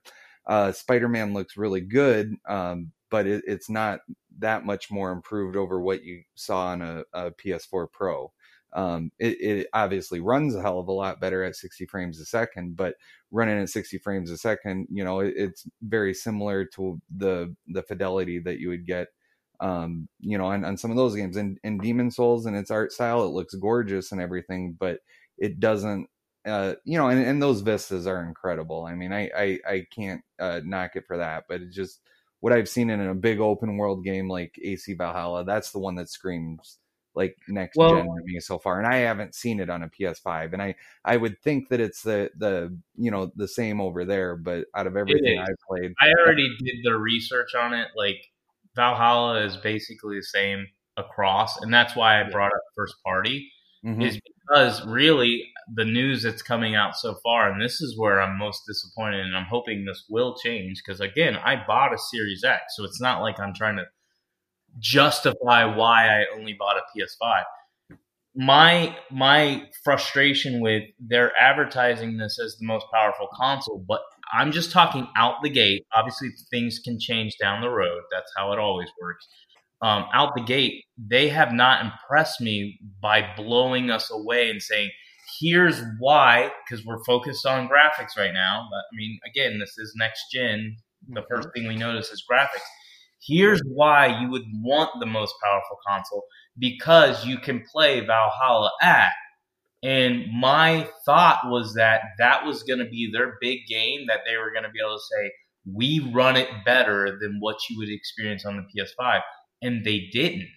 Uh, 0.47 0.71
Spider 0.71 1.09
Man 1.09 1.33
looks 1.33 1.57
really 1.57 1.81
good, 1.81 2.35
um, 2.47 2.91
but 3.09 3.25
it, 3.27 3.43
it's 3.47 3.69
not 3.69 4.01
that 4.39 4.65
much 4.65 4.91
more 4.91 5.11
improved 5.11 5.55
over 5.55 5.79
what 5.79 6.03
you 6.03 6.21
saw 6.35 6.67
on 6.67 6.81
a, 6.81 7.03
a 7.13 7.31
PS4 7.31 7.91
Pro. 7.91 8.31
Um, 8.75 9.11
it, 9.19 9.39
it 9.39 9.67
obviously 9.73 10.19
runs 10.19 10.53
a 10.53 10.61
hell 10.61 10.79
of 10.79 10.89
a 10.89 10.91
lot 10.91 11.21
better 11.21 11.43
at 11.45 11.55
60 11.55 11.85
frames 11.85 12.19
a 12.19 12.25
second, 12.25 12.75
but 12.75 12.95
running 13.31 13.57
at 13.57 13.69
60 13.69 13.97
frames 13.99 14.29
a 14.29 14.37
second, 14.37 14.87
you 14.91 15.03
know, 15.03 15.21
it, 15.21 15.33
it's 15.37 15.65
very 15.81 16.13
similar 16.13 16.65
to 16.75 17.01
the 17.15 17.55
the 17.67 17.83
fidelity 17.83 18.37
that 18.39 18.59
you 18.59 18.67
would 18.69 18.85
get, 18.85 19.07
um, 19.61 20.09
you 20.19 20.37
know, 20.37 20.47
on, 20.47 20.65
on 20.65 20.75
some 20.77 20.91
of 20.91 20.97
those 20.97 21.15
games. 21.15 21.37
And 21.37 21.57
in 21.63 21.77
Demon's 21.77 22.17
Souls 22.17 22.45
and 22.45 22.55
its 22.55 22.69
art 22.69 22.91
style, 22.91 23.23
it 23.23 23.29
looks 23.31 23.55
gorgeous 23.55 24.11
and 24.11 24.19
everything, 24.21 24.75
but 24.77 24.99
it 25.37 25.59
doesn't. 25.59 26.07
Uh, 26.45 26.75
you 26.83 26.97
know, 26.97 27.07
and, 27.07 27.25
and 27.25 27.41
those 27.41 27.61
vistas 27.61 28.05
are 28.05 28.23
incredible. 28.23 28.85
I 28.85 28.93
mean, 28.93 29.13
I 29.13 29.31
I, 29.35 29.59
I 29.67 29.87
can't 29.89 30.21
uh, 30.37 30.61
knock 30.65 30.91
it 30.95 31.05
for 31.07 31.17
that, 31.17 31.45
but 31.47 31.61
it 31.61 31.71
just 31.71 32.01
what 32.41 32.53
I've 32.53 32.69
seen 32.69 32.89
in 32.89 33.01
a 33.01 33.15
big 33.15 33.39
open 33.39 33.77
world 33.77 34.03
game 34.03 34.29
like 34.29 34.59
AC 34.61 34.93
Valhalla, 34.95 35.45
that's 35.45 35.71
the 35.71 35.79
one 35.79 35.95
that 35.95 36.09
screams 36.09 36.77
like 37.15 37.37
next 37.47 37.77
Well- 37.77 37.95
gen 37.95 38.05
to 38.05 38.23
me 38.25 38.39
so 38.39 38.59
far, 38.59 38.79
and 38.79 38.87
I 38.87 38.97
haven't 38.97 39.35
seen 39.35 39.59
it 39.59 39.69
on 39.69 39.83
a 39.83 39.89
PS5. 39.89 40.53
And 40.53 40.61
I 40.61 40.75
I 41.03 41.17
would 41.17 41.39
think 41.41 41.69
that 41.69 41.79
it's 41.79 42.01
the 42.03 42.29
the 42.37 42.77
you 42.95 43.11
know 43.11 43.31
the 43.35 43.47
same 43.47 43.81
over 43.81 44.05
there, 44.05 44.35
but 44.35 44.65
out 44.75 44.87
of 44.87 44.95
everything. 44.97 45.39
I've 45.39 45.55
played, 45.67 45.93
I 46.01 46.11
already 46.21 46.49
did 46.59 46.77
the 46.83 46.97
research 46.97 47.55
on 47.55 47.73
it. 47.73 47.89
Like 47.95 48.17
Valhalla 48.75 49.43
is 49.43 49.57
basically 49.57 50.17
the 50.17 50.23
same 50.23 50.67
across, 50.97 51.61
and 51.61 51.73
that's 51.73 51.95
why 51.95 52.21
I 52.21 52.29
brought 52.29 52.53
up 52.53 52.61
first 52.75 52.95
party. 53.03 53.51
Mhm. 53.85 54.03
Is 54.03 54.19
because 54.47 54.85
really 54.87 55.47
the 55.75 55.85
news 55.85 56.23
that's 56.23 56.41
coming 56.41 56.75
out 56.75 56.95
so 56.95 57.15
far, 57.23 57.51
and 57.51 57.61
this 57.61 57.81
is 57.81 57.97
where 57.97 58.19
I'm 58.21 58.37
most 58.37 58.63
disappointed, 58.67 59.25
and 59.25 59.35
I'm 59.37 59.45
hoping 59.45 59.85
this 59.85 60.05
will 60.09 60.35
change 60.43 60.81
because 60.83 61.01
again, 61.01 61.35
I 61.37 61.63
bought 61.65 61.93
a 61.93 61.97
Series 61.97 62.43
X, 62.43 62.75
so 62.75 62.83
it's 62.83 62.99
not 62.99 63.21
like 63.21 63.39
I'm 63.39 63.53
trying 63.53 63.77
to 63.77 63.85
justify 64.79 65.65
why 65.65 66.07
I 66.07 66.25
only 66.35 66.53
bought 66.53 66.77
a 66.77 66.81
PS5. 66.97 67.43
My 68.37 68.95
my 69.09 69.63
frustration 69.83 70.59
with 70.59 70.83
they're 70.99 71.31
advertising 71.37 72.17
this 72.17 72.37
as 72.43 72.57
the 72.57 72.65
most 72.65 72.85
powerful 72.93 73.29
console, 73.33 73.83
but 73.87 74.01
I'm 74.33 74.51
just 74.51 74.71
talking 74.71 75.07
out 75.15 75.35
the 75.41 75.49
gate. 75.49 75.85
Obviously, 75.95 76.29
things 76.49 76.79
can 76.79 76.99
change 76.99 77.37
down 77.39 77.61
the 77.61 77.69
road. 77.69 78.01
That's 78.11 78.31
how 78.35 78.51
it 78.51 78.59
always 78.59 78.89
works. 79.01 79.25
Um, 79.81 80.05
out 80.13 80.35
the 80.35 80.43
gate, 80.43 80.83
they 80.97 81.29
have 81.29 81.53
not 81.53 81.85
impressed 81.85 82.41
me 82.41 82.79
by 83.01 83.25
blowing 83.37 83.89
us 83.89 84.11
away 84.11 84.49
and 84.49 84.61
saying, 84.61 84.89
"Here's 85.39 85.81
why," 85.99 86.51
because 86.67 86.85
we're 86.85 87.03
focused 87.05 87.45
on 87.45 87.69
graphics 87.69 88.17
right 88.17 88.33
now. 88.33 88.67
But 88.69 88.79
I 88.79 88.95
mean, 88.95 89.19
again, 89.25 89.59
this 89.59 89.77
is 89.77 89.93
next 89.95 90.25
gen. 90.33 90.75
The 91.07 91.23
first 91.29 91.49
thing 91.53 91.67
we 91.67 91.75
notice 91.75 92.09
is 92.11 92.23
graphics. 92.29 92.67
Here's 93.25 93.61
why 93.61 94.21
you 94.21 94.29
would 94.29 94.45
want 94.61 94.91
the 94.99 95.05
most 95.05 95.33
powerful 95.43 95.77
console 95.87 96.25
because 96.57 97.25
you 97.25 97.37
can 97.37 97.63
play 97.71 97.99
Valhalla 98.01 98.71
at. 98.81 99.11
And 99.83 100.25
my 100.31 100.87
thought 101.05 101.41
was 101.45 101.73
that 101.75 102.01
that 102.17 102.45
was 102.45 102.63
going 102.63 102.79
to 102.79 102.85
be 102.85 103.09
their 103.11 103.37
big 103.41 103.59
game, 103.67 104.05
that 104.07 104.21
they 104.25 104.37
were 104.37 104.51
going 104.51 104.63
to 104.63 104.69
be 104.69 104.79
able 104.83 104.97
to 104.97 105.01
say, 105.01 105.31
we 105.71 106.11
run 106.13 106.37
it 106.37 106.49
better 106.65 107.17
than 107.19 107.37
what 107.39 107.57
you 107.69 107.77
would 107.79 107.89
experience 107.89 108.45
on 108.45 108.57
the 108.57 108.81
PS5. 108.81 109.21
And 109.61 109.83
they 109.83 110.09
didn't. 110.11 110.49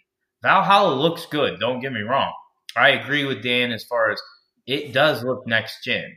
Valhalla 0.43 0.95
looks 0.95 1.27
good, 1.27 1.59
don't 1.59 1.81
get 1.81 1.93
me 1.93 2.01
wrong. 2.01 2.33
I 2.77 2.91
agree 2.91 3.25
with 3.25 3.43
Dan 3.43 3.73
as 3.73 3.85
far 3.85 4.11
as 4.11 4.21
it 4.67 4.93
does 4.93 5.25
look 5.25 5.47
next 5.47 5.83
gen. 5.83 6.17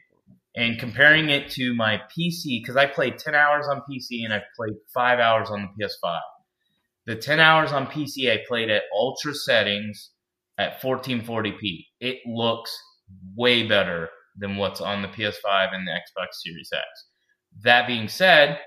And 0.55 0.77
comparing 0.77 1.29
it 1.29 1.49
to 1.51 1.73
my 1.73 2.01
PC, 2.15 2.61
because 2.61 2.75
I 2.75 2.85
played 2.85 3.17
10 3.17 3.33
hours 3.33 3.67
on 3.67 3.81
PC 3.89 4.25
and 4.25 4.33
I've 4.33 4.41
played 4.55 4.73
five 4.93 5.19
hours 5.19 5.49
on 5.49 5.61
the 5.77 5.85
PS5. 5.85 6.19
The 7.11 7.17
10 7.17 7.41
hours 7.41 7.73
on 7.73 7.87
PC 7.87 8.31
I 8.31 8.41
played 8.47 8.69
at 8.69 8.83
ultra 8.95 9.35
settings 9.35 10.11
at 10.57 10.79
1440p. 10.79 11.83
It 11.99 12.19
looks 12.25 12.73
way 13.35 13.67
better 13.67 14.07
than 14.37 14.55
what's 14.55 14.79
on 14.79 15.01
the 15.01 15.09
PS5 15.09 15.75
and 15.75 15.85
the 15.85 15.91
Xbox 15.91 16.35
Series 16.35 16.69
X. 16.73 16.85
That 17.63 17.85
being 17.85 18.07
said, 18.07 18.61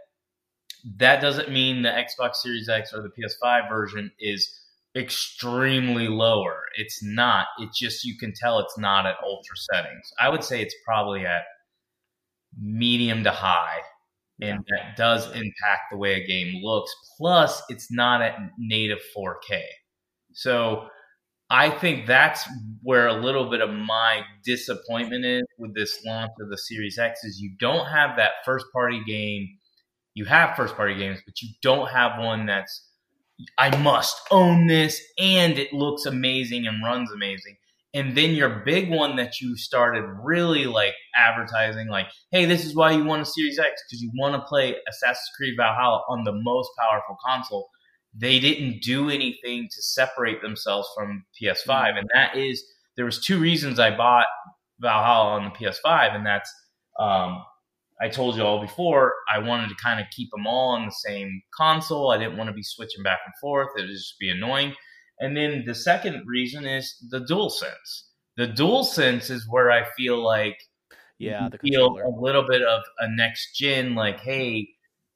that 0.99 1.22
doesn't 1.22 1.53
mean 1.53 1.80
the 1.80 1.88
Xbox 1.88 2.34
Series 2.34 2.68
X 2.68 2.92
or 2.92 3.01
the 3.01 3.09
PS5 3.18 3.66
version 3.70 4.11
is 4.18 4.47
extremely 4.95 6.09
lower. 6.09 6.64
It's 6.76 7.03
not. 7.03 7.47
It's 7.61 7.78
just 7.78 8.05
you 8.05 8.18
can 8.18 8.34
tell 8.38 8.59
it's 8.59 8.76
not 8.76 9.07
at 9.07 9.16
ultra 9.24 9.57
settings. 9.72 10.12
I 10.20 10.28
would 10.28 10.45
say 10.45 10.61
it's 10.61 10.76
probably 10.84 11.24
at 11.24 11.45
medium 12.61 13.24
to 13.24 13.30
high, 13.30 13.78
and 14.41 14.64
that 14.68 14.97
does 14.97 15.26
impact 15.28 15.91
the 15.91 15.97
way 15.97 16.14
a 16.14 16.26
game 16.26 16.61
looks. 16.62 16.93
Plus, 17.16 17.62
it's 17.68 17.91
not 17.93 18.20
at 18.20 18.37
native 18.59 18.99
4K. 19.16 19.61
So 20.32 20.89
I 21.51 21.70
think 21.70 22.07
that's 22.07 22.49
where 22.82 23.07
a 23.07 23.14
little 23.14 23.49
bit 23.51 23.61
of 23.61 23.70
my 23.70 24.22
disappointment 24.45 25.24
is 25.24 25.45
with 25.59 25.74
this 25.74 26.03
launch 26.05 26.32
of 26.41 26.51
the 26.51 26.59
Series 26.59 26.99
X 26.99 27.22
is 27.22 27.41
you 27.41 27.53
don't 27.61 27.87
have 27.87 28.16
that 28.16 28.32
first 28.45 28.66
party 28.72 29.03
game. 29.07 29.49
You 30.14 30.24
have 30.24 30.57
first 30.57 30.76
party 30.76 30.97
games, 30.97 31.20
but 31.24 31.41
you 31.43 31.51
don't 31.62 31.89
have 31.91 32.18
one 32.18 32.47
that's 32.47 32.89
I 33.59 33.76
must 33.78 34.20
own 34.30 34.66
this 34.66 35.01
and 35.18 35.59
it 35.59 35.72
looks 35.72 36.07
amazing 36.07 36.66
and 36.66 36.82
runs 36.85 37.11
amazing. 37.12 37.57
And 37.95 38.16
then 38.16 38.34
your 38.34 38.62
big 38.64 38.90
one 38.90 39.16
that 39.16 39.40
you 39.40 39.57
started 39.57 40.03
really 40.22 40.66
like 40.66 40.95
advertising, 41.16 41.88
like, 41.88 42.09
hey, 42.32 42.45
this 42.45 42.64
is 42.64 42.74
why 42.74 42.90
you 42.90 43.05
want 43.05 43.22
a 43.22 43.24
Series 43.24 43.59
X 43.59 43.82
because 43.88 44.03
you 44.03 44.11
want 44.18 44.34
to 44.34 44.47
play 44.49 44.74
Assassin's 44.88 45.30
Creed 45.36 45.55
Valhalla 45.57 46.03
on 46.09 46.24
the 46.24 46.32
most 46.32 46.70
powerful 46.78 47.16
console. 47.24 47.68
They 48.12 48.40
didn't 48.40 48.82
do 48.82 49.11
anything 49.11 49.68
to 49.72 49.82
separate 49.82 50.42
themselves 50.42 50.88
from 50.97 51.24
PS5, 51.40 51.99
and 51.99 52.09
that 52.14 52.36
is 52.36 52.64
there 52.97 53.05
was 53.05 53.24
two 53.24 53.38
reasons 53.38 53.78
I 53.78 53.97
bought 53.97 54.26
Valhalla 54.80 55.40
on 55.40 55.45
the 55.45 55.51
PS5, 55.51 56.14
and 56.14 56.26
that's 56.26 56.53
um, 56.99 57.42
I 58.01 58.09
told 58.09 58.36
you 58.36 58.42
all 58.42 58.61
before, 58.61 59.14
I 59.32 59.38
wanted 59.38 59.68
to 59.68 59.76
kind 59.82 60.01
of 60.01 60.07
keep 60.14 60.30
them 60.30 60.47
all 60.47 60.70
on 60.70 60.84
the 60.84 60.90
same 60.90 61.42
console. 61.57 62.11
I 62.11 62.18
didn't 62.18 62.36
want 62.36 62.49
to 62.49 62.55
be 62.55 62.62
switching 62.62 63.03
back 63.03 63.20
and 63.24 63.34
forth. 63.40 63.68
It 63.76 63.82
would 63.82 63.90
just 63.90 64.18
be 64.18 64.30
annoying. 64.30 64.74
And 65.21 65.37
then 65.37 65.65
the 65.67 65.75
second 65.75 66.25
reason 66.27 66.67
is 66.67 66.95
the 67.11 67.21
DualSense. 67.21 68.03
The 68.37 68.49
DualSense 68.49 69.31
is 69.31 69.47
where 69.49 69.71
I 69.71 69.85
feel 69.97 70.23
like 70.23 70.59
Yeah, 71.19 71.49
the 71.49 71.59
feel 71.59 71.91
controller. 71.93 72.03
a 72.03 72.09
little 72.11 72.47
bit 72.49 72.62
of 72.62 72.83
a 72.99 73.09
next 73.09 73.55
gen, 73.57 73.95
like, 73.95 74.21
hey, 74.21 74.69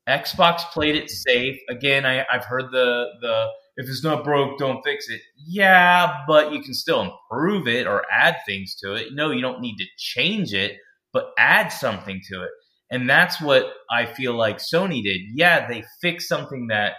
Xbox 0.08 0.60
played 0.72 0.96
it 0.96 1.10
safe. 1.10 1.58
Again, 1.68 2.06
I, 2.06 2.24
I've 2.32 2.44
heard 2.44 2.70
the 2.72 3.06
the 3.20 3.48
if 3.76 3.88
it's 3.88 4.02
not 4.02 4.24
broke, 4.24 4.58
don't 4.58 4.82
fix 4.84 5.08
it. 5.08 5.20
Yeah, 5.36 6.24
but 6.26 6.52
you 6.52 6.60
can 6.62 6.74
still 6.74 7.02
improve 7.02 7.68
it 7.68 7.86
or 7.86 8.04
add 8.12 8.36
things 8.46 8.74
to 8.76 8.94
it. 8.94 9.08
No, 9.12 9.30
you 9.30 9.40
don't 9.42 9.60
need 9.60 9.76
to 9.76 9.84
change 9.98 10.52
it, 10.54 10.78
but 11.12 11.26
add 11.38 11.68
something 11.68 12.20
to 12.32 12.42
it. 12.42 12.50
And 12.90 13.08
that's 13.08 13.40
what 13.40 13.66
I 13.90 14.06
feel 14.06 14.34
like 14.34 14.58
Sony 14.58 15.02
did. 15.02 15.20
Yeah, 15.34 15.68
they 15.68 15.84
fixed 16.00 16.28
something 16.28 16.68
that 16.68 16.94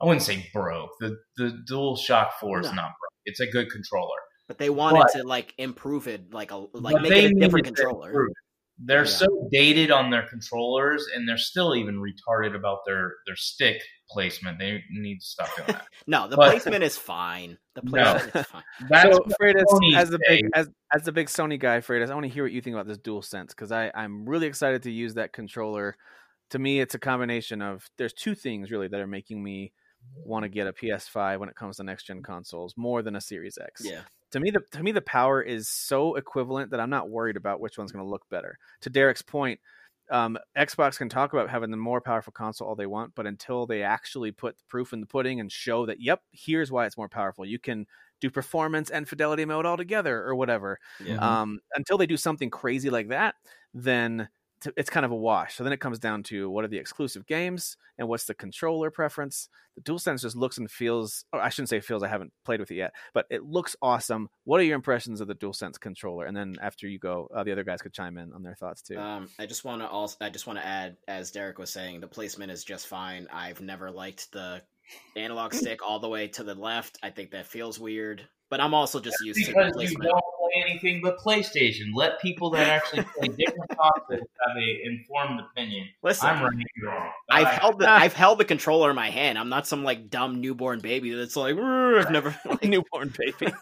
I 0.00 0.06
wouldn't 0.06 0.22
say 0.22 0.48
broke. 0.52 0.90
The 1.00 1.16
the 1.36 1.62
Dual 1.66 1.96
Shock 1.96 2.32
4 2.40 2.60
is 2.60 2.66
No. 2.66 2.72
not 2.74 2.84
broke. 3.00 3.12
It's 3.26 3.40
a 3.40 3.46
good 3.46 3.70
controller. 3.70 4.16
But 4.48 4.58
they 4.58 4.68
wanted 4.70 5.04
But- 5.14 5.20
to 5.20 5.26
like 5.26 5.54
improve 5.58 6.06
it, 6.08 6.32
like 6.34 6.50
a 6.50 6.66
like 6.74 7.00
make 7.02 7.12
it 7.12 7.30
a 7.36 7.40
different 7.40 7.64
controller. 7.66 8.08
Improve. 8.10 8.30
They're 8.76 9.04
Yeah. 9.04 9.10
so 9.10 9.48
dated 9.52 9.92
on 9.92 10.10
their 10.10 10.26
controllers, 10.28 11.06
and 11.14 11.28
they're 11.28 11.38
still 11.38 11.76
even 11.76 12.02
retarded 12.02 12.56
about 12.56 12.80
their 12.84 13.14
their 13.24 13.36
stick 13.36 13.80
placement. 14.10 14.58
They 14.58 14.82
need 14.90 15.20
to 15.20 15.24
stop 15.24 15.54
doing 15.56 15.68
that. 15.68 15.86
No, 16.08 16.26
the 16.28 16.36
But- 16.36 16.50
placement 16.50 16.82
is 16.82 16.98
fine. 16.98 17.56
The 17.76 17.82
No. 17.84 17.90
placement 17.90 18.34
is 18.36 18.46
fine. 18.46 18.62
That's 18.90 19.16
so 19.16 19.22
Freitas, 19.40 19.94
as 19.96 20.10
the 20.10 20.18
big 20.28 20.50
as 20.54 20.68
as 20.92 21.04
the 21.04 21.12
big 21.12 21.28
Sony 21.28 21.58
guy, 21.58 21.78
Freitas, 21.78 22.10
I 22.10 22.14
want 22.14 22.24
to 22.26 22.32
hear 22.32 22.42
what 22.42 22.52
you 22.52 22.60
think 22.60 22.74
about 22.74 22.88
this 22.88 22.98
DualSense 22.98 23.48
because 23.50 23.70
I 23.70 23.92
I'm 23.94 24.28
really 24.28 24.48
excited 24.48 24.82
to 24.82 24.90
use 24.90 25.14
that 25.14 25.32
controller. 25.32 25.96
To 26.50 26.58
me, 26.58 26.80
it's 26.80 26.94
a 26.96 26.98
combination 26.98 27.62
of 27.62 27.88
there's 27.96 28.12
two 28.12 28.34
things 28.34 28.70
really 28.72 28.88
that 28.88 29.00
are 29.00 29.06
making 29.06 29.42
me 29.42 29.72
want 30.24 30.44
to 30.44 30.48
get 30.48 30.66
a 30.66 30.72
PS5 30.72 31.38
when 31.38 31.48
it 31.48 31.56
comes 31.56 31.76
to 31.76 31.84
next 31.84 32.04
gen 32.04 32.22
consoles 32.22 32.74
more 32.76 33.02
than 33.02 33.16
a 33.16 33.20
Series 33.20 33.58
X. 33.58 33.82
Yeah. 33.84 34.00
To 34.32 34.40
me, 34.40 34.50
the 34.50 34.60
to 34.72 34.82
me 34.82 34.92
the 34.92 35.00
power 35.00 35.40
is 35.40 35.68
so 35.68 36.16
equivalent 36.16 36.70
that 36.70 36.80
I'm 36.80 36.90
not 36.90 37.08
worried 37.08 37.36
about 37.36 37.60
which 37.60 37.78
one's 37.78 37.92
going 37.92 38.04
to 38.04 38.10
look 38.10 38.28
better. 38.30 38.58
To 38.80 38.90
Derek's 38.90 39.22
point, 39.22 39.60
um, 40.10 40.36
Xbox 40.56 40.98
can 40.98 41.08
talk 41.08 41.32
about 41.32 41.50
having 41.50 41.70
the 41.70 41.76
more 41.76 42.00
powerful 42.00 42.32
console 42.32 42.68
all 42.68 42.74
they 42.74 42.86
want, 42.86 43.14
but 43.14 43.26
until 43.26 43.66
they 43.66 43.82
actually 43.82 44.32
put 44.32 44.58
the 44.58 44.64
proof 44.68 44.92
in 44.92 45.00
the 45.00 45.06
pudding 45.06 45.40
and 45.40 45.50
show 45.50 45.86
that, 45.86 46.00
yep, 46.00 46.20
here's 46.32 46.70
why 46.70 46.86
it's 46.86 46.96
more 46.96 47.08
powerful. 47.08 47.46
You 47.46 47.58
can 47.58 47.86
do 48.20 48.30
performance 48.30 48.90
and 48.90 49.08
fidelity 49.08 49.44
mode 49.44 49.66
all 49.66 49.76
together 49.76 50.22
or 50.22 50.34
whatever. 50.34 50.78
Yeah. 51.04 51.16
Um, 51.16 51.60
until 51.74 51.98
they 51.98 52.06
do 52.06 52.16
something 52.16 52.50
crazy 52.50 52.90
like 52.90 53.08
that, 53.08 53.34
then 53.72 54.28
it's 54.76 54.90
kind 54.90 55.06
of 55.06 55.12
a 55.12 55.16
wash. 55.16 55.54
So 55.54 55.64
then 55.64 55.72
it 55.72 55.80
comes 55.80 55.98
down 55.98 56.22
to 56.24 56.50
what 56.50 56.64
are 56.64 56.68
the 56.68 56.78
exclusive 56.78 57.26
games 57.26 57.76
and 57.98 58.08
what's 58.08 58.24
the 58.24 58.34
controller 58.34 58.90
preference. 58.90 59.48
The 59.76 59.82
DualSense 59.82 60.22
just 60.22 60.36
looks 60.36 60.58
and 60.58 60.70
feels. 60.70 61.24
Or 61.32 61.40
I 61.40 61.48
shouldn't 61.48 61.68
say 61.68 61.80
feels. 61.80 62.02
I 62.02 62.08
haven't 62.08 62.32
played 62.44 62.60
with 62.60 62.70
it 62.70 62.76
yet, 62.76 62.94
but 63.12 63.26
it 63.30 63.44
looks 63.44 63.76
awesome. 63.82 64.28
What 64.44 64.60
are 64.60 64.64
your 64.64 64.76
impressions 64.76 65.20
of 65.20 65.28
the 65.28 65.34
DualSense 65.34 65.80
controller? 65.80 66.26
And 66.26 66.36
then 66.36 66.56
after 66.62 66.86
you 66.86 66.98
go, 66.98 67.28
uh, 67.34 67.44
the 67.44 67.52
other 67.52 67.64
guys 67.64 67.82
could 67.82 67.92
chime 67.92 68.18
in 68.18 68.32
on 68.32 68.42
their 68.42 68.54
thoughts 68.54 68.82
too. 68.82 68.98
Um, 68.98 69.28
I 69.38 69.46
just 69.46 69.64
want 69.64 69.82
to 69.82 69.88
also 69.88 70.16
I 70.20 70.30
just 70.30 70.46
want 70.46 70.58
to 70.58 70.66
add, 70.66 70.96
as 71.08 71.30
Derek 71.30 71.58
was 71.58 71.70
saying, 71.70 72.00
the 72.00 72.06
placement 72.06 72.52
is 72.52 72.64
just 72.64 72.86
fine. 72.86 73.26
I've 73.32 73.60
never 73.60 73.90
liked 73.90 74.32
the 74.32 74.62
analog 75.16 75.54
stick 75.54 75.80
all 75.82 75.98
the 75.98 76.08
way 76.08 76.28
to 76.28 76.44
the 76.44 76.54
left. 76.54 76.98
I 77.02 77.10
think 77.10 77.30
that 77.30 77.46
feels 77.46 77.78
weird, 77.78 78.26
but 78.50 78.60
I'm 78.60 78.74
also 78.74 79.00
just 79.00 79.16
used 79.24 79.44
to 79.46 79.52
the 79.52 79.72
because 79.72 79.90
you 79.92 79.98
don't 79.98 80.12
play 80.12 80.64
anything 80.66 81.00
but 81.02 81.18
PlayStation. 81.18 81.94
Let 81.94 82.20
people 82.20 82.50
that 82.50 82.68
actually 82.68 83.04
play 83.04 83.28
different 83.28 83.68
consoles 83.78 84.28
have 84.46 84.56
a 84.56 84.80
informed 84.84 85.40
opinion. 85.40 85.88
Listen, 86.02 86.28
I'm 86.28 86.44
right, 86.44 86.66
wrong. 86.84 87.10
I've 87.30 87.48
held 87.48 87.78
the 87.80 87.90
I've 87.90 88.12
held 88.12 88.38
the 88.38 88.44
controller 88.44 88.90
in 88.90 88.96
my 88.96 89.10
hand. 89.10 89.38
I'm 89.38 89.48
not 89.48 89.66
some 89.66 89.84
like 89.84 90.10
dumb 90.10 90.40
newborn 90.40 90.80
baby 90.80 91.12
that's 91.12 91.36
like 91.36 91.56
I've 91.56 92.10
never 92.10 92.38
like, 92.44 92.64
Newborn 92.64 93.12
baby. 93.16 93.52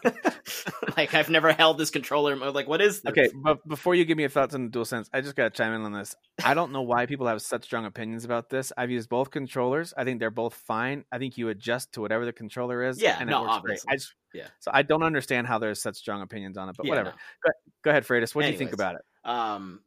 like 0.97 1.13
I've 1.13 1.29
never 1.29 1.53
held 1.53 1.77
this 1.77 1.89
controller. 1.89 2.35
Like, 2.51 2.67
what 2.67 2.81
is 2.81 3.01
this? 3.01 3.11
Okay, 3.11 3.29
but 3.35 3.65
before 3.67 3.95
you 3.95 4.05
give 4.05 4.17
me 4.17 4.23
your 4.23 4.29
thoughts 4.29 4.55
on 4.55 4.69
the 4.69 4.79
DualSense, 4.79 5.09
I 5.13 5.21
just 5.21 5.35
got 5.35 5.43
to 5.43 5.49
chime 5.49 5.73
in 5.73 5.81
on 5.83 5.93
this. 5.93 6.15
I 6.43 6.53
don't 6.53 6.71
know 6.71 6.81
why 6.81 7.05
people 7.05 7.27
have 7.27 7.41
such 7.41 7.63
strong 7.63 7.85
opinions 7.85 8.25
about 8.25 8.49
this. 8.49 8.71
I've 8.77 8.91
used 8.91 9.09
both 9.09 9.31
controllers. 9.31 9.93
I 9.95 10.03
think 10.03 10.19
they're 10.19 10.31
both 10.31 10.53
fine. 10.53 11.05
I 11.11 11.17
think 11.17 11.37
you 11.37 11.49
adjust 11.49 11.93
to 11.93 12.01
whatever 12.01 12.25
the 12.25 12.33
controller 12.33 12.83
is. 12.83 13.01
Yeah, 13.01 13.17
and 13.19 13.29
no, 13.29 13.39
it 13.39 13.41
works 13.41 13.53
obviously. 13.53 13.87
great. 13.87 13.93
I 13.93 13.97
just, 13.97 14.13
Yeah. 14.33 14.47
So 14.59 14.71
I 14.73 14.81
don't 14.81 15.03
understand 15.03 15.47
how 15.47 15.59
there's 15.59 15.81
such 15.81 15.95
strong 15.95 16.21
opinions 16.21 16.57
on 16.57 16.67
it, 16.69 16.75
but 16.77 16.85
Yeah, 16.85 16.91
whatever. 16.91 17.13
no. 17.45 17.51
Go 17.83 17.91
ahead, 17.91 18.03
Freitas. 18.05 18.33
What 18.35 18.43
do 18.43 18.51
you 18.51 18.57
think 18.57 18.73
about 18.73 18.95
it? 18.95 19.01
Um, 19.23 19.81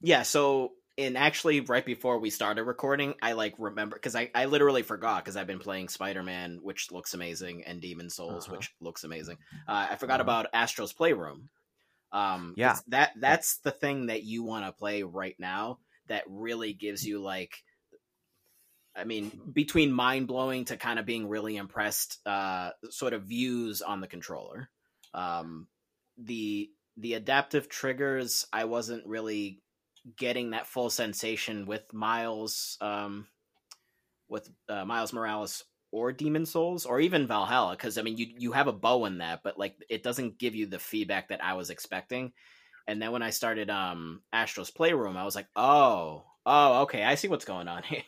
yeah. 0.00 0.22
So, 0.22 0.72
and 0.98 1.16
actually, 1.16 1.60
right 1.60 1.84
before 1.84 2.18
we 2.18 2.30
started 2.30 2.64
recording, 2.64 3.14
I 3.22 3.32
like 3.32 3.54
remember 3.58 3.96
because 3.96 4.14
I 4.16 4.30
I 4.34 4.46
literally 4.46 4.82
forgot 4.82 5.24
because 5.24 5.36
I've 5.36 5.46
been 5.46 5.58
playing 5.58 5.88
Spider 5.88 6.22
Man, 6.22 6.58
which 6.62 6.90
looks 6.90 7.14
amazing, 7.14 7.64
and 7.64 7.80
Demon's 7.80 8.14
Souls, 8.16 8.46
Uh-huh. 8.46 8.56
which 8.56 8.74
looks 8.80 9.04
amazing. 9.04 9.38
Uh, 9.68 9.88
I 9.90 9.96
forgot 9.96 10.20
Uh-huh. 10.20 10.22
about 10.22 10.46
Astro's 10.52 10.92
Playroom. 10.92 11.48
Um, 12.12 12.54
Yeah. 12.56 12.78
that 12.88 13.12
that's 13.18 13.58
the 13.58 13.70
thing 13.70 14.06
that 14.06 14.22
you 14.22 14.42
want 14.42 14.66
to 14.66 14.72
play 14.72 15.02
right 15.02 15.36
now. 15.38 15.78
That 16.08 16.24
really 16.26 16.74
gives 16.74 17.06
you 17.06 17.20
like. 17.22 17.62
I 18.94 19.04
mean, 19.04 19.30
between 19.52 19.92
mind 19.92 20.26
blowing 20.26 20.66
to 20.66 20.76
kind 20.76 20.98
of 20.98 21.06
being 21.06 21.28
really 21.28 21.56
impressed, 21.56 22.18
uh, 22.26 22.70
sort 22.90 23.14
of 23.14 23.24
views 23.24 23.80
on 23.82 24.00
the 24.00 24.06
controller. 24.06 24.68
Um, 25.14 25.66
the 26.18 26.70
the 26.98 27.14
adaptive 27.14 27.68
triggers, 27.68 28.46
I 28.52 28.64
wasn't 28.64 29.06
really 29.06 29.62
getting 30.16 30.50
that 30.50 30.66
full 30.66 30.90
sensation 30.90 31.64
with 31.64 31.92
Miles, 31.92 32.76
um, 32.80 33.28
with 34.28 34.50
uh, 34.68 34.84
Miles 34.84 35.12
Morales 35.12 35.64
or 35.90 36.12
Demon's 36.12 36.50
Souls 36.50 36.86
or 36.86 37.00
even 37.00 37.26
Valhalla, 37.26 37.72
because 37.72 37.98
I 37.98 38.02
mean, 38.02 38.18
you 38.18 38.26
you 38.38 38.52
have 38.52 38.66
a 38.66 38.72
bow 38.72 39.04
in 39.06 39.18
that, 39.18 39.40
but 39.42 39.58
like 39.58 39.76
it 39.88 40.02
doesn't 40.02 40.38
give 40.38 40.54
you 40.54 40.66
the 40.66 40.78
feedback 40.78 41.28
that 41.28 41.42
I 41.42 41.54
was 41.54 41.70
expecting. 41.70 42.32
And 42.86 43.00
then 43.00 43.12
when 43.12 43.22
I 43.22 43.30
started 43.30 43.70
um 43.70 44.22
Astro's 44.32 44.70
Playroom, 44.70 45.16
I 45.16 45.24
was 45.24 45.36
like, 45.36 45.48
oh, 45.56 46.24
oh, 46.46 46.82
okay, 46.82 47.04
I 47.04 47.14
see 47.14 47.28
what's 47.28 47.44
going 47.44 47.68
on 47.68 47.82
here. 47.82 48.02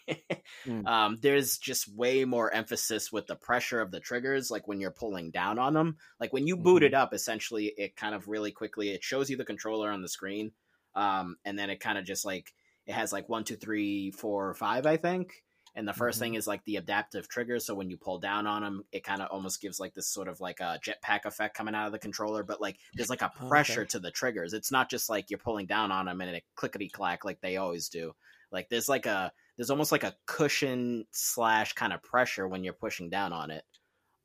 Hmm. 0.64 0.84
Um, 0.86 1.18
there's 1.22 1.56
just 1.56 1.88
way 1.88 2.26
more 2.26 2.52
emphasis 2.52 3.10
with 3.10 3.26
the 3.26 3.36
pressure 3.36 3.80
of 3.80 3.90
the 3.90 4.00
triggers, 4.00 4.50
like 4.50 4.68
when 4.68 4.80
you're 4.80 4.90
pulling 4.90 5.30
down 5.30 5.58
on 5.58 5.72
them. 5.72 5.96
Like 6.20 6.30
when 6.34 6.46
you 6.46 6.58
boot 6.58 6.82
it 6.82 6.92
up, 6.92 7.14
essentially, 7.14 7.72
it 7.78 7.96
kind 7.96 8.14
of 8.14 8.28
really 8.28 8.52
quickly 8.52 8.90
it 8.90 9.02
shows 9.02 9.30
you 9.30 9.38
the 9.38 9.46
controller 9.46 9.90
on 9.90 10.02
the 10.02 10.08
screen, 10.10 10.52
um, 10.94 11.36
and 11.44 11.58
then 11.58 11.70
it 11.70 11.80
kind 11.80 11.98
of 11.98 12.04
just 12.04 12.24
like 12.24 12.54
it 12.86 12.92
has 12.92 13.12
like 13.12 13.28
one, 13.28 13.44
two, 13.44 13.56
three, 13.56 14.10
four, 14.10 14.52
five, 14.54 14.86
I 14.86 14.96
think. 14.96 15.42
And 15.76 15.88
the 15.88 15.92
1st 15.92 16.18
Mhm. 16.18 16.20
thing 16.20 16.34
is 16.34 16.46
like 16.46 16.62
the 16.64 16.76
adaptive 16.76 17.28
trigger. 17.28 17.58
So 17.58 17.74
when 17.74 17.90
you 17.90 17.96
pull 17.96 18.20
down 18.20 18.46
on 18.46 18.62
them, 18.62 18.84
it 18.92 19.02
kind 19.02 19.20
of 19.20 19.28
almost 19.32 19.60
gives 19.60 19.80
like 19.80 19.92
this 19.94 20.06
sort 20.08 20.28
of 20.28 20.38
like 20.40 20.60
a 20.60 20.78
jetpack 20.84 21.24
effect 21.24 21.56
coming 21.56 21.74
out 21.74 21.86
of 21.86 21.92
the 21.92 21.98
controller. 21.98 22.44
But 22.44 22.60
like 22.60 22.78
there's 22.96 23.10
like 23.10 23.22
a 23.22 23.32
Oh, 23.40 23.58
okay. 23.58 23.78
pressure 23.78 23.84
to 23.86 23.98
the 23.98 24.12
triggers. 24.12 24.52
It's 24.52 24.70
not 24.70 24.88
just 24.88 25.08
like 25.08 25.30
you're 25.30 25.38
pulling 25.40 25.66
down 25.66 25.90
on 25.90 26.06
them 26.06 26.20
and 26.20 26.36
it 26.36 26.44
clickety 26.54 26.88
clack 26.88 27.24
like 27.24 27.40
they 27.40 27.56
always 27.56 27.88
do. 27.88 28.12
Like 28.54 28.68
there's 28.70 28.88
like 28.88 29.04
a 29.04 29.32
there's 29.56 29.70
almost 29.70 29.92
like 29.92 30.04
a 30.04 30.14
cushion 30.26 31.06
slash 31.10 31.74
kind 31.74 31.92
of 31.92 32.02
pressure 32.02 32.48
when 32.48 32.64
you're 32.64 32.72
pushing 32.72 33.10
down 33.10 33.32
on 33.32 33.50
it. 33.50 33.64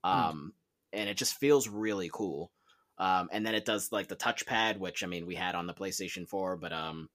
Um, 0.03 0.53
and 0.93 1.09
it 1.09 1.17
just 1.17 1.37
feels 1.37 1.67
really 1.67 2.09
cool. 2.11 2.51
Um, 2.97 3.29
and 3.31 3.45
then 3.45 3.55
it 3.55 3.65
does 3.65 3.91
like 3.91 4.07
the 4.07 4.15
touchpad, 4.15 4.77
which 4.77 5.03
I 5.03 5.07
mean 5.07 5.25
we 5.25 5.35
had 5.35 5.55
on 5.55 5.67
the 5.67 5.73
PlayStation 5.73 6.27
4, 6.27 6.57
but 6.57 6.71
um, 6.71 7.09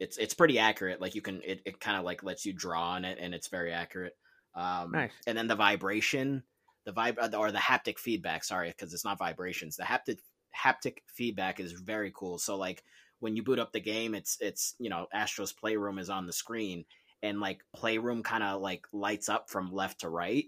it's 0.00 0.16
it's 0.16 0.34
pretty 0.34 0.58
accurate. 0.58 1.00
Like 1.00 1.14
you 1.14 1.22
can 1.22 1.42
it, 1.44 1.60
it 1.64 1.80
kind 1.80 1.98
of 1.98 2.04
like 2.04 2.22
lets 2.22 2.46
you 2.46 2.52
draw 2.52 2.90
on 2.90 3.04
it, 3.04 3.18
and 3.20 3.34
it's 3.34 3.48
very 3.48 3.72
accurate. 3.72 4.16
Um, 4.54 4.92
Nice. 4.92 5.12
And 5.26 5.36
then 5.36 5.48
the 5.48 5.56
vibration, 5.56 6.44
the 6.84 6.92
vib 6.92 7.34
or 7.36 7.52
the 7.52 7.58
haptic 7.58 7.98
feedback. 7.98 8.44
Sorry, 8.44 8.68
because 8.70 8.94
it's 8.94 9.04
not 9.04 9.18
vibrations. 9.18 9.76
The 9.76 9.84
haptic 9.84 10.18
haptic 10.56 10.98
feedback 11.06 11.60
is 11.60 11.72
very 11.72 12.12
cool. 12.14 12.38
So 12.38 12.56
like 12.56 12.82
when 13.20 13.36
you 13.36 13.42
boot 13.42 13.58
up 13.58 13.72
the 13.72 13.80
game, 13.80 14.14
it's 14.14 14.36
it's 14.40 14.74
you 14.78 14.90
know 14.90 15.06
Astro's 15.12 15.52
Playroom 15.52 15.98
is 15.98 16.10
on 16.10 16.26
the 16.26 16.32
screen, 16.32 16.84
and 17.22 17.40
like 17.40 17.60
Playroom 17.74 18.22
kind 18.22 18.42
of 18.42 18.60
like 18.60 18.86
lights 18.92 19.28
up 19.28 19.50
from 19.50 19.72
left 19.72 20.00
to 20.00 20.08
right, 20.08 20.44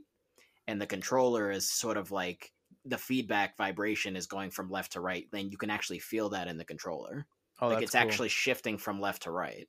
and 0.66 0.80
the 0.80 0.86
controller 0.86 1.50
is 1.50 1.70
sort 1.70 1.96
of 1.96 2.10
like 2.10 2.52
the 2.84 2.98
feedback 2.98 3.56
vibration 3.56 4.16
is 4.16 4.26
going 4.26 4.50
from 4.50 4.70
left 4.70 4.92
to 4.92 5.00
right. 5.00 5.26
Then 5.32 5.50
you 5.50 5.56
can 5.58 5.70
actually 5.70 5.98
feel 5.98 6.30
that 6.30 6.48
in 6.48 6.56
the 6.58 6.64
controller. 6.64 7.26
Oh, 7.60 7.68
like 7.68 7.82
it's 7.82 7.92
cool. 7.92 8.00
actually 8.00 8.28
shifting 8.30 8.78
from 8.78 9.00
left 9.00 9.22
to 9.24 9.30
right. 9.30 9.68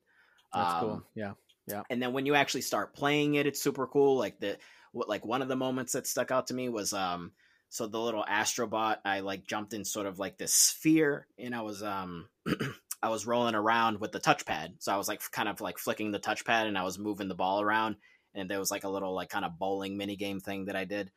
that's 0.54 0.74
Um, 0.76 0.80
cool. 0.80 1.04
Yeah, 1.14 1.34
yeah. 1.68 1.82
and 1.89 2.02
then 2.02 2.14
when 2.14 2.26
you 2.26 2.36
actually 2.36 2.62
start 2.62 2.93
playing 2.93 3.36
it 3.36 3.45
it's 3.47 3.62
super 3.62 3.88
cool 3.88 4.18
like 4.18 4.39
the 4.39 4.58
what 4.93 5.10
like 5.10 5.26
one 5.26 5.41
of 5.41 5.47
the 5.47 5.56
moments 5.56 5.93
that 5.93 6.08
stuck 6.08 6.32
out 6.32 6.47
to 6.47 6.54
me 6.54 6.70
was 6.70 6.93
um 6.93 7.32
so 7.70 7.88
the 7.88 7.99
little 7.99 8.24
astrobot 8.24 8.97
i 9.06 9.20
like 9.20 9.45
jumped 9.45 9.74
in 9.74 9.86
sort 9.86 10.08
of 10.08 10.20
like 10.20 10.38
this 10.38 10.54
sphere 10.54 11.28
and 11.38 11.54
i 11.56 11.62
was 11.62 11.84
um 11.84 12.28
i 13.02 13.10
was 13.10 13.28
rolling 13.28 13.56
around 13.56 13.99
with 13.99 14.12
the 14.12 14.20
touchpad. 14.20 14.76
So 14.80 14.93
i 14.93 14.97
was 14.97 15.08
like 15.08 15.22
kind 15.32 15.49
of 15.49 15.62
like 15.62 15.78
flicking 15.78 16.12
the 16.12 16.20
touchpad 16.20 16.68
and 16.68 16.78
i 16.78 16.84
was 16.84 16.99
moving 16.99 17.28
the 17.28 17.36
ball 17.36 17.62
around 17.62 17.95
and 18.34 18.49
there 18.49 18.60
was 18.60 18.72
like 18.72 18.84
a 18.84 18.89
little 18.89 19.14
like 19.14 19.30
kind 19.30 19.45
of 19.45 19.60
bowling 19.60 19.97
mini 19.97 20.16
game 20.16 20.39
thing 20.39 20.66
that 20.66 20.76
i 20.76 20.86
did. 20.86 21.12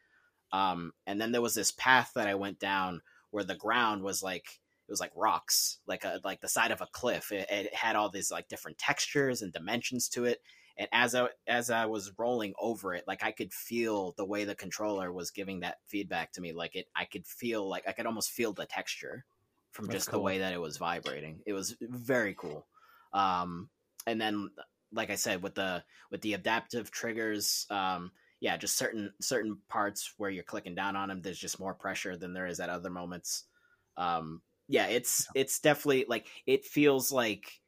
Um 0.52 0.92
and 1.06 1.20
then 1.20 1.32
there 1.32 1.42
was 1.42 1.54
this 1.54 1.72
path 1.72 2.12
that 2.14 2.28
i 2.28 2.34
went 2.34 2.58
down 2.58 3.02
where 3.30 3.44
the 3.44 3.56
ground 3.56 4.02
was 4.02 4.22
like 4.22 4.60
it 4.86 4.92
was 4.92 5.00
like 5.00 5.12
rocks 5.16 5.78
like 5.86 6.04
a 6.04 6.20
like 6.24 6.40
the 6.40 6.48
side 6.48 6.70
of 6.70 6.80
a 6.80 6.86
cliff. 6.86 7.32
It, 7.32 7.48
it 7.50 7.74
had 7.74 7.96
all 7.96 8.10
these 8.10 8.30
like 8.30 8.48
different 8.48 8.78
textures 8.78 9.42
and 9.42 9.52
dimensions 9.52 10.08
to 10.10 10.24
it. 10.24 10.40
And 10.76 10.88
as 10.92 11.14
I 11.14 11.28
as 11.46 11.70
I 11.70 11.86
was 11.86 12.12
rolling 12.18 12.54
over 12.60 12.94
it, 12.94 13.04
like 13.06 13.24
I 13.24 13.32
could 13.32 13.52
feel 13.52 14.14
the 14.16 14.24
way 14.24 14.44
the 14.44 14.54
controller 14.54 15.12
was 15.12 15.30
giving 15.30 15.60
that 15.60 15.78
feedback 15.86 16.32
to 16.32 16.40
me. 16.40 16.52
Like 16.52 16.76
it, 16.76 16.86
I 16.94 17.06
could 17.06 17.26
feel 17.26 17.68
like 17.68 17.84
I 17.88 17.92
could 17.92 18.06
almost 18.06 18.30
feel 18.30 18.52
the 18.52 18.66
texture 18.66 19.24
from 19.74 19.86
That's 19.86 19.96
just 19.96 20.10
cool. 20.10 20.20
the 20.20 20.24
way 20.24 20.38
that 20.38 20.52
it 20.52 20.60
was 20.60 20.76
vibrating. 20.76 21.40
It 21.46 21.52
was 21.52 21.76
very 21.80 22.32
cool. 22.34 22.64
Um, 23.12 23.68
and 24.06 24.20
then, 24.20 24.50
like 24.92 25.10
I 25.10 25.16
said, 25.16 25.42
with 25.42 25.56
the 25.56 25.82
with 26.10 26.22
the 26.22 26.34
adaptive 26.34 26.90
triggers, 26.90 27.66
um, 27.70 28.12
yeah, 28.40 28.56
just 28.56 28.78
certain 28.78 29.12
certain 29.20 29.58
parts 29.68 30.14
where 30.16 30.30
you're 30.30 30.44
clicking 30.44 30.76
down 30.76 30.94
on 30.94 31.08
them, 31.08 31.22
there's 31.22 31.38
just 31.38 31.58
more 31.58 31.74
pressure 31.74 32.16
than 32.16 32.32
there 32.32 32.46
is 32.46 32.60
at 32.60 32.70
other 32.70 32.88
moments. 32.88 33.44
Um, 33.96 34.42
yeah, 34.68 34.86
it's 34.86 35.26
it's 35.34 35.58
definitely 35.58 36.06
like 36.08 36.28
it 36.46 36.64
feels 36.64 37.10
like 37.10 37.60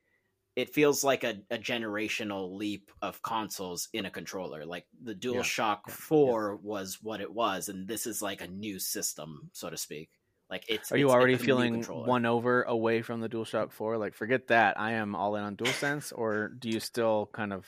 it 0.54 0.72
feels 0.72 1.02
like 1.02 1.24
a, 1.24 1.38
a 1.50 1.58
generational 1.58 2.56
leap 2.56 2.90
of 3.02 3.20
consoles 3.20 3.88
in 3.92 4.06
a 4.06 4.10
controller. 4.10 4.64
Like 4.64 4.86
the 5.02 5.14
DualShock 5.14 5.80
yeah, 5.88 5.94
4 5.94 6.56
was 6.62 6.98
what 7.02 7.20
it 7.20 7.32
was, 7.32 7.68
and 7.68 7.88
this 7.88 8.06
is 8.06 8.22
like 8.22 8.40
a 8.40 8.48
new 8.48 8.78
system, 8.78 9.50
so 9.52 9.68
to 9.70 9.76
speak. 9.76 10.10
Like 10.48 10.64
it's 10.68 10.92
Are 10.92 10.96
you 10.96 11.06
it's 11.06 11.14
already 11.14 11.36
feeling 11.36 11.82
one 11.82 12.24
over 12.24 12.62
away 12.62 13.02
from 13.02 13.20
the 13.20 13.28
DualShock 13.28 13.72
4? 13.72 13.98
Like, 13.98 14.14
forget 14.14 14.46
that. 14.48 14.78
I 14.78 14.92
am 14.92 15.16
all 15.16 15.34
in 15.34 15.42
on 15.42 15.56
DualSense, 15.56 16.12
or 16.14 16.48
do 16.48 16.68
you 16.68 16.78
still 16.78 17.28
kind 17.32 17.52
of 17.52 17.66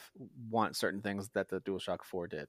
want 0.49 0.77
certain 0.77 1.03
things 1.03 1.29
that 1.31 1.49
the 1.49 1.61
DualShock 1.61 2.05
4 2.05 2.29
did? 2.29 2.49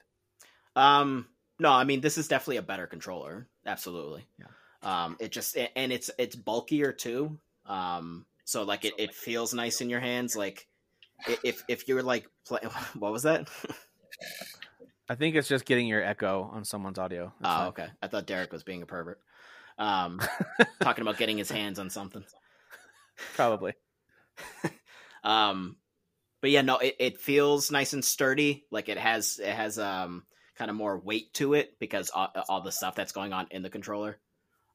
Um, 0.76 1.28
no, 1.60 1.72
I 1.72 1.84
mean 1.84 2.02
this 2.02 2.18
is 2.18 2.28
definitely 2.28 2.58
a 2.58 2.62
better 2.62 2.88
controller. 2.88 3.48
Absolutely. 3.66 4.26
Yeah. 4.40 4.46
Um, 4.82 5.18
it 5.20 5.32
just 5.32 5.58
and 5.76 5.92
it's 5.92 6.10
it's 6.18 6.36
bulkier 6.36 6.94
too. 6.94 7.38
Um, 7.66 8.26
so 8.46 8.64
like 8.64 8.86
it, 8.86 8.94
it 8.98 9.14
feels 9.14 9.54
nice 9.54 9.82
in 9.82 9.90
your 9.90 10.00
hands. 10.00 10.36
Like 10.36 10.68
if 11.44 11.64
if 11.68 11.88
you're 11.88 12.04
like 12.04 12.28
play, 12.48 12.62
what 12.98 13.12
was 13.12 13.24
that? 13.24 13.50
I 15.10 15.16
think 15.16 15.36
it's 15.36 15.48
just 15.48 15.66
getting 15.66 15.88
your 15.88 16.04
echo 16.04 16.50
on 16.54 16.64
someone's 16.64 17.00
audio. 17.00 17.34
That's 17.42 17.62
Oh, 17.62 17.68
okay. 17.70 17.88
I 18.02 18.08
thought 18.08 18.28
Derek 18.28 18.54
was 18.54 18.64
being 18.64 18.84
a 18.84 18.86
pervert. 18.86 19.20
Um, 19.80 20.22
talking 20.82 21.02
about 21.02 21.18
getting 21.18 21.38
his 21.40 21.50
hands 21.50 21.80
on 21.80 21.90
something. 21.90 22.24
Probably. 23.36 23.74
Um, 25.24 25.76
but 26.42 26.50
yeah, 26.50 26.62
no, 26.62 26.78
it, 26.78 26.96
it 27.00 27.18
feels 27.20 27.72
nice 27.72 27.92
and 27.92 28.04
sturdy. 28.06 28.64
Like 28.72 28.88
it 28.88 28.98
has 28.98 29.38
it 29.38 29.54
has 29.54 29.78
um 29.78 30.24
kind 30.56 30.72
of 30.72 30.78
more 30.78 30.98
weight 30.98 31.34
to 31.34 31.54
it 31.56 31.78
because 31.80 32.10
all, 32.10 32.32
all 32.48 32.62
the 32.62 32.72
stuff 32.72 32.96
that's 32.96 33.12
going 33.12 33.34
on 33.34 33.48
in 33.52 33.62
the 33.62 33.70
controller. 33.70 34.18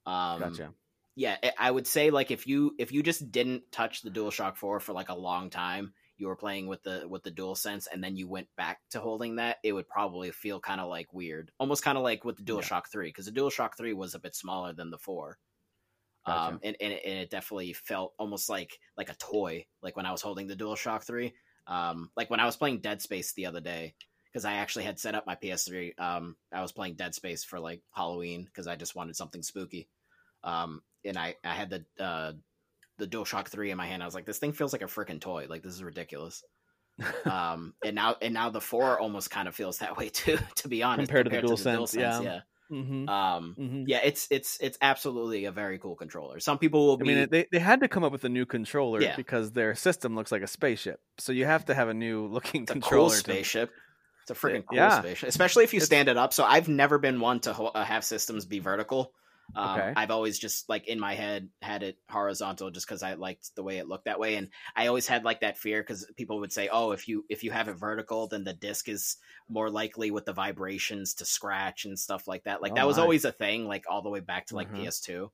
Um, 0.06 0.40
Gotcha. 0.40 0.74
yeah, 1.16 1.36
I- 1.58 1.70
would 1.70 1.86
say 1.86 2.10
like 2.10 2.30
if 2.30 2.46
you 2.46 2.74
if 2.78 2.92
you 2.92 3.02
just 3.02 3.32
didn't 3.32 3.72
touch 3.72 4.02
the 4.02 4.10
DualShock 4.10 4.56
4 4.56 4.80
for 4.80 4.92
like 4.92 5.08
a 5.08 5.14
long 5.14 5.48
time, 5.48 5.94
you 6.24 6.28
were 6.28 6.36
playing 6.36 6.66
with 6.68 6.82
the 6.82 7.06
with 7.06 7.22
the 7.22 7.30
DualSense 7.30 7.86
and 7.92 8.02
then 8.02 8.16
you 8.16 8.26
went 8.26 8.48
back 8.56 8.80
to 8.92 8.98
holding 8.98 9.36
that, 9.36 9.58
it 9.62 9.72
would 9.72 9.86
probably 9.86 10.30
feel 10.30 10.58
kind 10.58 10.80
of 10.80 10.88
like 10.88 11.12
weird. 11.12 11.50
Almost 11.58 11.84
kind 11.84 11.98
of 11.98 12.02
like 12.02 12.24
with 12.24 12.38
the 12.38 12.42
DualShock 12.42 12.88
3 12.90 13.08
because 13.08 13.26
the 13.26 13.30
dual 13.30 13.50
shock 13.50 13.76
3 13.76 13.92
was 13.92 14.14
a 14.14 14.18
bit 14.18 14.34
smaller 14.34 14.72
than 14.72 14.90
the 14.90 14.96
4. 14.96 15.36
Gotcha. 16.26 16.54
Um, 16.54 16.60
and, 16.62 16.76
and, 16.80 16.92
it, 16.94 17.02
and 17.04 17.18
it 17.18 17.28
definitely 17.28 17.74
felt 17.74 18.14
almost 18.18 18.48
like 18.48 18.78
like 18.96 19.10
a 19.10 19.16
toy, 19.16 19.66
like 19.82 19.98
when 19.98 20.06
I 20.06 20.12
was 20.12 20.22
holding 20.22 20.46
the 20.46 20.56
dual 20.56 20.76
shock 20.76 21.04
3. 21.04 21.34
Um, 21.66 22.10
like 22.16 22.30
when 22.30 22.40
I 22.40 22.46
was 22.46 22.56
playing 22.56 22.80
Dead 22.80 23.02
Space 23.02 23.34
the 23.34 23.44
other 23.44 23.60
day, 23.60 23.94
because 24.32 24.46
I 24.46 24.54
actually 24.54 24.86
had 24.86 24.98
set 24.98 25.14
up 25.14 25.26
my 25.26 25.34
PS3. 25.34 25.98
Um, 26.00 26.36
I 26.50 26.62
was 26.62 26.72
playing 26.72 26.94
Dead 26.94 27.14
Space 27.14 27.44
for 27.44 27.60
like 27.60 27.82
Halloween 27.94 28.46
because 28.46 28.66
I 28.66 28.76
just 28.76 28.94
wanted 28.94 29.16
something 29.16 29.42
spooky. 29.42 29.90
Um, 30.42 30.80
and 31.04 31.18
I 31.18 31.34
I 31.44 31.52
had 31.52 31.68
the 31.68 32.02
uh 32.02 32.32
the 32.98 33.06
DualShock 33.06 33.48
3 33.48 33.70
in 33.70 33.76
my 33.76 33.86
hand. 33.86 34.02
I 34.02 34.06
was 34.06 34.14
like, 34.14 34.24
this 34.26 34.38
thing 34.38 34.52
feels 34.52 34.72
like 34.72 34.82
a 34.82 34.86
freaking 34.86 35.20
toy. 35.20 35.46
Like 35.48 35.62
this 35.62 35.74
is 35.74 35.82
ridiculous. 35.82 36.42
um, 37.24 37.74
and 37.84 37.96
now 37.96 38.16
and 38.22 38.32
now 38.34 38.50
the 38.50 38.60
four 38.60 39.00
almost 39.00 39.30
kind 39.30 39.48
of 39.48 39.54
feels 39.54 39.78
that 39.78 39.96
way 39.96 40.08
too. 40.12 40.38
To 40.56 40.68
be 40.68 40.82
honest, 40.82 41.08
Compared 41.08 41.26
to 41.28 41.30
the 41.30 41.42
DualSense, 41.42 41.98
yeah. 41.98 42.20
yeah. 42.20 42.40
mm-hmm. 42.70 43.08
Um, 43.08 43.54
hmm 43.56 43.82
yeah, 43.88 43.98
it's 44.04 44.28
it's 44.30 44.58
it's 44.60 44.78
absolutely 44.80 45.46
a 45.46 45.50
very 45.52 45.78
cool 45.80 45.96
controller. 45.96 46.38
Some 46.38 46.58
people 46.58 46.86
will 46.86 46.96
be. 46.96 47.10
I 47.10 47.14
mean, 47.16 47.28
they, 47.30 47.46
they 47.50 47.58
had 47.58 47.80
to 47.80 47.88
come 47.88 48.04
up 48.04 48.12
with 48.12 48.22
a 48.24 48.28
new 48.28 48.46
controller 48.46 49.00
Yeah. 49.02 49.16
because 49.16 49.50
their 49.50 49.74
system 49.74 50.14
looks 50.14 50.30
like 50.30 50.42
a 50.42 50.46
spaceship. 50.46 51.00
So 51.18 51.32
you 51.32 51.46
have 51.46 51.64
to 51.64 51.74
have 51.74 51.88
a 51.88 51.94
new 51.94 52.26
looking 52.30 52.62
It's 52.62 52.70
a 52.70 52.74
cool 52.74 52.80
controller. 52.82 53.10
to- 53.10 53.16
spaceship. 53.16 53.70
It's 54.22 54.30
a 54.30 54.34
freaking 54.34 54.64
cool 54.64 54.76
Yeah. 54.78 55.00
spaceship, 55.00 55.28
especially 55.28 55.64
if 55.64 55.72
you 55.74 55.78
It's- 55.78 55.86
stand 55.86 56.08
it 56.08 56.16
up. 56.16 56.32
So 56.32 56.44
I've 56.44 56.68
never 56.68 56.98
been 56.98 57.18
one 57.20 57.40
to 57.40 57.52
ho- 57.52 57.72
uh, 57.74 57.84
have 57.84 58.04
systems 58.04 58.46
be 58.46 58.60
vertical. 58.60 59.12
Um, 59.56 59.84
Okay. 59.84 59.96
I've 59.96 60.10
always 60.10 60.38
just 60.38 60.68
like 60.68 60.88
in 60.88 60.98
my 60.98 61.14
head 61.14 61.50
had 61.62 61.82
it 61.84 61.98
horizontal 62.10 62.70
just 62.70 62.86
because 62.86 63.02
I 63.04 63.14
liked 63.14 63.54
the 63.54 63.62
way 63.62 63.78
it 63.78 63.86
looked 63.88 64.06
that 64.06 64.18
way, 64.18 64.34
and 64.36 64.50
I 64.74 64.88
always 64.88 65.06
had 65.06 65.24
like 65.24 65.40
that 65.40 65.58
fear 65.58 65.82
because 65.82 66.10
people 66.16 66.40
would 66.40 66.52
say, 66.52 66.68
"Oh, 66.68 66.90
if 66.92 67.06
you 67.08 67.24
if 67.28 67.44
you 67.44 67.52
have 67.52 67.68
it 67.68 67.74
vertical, 67.74 68.26
then 68.26 68.44
the 68.44 68.52
disc 68.52 68.88
is 68.88 69.16
more 69.48 69.70
likely 69.70 70.10
with 70.10 70.24
the 70.24 70.32
vibrations 70.32 71.14
to 71.14 71.24
scratch 71.24 71.84
and 71.84 71.98
stuff 71.98 72.26
like 72.26 72.44
that." 72.44 72.62
Like 72.62 72.74
Oh 72.74 72.76
that 72.76 72.86
was 72.86 72.98
my. 72.98 72.98
always 72.98 73.24
a 73.24 73.32
thing, 73.32 73.66
like 73.66 73.84
all 73.88 74.02
the 74.02 74.10
way 74.10 74.20
back 74.20 74.46
to 74.46 74.56
like 74.56 74.72
Mhm. 74.72 74.88
PS2. 74.88 75.30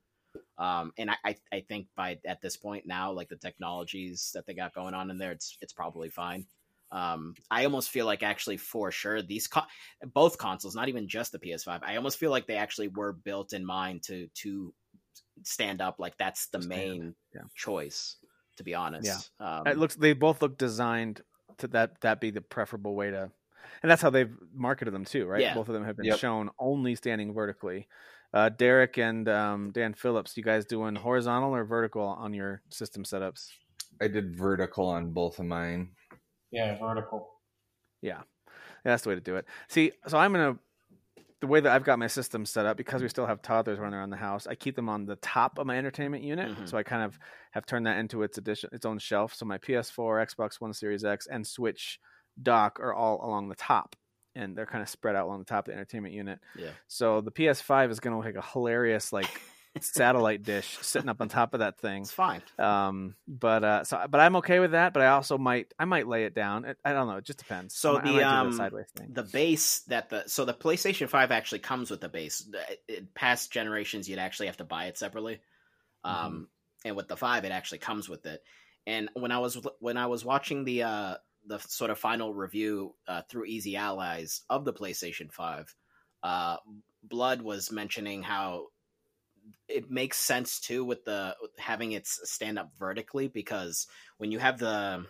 Um, 0.59 0.93
and 0.99 1.11
I, 1.11 1.17
I 1.25 1.37
I 1.53 1.61
think 1.63 1.89
by 1.97 2.21
at 2.27 2.41
this 2.43 2.57
point 2.57 2.87
now, 2.87 3.13
like 3.13 3.29
the 3.31 3.37
technologies 3.37 4.33
that 4.35 4.47
they 4.47 4.55
got 4.55 4.75
going 4.75 4.95
on 4.95 5.11
in 5.11 5.19
there, 5.19 5.33
it's 5.33 5.57
it's 5.63 5.73
probably 5.73 6.11
fine. 6.11 6.47
Um, 6.93 7.35
I 7.51 7.65
almost 7.65 7.91
feel 7.91 8.07
like 8.07 8.23
actually 8.23 8.57
for 8.57 8.91
sure 8.91 9.23
these 9.23 9.47
co- 9.47 9.67
both 10.13 10.39
consoles, 10.39 10.75
not 10.75 10.89
even 10.89 11.09
just 11.09 11.33
the 11.33 11.39
PS5, 11.39 11.83
I 11.85 11.97
almost 11.97 12.19
feel 12.19 12.31
like 12.31 12.47
they 12.47 12.57
actually 12.57 12.89
were 12.89 13.13
built 13.13 13.53
in 13.53 13.65
mind 13.65 14.03
to 14.05 14.29
to 14.43 14.75
stand 15.43 15.81
up. 15.81 15.97
Like 15.99 16.17
that's 16.19 16.49
the 16.49 16.61
Stand, 16.61 16.69
main 16.69 17.15
yeah. 17.35 17.43
choice, 17.55 18.17
to 18.57 18.65
be 18.65 18.75
honest. 18.75 19.31
Yeah. 19.41 19.59
Um, 19.59 19.67
it 19.67 19.79
looks 19.79 19.95
they 19.97 20.13
both 20.13 20.43
look 20.43 20.59
designed 20.59 21.23
to 21.59 21.69
that 21.69 22.01
that 22.01 22.21
be 22.21 22.31
the 22.31 22.41
preferable 22.41 22.95
way 22.95 23.11
to 23.11 23.31
and 23.83 23.91
that's 23.91 24.03
how 24.03 24.11
they've 24.11 24.35
marketed 24.55 24.95
them 24.95 25.05
too 25.05 25.27
right 25.27 25.43
Yeah. 25.43 25.55
both 25.55 25.69
of 25.69 25.75
them 25.75 25.85
have 25.85 25.97
been 25.97 26.07
Yep. 26.07 26.19
shown 26.19 26.51
only 26.59 26.95
standing 26.95 27.35
vertically 27.35 27.87
uh, 28.33 28.49
derek 28.49 28.97
and 28.99 29.29
um, 29.29 29.71
dan 29.73 29.93
phillips 29.93 30.37
you 30.37 30.43
guys 30.43 30.65
doing 30.65 30.95
horizontal 30.95 31.55
or 31.55 31.65
vertical 31.65 32.03
on 32.03 32.33
your 32.33 32.63
system 32.71 33.05
setups 33.05 33.51
I 34.01 34.09
did 34.09 34.35
vertical 34.35 34.87
on 34.89 35.13
both 35.13 35.39
of 35.41 35.45
mine. 35.47 35.91
Yeah, 36.53 36.79
vertical. 36.79 37.29
yeah 38.03 38.23
that's 38.85 39.03
the 39.03 39.11
way 39.11 39.15
to 39.15 39.21
do 39.21 39.37
it 39.37 39.45
see 39.69 39.93
so 40.07 40.17
i'm 40.19 40.33
gonna 40.33 40.57
the 41.41 41.47
way 41.47 41.61
that 41.61 41.71
i've 41.73 41.85
got 41.85 41.99
my 41.99 42.07
system 42.07 42.45
set 42.47 42.65
up 42.67 42.77
because 42.79 43.03
we 43.03 43.09
still 43.09 43.27
have 43.27 43.43
toddlers 43.43 43.79
running 43.79 43.99
around 43.99 44.11
the 44.11 44.17
house 44.17 44.47
i 44.47 44.55
keep 44.55 44.75
them 44.75 44.89
on 44.89 45.05
the 45.07 45.17
top 45.17 45.59
of 45.59 45.67
my 45.67 45.77
entertainment 45.77 46.23
unit 46.25 46.49
Mhm. 46.51 46.69
so 46.69 46.77
i 46.79 46.83
kind 46.83 47.03
of 47.03 47.19
have 47.53 47.67
turned 47.67 47.87
that 47.87 47.99
into 47.99 48.23
its 48.23 48.39
addition 48.39 48.71
its 48.73 48.87
own 48.87 48.99
shelf 48.99 49.35
so 49.35 49.45
my 49.45 49.59
ps4 49.59 50.27
xbox 50.35 50.61
one 50.61 50.73
series 50.73 51.05
x 51.05 51.27
and 51.27 51.47
switch 51.47 52.01
dock 52.43 52.81
are 52.81 52.95
all 52.95 53.25
along 53.25 53.49
the 53.49 53.55
top 53.55 53.97
and 54.35 54.57
they're 54.57 54.67
kind 54.67 54.81
of 54.83 54.89
spread 54.89 55.15
out 55.17 55.27
along 55.27 55.41
the 55.41 55.45
top 55.45 55.67
of 55.67 55.73
the 55.73 55.77
entertainment 55.77 56.15
unit 56.15 56.39
Yeah. 56.57 56.71
so 56.89 57.21
the 57.21 57.33
ps5 57.33 57.91
is 57.91 58.01
going 58.01 58.13
to 58.13 58.17
look 58.17 58.35
like 58.35 58.43
a 58.43 58.49
hilarious 58.53 59.13
like 59.13 59.29
satellite 59.81 60.43
dish 60.43 60.79
sitting 60.83 61.09
up 61.09 61.21
on 61.21 61.29
top 61.29 61.55
of 61.55 61.61
that 61.61 61.79
thing 61.79 62.03
it's 62.03 62.11
fine. 62.11 62.43
um 62.59 63.15
but 63.29 63.63
uh 63.63 63.85
so 63.85 64.05
but 64.11 64.21
i'm 64.21 64.37
okay 64.37 64.59
with 64.59 64.73
that 64.73 64.93
but 64.93 65.03
i 65.03 65.07
also 65.09 65.39
might 65.39 65.73
i 65.79 65.85
might 65.85 66.09
lay 66.09 66.25
it 66.25 66.35
down 66.35 66.65
it, 66.65 66.77
i 66.85 66.93
don't 66.93 67.07
know 67.07 67.17
it 67.17 67.25
just 67.25 67.39
depends 67.39 67.75
So 67.75 67.97
I 67.97 68.01
I 68.01 68.05
the, 68.05 68.13
do 68.19 68.23
um, 68.25 68.53
sideways 68.53 68.87
thing 68.97 69.13
The 69.13 69.23
base 69.23 69.81
that 69.89 70.11
the 70.11 70.25
so 70.27 70.45
the 70.45 70.55
PlayStation 70.55 71.09
Five 71.09 71.31
actually 71.31 71.61
comes 71.61 71.91
with 71.91 72.01
the 72.01 72.09
base. 72.09 72.49
In 72.89 73.09
past 73.15 73.53
generations, 73.53 74.09
you'd 74.09 74.19
actually 74.19 74.47
have 74.47 74.57
to 74.59 74.65
buy 74.65 74.87
it 74.87 74.99
separately. 74.99 75.41
Um, 76.05 76.49
and 76.85 76.97
with 76.97 77.09
the 77.09 77.17
five, 77.17 77.45
it 77.45 77.53
actually 77.53 77.79
comes 77.79 78.09
with 78.09 78.27
it. 78.27 78.43
And 78.87 79.09
when 79.15 79.33
I 79.33 79.39
was 79.39 79.59
when 79.79 79.97
I 79.97 80.07
was 80.07 80.25
watching 80.25 80.65
the 80.65 80.83
uh, 80.85 81.15
the 81.47 81.59
sort 81.59 81.91
of 81.91 81.99
final 81.99 82.33
review 82.35 82.95
uh, 83.07 83.23
through 83.29 83.45
Easy 83.47 83.77
Allies 83.77 84.43
of 84.49 84.65
the 84.65 84.73
PlayStation 84.73 85.33
Five, 85.33 85.75
uh, 86.23 86.57
Blood 87.03 87.43
was 87.43 87.71
mentioning 87.71 88.23
how 88.23 88.67
it 89.69 89.91
makes 89.91 90.19
sense 90.19 90.61
too 90.61 90.85
with 90.85 91.05
the 91.05 91.37
having 91.59 91.93
it 91.93 92.07
stand 92.07 92.59
up 92.59 92.71
vertically 92.79 93.29
because 93.29 93.87
when 94.19 94.33
you 94.33 94.39
have 94.39 94.59
the 94.59 95.05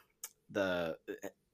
the 0.50 0.96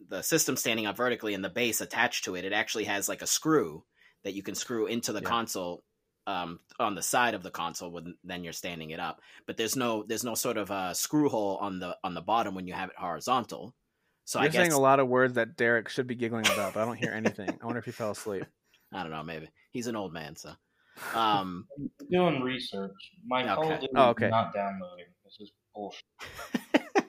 the 0.09 0.23
system 0.23 0.57
standing 0.57 0.87
up 0.87 0.97
vertically 0.97 1.35
and 1.35 1.45
the 1.45 1.49
base 1.51 1.81
attached 1.81 2.25
to 2.25 2.35
it, 2.37 2.45
it 2.45 2.53
actually 2.53 2.85
has 2.85 3.09
like 3.09 3.23
a 3.23 3.27
screw 3.27 3.85
that 4.25 4.35
you 4.35 4.43
can 4.43 4.55
screw 4.55 4.87
into 4.87 5.13
the 5.13 5.21
Yeah. 5.23 5.29
console 5.29 5.83
um, 6.27 6.59
on 6.81 6.95
the 6.97 7.03
side 7.03 7.35
of 7.35 7.43
the 7.43 7.51
console 7.51 7.91
when 7.93 8.17
then 8.25 8.43
you're 8.43 8.53
standing 8.53 8.91
it 8.91 8.99
up. 8.99 9.21
But 9.47 9.57
there's 9.57 9.77
no 9.77 10.03
there's 10.07 10.25
no 10.25 10.35
sort 10.35 10.57
of 10.57 10.71
uh, 10.71 10.93
screw 10.95 11.29
hole 11.29 11.57
on 11.61 11.79
the 11.79 11.97
on 12.03 12.15
the 12.15 12.21
bottom 12.21 12.55
when 12.55 12.67
you 12.67 12.75
have 12.75 12.89
it 12.91 12.97
horizontal. 12.99 13.75
So 14.25 14.41
You're 14.41 14.47
I 14.47 14.49
guess 14.49 14.63
saying 14.63 14.73
a 14.73 14.81
lot 14.81 14.99
of 14.99 15.07
words 15.07 15.35
that 15.35 15.57
Derek 15.57 15.89
should 15.89 16.09
be 16.09 16.17
giggling 16.17 16.47
about, 16.47 16.75
but 16.75 16.83
I 16.83 16.85
don't 16.85 16.97
hear 16.97 17.13
anything. 17.13 17.49
I 17.63 17.65
wonder 17.65 17.79
if 17.79 17.85
he 17.85 17.93
fell 17.93 18.11
asleep. 18.11 18.45
I 18.93 19.03
don't 19.03 19.13
know. 19.13 19.23
Maybe 19.23 19.49
he's 19.71 19.87
an 19.87 19.95
old 19.95 20.13
man, 20.13 20.35
so. 20.35 20.53
Um, 21.15 21.67
doing 22.11 22.41
research. 22.43 22.93
My 23.27 23.43
Okay. 23.43 23.55
Call 23.55 23.73
of 23.73 23.81
Duty 23.81 23.93
Oh, 23.97 24.09
okay. 24.11 24.27
is 24.27 24.31
not 24.31 24.53
downloading. 24.55 25.07
This 25.25 25.37
is 25.41 25.53
bullshit. 25.75 26.03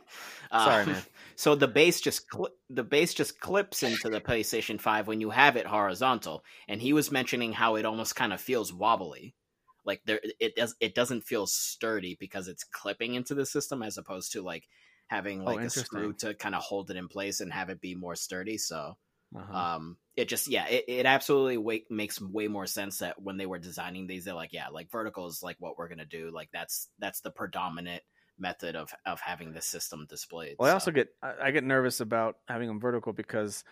Sorry, 0.52 0.84
um, 0.84 0.92
man. 0.92 1.02
So 1.40 1.54
the 1.54 1.68
base 1.68 2.02
just 2.02 2.28
cli- 2.30 2.50
the 2.68 2.84
base 2.84 3.14
just 3.14 3.40
clips 3.40 3.84
into 3.84 4.10
the 4.10 4.20
PlayStation 4.20 4.82
Five 4.82 5.08
when 5.08 5.22
you 5.22 5.30
have 5.30 5.56
it 5.56 5.68
horizontal, 5.68 6.44
and 6.68 6.82
he 6.82 6.94
was 6.94 7.12
mentioning 7.12 7.54
how 7.54 7.76
it 7.76 7.86
almost 7.86 8.16
kind 8.16 8.34
of 8.34 8.42
feels 8.42 8.74
wobbly, 8.74 9.36
like 9.86 10.02
there 10.06 10.20
it 10.40 10.56
does 10.56 10.76
it 10.80 10.96
doesn't 10.96 11.26
feel 11.26 11.46
sturdy 11.46 12.18
because 12.20 12.48
it's 12.48 12.64
clipping 12.64 13.14
into 13.14 13.36
the 13.36 13.46
system 13.46 13.84
as 13.84 14.00
opposed 14.00 14.32
to 14.32 14.42
like 14.42 14.68
having 15.06 15.42
Oh, 15.42 15.46
like 15.46 15.60
a 15.62 15.70
screw 15.70 16.12
to 16.14 16.34
kind 16.34 16.56
of 16.56 16.64
hold 16.64 16.90
it 16.90 16.98
in 16.98 17.08
place 17.08 17.40
and 17.40 17.54
have 17.54 17.70
it 17.70 17.80
be 17.80 17.94
more 17.94 18.16
sturdy. 18.16 18.58
So 18.58 18.98
Uh-huh. 19.36 19.64
um 19.64 19.98
it 20.16 20.28
just 20.28 20.48
yeah 20.48 20.68
it, 20.68 20.86
it 20.88 21.06
absolutely 21.06 21.58
way, 21.58 21.86
makes 21.90 22.20
way 22.22 22.48
more 22.48 22.66
sense 22.68 23.00
that 23.00 23.22
when 23.22 23.38
they 23.38 23.46
were 23.46 23.60
designing 23.60 24.08
these 24.08 24.26
they're 24.26 24.34
like 24.34 24.54
yeah 24.54 24.68
like 24.70 24.92
vertical 24.92 25.28
is 25.28 25.42
like 25.42 25.56
what 25.60 25.78
we're 25.78 25.88
gonna 25.88 26.06
do 26.06 26.30
like 26.32 26.50
that's 26.52 26.90
that's 27.00 27.22
the 27.22 27.32
predominant 27.32 28.04
method 28.38 28.76
of 28.76 28.94
of 29.06 29.20
having 29.22 29.54
the 29.54 29.62
system 29.62 30.06
displayed 30.10 30.58
Well, 30.58 30.70
I 30.70 30.74
also 30.74 30.92
get 30.92 31.10
I 31.22 31.52
get 31.52 31.64
nervous 31.64 32.00
about 32.00 32.38
having 32.48 32.68
them 32.68 32.80
vertical 32.80 33.14
because 33.14 33.64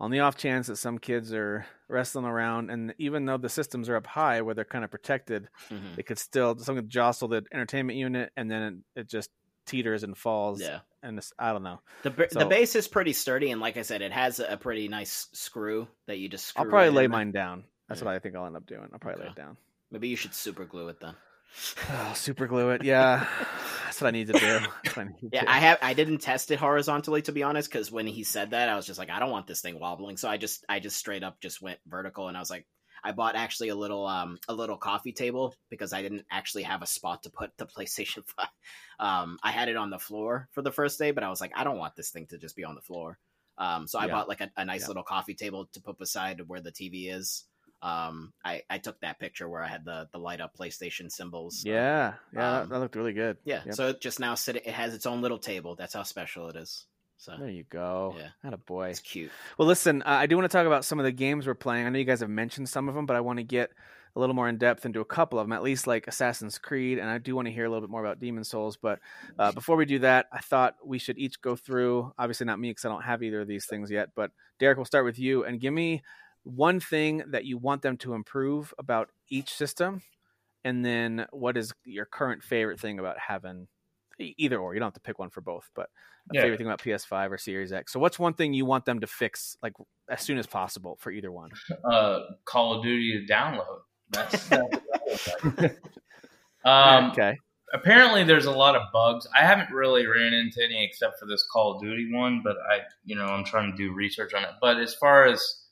on 0.00 0.10
the 0.10 0.20
off 0.20 0.36
chance 0.36 0.68
that 0.68 0.76
some 0.76 0.98
kids 0.98 1.32
are 1.34 1.66
wrestling 1.88 2.24
around, 2.24 2.70
and 2.70 2.94
even 2.98 3.26
though 3.26 3.36
the 3.38 3.48
systems 3.50 3.88
are 3.88 3.96
up 3.96 4.06
high 4.06 4.40
where 4.42 4.54
they're 4.54 4.64
kind 4.64 4.84
of 4.84 4.90
protected, 4.90 5.48
Mhm. 5.70 5.98
it 5.98 6.06
could 6.06 6.18
still 6.18 6.58
something 6.58 6.84
could 6.84 6.90
jostle 6.90 7.28
the 7.28 7.44
entertainment 7.52 7.98
unit, 7.98 8.32
and 8.36 8.50
then 8.50 8.84
it, 8.96 9.00
it 9.02 9.08
just 9.08 9.30
teeters 9.70 10.02
and 10.02 10.16
falls. 10.16 10.60
yeah 10.60 10.80
and 11.02 11.18
I 11.38 11.52
don't 11.52 11.62
know. 11.62 11.80
the 12.02 12.10
ba- 12.10 12.28
the 12.30 12.44
base 12.46 12.74
is 12.76 12.86
pretty 12.88 13.14
sturdy 13.14 13.50
and 13.50 13.60
like 13.60 13.76
i 13.78 13.82
said 13.82 14.02
it 14.02 14.12
has 14.12 14.38
a 14.40 14.56
pretty 14.58 14.88
nice 14.88 15.28
screw 15.32 15.88
that 16.06 16.18
you 16.18 16.28
just 16.28 16.46
screw 16.46 16.64
I'll 16.64 16.70
probably 16.70 16.90
lay 16.90 17.04
in 17.04 17.10
mine 17.10 17.32
down. 17.32 17.64
That's 17.88 18.00
Yeah. 18.02 18.06
what 18.06 18.14
I 18.14 18.18
think 18.18 18.36
I'll 18.36 18.46
end 18.46 18.56
up 18.56 18.66
doing. 18.66 18.88
I'll 18.92 18.98
probably 18.98 19.22
lay 19.24 19.30
it 19.30 19.34
down. 19.36 19.56
maybe 19.90 20.08
you 20.08 20.16
should 20.16 20.34
super 20.34 20.64
glue 20.64 20.88
it 20.88 21.00
then 21.00 21.14
Oh, 21.90 22.12
super 22.14 22.46
glue 22.46 22.70
it. 22.70 22.84
Yeah, 22.84 23.26
that's 23.84 24.00
what 24.00 24.08
I 24.08 24.10
need 24.12 24.28
to 24.28 24.34
do. 24.34 24.58
I 25.00 25.04
need 25.04 25.30
yeah 25.32 25.40
to. 25.42 25.50
i 25.50 25.58
have 25.58 25.78
i 25.82 25.94
didn't 25.94 26.18
test 26.18 26.50
it 26.50 26.58
horizontally 26.58 27.22
to 27.22 27.32
be 27.32 27.42
honest 27.42 27.70
because 27.70 27.90
when 27.90 28.06
he 28.06 28.22
said 28.24 28.50
that 28.50 28.68
i 28.68 28.76
was 28.76 28.86
just 28.86 28.98
like 28.98 29.10
i 29.10 29.18
don't 29.18 29.30
want 29.30 29.46
this 29.46 29.60
thing 29.60 29.78
wobbling 29.80 30.16
so 30.16 30.28
i 30.28 30.36
just 30.36 30.64
i 30.68 30.78
just 30.80 30.96
straight 30.96 31.22
up 31.24 31.40
just 31.40 31.60
went 31.62 31.78
vertical 31.88 32.28
and 32.28 32.36
i 32.36 32.40
was 32.40 32.50
like 32.50 32.66
I 33.02 33.12
bought 33.12 33.36
actually 33.36 33.68
a 33.70 33.74
little 33.76 34.06
um 34.06 34.38
a 34.48 34.54
little 34.54 34.76
coffee 34.76 35.12
table 35.12 35.54
because 35.68 35.92
I 35.92 36.02
didn't 36.02 36.26
actually 36.30 36.64
have 36.64 36.82
a 36.82 36.86
spot 36.86 37.22
to 37.24 37.30
put 37.30 37.56
the 37.56 37.66
PlayStation 37.74 38.24
5. 38.26 38.46
Um 38.98 39.38
I 39.42 39.50
had 39.50 39.68
it 39.68 39.76
on 39.76 39.90
the 39.90 39.98
floor 39.98 40.48
for 40.52 40.62
the 40.62 40.72
first 40.72 40.98
day, 40.98 41.10
but 41.10 41.24
I 41.24 41.30
was 41.30 41.40
like 41.40 41.52
I 41.54 41.64
don't 41.64 41.78
want 41.78 41.96
this 41.96 42.10
thing 42.10 42.26
to 42.28 42.38
just 42.38 42.56
be 42.56 42.64
on 42.64 42.74
the 42.74 42.80
floor. 42.80 43.18
Um 43.58 43.86
so 43.86 43.98
I 43.98 44.06
Yeah. 44.06 44.12
bought 44.12 44.28
like 44.28 44.40
a, 44.40 44.50
a 44.56 44.64
nice 44.64 44.82
Yeah. 44.82 44.88
little 44.88 45.02
coffee 45.02 45.34
table 45.34 45.68
to 45.72 45.80
put 45.80 45.98
beside 45.98 46.40
where 46.48 46.60
the 46.60 46.72
TV 46.72 47.12
is. 47.14 47.44
Um 47.82 48.32
I 48.44 48.62
I 48.68 48.78
took 48.78 49.00
that 49.00 49.18
picture 49.18 49.48
where 49.48 49.62
I 49.62 49.68
had 49.68 49.84
the 49.84 50.08
the 50.12 50.18
light 50.18 50.40
up 50.40 50.56
PlayStation 50.56 51.10
symbols. 51.10 51.62
Yeah, 51.64 52.14
yeah, 52.32 52.40
that- 52.40 52.62
Um, 52.64 52.68
that 52.68 52.78
looked 52.80 52.96
really 52.96 53.14
good. 53.14 53.38
Yeah, 53.44 53.62
Yep. 53.64 53.74
so 53.74 53.88
it 53.88 54.00
just 54.02 54.20
now 54.20 54.34
sitting 54.34 54.62
it 54.64 54.74
has 54.74 54.94
its 54.94 55.06
own 55.06 55.22
little 55.22 55.38
table. 55.38 55.76
That's 55.76 55.94
how 55.94 56.02
special 56.02 56.48
it 56.50 56.56
is. 56.56 56.86
So 57.20 57.34
there 57.38 57.50
you 57.50 57.64
go. 57.68 58.14
Yeah. 58.16 58.28
Had 58.42 58.54
a 58.54 58.58
boy. 58.58 58.88
it's 58.88 59.00
cute. 59.00 59.30
Well, 59.58 59.68
listen, 59.68 60.02
I 60.04 60.24
do 60.24 60.36
want 60.36 60.50
to 60.50 60.56
talk 60.56 60.66
about 60.66 60.86
some 60.86 60.98
of 60.98 61.04
the 61.04 61.12
games 61.12 61.46
we're 61.46 61.54
playing. 61.54 61.86
I 61.86 61.90
know 61.90 61.98
you 61.98 62.06
guys 62.06 62.20
have 62.20 62.30
mentioned 62.30 62.70
some 62.70 62.88
of 62.88 62.94
them, 62.94 63.04
but 63.04 63.14
I 63.14 63.20
want 63.20 63.38
to 63.38 63.42
get 63.42 63.70
a 64.16 64.20
little 64.20 64.34
more 64.34 64.48
in 64.48 64.56
depth 64.56 64.86
into 64.86 65.02
a 65.02 65.04
couple 65.04 65.38
of 65.38 65.46
them, 65.46 65.52
at 65.52 65.62
least 65.62 65.86
like 65.86 66.06
Assassin's 66.08 66.56
Creed, 66.56 66.98
and 66.98 67.10
I 67.10 67.18
do 67.18 67.36
want 67.36 67.46
to 67.46 67.52
hear 67.52 67.66
a 67.66 67.68
little 67.68 67.82
bit 67.82 67.90
more 67.90 68.02
about 68.02 68.20
Demon's 68.20 68.48
Souls. 68.48 68.78
But 68.80 69.00
uh, 69.38 69.52
before 69.52 69.76
we 69.76 69.84
do 69.84 69.98
that, 69.98 70.28
I 70.32 70.38
thought 70.38 70.76
we 70.82 70.98
should 70.98 71.18
each 71.18 71.42
go 71.42 71.56
through. 71.56 72.10
Obviously, 72.18 72.46
not 72.46 72.58
me 72.58 72.70
because 72.70 72.86
I 72.86 72.88
don't 72.88 73.02
have 73.02 73.22
either 73.22 73.42
of 73.42 73.48
these 73.48 73.66
things 73.66 73.90
yet. 73.90 74.08
But 74.16 74.30
Derek, 74.58 74.78
we'll 74.78 74.86
start 74.86 75.04
with 75.04 75.18
you 75.18 75.44
and 75.44 75.60
give 75.60 75.74
me 75.74 76.02
one 76.44 76.80
thing 76.80 77.22
that 77.32 77.44
you 77.44 77.58
want 77.58 77.82
them 77.82 77.98
to 77.98 78.14
improve 78.14 78.72
about 78.78 79.10
each 79.28 79.50
system, 79.50 80.00
and 80.64 80.82
then 80.82 81.26
what 81.32 81.58
is 81.58 81.74
your 81.84 82.06
current 82.06 82.42
favorite 82.42 82.80
thing 82.80 82.98
about 82.98 83.18
having 83.18 83.68
either 84.20 84.58
or. 84.58 84.74
You 84.74 84.80
don't 84.80 84.86
have 84.88 84.94
to 84.94 85.00
pick 85.00 85.18
one 85.18 85.30
for 85.30 85.40
both, 85.40 85.68
but 85.74 85.88
a 86.30 86.34
Yeah. 86.34 86.42
favorite 86.42 86.58
thing 86.58 86.66
about 86.66 86.80
PS5 86.80 87.32
or 87.32 87.38
Series 87.38 87.72
X. 87.72 87.92
So, 87.92 88.00
what's 88.00 88.18
one 88.18 88.34
thing 88.34 88.52
you 88.54 88.64
want 88.64 88.84
them 88.84 89.00
to 89.00 89.06
fix 89.06 89.56
like 89.62 89.72
as 90.08 90.20
soon 90.22 90.38
as 90.38 90.46
possible 90.46 90.96
for 91.00 91.10
either 91.10 91.30
one? 91.32 91.50
Uh, 91.84 92.20
Call 92.44 92.74
of 92.78 92.82
Duty 92.82 93.24
to 93.26 93.32
download. 93.32 93.80
That's, 94.10 94.48
that's 94.48 94.78
um, 96.64 97.10
okay. 97.12 97.36
apparently 97.72 98.24
there's 98.24 98.46
a 98.46 98.50
lot 98.50 98.76
of 98.76 98.82
bugs. 98.92 99.26
I 99.34 99.44
haven't 99.46 99.70
really 99.70 100.06
ran 100.06 100.32
into 100.32 100.62
any 100.64 100.84
except 100.84 101.18
for 101.18 101.26
this 101.26 101.44
Call 101.52 101.76
of 101.76 101.82
Duty 101.82 102.10
one, 102.12 102.42
but 102.44 102.56
I, 102.70 102.80
you 103.04 103.16
know, 103.16 103.24
I'm 103.26 103.44
trying 103.44 103.70
to 103.70 103.76
do 103.76 103.92
research 103.92 104.34
on 104.34 104.42
it. 104.42 104.50
But 104.60 104.78
as 104.78 104.94
far 104.94 105.26
as 105.26 105.64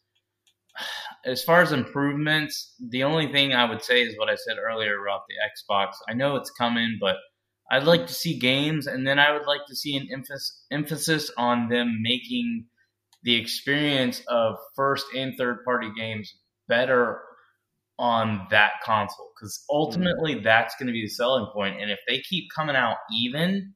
as 1.24 1.42
far 1.42 1.60
as 1.62 1.72
improvements, 1.72 2.74
the 2.80 3.02
only 3.04 3.30
thing 3.32 3.52
I 3.52 3.68
would 3.68 3.82
say 3.82 4.02
is 4.02 4.16
what 4.18 4.28
I 4.30 4.36
said 4.36 4.56
earlier 4.58 5.02
about 5.02 5.22
the 5.28 5.34
Xbox. 5.34 5.92
I 6.08 6.14
know 6.14 6.36
it's 6.36 6.50
coming, 6.50 6.96
but 7.00 7.16
I'd 7.70 7.84
like 7.84 8.06
to 8.06 8.14
see 8.14 8.38
games, 8.38 8.86
and 8.86 9.06
then 9.06 9.18
I 9.18 9.32
would 9.32 9.46
like 9.46 9.66
to 9.68 9.76
see 9.76 9.96
an 9.96 10.08
emphasis 10.12 10.64
emphasis 10.70 11.30
on 11.36 11.68
them 11.68 11.98
making 12.02 12.66
the 13.22 13.34
experience 13.34 14.22
of 14.28 14.56
first 14.76 15.06
and 15.14 15.34
third 15.36 15.64
party 15.64 15.90
games 15.96 16.34
better 16.68 17.20
on 17.98 18.46
that 18.50 18.72
console 18.84 19.30
because 19.34 19.64
ultimately 19.68 20.36
mm. 20.36 20.44
that's 20.44 20.76
going 20.76 20.86
to 20.86 20.92
be 20.92 21.02
the 21.02 21.08
selling 21.08 21.46
point. 21.52 21.80
And 21.80 21.90
if 21.90 21.98
they 22.08 22.20
keep 22.20 22.44
coming 22.54 22.76
out 22.76 22.96
even, 23.12 23.74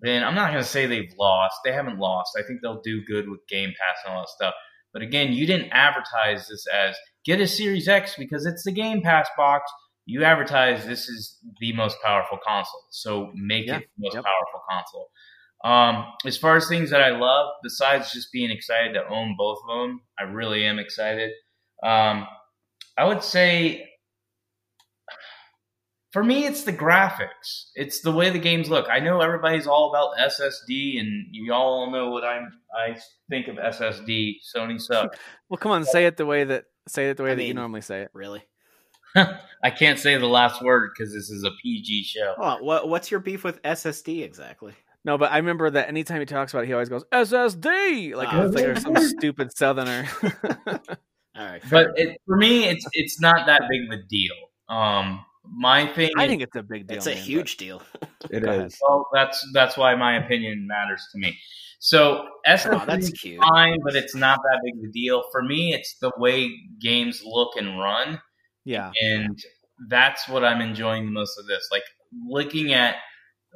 then 0.00 0.24
I'm 0.24 0.34
not 0.34 0.50
going 0.50 0.62
to 0.62 0.68
say 0.68 0.86
they've 0.86 1.12
lost. 1.18 1.56
They 1.64 1.72
haven't 1.72 1.98
lost. 1.98 2.36
I 2.38 2.42
think 2.42 2.60
they'll 2.62 2.80
do 2.80 3.04
good 3.04 3.28
with 3.28 3.46
Game 3.48 3.72
Pass 3.78 3.98
and 4.04 4.14
all 4.14 4.22
that 4.22 4.28
stuff. 4.28 4.54
But 4.92 5.02
again, 5.02 5.32
you 5.32 5.46
didn't 5.46 5.70
advertise 5.72 6.48
this 6.48 6.66
as 6.72 6.96
get 7.24 7.40
a 7.40 7.46
Series 7.46 7.88
X 7.88 8.14
because 8.16 8.46
it's 8.46 8.64
the 8.64 8.72
Game 8.72 9.02
Pass 9.02 9.28
box. 9.36 9.70
You 10.06 10.24
advertise 10.24 10.84
this 10.86 11.08
is 11.08 11.38
the 11.60 11.72
most 11.72 11.96
powerful 12.02 12.38
console. 12.46 12.84
So 12.90 13.30
make 13.34 13.66
Yeah. 13.66 13.78
it 13.78 13.88
the 13.96 14.02
most 14.02 14.14
Yep. 14.14 14.24
powerful 14.24 14.62
console. 14.70 15.10
Um, 15.64 16.12
as 16.26 16.36
far 16.36 16.56
as 16.56 16.68
things 16.68 16.90
that 16.90 17.00
I 17.02 17.10
love, 17.10 17.54
besides 17.62 18.12
just 18.12 18.30
being 18.32 18.50
excited 18.50 18.92
to 18.94 19.06
own 19.08 19.34
both 19.36 19.58
of 19.66 19.78
them, 19.80 20.02
I 20.18 20.24
really 20.24 20.64
am 20.64 20.78
excited. 20.78 21.32
Um, 21.82 22.28
I 22.98 23.04
would 23.04 23.22
say 23.22 23.90
for 26.12 26.22
me, 26.22 26.46
it's 26.46 26.62
the 26.62 26.72
graphics. 26.72 27.70
It's 27.74 28.00
the 28.00 28.12
way 28.12 28.30
the 28.30 28.38
games 28.38 28.70
look. 28.70 28.86
I 28.88 29.00
know 29.00 29.20
everybody's 29.20 29.66
all 29.66 29.90
about 29.90 30.16
SSD, 30.16 31.00
and 31.00 31.26
you 31.32 31.52
all 31.52 31.90
know 31.90 32.10
what 32.10 32.22
I'm. 32.22 32.52
I 32.72 32.96
think 33.28 33.48
of 33.48 33.56
SSD. 33.56 34.36
Sony 34.54 34.80
sucks. 34.80 35.18
Well, 35.48 35.58
come 35.58 35.72
on, 35.72 35.84
say 35.84 36.06
it 36.06 36.16
the 36.16 36.24
way 36.24 36.44
that 36.44 36.66
say 36.86 37.10
it 37.10 37.16
the 37.16 37.24
way 37.24 37.32
I 37.32 37.34
that 37.34 37.44
you 37.44 37.54
normally 37.54 37.80
say 37.80 38.02
it. 38.02 38.10
Really? 38.12 38.44
I 39.62 39.70
can't 39.70 39.98
say 39.98 40.16
the 40.16 40.26
last 40.26 40.62
word 40.62 40.90
because 40.96 41.12
this 41.12 41.30
is 41.30 41.44
a 41.44 41.50
PG 41.62 42.04
show. 42.04 42.34
Hold 42.36 42.48
on, 42.60 42.64
what 42.64 42.88
what's 42.88 43.10
your 43.10 43.20
beef 43.20 43.44
with 43.44 43.62
SSD 43.62 44.22
exactly? 44.22 44.72
No, 45.06 45.18
but 45.18 45.30
I 45.32 45.36
remember 45.36 45.68
that 45.70 45.88
anytime 45.88 46.20
he 46.20 46.26
talks 46.26 46.52
about 46.52 46.64
it, 46.64 46.66
he 46.68 46.72
always 46.72 46.88
goes 46.88 47.04
SSD, 47.12 48.14
like 48.14 48.28
Ah. 48.32 48.42
it's 48.42 48.54
like 48.54 48.64
there's 48.64 48.82
some 48.82 48.96
stupid 49.18 49.56
Southerner. 49.56 50.06
All 51.36 51.44
right, 51.44 51.62
But 51.68 51.98
it, 51.98 52.20
for 52.26 52.36
me, 52.36 52.64
it's 52.68 52.86
it's 52.92 53.20
not 53.20 53.46
that 53.46 53.62
big 53.68 53.92
of 53.92 53.98
a 53.98 54.02
deal. 54.08 54.34
Um, 54.68 55.24
my 55.44 55.86
thing. 55.88 56.10
I 56.16 56.24
is- 56.24 56.28
think 56.30 56.42
it's 56.42 56.56
a 56.56 56.62
big 56.62 56.86
deal. 56.86 56.96
it's 56.96 57.06
a 57.06 57.14
man, 57.14 57.22
huge 57.22 57.56
deal. 57.56 57.82
It 58.30 58.40
Go 58.44 58.50
ahead. 58.50 58.66
is. 58.66 58.78
Well, 58.80 59.06
that's 59.12 59.44
that's 59.52 59.76
why 59.76 59.94
my 59.94 60.16
opinion 60.24 60.66
matters 60.66 61.06
to 61.12 61.18
me. 61.18 61.36
So 61.80 62.26
SSD 62.46 62.80
Oh, 62.82 62.86
that's 62.86 63.08
is 63.08 63.12
cute. 63.20 63.42
fine, 63.42 63.78
but 63.84 63.94
it's 63.94 64.14
not 64.14 64.38
that 64.42 64.60
big 64.64 64.82
of 64.82 64.88
a 64.88 64.92
deal 64.92 65.24
for 65.32 65.42
me. 65.42 65.74
It's 65.74 65.96
the 65.98 66.12
way 66.16 66.50
games 66.80 67.22
look 67.26 67.56
and 67.58 67.78
run, 67.78 68.20
Yeah, 68.64 68.90
and 69.00 69.38
that's 69.88 70.28
what 70.28 70.44
I'm 70.44 70.60
enjoying 70.60 71.06
the 71.06 71.12
most 71.12 71.38
of 71.38 71.46
this. 71.46 71.68
Like 71.70 71.84
looking 72.28 72.72
at 72.72 72.96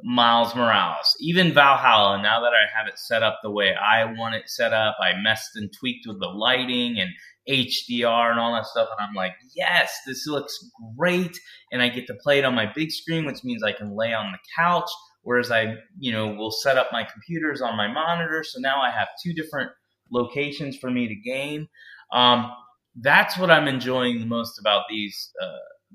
Miles 0.03 0.55
Morales, 0.55 1.15
even 1.19 1.53
Valhalla. 1.53 2.21
Now 2.21 2.41
that 2.41 2.53
I 2.53 2.65
have 2.77 2.87
it 2.87 2.97
set 2.97 3.23
up 3.23 3.39
the 3.43 3.51
way 3.51 3.73
I 3.75 4.05
want 4.05 4.35
it 4.35 4.49
set 4.49 4.73
up, 4.73 4.95
I 5.01 5.19
messed 5.21 5.55
and 5.55 5.69
tweaked 5.77 6.05
with 6.07 6.19
the 6.19 6.27
lighting 6.27 6.99
and 6.99 7.09
HDR 7.49 8.31
and 8.31 8.39
all 8.39 8.53
that 8.53 8.65
stuff. 8.65 8.89
And 8.97 9.07
I'm 9.07 9.15
like, 9.15 9.33
yes, 9.55 9.91
this 10.05 10.25
looks 10.27 10.57
great. 10.97 11.37
And 11.71 11.81
I 11.81 11.89
get 11.89 12.07
to 12.07 12.15
play 12.21 12.39
it 12.39 12.45
on 12.45 12.55
my 12.55 12.71
big 12.73 12.91
screen, 12.91 13.25
which 13.25 13.43
means 13.43 13.63
I 13.63 13.73
can 13.73 13.95
lay 13.95 14.13
on 14.13 14.31
the 14.31 14.37
couch. 14.55 14.89
Whereas 15.23 15.51
I, 15.51 15.75
you 15.97 16.11
know, 16.11 16.33
will 16.33 16.51
set 16.51 16.77
up 16.77 16.89
my 16.91 17.03
computers 17.03 17.61
on 17.61 17.75
my 17.75 17.91
monitor. 17.91 18.43
So 18.43 18.59
now 18.59 18.81
I 18.81 18.91
have 18.91 19.09
two 19.23 19.33
different 19.33 19.71
locations 20.11 20.77
for 20.77 20.89
me 20.89 21.07
to 21.07 21.15
game. 21.15 21.67
Um, 22.13 22.51
that's 22.95 23.37
what 23.37 23.51
I'm 23.51 23.67
enjoying 23.67 24.19
the 24.19 24.25
most 24.25 24.59
about 24.59 24.83
these 24.89 25.31
uh, 25.41 25.47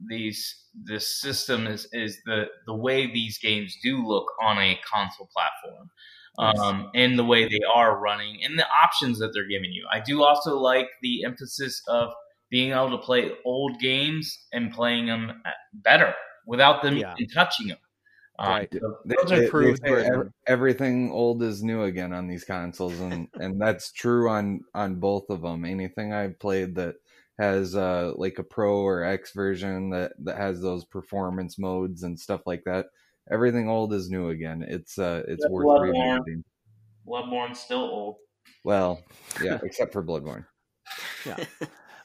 these 0.09 0.65
this 0.75 1.21
system 1.21 1.67
is 1.67 1.87
is 1.93 2.19
the 2.27 2.47
the 2.67 2.75
way 2.75 3.07
these 3.07 3.39
games 3.39 3.77
do 3.83 4.07
look 4.07 4.27
on 4.43 4.59
a 4.59 4.79
console 4.91 5.29
platform. 5.35 5.91
Um, 6.37 6.91
and 6.97 7.17
the 7.17 7.25
way 7.25 7.47
they 7.49 7.61
are 7.73 7.97
running 8.01 8.43
and 8.43 8.59
the 8.59 8.67
options 8.69 9.21
that 9.21 9.31
they're 9.33 9.47
giving 9.47 9.71
you. 9.71 9.87
I 9.93 10.01
do 10.01 10.25
also 10.25 10.59
like 10.59 10.89
the 11.01 11.23
emphasis 11.25 11.81
of 11.87 12.11
being 12.51 12.73
able 12.73 12.91
to 12.91 12.99
play 12.99 13.31
old 13.45 13.79
games 13.79 14.47
and 14.53 14.73
playing 14.73 15.07
them 15.07 15.41
better 15.73 16.13
without 16.45 16.83
them 16.83 16.97
Yeah. 16.97 17.15
touching 17.33 17.69
them. 17.69 17.79
Um, 18.39 18.49
Right. 18.51 18.69
so 18.73 18.99
They- 19.05 19.15
Those 19.21 19.31
they- 19.31 19.37
they 19.39 19.45
improved 19.45 19.83
say 19.87 20.11
everything 20.47 21.11
old 21.13 21.43
is 21.43 21.63
new 21.63 21.83
again 21.85 22.13
on 22.13 22.27
these 22.27 22.45
consoles, 22.45 22.99
and 23.01 23.29
and 23.41 23.61
that's 23.61 23.93
true 23.93 24.29
on 24.29 24.61
on 24.75 24.97
both 24.97 25.31
of 25.31 25.43
them. 25.43 25.65
Anything 25.65 26.13
I've 26.13 26.39
played 26.39 26.75
that 26.77 26.97
has 27.39 27.75
uh 27.75 28.13
like 28.17 28.39
a 28.39 28.45
pro 28.45 28.77
or 28.79 29.03
X 29.05 29.33
version 29.33 29.91
that 29.91 30.13
that 30.25 30.37
has 30.37 30.61
those 30.61 30.85
performance 30.85 31.59
modes 31.59 32.03
and 32.03 32.19
stuff 32.19 32.43
like 32.47 32.63
that. 32.65 32.87
Everything 33.31 33.69
old 33.69 33.93
is 33.93 34.11
new 34.11 34.29
again. 34.31 34.63
It's 34.67 34.99
uh 34.99 35.23
it's 35.29 35.45
Yeah, 35.45 35.51
worth 35.53 35.67
Bloodborne. 35.67 36.19
revisiting. 36.19 36.45
Bloodborne's 37.07 37.61
still 37.61 37.81
old. 37.83 38.17
Well, 38.65 39.03
yeah, 39.43 39.59
except 39.65 39.93
for 39.93 40.03
Bloodborne. 40.03 40.47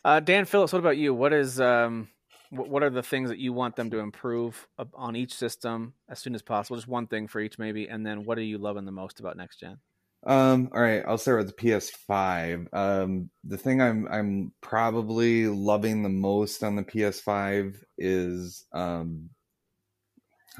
Uh, 0.05 0.21
Dan 0.21 0.45
Phillips, 0.45 0.71
what 0.71 0.79
about 0.79 0.95
you? 0.95 1.13
What 1.13 1.33
is 1.33 1.59
um, 1.59 2.07
what, 2.49 2.69
what 2.69 2.83
are 2.83 2.89
the 2.89 3.03
things 3.03 3.29
that 3.29 3.39
you 3.39 3.53
want 3.53 3.75
them 3.75 3.89
to 3.91 3.99
improve 3.99 4.67
on 4.93 5.15
each 5.15 5.33
system 5.33 5.93
as 6.09 6.19
soon 6.19 6.35
as 6.35 6.41
possible? 6.41 6.77
Just 6.77 6.87
one 6.87 7.07
thing 7.07 7.27
for 7.27 7.39
each, 7.39 7.59
maybe, 7.59 7.87
and 7.87 8.05
then 8.05 8.25
what 8.25 8.37
are 8.37 8.43
you 8.43 8.57
loving 8.57 8.85
the 8.85 8.91
most 8.91 9.19
about 9.19 9.37
next 9.37 9.59
gen? 9.59 9.77
Um, 10.25 10.69
all 10.73 10.81
right, 10.81 11.03
I'll 11.07 11.17
start 11.17 11.37
with 11.37 11.55
the 11.55 11.63
PS5. 11.63 12.73
Um, 12.73 13.29
the 13.45 13.57
thing 13.57 13.81
I'm 13.81 14.05
I'm 14.09 14.51
probably 14.59 15.47
loving 15.47 16.03
the 16.03 16.09
most 16.09 16.61
on 16.61 16.75
the 16.75 16.83
PS5 16.83 17.77
is 17.97 18.65
um, 18.73 19.29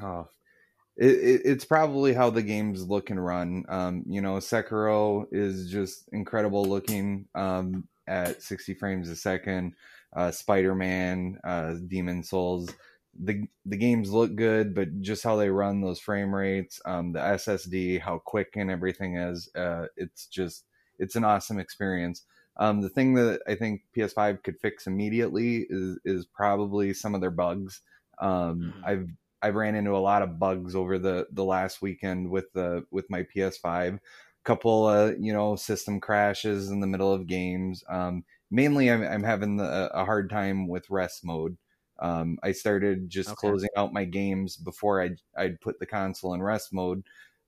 oh, 0.02 0.28
it, 0.96 1.10
it, 1.10 1.42
it's 1.44 1.64
probably 1.64 2.14
how 2.14 2.30
the 2.30 2.42
games 2.42 2.88
look 2.88 3.10
and 3.10 3.24
run. 3.24 3.64
Um, 3.68 4.02
you 4.06 4.22
know, 4.22 4.36
Sekiro 4.36 5.26
is 5.30 5.70
just 5.70 6.08
incredible 6.12 6.64
looking 6.64 7.26
um, 7.34 7.86
at 8.06 8.42
60 8.42 8.74
frames 8.74 9.10
a 9.10 9.16
second. 9.16 9.74
Uh, 10.14 10.30
Spider 10.30 10.74
Man, 10.74 11.38
uh, 11.44 11.74
Demon's 11.86 12.30
Souls. 12.30 12.70
The 13.18 13.48
the 13.64 13.76
games 13.76 14.12
look 14.12 14.36
good, 14.36 14.74
but 14.74 15.00
just 15.00 15.24
how 15.24 15.36
they 15.36 15.50
run 15.50 15.80
those 15.80 15.98
frame 16.00 16.34
rates, 16.34 16.80
um, 16.84 17.12
the 17.12 17.20
SSD, 17.20 17.98
how 17.98 18.18
quick 18.20 18.56
and 18.56 18.70
everything 18.70 19.16
is, 19.16 19.50
uh, 19.56 19.86
it's 19.96 20.26
just 20.26 20.66
it's 20.98 21.16
an 21.16 21.24
awesome 21.24 21.58
experience. 21.58 22.24
Um, 22.56 22.82
the 22.82 22.88
thing 22.88 23.14
that 23.14 23.42
I 23.48 23.54
think 23.56 23.82
PS5 23.92 24.42
could 24.42 24.60
fix 24.60 24.86
immediately 24.86 25.66
is 25.68 25.98
is 26.04 26.26
probably 26.26 26.94
some 26.94 27.14
of 27.14 27.20
their 27.20 27.30
bugs. 27.32 27.80
Um, 28.18 28.74
Mhm. 28.74 28.84
I've 28.84 29.08
I've 29.42 29.54
ran 29.54 29.74
into 29.74 29.96
a 29.96 29.98
lot 29.98 30.22
of 30.22 30.38
bugs 30.38 30.74
over 30.74 30.98
the 30.98 31.26
the 31.32 31.44
last 31.44 31.82
weekend 31.82 32.30
with 32.30 32.52
the 32.52 32.86
with 32.90 33.10
my 33.10 33.24
PS5. 33.24 33.98
Couple 34.44 34.86
uh, 34.86 35.12
you 35.18 35.32
know 35.32 35.56
system 35.56 36.00
crashes 36.00 36.70
in 36.70 36.80
the 36.80 36.86
middle 36.86 37.12
of 37.12 37.26
games. 37.26 37.82
Um, 37.88 38.24
mainly, 38.50 38.90
I'm 38.90 39.02
I'm 39.02 39.22
having 39.24 39.56
the, 39.56 39.90
a 39.94 40.04
hard 40.04 40.30
time 40.30 40.68
with 40.68 40.90
rest 40.90 41.24
mode. 41.24 41.56
Um, 42.00 42.38
I 42.42 42.52
started 42.52 43.08
just 43.10 43.34
Okay. 43.34 43.36
closing 43.36 43.68
out 43.76 43.92
my 43.92 44.04
games 44.04 44.56
before 44.56 45.00
I'd 45.02 45.20
I'd 45.36 45.60
put 45.60 45.78
the 45.78 45.86
console 45.86 46.34
in 46.34 46.42
rest 46.42 46.72
mode 46.72 47.04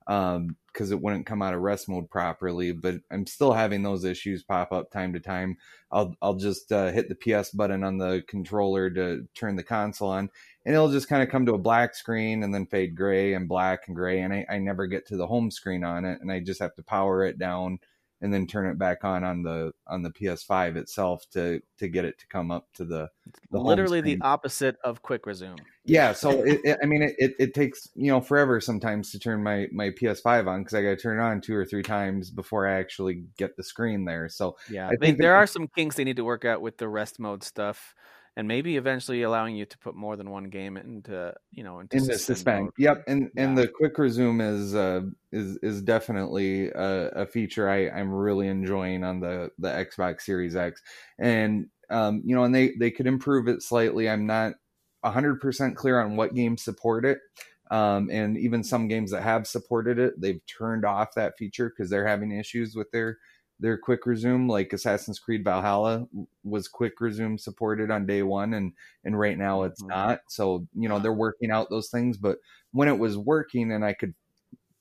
um 0.07 0.57
because 0.67 0.91
it 0.91 1.01
wouldn't 1.01 1.25
come 1.25 1.41
out 1.41 1.53
of 1.53 1.61
rest 1.61 1.87
mode 1.87 2.09
properly 2.09 2.73
but 2.73 2.95
i'm 3.09 3.25
still 3.25 3.53
having 3.53 3.83
those 3.83 4.03
issues 4.03 4.43
pop 4.43 4.71
up 4.73 4.91
time 4.91 5.13
to 5.13 5.19
time 5.19 5.55
i'll 5.91 6.13
i'll 6.21 6.35
just 6.35 6.71
uh, 6.73 6.91
hit 6.91 7.07
the 7.07 7.15
ps 7.15 7.51
button 7.51 7.85
on 7.85 7.97
the 7.97 8.21
controller 8.27 8.89
to 8.89 9.25
turn 9.33 9.55
the 9.55 9.63
console 9.63 10.09
on 10.09 10.29
and 10.65 10.75
it'll 10.75 10.91
just 10.91 11.07
kind 11.07 11.23
of 11.23 11.29
come 11.29 11.45
to 11.45 11.53
a 11.53 11.57
black 11.57 11.95
screen 11.95 12.43
and 12.43 12.53
then 12.53 12.65
fade 12.65 12.95
gray 12.95 13.33
and 13.33 13.47
black 13.47 13.87
and 13.87 13.95
gray 13.95 14.19
and 14.19 14.33
I, 14.33 14.45
I 14.49 14.57
never 14.59 14.87
get 14.87 15.07
to 15.07 15.15
the 15.17 15.27
home 15.27 15.49
screen 15.49 15.85
on 15.85 16.03
it 16.03 16.19
and 16.19 16.29
i 16.31 16.41
just 16.41 16.59
have 16.59 16.75
to 16.75 16.83
power 16.83 17.23
it 17.23 17.37
down 17.39 17.79
and 18.23 18.33
then 18.33 18.47
turn 18.47 18.65
it 18.65 18.79
back 18.79 19.03
on 19.03 19.23
on 19.23 19.43
the 19.43 19.73
on 19.85 20.01
the 20.01 20.09
ps5 20.09 20.77
itself 20.77 21.29
to 21.29 21.61
to 21.77 21.89
get 21.89 22.05
it 22.05 22.17
to 22.17 22.27
come 22.27 22.49
up 22.51 22.67
to 22.73 22.85
the, 22.85 23.09
the 23.51 23.59
Literally 23.59 23.99
the 23.99 24.17
opposite 24.21 24.77
of 24.83 25.01
quick 25.01 25.25
resume. 25.25 25.57
Yeah, 25.85 26.13
so 26.13 26.43
it, 26.43 26.61
it, 26.63 26.79
I 26.81 26.85
mean, 26.85 27.03
it, 27.03 27.15
it, 27.17 27.35
it 27.37 27.53
takes 27.53 27.89
you 27.93 28.07
know 28.07 28.21
forever 28.21 28.61
sometimes 28.61 29.11
to 29.11 29.19
turn 29.19 29.43
my 29.43 29.67
my 29.73 29.89
PS5 29.89 30.47
on 30.47 30.61
because 30.61 30.73
I 30.73 30.81
got 30.81 30.89
to 30.89 30.95
turn 30.95 31.19
it 31.19 31.21
on 31.21 31.41
two 31.41 31.53
or 31.53 31.65
three 31.65 31.83
times 31.83 32.31
before 32.31 32.65
I 32.67 32.79
actually 32.79 33.25
get 33.37 33.57
the 33.57 33.63
screen 33.63 34.05
there. 34.05 34.29
So 34.29 34.55
Yeah, 34.69 34.87
I 34.87 34.95
think 34.95 35.19
there 35.19 35.35
are 35.35 35.45
some 35.45 35.67
kinks 35.67 35.97
they 35.97 36.05
need 36.05 36.15
to 36.15 36.23
work 36.23 36.45
out 36.45 36.61
with 36.61 36.77
the 36.77 36.87
rest 36.87 37.19
mode 37.19 37.43
stuff, 37.43 37.93
and 38.35 38.47
maybe 38.47 38.77
eventually 38.77 39.21
allowing 39.21 39.55
you 39.55 39.65
to 39.65 39.77
put 39.77 39.95
more 39.95 40.15
than 40.15 40.29
one 40.29 40.45
game 40.45 40.77
into 40.77 41.33
you 41.51 41.63
know 41.63 41.79
into 41.79 41.97
in 41.97 42.07
the 42.07 42.17
suspend, 42.17 42.65
mode. 42.65 42.73
yep, 42.77 43.03
and 43.07 43.29
and 43.37 43.57
the 43.57 43.67
quick 43.67 43.97
resume 43.97 44.41
is 44.41 44.73
uh 44.75 45.01
is 45.31 45.57
is 45.57 45.81
definitely 45.81 46.69
a, 46.69 47.09
a 47.09 47.25
feature 47.25 47.69
I 47.69 47.89
I'm 47.89 48.11
really 48.11 48.47
enjoying 48.47 49.03
on 49.03 49.19
the 49.19 49.51
the 49.59 49.69
Xbox 49.69 50.21
Series 50.21 50.55
X, 50.55 50.81
and 51.19 51.67
um 51.89 52.21
you 52.25 52.35
know, 52.35 52.43
and 52.43 52.53
they 52.53 52.73
they 52.79 52.91
could 52.91 53.07
improve 53.07 53.47
it 53.47 53.61
slightly. 53.61 54.09
I'm 54.09 54.25
not 54.25 54.53
hundred 55.03 55.39
percent 55.41 55.75
clear 55.75 55.99
on 56.01 56.15
what 56.15 56.33
games 56.33 56.63
support 56.63 57.05
it. 57.05 57.19
Um, 57.71 58.09
and 58.11 58.37
even 58.37 58.63
some 58.63 58.87
games 58.87 59.11
that 59.11 59.23
have 59.23 59.47
supported 59.47 59.97
it, 59.97 60.19
they've 60.19 60.41
turned 60.45 60.85
off 60.85 61.15
that 61.15 61.37
feature 61.37 61.69
because 61.69 61.89
they're 61.89 62.05
having 62.05 62.31
issues 62.31 62.75
with 62.75 62.91
their 62.91 63.17
their 63.63 63.77
quick 63.79 64.05
resume. 64.05 64.49
Like 64.49 64.73
Assassin's 64.73 65.19
Creed 65.19 65.43
Valhalla 65.45 66.07
was 66.43 66.67
quick 66.67 67.01
resume 67.01 67.37
supported 67.37 67.91
on 67.91 68.05
day 68.05 68.23
one, 68.23 68.53
and 68.53 68.73
and 69.05 69.17
right 69.19 69.37
now 69.39 69.63
it's 69.63 69.83
Mhm. 69.83 69.89
not. 69.89 70.21
So 70.27 70.67
you 70.75 70.89
know 70.89 70.99
they're 70.99 71.13
working 71.13 71.51
out 71.51 71.69
those 71.71 71.89
things. 71.89 72.17
But 72.17 72.39
when 72.71 72.89
it 72.89 72.99
was 72.99 73.17
working 73.17 73.71
and 73.71 73.85
I 73.85 73.93
could 73.93 74.15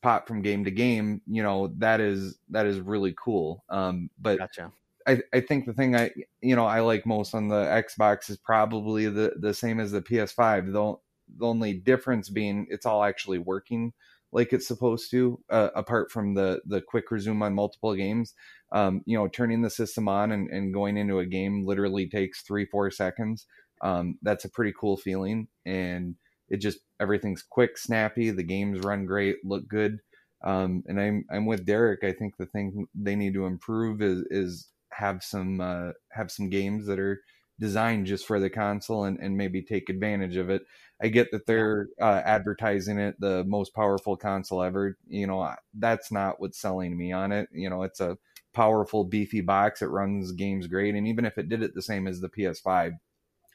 pop 0.03 0.28
from 0.28 0.43
game 0.43 0.64
to 0.64 0.70
game, 0.70 1.22
you 1.26 1.43
know 1.43 1.68
that 1.78 2.01
is 2.01 2.39
that 2.51 2.66
is 2.66 2.80
really 2.80 3.14
cool. 3.18 3.64
Um, 3.68 4.11
but 4.18 4.41
Gotcha. 4.41 4.72
I, 5.07 5.22
I 5.33 5.41
think 5.41 5.66
the 5.66 5.72
thing 5.74 5.97
I 5.97 6.12
you 6.41 6.55
know 6.57 6.66
I 6.66 6.80
like 6.80 7.07
most 7.07 7.35
on 7.35 7.49
the 7.49 7.64
Xbox 7.64 8.30
is 8.30 8.37
probably 8.37 9.09
the 9.09 9.35
the 9.37 9.55
same 9.55 9.80
as 9.80 9.93
the 9.93 10.03
PS5. 10.03 10.66
The, 10.66 10.97
the 11.39 11.47
only 11.47 11.74
difference 11.74 12.28
being 12.28 12.66
it's 12.70 12.87
all 12.87 13.03
actually 13.05 13.39
working 13.39 13.93
like 14.33 14.53
it's 14.53 14.66
supposed 14.66 15.11
to. 15.11 15.39
Uh, 15.51 15.68
apart 15.74 16.11
from 16.11 16.35
the 16.35 16.61
the 16.66 16.80
quick 16.80 17.11
resume 17.11 17.43
on 17.43 17.55
multiple 17.55 17.95
games, 17.95 18.35
um, 18.72 19.03
you 19.07 19.16
know, 19.16 19.28
turning 19.28 19.62
the 19.62 19.70
system 19.70 20.09
on 20.09 20.33
and, 20.33 20.49
and 20.51 20.74
going 20.74 20.97
into 20.97 21.18
a 21.18 21.26
game 21.26 21.64
literally 21.64 22.09
takes 22.09 22.43
three 22.43 22.66
four 22.66 22.91
seconds. 22.91 23.47
Um, 23.83 24.18
that's 24.22 24.45
a 24.45 24.51
pretty 24.51 24.72
cool 24.78 24.97
feeling, 24.97 25.49
and 25.66 26.16
it 26.49 26.59
just 26.59 26.78
everything's 27.01 27.43
quick, 27.43 27.78
snappy. 27.78 28.30
The 28.30 28.43
games 28.43 28.80
run 28.80 29.07
great, 29.07 29.37
look 29.45 29.68
good. 29.68 29.99
Um, 30.45 30.83
and 30.87 31.01
I'm 31.01 31.24
I'm 31.30 31.47
with 31.47 31.66
Derek. 31.66 32.05
I 32.05 32.12
think 32.12 32.37
the 32.37 32.47
thing 32.47 32.87
they 32.95 33.16
need 33.16 33.35
to 33.35 33.47
improve 33.47 34.03
is 34.03 34.24
is 34.30 34.68
have 34.93 35.22
some 35.22 35.61
uh, 35.61 35.93
have 36.12 36.30
some 36.30 36.49
games 36.51 36.87
that 36.87 36.99
are 36.99 37.22
designed 37.61 38.07
just 38.07 38.26
for 38.26 38.41
the 38.41 38.51
console 38.51 39.05
and, 39.05 39.18
and 39.20 39.37
maybe 39.37 39.62
take 39.62 39.89
advantage 39.89 40.37
of 40.37 40.51
it. 40.51 40.62
I 41.03 41.09
get 41.09 41.33
that 41.33 41.47
they're 41.47 41.89
uh, 42.01 42.23
advertising 42.25 42.99
it 42.99 43.19
the 43.21 43.45
most 43.45 43.75
powerful 43.75 44.17
console 44.17 44.63
ever. 44.63 44.97
You 45.09 45.27
know, 45.27 45.55
that's 45.75 46.13
not 46.13 46.41
what's 46.41 46.59
selling 46.61 46.97
me 46.97 47.13
on 47.13 47.33
it. 47.33 47.49
You 47.53 47.69
know, 47.71 47.83
it's 47.83 48.01
a 48.01 48.19
powerful, 48.55 49.05
beefy 49.05 49.41
box. 49.41 49.83
It 49.83 49.87
runs 49.87 50.33
games 50.33 50.67
great, 50.69 50.95
and 50.95 51.09
even 51.09 51.25
if 51.25 51.39
it 51.39 51.49
did 51.49 51.63
it 51.63 51.75
the 51.75 51.83
same 51.83 52.07
as 52.07 52.21
the 52.21 52.29
PS5, 52.29 52.93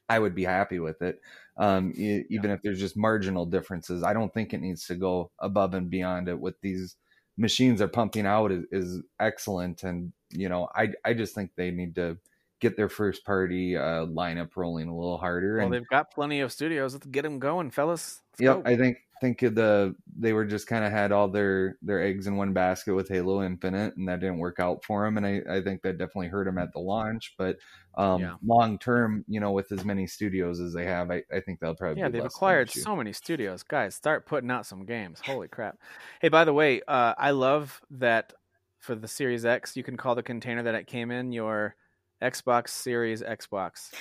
I 0.09 0.19
would 0.19 0.35
be 0.35 0.43
happy 0.43 0.79
with 0.79 1.01
it. 1.01 1.21
Um, 1.57 1.93
e- 1.95 2.23
even 2.29 2.51
if 2.51 2.61
there's 2.61 2.79
just 2.79 2.97
marginal 2.97 3.45
differences, 3.45 4.03
I 4.03 4.13
don't 4.13 4.33
think 4.33 4.53
it 4.53 4.61
needs 4.61 4.85
to 4.87 4.95
go 4.95 5.31
above 5.39 5.73
and 5.73 5.89
beyond 5.89 6.27
it. 6.29 6.39
What 6.39 6.55
these 6.61 6.95
machines 7.37 7.81
are 7.81 7.87
pumping 7.87 8.25
out 8.25 8.51
is, 8.51 8.65
is 8.71 9.01
excellent, 9.19 9.83
and 9.83 10.11
you 10.31 10.49
know, 10.49 10.67
I 10.75 10.93
I 11.05 11.13
just 11.13 11.33
think 11.33 11.51
they 11.55 11.71
need 11.71 11.95
to 11.95 12.17
get 12.59 12.77
their 12.77 12.89
first 12.89 13.25
party 13.25 13.75
uh, 13.77 14.05
lineup 14.05 14.55
rolling 14.55 14.87
a 14.87 14.95
little 14.95 15.17
harder. 15.17 15.59
Well, 15.59 15.69
and 15.69 15.73
they've 15.73 15.87
got 15.87 16.11
plenty 16.11 16.39
of 16.41 16.51
studios. 16.51 16.93
Let's 16.93 17.07
get 17.07 17.23
them 17.23 17.39
going, 17.39 17.71
fellas. 17.71 18.21
Let's 18.31 18.39
Yep, 18.39 18.61
go. 18.61 18.65
I 18.65 18.77
think 18.77 18.97
think 19.19 19.39
the 19.39 19.95
they 20.15 20.31
were 20.31 20.45
just 20.45 20.67
kind 20.67 20.85
of 20.85 20.91
had 20.91 21.11
all 21.11 21.27
their 21.27 21.77
their 21.81 22.01
eggs 22.03 22.27
in 22.27 22.35
one 22.37 22.53
basket 22.53 22.93
with 22.93 23.09
Halo 23.09 23.41
Infinite, 23.41 23.95
and 23.97 24.07
that 24.07 24.19
didn't 24.19 24.37
work 24.37 24.59
out 24.59 24.83
for 24.85 25.03
them. 25.05 25.17
And 25.17 25.25
I, 25.25 25.41
I 25.57 25.61
think 25.63 25.81
that 25.81 25.97
definitely 25.97 26.27
hurt 26.27 26.45
them 26.45 26.59
at 26.59 26.71
the 26.71 26.79
launch. 26.79 27.33
But 27.37 27.57
um, 27.97 28.21
Yeah. 28.21 28.37
long 28.45 28.77
term, 28.77 29.25
you 29.27 29.39
know, 29.39 29.51
with 29.53 29.71
as 29.71 29.83
many 29.83 30.05
studios 30.05 30.59
as 30.59 30.73
they 30.73 30.85
have, 30.85 31.09
I, 31.09 31.23
I 31.33 31.39
think 31.39 31.59
they'll 31.59 31.75
probably 31.75 31.95
Yeah, 31.95 32.09
they've 32.09 32.25
acquired 32.25 32.69
so 32.69 32.95
many 32.95 33.13
studios. 33.13 33.63
Guys, 33.63 33.95
start 33.95 34.25
putting 34.25 34.51
out 34.51 34.65
some 34.65 34.85
games. 34.85 35.21
Holy 35.21 35.47
crap. 35.47 35.77
Hey, 36.21 36.29
by 36.29 36.43
the 36.43 36.53
way, 36.53 36.81
uh, 36.87 37.15
I 37.17 37.31
love 37.31 37.81
that 37.91 38.33
for 38.79 38.93
the 38.93 39.07
Series 39.07 39.45
X, 39.45 39.75
you 39.75 39.83
can 39.83 39.97
call 39.97 40.13
the 40.13 40.21
container 40.23 40.63
that 40.63 40.75
it 40.75 40.85
came 40.87 41.11
in 41.11 41.31
your 41.31 41.75
Xbox 42.21 42.69
Series 42.69 43.21
Xbox. 43.21 43.91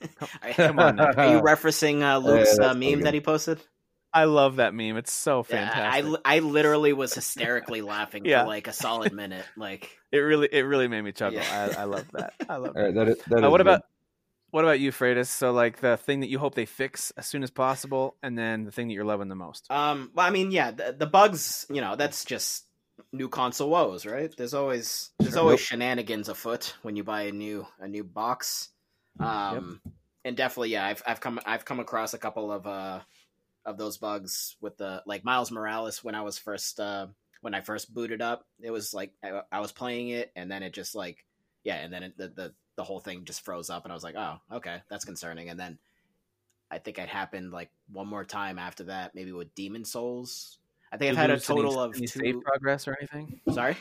Come 0.56 0.78
on 0.78 0.96
now. 0.96 1.12
Are 1.16 1.34
you 1.36 1.40
referencing 1.42 2.02
uh, 2.02 2.18
Luke's 2.18 2.56
that's 2.56 2.70
uh, 2.70 2.74
meme 2.74 3.00
that 3.02 3.14
he 3.14 3.20
posted? 3.20 3.60
I 4.14 4.24
love 4.24 4.56
that 4.56 4.74
meme. 4.74 4.96
It's 4.98 5.12
so 5.12 5.38
Yeah, 5.48 5.70
fantastic. 5.70 6.20
I, 6.24 6.36
I 6.36 6.38
literally 6.40 6.92
was 6.92 7.14
hysterically 7.14 7.80
laughing 7.80 8.24
Yeah. 8.26 8.42
for 8.42 8.48
like 8.48 8.66
a 8.68 8.72
solid 8.72 9.12
minute. 9.14 9.44
Like, 9.56 9.96
it 10.12 10.18
really 10.18 10.48
it 10.52 10.62
really 10.62 10.88
made 10.88 11.02
me 11.02 11.12
chuckle. 11.12 11.38
Yeah. 11.38 11.72
I, 11.78 11.82
I 11.82 11.84
love 11.84 12.06
that. 12.12 12.34
I 12.48 12.56
love 12.56 12.68
All 12.68 12.72
that. 12.74 12.82
right, 12.82 12.94
that 12.94 13.08
is, 13.08 13.18
that 13.28 13.44
Uh, 13.44 13.50
what 13.50 13.58
good. 13.58 13.66
about 13.68 13.82
what 14.50 14.64
about 14.64 14.80
you, 14.80 14.92
Freitas? 14.92 15.28
So 15.28 15.52
like 15.52 15.80
the 15.80 15.96
thing 15.96 16.20
that 16.20 16.28
you 16.28 16.38
hope 16.38 16.54
they 16.54 16.66
fix 16.66 17.10
as 17.16 17.26
soon 17.26 17.42
as 17.42 17.50
possible, 17.50 18.16
and 18.22 18.36
then 18.36 18.64
the 18.64 18.70
thing 18.70 18.88
that 18.88 18.92
you're 18.94 19.04
loving 19.06 19.28
the 19.28 19.34
most. 19.34 19.70
um, 19.70 20.10
well, 20.14 20.26
I 20.26 20.30
mean, 20.30 20.50
yeah, 20.50 20.72
the, 20.72 20.94
the 20.98 21.06
bugs, 21.06 21.64
you 21.70 21.80
know, 21.80 21.96
that's 21.96 22.26
just 22.26 22.66
new 23.12 23.28
console 23.28 23.70
woes, 23.70 24.06
right? 24.06 24.34
There's 24.36 24.54
always 24.54 25.12
there's 25.22 25.36
Sure. 25.36 25.36
always 25.36 25.60
Yep. 25.60 25.60
shenanigans 25.60 26.28
afoot 26.28 26.76
when 26.82 26.96
you 26.96 27.04
buy 27.04 27.22
a 27.22 27.32
new 27.32 27.66
a 27.78 27.88
new 27.88 28.04
box. 28.04 28.70
Um, 29.20 29.80
and 30.24 30.36
definitely, 30.36 30.70
yeah, 30.70 30.86
I've 30.86 31.02
I've 31.06 31.20
come 31.20 31.40
I've 31.46 31.64
come 31.64 31.80
across 31.80 32.14
a 32.14 32.18
couple 32.18 32.52
of 32.52 32.66
uh 32.66 33.02
of 33.64 33.78
those 33.78 33.98
bugs 33.98 34.56
with 34.60 34.76
the 34.78 35.02
like 35.06 35.24
Miles 35.24 35.50
Morales 35.50 36.02
when 36.04 36.14
I 36.14 36.22
was 36.22 36.38
first 36.38 36.80
uh 36.80 37.08
when 37.40 37.54
I 37.54 37.60
first 37.60 37.92
booted 37.94 38.22
up. 38.22 38.46
It 38.60 38.70
was 38.70 38.94
like 38.94 39.14
I, 39.22 39.42
I 39.52 39.60
was 39.60 39.72
playing 39.72 40.10
it, 40.10 40.32
and 40.36 40.50
then 40.50 40.62
it 40.62 40.72
just 40.74 40.94
like 40.94 41.24
yeah, 41.64 41.76
and 41.76 41.92
then 41.92 42.02
it, 42.04 42.16
the 42.16 42.28
the 42.28 42.54
the 42.76 42.84
whole 42.84 43.00
thing 43.00 43.24
just 43.24 43.44
froze 43.44 43.70
up, 43.70 43.84
and 43.84 43.92
I 43.92 43.94
was 43.94 44.04
like, 44.04 44.16
oh, 44.16 44.38
okay, 44.52 44.82
that's 44.88 45.04
concerning. 45.04 45.50
And 45.50 45.60
then 45.60 45.78
I 46.70 46.78
think 46.78 46.98
it 46.98 47.08
happened 47.08 47.52
like 47.52 47.70
one 47.88 48.08
more 48.08 48.24
time 48.24 48.58
after 48.58 48.84
that, 48.84 49.14
maybe 49.14 49.32
with 49.32 49.54
Demon's 49.54 49.92
Souls. 49.92 50.58
I 50.92 50.96
think 50.98 51.10
I've 51.10 51.16
had 51.16 51.30
a 51.30 51.34
lose 51.34 51.48
any- 51.50 51.56
total 51.62 51.80
of 51.80 51.96
any 51.96 52.06
two. 52.06 52.20
save 52.20 52.40
progress 52.42 52.86
or 52.86 52.96
anything. 53.00 53.40
Sorry, 53.52 53.74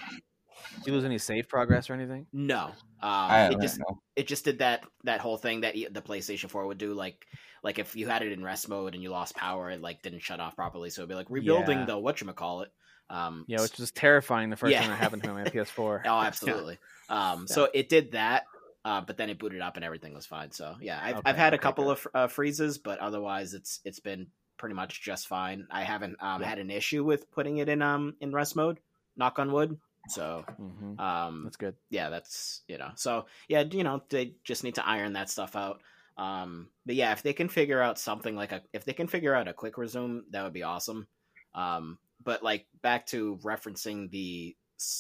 Did 0.78 0.88
you 0.88 0.94
lose 0.94 1.04
any 1.06 1.18
save 1.18 1.48
progress 1.50 1.90
or 1.90 1.94
anything? 1.94 2.26
no. 2.32 2.72
Um, 3.04 3.10
I 3.10 3.48
it 3.48 3.52
don't 3.54 3.62
just 3.62 3.80
know. 3.80 4.00
it 4.16 4.28
just 4.28 4.46
did 4.46 4.60
that 4.60 4.86
that 5.06 5.20
whole 5.22 5.36
thing 5.38 5.62
that 5.62 5.74
the 5.74 6.02
PlayStation 6.04 6.50
4 6.52 6.68
would 6.68 6.78
do 6.78 6.94
like 6.94 7.26
like 7.64 7.80
if 7.80 7.96
you 7.96 8.08
had 8.08 8.22
it 8.22 8.32
in 8.32 8.44
rest 8.44 8.70
mode 8.70 8.94
and 8.94 9.02
you 9.02 9.10
lost 9.10 9.36
power 9.36 9.72
it 9.72 9.82
like 9.82 10.04
didn't 10.04 10.20
shut 10.22 10.40
off 10.40 10.56
properly 10.56 10.92
so 10.92 11.02
it'd 11.02 11.10
be 11.10 11.16
like 11.16 11.32
rebuilding 11.32 11.80
Yeah. 11.80 11.86
the 11.86 11.94
whatchamacallit 11.94 12.68
um 13.10 13.44
Yeah, 13.48 13.60
which 13.62 13.80
was 13.80 13.90
terrifying 13.92 14.52
the 14.52 14.56
first 14.56 14.72
Yeah. 14.72 14.82
time 14.82 14.92
that 14.92 14.98
happened 14.98 15.24
to 15.24 15.30
me 15.30 15.36
on 15.36 15.44
my 15.44 15.50
PS4. 15.50 16.02
oh 16.06 16.22
absolutely 16.22 16.78
um 17.10 17.48
so 17.48 17.68
it 17.74 17.90
did 17.90 18.12
that 18.12 18.44
uh, 18.86 19.02
but 19.02 19.18
then 19.18 19.32
it 19.32 19.40
booted 19.40 19.62
up 19.62 19.78
and 19.78 19.84
everything 19.84 20.14
was 20.14 20.28
fine 20.28 20.52
so 20.52 20.76
yeah 20.80 21.00
I've, 21.02 21.16
Okay, 21.18 21.30
I've 21.32 21.38
had 21.38 21.56
a 21.56 21.58
couple 21.58 21.86
good. 21.86 21.92
of 21.98 22.08
uh, 22.14 22.28
freezes 22.28 22.78
but 22.78 23.00
otherwise 23.00 23.56
it's 23.56 23.80
it's 23.84 24.00
been 24.00 24.28
pretty 24.62 24.76
much 24.76 25.02
just 25.02 25.28
fine 25.28 25.68
I 25.72 25.84
haven't 25.84 26.22
um 26.24 26.42
Yeah. 26.42 26.50
had 26.50 26.60
an 26.60 26.72
issue 26.72 27.04
with 27.04 27.32
putting 27.32 27.58
it 27.58 27.68
in 27.68 27.82
um 27.82 28.16
in 28.22 28.32
rest 28.32 28.56
mode 28.56 28.80
knock 29.18 29.40
on 29.40 29.52
wood 29.52 29.78
so 30.10 30.46
hmm 30.58 30.94
um 30.98 31.44
That's 31.44 31.58
good. 31.58 31.76
yeah, 31.90 32.10
that's 32.10 32.64
you 32.68 32.78
know. 32.78 32.92
So 32.96 33.26
yeah, 33.50 33.62
you 33.62 33.84
know, 33.84 34.04
they 34.10 34.36
just 34.44 34.64
need 34.64 34.76
to 34.76 34.88
iron 34.88 35.14
that 35.14 35.30
stuff 35.30 35.56
out. 35.56 35.82
Um, 36.18 36.70
but 36.86 36.96
yeah, 36.96 37.12
if 37.12 37.24
they 37.24 37.34
can 37.34 37.50
figure 37.50 37.82
out 37.82 38.00
something 38.00 38.36
like 38.36 38.52
a, 38.52 38.62
if 38.74 38.86
they 38.86 38.94
can 38.94 39.08
figure 39.08 39.34
out 39.36 39.48
a 39.48 39.54
quick 39.54 39.78
resume, 39.78 40.24
that 40.32 40.44
would 40.44 40.54
be 40.54 40.64
awesome. 40.64 41.08
Um, 41.56 42.00
but 42.24 42.44
like 42.44 42.68
back 42.82 43.08
to 43.08 43.38
referencing 43.44 44.10
the 44.12 44.56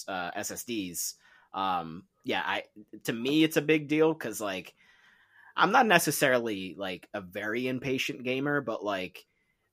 uh, 0.08 0.32
SSDs, 0.36 1.16
um, 1.54 2.08
yeah, 2.24 2.42
I 2.46 2.64
to 3.04 3.14
me 3.14 3.44
it's 3.44 3.58
a 3.58 3.62
big 3.62 3.88
deal 3.88 4.14
because 4.14 4.42
like 4.42 4.76
I'm 5.56 5.72
not 5.72 5.86
necessarily 5.86 6.76
like 6.78 7.10
a 7.14 7.22
very 7.22 7.68
impatient 7.68 8.24
gamer, 8.24 8.62
but 8.62 8.84
like 8.84 9.26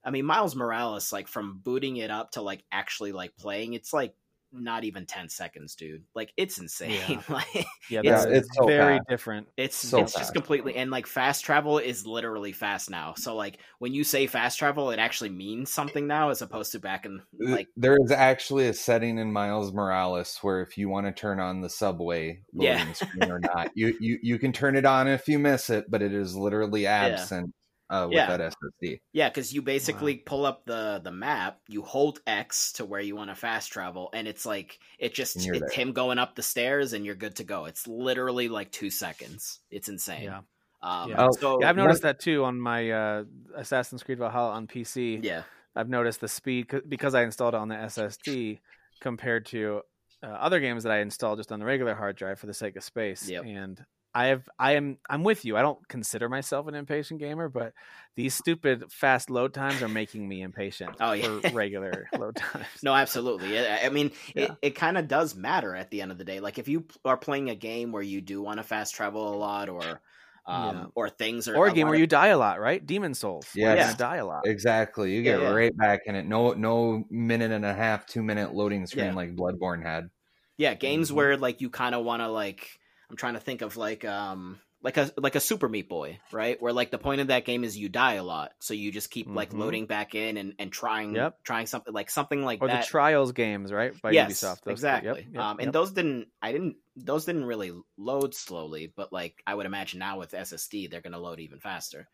I 0.05 0.11
mean 0.11 0.25
Miles 0.25 0.55
Morales, 0.57 1.13
like 1.13 1.29
from 1.29 1.61
booting 1.63 1.97
it 1.99 2.11
up 2.11 2.33
to 2.33 2.43
like 2.43 2.65
actually 2.73 3.13
like 3.13 3.37
playing, 3.37 3.75
it's 3.75 3.93
like 3.93 4.15
not 4.51 4.83
even 4.85 5.05
10 5.05 5.29
seconds 5.29 5.75
dude 5.75 6.03
like 6.15 6.33
it's 6.39 6.57
insane 6.57 6.93
Yeah. 7.07 7.21
like 7.29 7.67
Yeah, 7.91 8.01
It's- 8.01 8.25
it's 8.25 8.49
so 8.57 8.65
very 8.67 8.97
fast. 8.97 9.09
different. 9.11 9.47
it's 9.59 9.77
So 9.77 10.01
it's 10.01 10.15
just 10.15 10.33
completely 10.33 10.75
and 10.77 10.91
like 10.91 11.07
fast 11.07 11.45
travel 11.45 11.77
is 11.77 12.07
literally 12.07 12.53
fast 12.53 12.89
now 12.89 13.13
so 13.15 13.37
like 13.37 13.59
when 13.79 13.93
you 13.93 14.05
say 14.05 14.27
fast 14.27 14.59
travel 14.59 14.91
it 14.91 14.99
actually 14.99 15.29
means 15.29 15.71
something 15.71 16.07
now 16.07 16.31
as 16.31 16.41
opposed 16.41 16.73
to 16.73 16.79
back 16.79 17.05
in 17.05 17.19
uh, 17.47 17.51
like 17.51 17.69
there 17.77 17.99
is 18.03 18.11
actually 18.11 18.69
a 18.69 18.73
setting 18.73 19.19
in 19.19 19.31
Miles 19.35 19.71
Morales 19.75 20.39
where 20.41 20.63
if 20.63 20.79
you 20.79 20.89
want 20.89 21.05
to 21.05 21.13
turn 21.13 21.41
on 21.41 21.61
the 21.61 21.69
subway 21.69 22.41
loading 22.55 22.87
Yeah. 22.87 22.93
screen 22.95 23.31
or 23.31 23.41
not, 23.41 23.71
you, 23.75 23.95
you 24.01 24.19
you 24.23 24.39
can 24.39 24.55
turn 24.55 24.77
it 24.77 24.87
on 24.87 25.09
if 25.09 25.29
you 25.29 25.39
miss 25.39 25.69
it, 25.69 25.91
but 25.91 26.01
it 26.01 26.15
is 26.15 26.35
literally 26.35 26.87
absent 27.03 27.53
uh, 27.91 28.07
with 28.09 28.17
Yeah. 28.17 28.37
that 28.37 28.53
SSD. 28.53 29.01
yeah 29.13 29.29
because 29.29 29.53
you 29.53 29.63
basically 29.63 30.17
pull 30.17 30.45
up 30.47 30.65
the 30.67 31.01
the 31.03 31.11
map 31.11 31.59
you 31.69 31.83
hold 31.83 32.21
x 32.27 32.73
to 32.75 32.85
where 32.85 33.01
you 33.01 33.17
want 33.17 33.31
to 33.31 33.35
fast 33.35 33.73
travel 33.73 34.11
and 34.13 34.29
it's 34.29 34.45
like 34.47 34.79
it 34.99 35.15
just 35.15 35.37
And 35.37 35.57
it's 35.57 35.61
there. 35.75 35.85
him 35.85 35.93
going 35.93 36.19
up 36.19 36.35
the 36.35 36.43
stairs 36.43 36.93
and 36.93 37.05
you're 37.07 37.15
good 37.15 37.37
to 37.37 37.45
go 37.45 37.65
it's 37.65 37.87
literally 37.87 38.49
like 38.49 38.71
two 38.73 38.91
seconds 38.91 39.61
it's 39.71 39.89
insane 39.89 40.25
Yeah. 40.25 40.41
um 40.83 41.11
Yeah. 41.11 41.27
Oh, 41.27 41.31
so 41.33 41.61
Yeah, 41.61 41.71
I've 41.71 41.77
noticed 41.77 42.03
that 42.03 42.21
too 42.21 42.45
on 42.45 42.61
my 42.61 42.91
uh, 42.91 43.25
Assassin's 43.57 44.03
Creed 44.03 44.19
Valhalla 44.19 44.53
on 44.53 44.67
PC. 44.67 45.25
yeah 45.25 45.43
I've 45.77 45.89
noticed 45.89 46.21
the 46.21 46.29
speed 46.29 46.67
c- 46.71 46.81
because 46.89 47.15
I 47.15 47.23
installed 47.23 47.55
it 47.55 47.59
on 47.59 47.69
the 47.69 47.77
SSD 47.77 48.59
compared 49.01 49.47
to 49.47 49.83
uh, 50.25 50.27
other 50.27 50.59
games 50.59 50.83
that 50.83 50.91
I 50.93 50.99
installed 50.99 51.39
just 51.39 51.53
on 51.53 51.61
the 51.61 51.65
regular 51.67 51.95
hard 51.95 52.17
drive 52.17 52.41
for 52.41 52.47
the 52.49 52.55
sake 52.55 52.75
of 52.75 52.83
space. 52.83 53.29
Yep. 53.31 53.45
And 53.45 53.85
I 54.19 54.27
have 54.27 54.49
I 54.59 54.73
am 54.73 54.99
I'm 55.09 55.23
with 55.23 55.45
you. 55.45 55.57
I 55.57 55.63
don't 55.63 55.87
consider 55.89 56.29
myself 56.29 56.67
an 56.67 56.75
impatient 56.75 57.21
gamer, 57.21 57.49
but 57.49 57.73
these 58.17 58.35
stupid 58.35 58.91
fast 58.91 59.31
load 59.31 59.55
times 59.55 59.81
are 59.83 59.89
making 59.89 60.27
me 60.29 60.43
impatient 60.43 60.97
Oh, 61.01 61.13
yeah. 61.13 61.41
for 61.41 61.51
regular 61.55 62.09
load 62.19 62.37
times. 62.37 62.67
No, 62.83 62.95
absolutely. 62.95 63.59
I 63.59 63.87
I 63.87 63.89
mean, 63.91 64.11
it, 64.35 64.49
Yeah. 64.49 64.55
it 64.61 64.71
kind 64.75 64.99
of 64.99 65.07
does 65.07 65.35
matter 65.37 65.75
at 65.77 65.91
the 65.91 66.03
end 66.03 66.11
of 66.11 66.19
the 66.19 66.25
day. 66.25 66.41
Like 66.41 66.59
if 66.59 66.67
you 66.69 66.87
are 67.05 67.17
playing 67.17 67.49
a 67.51 67.55
game 67.55 67.93
where 67.93 68.03
you 68.03 68.21
do 68.21 68.43
want 68.43 68.59
to 68.59 68.65
fast 68.65 68.95
travel 68.95 69.33
a 69.33 69.37
lot, 69.37 69.69
or 69.69 70.01
um, 70.47 70.77
Yeah. 70.77 70.85
or 70.95 71.09
things 71.11 71.47
are 71.47 71.55
Or 71.57 71.67
a 71.69 71.71
a 71.71 71.75
game 71.75 71.87
where 71.87 71.95
of- 71.95 72.01
you 72.01 72.07
die 72.09 72.29
a 72.29 72.39
lot, 72.39 72.59
right? 72.59 72.85
Demon's 72.85 73.19
Souls. 73.19 73.47
where 73.55 73.67
you're 73.69 73.77
Yes. 73.77 73.95
gonna 73.95 73.99
die 73.99 74.17
a 74.17 74.27
lot. 74.27 74.47
Exactly. 74.47 75.15
You 75.15 75.23
get 75.23 75.39
Yeah, 75.41 75.49
yeah. 75.51 75.55
right 75.55 75.77
back 75.77 76.01
in 76.07 76.15
it. 76.17 76.27
No 76.27 76.55
no 76.55 77.05
minute 77.11 77.53
and 77.53 77.65
a 77.65 77.75
half, 77.75 78.07
two 78.07 78.23
minute 78.23 78.55
loading 78.55 78.87
screen 78.87 79.07
Yeah. 79.07 79.15
like 79.15 79.37
Bloodborne 79.37 79.83
had. 79.83 80.09
yeah 80.57 80.75
games 80.75 81.11
Mhm. 81.13 81.15
where 81.15 81.37
like 81.37 81.61
you 81.61 81.71
kind 81.71 81.95
of 81.95 82.05
want 82.05 82.21
to 82.23 82.29
like 82.29 82.81
I'm 83.11 83.17
trying 83.17 83.35
to 83.35 83.41
think 83.41 83.63
of 83.63 83.77
like 83.77 84.05
um 84.05 84.61
like 84.81 84.97
a 84.97 85.11
like 85.17 85.35
a 85.35 85.41
Super 85.41 85.69
Meat 85.69 85.89
Boy, 85.89 86.21
right? 86.31 86.61
Where 86.63 86.73
like 86.73 86.91
the 86.93 86.99
point 86.99 87.21
of 87.21 87.27
that 87.29 87.45
game 87.45 87.65
is 87.65 87.77
you 87.77 87.89
die 87.89 88.15
a 88.15 88.23
lot, 88.23 88.53
so 88.61 88.75
you 88.75 88.93
just 88.93 89.11
keep 89.11 89.27
like 89.29 89.51
Mhm. 89.53 89.59
loading 89.59 89.87
back 89.87 90.15
in 90.15 90.37
and 90.37 90.55
and 90.59 90.71
trying 90.71 91.15
Yep. 91.17 91.43
trying 91.43 91.67
something 91.67 91.93
like 91.93 92.11
something 92.11 92.45
like 92.45 92.63
Or 92.63 92.69
that. 92.69 92.83
the 92.83 92.87
Trials 92.87 93.33
games, 93.33 93.73
right? 93.73 93.93
By 94.01 94.13
yes, 94.13 94.31
Ubisoft. 94.31 94.63
Those- 94.63 94.73
exactly. 94.73 95.23
Yep, 95.23 95.33
yep, 95.33 95.43
um, 95.43 95.59
and 95.59 95.67
yep. 95.69 95.73
those 95.73 95.91
didn't. 95.93 96.29
I 96.41 96.53
didn't. 96.53 96.77
Those 96.97 97.25
didn't 97.25 97.45
really 97.47 97.73
load 97.97 98.35
slowly, 98.35 98.93
but 98.95 99.13
like 99.13 99.43
I 99.47 99.55
would 99.55 99.67
imagine 99.67 99.99
now 99.99 100.19
with 100.19 100.33
SSD, 100.33 100.87
they're 100.87 101.01
going 101.01 101.13
to 101.13 101.19
load 101.19 101.41
even 101.41 101.59
faster. 101.61 102.09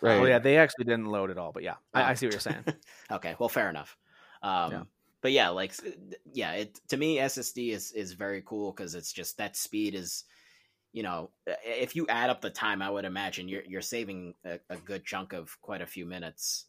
Right. 0.00 0.20
Oh 0.20 0.24
yeah, 0.24 0.38
they 0.40 0.56
actually 0.58 0.84
didn't 0.84 1.06
load 1.06 1.30
at 1.30 1.38
all. 1.38 1.52
But 1.52 1.62
yeah, 1.64 1.76
I, 1.92 2.02
Oh. 2.02 2.04
I 2.06 2.14
see 2.14 2.26
what 2.26 2.32
you're 2.34 2.40
saying. 2.40 2.64
okay, 3.10 3.34
well, 3.38 3.48
fair 3.48 3.70
enough. 3.70 3.96
Um, 4.42 4.70
Yeah. 4.72 4.82
But 5.20 5.32
yeah, 5.32 5.48
like 5.48 5.72
yeah, 6.32 6.52
it 6.52 6.78
to 6.88 6.96
me 6.96 7.16
SSD 7.18 7.70
is 7.70 7.90
is 7.92 8.12
very 8.12 8.42
cool 8.44 8.70
because 8.72 8.94
it's 8.94 9.10
just 9.12 9.38
that 9.38 9.56
speed 9.56 9.94
is, 9.94 10.24
you 10.94 11.04
know, 11.04 11.32
if 11.46 11.96
you 11.96 12.08
add 12.08 12.30
up 12.30 12.42
the 12.42 12.50
time, 12.50 12.82
I 12.82 12.90
would 12.90 13.06
imagine 13.06 13.48
you're 13.50 13.64
you're 13.66 13.82
saving 13.82 14.36
a, 14.46 14.60
a 14.70 14.78
good 14.78 15.06
chunk 15.06 15.34
of 15.34 15.60
quite 15.62 15.82
a 15.82 15.86
few 15.88 16.06
minutes. 16.06 16.66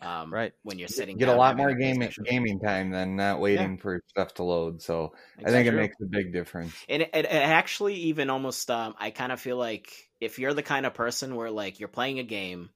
Um, 0.00 0.38
Right. 0.38 0.52
when 0.62 0.78
you're 0.78 0.88
sitting, 0.88 1.18
you 1.18 1.26
Get 1.26 1.28
a 1.28 1.34
lot 1.34 1.56
more 1.56 1.74
gaming 1.74 2.12
gaming 2.24 2.60
time 2.60 2.90
than 2.90 3.16
not 3.16 3.40
waiting 3.40 3.78
for 3.78 4.00
stuff 4.08 4.34
to 4.34 4.44
load. 4.44 4.80
So 4.82 5.14
I 5.44 5.50
think 5.50 5.66
it 5.66 5.72
makes 5.72 5.96
a 6.02 6.06
big 6.06 6.32
difference. 6.32 6.86
And 6.88 7.02
it, 7.02 7.10
it, 7.14 7.24
it 7.24 7.32
actually 7.32 7.94
even 7.94 8.30
almost 8.30 8.70
um 8.70 8.94
I 8.98 9.10
kind 9.10 9.32
of 9.32 9.40
feel 9.40 9.56
like 9.56 10.10
if 10.20 10.38
you're 10.38 10.54
the 10.54 10.62
kind 10.62 10.86
of 10.86 10.94
person 10.94 11.34
where 11.36 11.50
like 11.50 11.80
you're 11.80 11.88
playing 11.88 12.18
a 12.18 12.24
game 12.24 12.70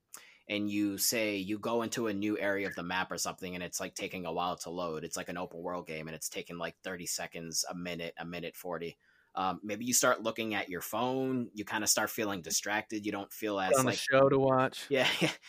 and 0.49 0.71
you 0.71 0.99
say 0.99 1.37
you 1.37 1.59
go 1.59 1.83
into 1.83 2.07
a 2.07 2.15
new 2.15 2.39
area 2.39 2.67
of 2.67 2.75
the 2.75 2.83
map 2.83 3.11
or 3.11 3.19
something 3.19 3.55
and 3.55 3.63
it's 3.65 3.81
like 3.81 3.95
taking 3.95 4.27
a 4.27 4.33
while 4.33 4.57
to 4.59 4.71
load. 4.71 5.05
It's 5.05 5.17
like 5.17 5.29
an 5.29 5.39
open 5.39 5.61
world 5.63 5.87
game 5.87 6.07
and 6.09 6.15
it's 6.15 6.29
taking 6.29 6.59
like 6.59 6.77
30 6.83 7.07
seconds, 7.07 7.65
a 7.69 7.75
minute, 7.75 8.15
a 8.19 8.25
minute 8.25 8.57
40. 8.57 8.99
Um, 9.37 9.61
maybe 9.65 9.85
you 9.85 9.93
start 9.93 10.23
looking 10.23 10.55
at 10.55 10.69
your 10.69 10.81
phone, 10.81 11.49
you 11.55 11.65
kind 11.65 11.83
of 11.83 11.91
start 11.91 12.11
feeling 12.11 12.41
distracted. 12.41 13.05
You 13.05 13.13
don't 13.13 13.33
feel 13.33 13.59
as 13.59 13.77
on 13.77 13.85
like 13.85 13.97
a 13.97 13.99
show 13.99 14.29
to 14.29 14.39
watch. 14.39 14.85
yeah, 14.89 15.09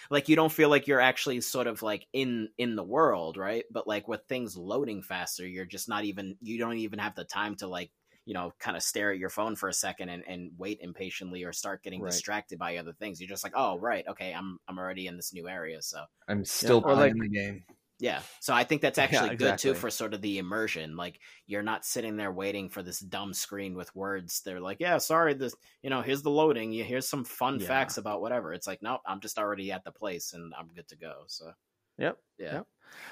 like 0.10 0.28
you 0.28 0.36
don't 0.36 0.52
feel 0.52 0.70
like 0.70 0.88
you're 0.88 1.00
actually 1.02 1.40
sort 1.42 1.68
of 1.68 1.82
like 1.84 2.08
in 2.14 2.50
in 2.58 2.76
the 2.76 2.84
world, 2.84 3.38
right? 3.38 3.64
But 3.72 3.88
like 3.88 4.08
with 4.08 4.22
things 4.28 4.58
loading 4.58 5.04
faster, 5.04 5.48
you're 5.48 5.66
just 5.66 5.88
not 5.88 6.04
even 6.04 6.36
you 6.42 6.58
don't 6.58 6.78
even 6.78 7.00
have 7.00 7.16
the 7.16 7.26
time 7.26 7.56
to 7.58 7.68
like 7.68 7.92
you 8.26 8.34
know 8.34 8.52
kind 8.60 8.76
of 8.76 8.82
stare 8.82 9.12
at 9.12 9.20
your 9.20 9.30
phone 9.30 9.56
for 9.56 9.70
a 9.70 9.74
second 9.74 10.10
and, 10.10 10.24
and 10.28 10.52
wait 10.58 10.80
impatiently 10.82 11.44
or 11.44 11.54
start 11.54 11.84
getting 11.84 12.02
Right. 12.02 12.12
distracted 12.12 12.58
by 12.58 12.78
other 12.78 12.94
things. 12.94 13.22
You're 13.22 13.30
just 13.30 13.44
like, 13.44 13.54
oh 13.56 13.78
right, 13.78 14.04
okay, 14.08 14.34
I'm 14.34 14.58
I'm 14.68 14.80
already 14.80 15.06
in 15.06 15.16
this 15.16 15.32
new 15.32 15.48
area, 15.48 15.82
so 15.84 16.04
I'm 16.28 16.44
still 16.44 16.78
or 16.78 16.96
playing 16.96 17.18
like- 17.18 17.22
the 17.22 17.30
game. 17.30 17.64
Yeah. 18.06 18.22
So 18.40 18.54
I 18.54 18.64
think 18.64 18.84
that's 18.84 18.98
Yeah, 19.12 19.24
actually 19.24 19.36
good 19.36 19.58
too 19.58 19.74
for 19.74 19.90
sort 19.90 20.14
of 20.14 20.22
the 20.22 20.38
immersion. 20.38 20.96
Like 20.96 21.20
you're 21.48 21.64
not 21.64 21.84
sitting 21.84 22.18
there 22.18 22.32
waiting 22.32 22.70
for 22.70 22.84
this 22.84 23.00
dumb 23.00 23.34
screen 23.34 23.76
with 23.76 23.96
words. 23.96 24.42
They're 24.46 24.60
like, 24.60 24.78
yeah, 24.80 25.00
sorry, 25.00 25.34
this, 25.34 25.56
you 25.82 25.90
know, 25.90 26.04
here's 26.04 26.22
the 26.22 26.30
loading. 26.30 26.72
You 26.72 26.84
here's 26.84 27.08
some 27.08 27.26
fun 27.26 27.60
Yeah. 27.60 27.68
facts 27.68 27.98
about 27.98 28.22
whatever. 28.22 28.54
It's 28.54 28.68
like, 28.68 28.84
nope, 28.84 29.02
I'm 29.08 29.22
just 29.22 29.40
already 29.40 29.72
at 29.72 29.84
the 29.84 29.92
place 29.92 30.34
and 30.34 30.54
I'm 30.54 30.68
good 30.68 30.88
to 30.90 30.96
go. 30.96 31.24
So 31.26 31.52
Yep. 31.98 32.20
yeah. 32.38 32.54
Yep. 32.54 32.68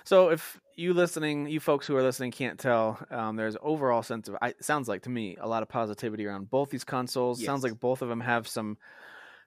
So 0.06 0.30
if 0.30 0.62
you 0.76 0.94
listening, 0.94 1.48
you 1.48 1.60
folks 1.60 1.88
who 1.88 1.96
are 1.98 2.04
listening 2.04 2.32
can't 2.32 2.60
tell, 2.60 3.04
um, 3.10 3.36
there's 3.36 3.58
overall 3.62 4.04
sense 4.04 4.28
of, 4.30 4.36
I, 4.42 4.50
it 4.50 4.64
sounds 4.64 4.88
like 4.88 5.02
to 5.04 5.10
me, 5.10 5.38
a 5.40 5.48
lot 5.48 5.64
of 5.64 5.70
positivity 5.70 6.28
around 6.28 6.52
both 6.52 6.70
these 6.70 6.84
consoles. 6.84 7.42
Sounds 7.44 7.64
like 7.64 7.80
both 7.80 8.04
of 8.04 8.10
them 8.10 8.22
have 8.22 8.48
some 8.48 8.78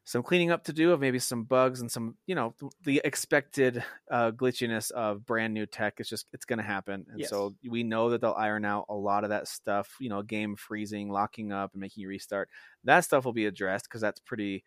some 0.06 0.22
cleaning 0.22 0.52
up 0.52 0.64
to 0.64 0.72
do 0.72 0.92
of 0.92 1.00
maybe 1.00 1.18
some 1.18 1.44
bugs 1.44 1.82
and 1.82 1.92
some, 1.92 2.16
you 2.26 2.34
know, 2.36 2.54
the 2.82 3.02
expected 3.04 3.84
uh, 4.10 4.30
glitchiness 4.30 4.90
of 4.92 5.26
brand 5.26 5.52
new 5.52 5.66
tech. 5.66 6.00
It's 6.00 6.08
just 6.08 6.28
it's 6.32 6.46
going 6.46 6.58
to 6.58 6.64
happen, 6.64 7.06
and 7.10 7.24
Yes. 7.24 7.26
so 7.26 7.56
we 7.68 7.82
know 7.82 8.10
that 8.10 8.20
they'll 8.22 8.32
iron 8.32 8.64
out 8.64 8.86
a 8.88 8.94
lot 8.94 9.24
of 9.24 9.30
that 9.30 9.48
stuff. 9.48 9.96
You 10.00 10.08
know, 10.08 10.22
game 10.22 10.56
freezing, 10.56 11.10
locking 11.10 11.52
up, 11.52 11.72
and 11.74 11.80
making 11.80 12.02
you 12.02 12.08
restart. 12.08 12.50
That 12.84 13.00
stuff 13.00 13.24
will 13.24 13.32
be 13.34 13.46
addressed 13.46 13.86
because 13.86 14.00
that's 14.00 14.20
pretty 14.20 14.64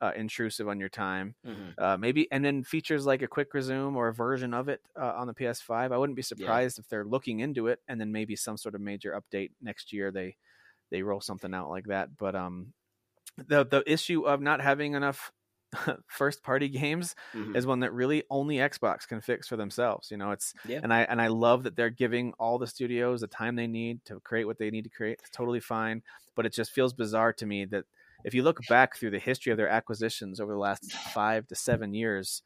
uh, 0.00 0.12
intrusive 0.16 0.68
on 0.68 0.80
your 0.80 0.88
time 0.88 1.36
Mhm. 1.44 1.74
uh, 1.78 1.96
maybe 1.96 2.30
and 2.30 2.44
then 2.44 2.62
features 2.62 3.06
like 3.06 3.22
a 3.22 3.28
quick 3.28 3.54
resume 3.54 3.96
or 3.96 4.08
a 4.08 4.14
version 4.14 4.52
of 4.52 4.68
it 4.68 4.82
uh, 5.00 5.12
on 5.16 5.26
the 5.26 5.34
PS5. 5.34 5.90
I 5.92 5.96
wouldn't 5.96 6.16
be 6.16 6.22
surprised 6.22 6.78
if 6.78 6.88
they're 6.88 7.04
looking 7.04 7.40
into 7.40 7.68
it 7.68 7.80
and 7.88 8.00
then 8.00 8.12
maybe 8.12 8.36
some 8.36 8.56
sort 8.56 8.74
of 8.74 8.80
major 8.80 9.18
update 9.20 9.52
next 9.60 9.92
year 9.92 10.10
they 10.10 10.36
they 10.90 11.02
roll 11.02 11.20
something 11.20 11.54
out 11.54 11.70
like 11.70 11.86
that. 11.86 12.16
But 12.16 12.34
um, 12.36 12.74
the 13.36 13.64
the 13.64 13.82
issue 13.86 14.22
of 14.26 14.40
not 14.40 14.60
having 14.60 14.94
enough 14.94 15.32
first 16.08 16.42
party 16.42 16.68
games 16.68 17.14
Mhm. 17.34 17.56
is 17.56 17.66
one 17.66 17.80
that 17.80 17.92
really 17.92 18.24
only 18.30 18.56
Xbox 18.56 19.06
can 19.08 19.20
fix 19.20 19.48
for 19.48 19.56
themselves. 19.56 20.10
You 20.10 20.18
know, 20.18 20.30
it's 20.32 20.52
Yeah. 20.64 20.80
and 20.82 20.92
I 20.92 21.02
and 21.02 21.20
I 21.20 21.28
love 21.28 21.62
that 21.64 21.76
they're 21.76 21.90
giving 21.90 22.32
all 22.38 22.58
the 22.58 22.66
studios 22.66 23.20
the 23.22 23.26
time 23.26 23.56
they 23.56 23.66
need 23.66 24.04
to 24.06 24.20
create 24.20 24.44
what 24.44 24.58
they 24.58 24.70
need 24.70 24.84
to 24.84 24.90
create. 24.90 25.18
It's 25.20 25.30
totally 25.30 25.60
fine, 25.60 26.02
but 26.36 26.46
it 26.46 26.52
just 26.52 26.72
feels 26.72 26.92
bizarre 26.92 27.32
to 27.34 27.46
me 27.46 27.64
that 27.66 27.84
if 28.24 28.34
you 28.34 28.42
look 28.42 28.66
back 28.68 28.96
through 28.96 29.10
the 29.10 29.18
history 29.18 29.50
of 29.50 29.56
their 29.56 29.68
acquisitions 29.68 30.38
over 30.40 30.52
the 30.52 30.58
last 30.58 30.92
five 30.92 31.46
to 31.48 31.54
seven 31.56 31.94
years, 31.94 32.42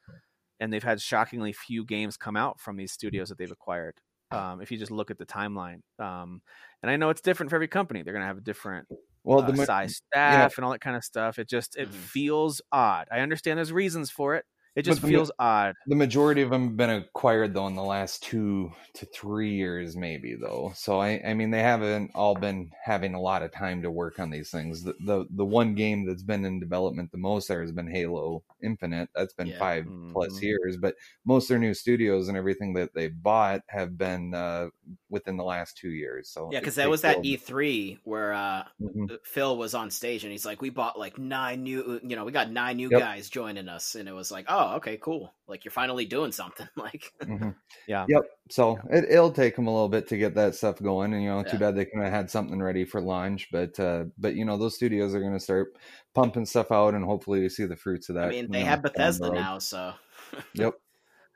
and 0.60 0.72
they've 0.72 0.82
had 0.82 1.00
shockingly 1.00 1.52
few 1.52 1.84
games 1.84 2.16
come 2.16 2.36
out 2.36 2.60
from 2.60 2.76
these 2.76 2.92
studios 2.92 3.28
that 3.28 3.38
they've 3.38 3.50
acquired. 3.50 4.00
Um, 4.30 4.60
if 4.60 4.70
you 4.72 4.78
just 4.78 4.90
look 4.90 5.10
at 5.10 5.18
the 5.18 5.26
timeline, 5.26 5.82
um, 5.98 6.42
and 6.82 6.90
I 6.90 6.96
know 6.96 7.10
it's 7.10 7.20
different 7.20 7.50
for 7.50 7.56
every 7.56 7.68
company, 7.68 8.02
they're 8.02 8.12
going 8.14 8.22
to 8.22 8.26
have 8.26 8.38
a 8.38 8.42
different 8.42 8.88
Well, 9.26 9.42
uh, 9.42 9.52
the 9.52 9.56
size 9.56 10.00
staff 10.12 10.56
and 10.56 10.64
all 10.64 10.72
that 10.72 10.80
kind 10.80 10.96
of 10.96 11.04
stuff. 11.04 11.38
It 11.38 11.48
just 11.48 11.76
it 11.76 11.92
Mhm. 11.92 12.10
feels 12.14 12.62
odd. 12.72 13.08
I 13.10 13.20
understand 13.20 13.58
there's 13.58 13.72
reasons 13.72 14.10
for 14.10 14.36
it. 14.36 14.46
It 14.76 14.82
just 14.82 15.00
feels 15.02 15.32
odd. 15.38 15.74
the 15.88 15.94
majority 15.94 16.42
of 16.42 16.50
them 16.50 16.64
have 16.68 16.76
been 16.76 16.90
acquired 16.90 17.54
though 17.54 17.68
in 17.68 17.76
the 17.76 17.82
last 17.82 18.22
two 18.22 18.72
to 18.94 19.06
three 19.06 19.54
years, 19.54 19.96
maybe 19.96 20.34
though. 20.34 20.72
So 20.74 20.98
I, 21.00 21.22
I 21.24 21.34
mean, 21.34 21.50
they 21.50 21.62
haven't 21.62 22.10
all 22.14 22.34
been 22.34 22.72
having 22.82 23.14
a 23.14 23.20
lot 23.20 23.42
of 23.42 23.52
time 23.52 23.82
to 23.82 23.90
work 23.90 24.18
on 24.18 24.30
these 24.30 24.50
things. 24.50 24.82
The 24.82 24.94
the, 25.00 25.26
the 25.30 25.44
one 25.44 25.74
game 25.76 26.04
that's 26.06 26.24
been 26.24 26.44
in 26.44 26.58
development 26.60 27.12
the 27.12 27.18
most 27.18 27.48
there 27.48 27.62
has 27.62 27.72
been 27.72 27.88
Halo 27.90 28.42
Infinite. 28.62 29.10
That's 29.14 29.34
been 29.34 29.52
Yeah. 29.52 29.58
five 29.58 29.86
plus 30.12 30.40
Mhm. 30.40 30.42
years, 30.42 30.76
but 30.76 30.96
most 31.24 31.44
of 31.44 31.48
their 31.50 31.58
new 31.60 31.74
studios 31.74 32.28
and 32.28 32.36
everything 32.36 32.74
that 32.74 32.94
they 32.94 33.08
bought 33.08 33.62
have 33.68 33.96
been 33.96 34.34
uh, 34.34 34.70
within 35.08 35.36
the 35.36 35.44
last 35.44 35.76
two 35.76 35.90
years. 35.90 36.28
So 36.28 36.50
Yeah, 36.50 36.60
because 36.60 36.76
that 36.76 36.88
was 36.88 37.02
that 37.02 37.18
E 37.22 37.36
three 37.36 37.98
where 38.04 38.32
uh, 38.32 38.68
Mhm. 38.78 39.10
Phil 39.24 39.56
was 39.56 39.74
on 39.74 39.90
stage 39.90 40.22
and 40.24 40.30
he's 40.32 40.46
like, 40.46 40.60
"We 40.62 40.70
bought 40.70 40.98
like 40.98 41.18
nine 41.18 41.62
new, 41.64 42.00
you 42.04 42.14
know, 42.16 42.24
we 42.24 42.32
got 42.32 42.50
nine 42.50 42.76
new 42.76 42.90
Yep. 42.90 42.92
guys 42.92 43.28
joining 43.28 43.68
us," 43.68 43.94
and 43.96 44.08
it 44.08 44.12
was 44.12 44.30
like, 44.30 44.46
"Oh, 44.48 44.65
okay, 44.74 44.96
cool. 44.98 45.34
Like 45.46 45.64
you're 45.64 45.72
finally 45.72 46.06
doing 46.06 46.32
something." 46.32 46.68
Like, 46.76 47.12
Mhm. 47.28 47.56
Yeah. 47.86 48.08
Yep. 48.08 48.22
So 48.50 48.80
it, 48.90 49.04
it'll 49.10 49.32
take 49.32 49.56
them 49.56 49.66
a 49.66 49.72
little 49.72 49.88
bit 49.88 50.06
to 50.08 50.16
get 50.18 50.34
that 50.36 50.54
stuff 50.54 50.80
going, 50.80 51.12
and 51.12 51.22
you 51.22 51.28
know, 51.28 51.42
too 51.42 51.56
Yeah. 51.56 51.58
bad 51.58 51.74
they 51.74 51.84
couldn't 51.84 52.02
have 52.04 52.12
had 52.12 52.30
something 52.30 52.62
ready 52.62 52.84
for 52.84 53.00
launch. 53.00 53.48
But 53.50 53.78
uh, 53.80 54.04
but 54.18 54.36
you 54.36 54.44
know, 54.44 54.56
those 54.56 54.76
studios 54.76 55.14
are 55.14 55.20
going 55.20 55.32
to 55.32 55.40
start 55.40 55.76
pumping 56.14 56.46
stuff 56.46 56.70
out, 56.70 56.94
and 56.94 57.04
hopefully 57.04 57.40
we 57.40 57.48
see 57.48 57.66
the 57.66 57.76
fruits 57.76 58.08
of 58.08 58.14
that. 58.16 58.24
I 58.24 58.26
mean, 58.28 58.48
they 58.50 58.64
know, 58.64 58.64
have 58.64 58.82
down 58.94 59.08
the 59.08 59.14
Bethesda 59.14 59.30
road. 59.30 59.46
now, 59.46 59.58
so 59.58 59.94
Yep. 60.54 60.74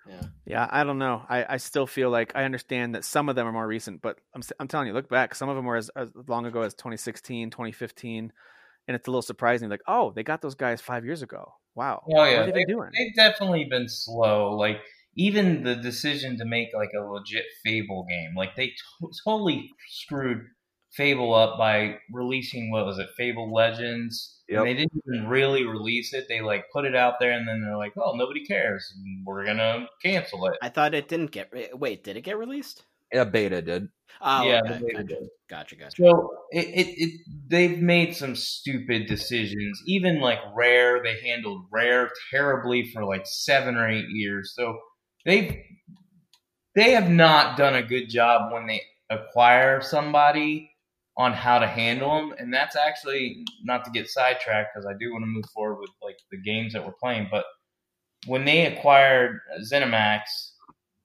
yeah, 0.05 0.29
Yeah, 0.47 0.67
I 0.71 0.85
don't 0.85 0.99
know. 0.99 1.25
I, 1.29 1.55
I 1.55 1.57
still 1.59 1.87
feel 1.87 2.11
like 2.11 2.33
I 2.35 2.45
understand 2.45 2.95
that 2.95 3.05
some 3.05 3.29
of 3.29 3.37
them 3.37 3.47
are 3.47 3.53
more 3.53 3.67
recent, 3.67 4.01
but 4.01 4.19
I'm 4.35 4.41
s- 4.41 4.53
I'm 4.59 4.69
telling 4.69 4.87
you, 4.89 4.95
look 4.95 5.09
back. 5.09 5.35
Some 5.35 5.49
of 5.49 5.57
them 5.57 5.65
were 5.67 5.77
as, 5.77 5.91
as 5.91 6.11
long 6.29 6.47
ago 6.47 6.63
as 6.63 6.75
2016, 6.75 7.51
2015, 7.51 8.33
and 8.89 8.95
it's 8.95 9.07
a 9.07 9.11
little 9.11 9.23
surprising. 9.23 9.69
Like, 9.69 9.83
oh, 9.87 10.13
they 10.15 10.23
got 10.23 10.43
those 10.43 10.55
guys 10.55 10.81
five 10.81 11.05
years 11.05 11.23
ago. 11.23 11.53
Wow. 11.75 12.03
Oh, 12.07 12.25
yeah. 12.25 12.39
What 12.39 12.47
have 12.47 12.55
they 12.55 12.65
been 12.65 12.77
doing? 12.77 12.91
They've 12.97 13.15
definitely 13.15 13.65
been 13.65 13.89
slow. 13.89 14.57
Like 14.57 14.81
even 15.17 15.63
the 15.65 15.77
decision 15.77 16.39
to 16.39 16.45
make 16.45 16.69
like 16.75 16.91
a 16.97 17.01
legit 17.03 17.45
Fable 17.65 18.07
game, 18.09 18.35
like 18.37 18.57
they 18.57 18.69
to- 18.69 19.11
totally 19.25 19.71
screwed 19.89 20.43
Fable 20.93 21.35
up 21.35 21.57
by 21.57 21.99
releasing 22.13 22.73
what 22.73 22.85
was 22.85 22.99
it, 22.99 23.09
Fable 23.17 23.53
Legends. 23.55 24.39
Yep. 24.49 24.59
And 24.59 24.67
they 24.67 24.75
didn't 24.75 25.03
even 25.07 25.29
really 25.29 25.65
release 25.65 26.13
it. 26.13 26.27
They 26.29 26.41
like 26.41 26.65
put 26.73 26.85
it 26.85 26.97
out 26.97 27.15
there, 27.21 27.31
and 27.31 27.47
then 27.47 27.61
they're 27.61 27.77
like, 27.77 27.93
"Oh, 27.97 28.17
nobody 28.17 28.45
cares. 28.45 28.93
We're 29.25 29.47
gonna 29.47 29.87
cancel 30.03 30.47
it." 30.47 30.59
I 30.61 30.69
thought 30.69 30.93
it 30.93 31.07
didn't 31.07 31.31
get. 31.31 31.49
re- 31.53 31.71
Wait, 31.73 32.03
did 32.03 32.17
it 32.17 32.23
get 32.23 32.37
released? 32.37 32.83
Yeah, 33.13 33.25
beta 33.25 33.63
did. 33.63 33.89
Oh, 34.21 34.47
Yeah, 34.47 34.61
okay, 34.65 34.79
the 34.79 34.85
beta 34.85 34.93
gotcha. 35.03 35.07
did. 35.07 35.29
gotcha, 35.49 35.77
gotcha. 35.77 36.03
So 36.03 36.31
it, 36.51 36.67
it, 36.67 36.89
it 36.99 37.21
they've 37.49 37.79
made 37.81 38.15
some 38.15 38.37
stupid 38.37 39.07
decisions. 39.07 39.81
Even 39.87 40.21
like 40.21 40.39
Rare, 40.55 41.03
they 41.03 41.21
handled 41.21 41.67
Rare 41.71 42.11
terribly 42.31 42.91
for 42.93 43.05
like 43.05 43.27
seven 43.27 43.77
or 43.77 43.89
eight 43.89 44.09
years. 44.11 44.53
So 44.55 44.79
they 45.25 45.65
they 46.75 46.93
have 46.93 47.11
not 47.11 47.57
done 47.57 47.75
a 47.75 47.83
good 47.83 48.09
job 48.09 48.53
when 48.53 48.67
they 48.67 48.83
acquire 49.11 49.81
somebody 49.81 50.71
on 51.17 51.33
how 51.33 51.59
to 51.59 51.67
handle 51.67 52.15
them. 52.15 52.35
And 52.39 52.53
that's 52.55 52.77
actually 52.77 53.45
not 53.65 53.85
to 53.85 53.91
get 53.91 54.09
sidetracked 54.09 54.71
because 54.75 54.87
I 54.87 54.95
do 54.99 55.13
want 55.13 55.23
to 55.23 55.27
move 55.27 55.45
forward 55.53 55.81
with 55.81 55.91
like 56.03 56.17
the 56.31 56.41
games 56.41 56.73
that 56.73 56.85
we're 56.85 56.93
playing. 57.03 57.29
But 57.31 57.45
when 58.27 58.45
they 58.45 58.67
acquired 58.67 59.41
ZeniMax 59.63 60.21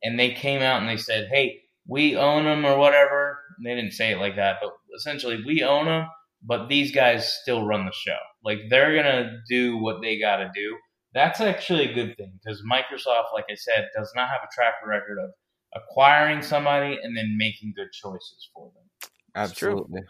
and 0.03 0.19
they 0.19 0.31
came 0.31 0.61
out 0.61 0.81
and 0.81 0.89
they 0.89 0.97
said, 0.97 1.29
"Hey, 1.31 1.61
we 1.87 2.15
own 2.15 2.45
them 2.45 2.65
or 2.65 2.77
whatever," 2.77 3.39
they 3.63 3.75
didn't 3.75 3.93
say 3.93 4.11
it 4.11 4.19
like 4.19 4.35
that, 4.35 4.57
but 4.61 4.71
essentially, 4.95 5.43
we 5.45 5.63
own 5.63 5.85
them, 5.85 6.07
but 6.41 6.67
these 6.67 6.91
guys 6.91 7.31
still 7.41 7.65
run 7.65 7.85
the 7.85 7.91
show. 7.93 8.17
Like 8.43 8.59
they're 8.69 8.95
gonna 8.95 9.39
do 9.49 9.77
what 9.77 10.01
they 10.01 10.19
got 10.19 10.37
to 10.37 10.49
do. 10.53 10.77
That's 11.13 11.39
actually 11.39 11.89
a 11.89 11.93
good 11.93 12.17
thing 12.17 12.39
because 12.43 12.61
Microsoft, 12.69 13.33
like 13.33 13.45
I 13.49 13.55
said, 13.55 13.87
does 13.95 14.11
not 14.15 14.29
have 14.29 14.41
a 14.43 14.53
track 14.53 14.75
record 14.85 15.17
of 15.17 15.31
acquiring 15.73 16.41
somebody 16.41 16.97
and 17.01 17.15
then 17.15 17.35
making 17.37 17.73
good 17.75 17.91
choices 17.91 18.49
for 18.53 18.71
them. 18.73 19.09
Absolutely. 19.35 20.01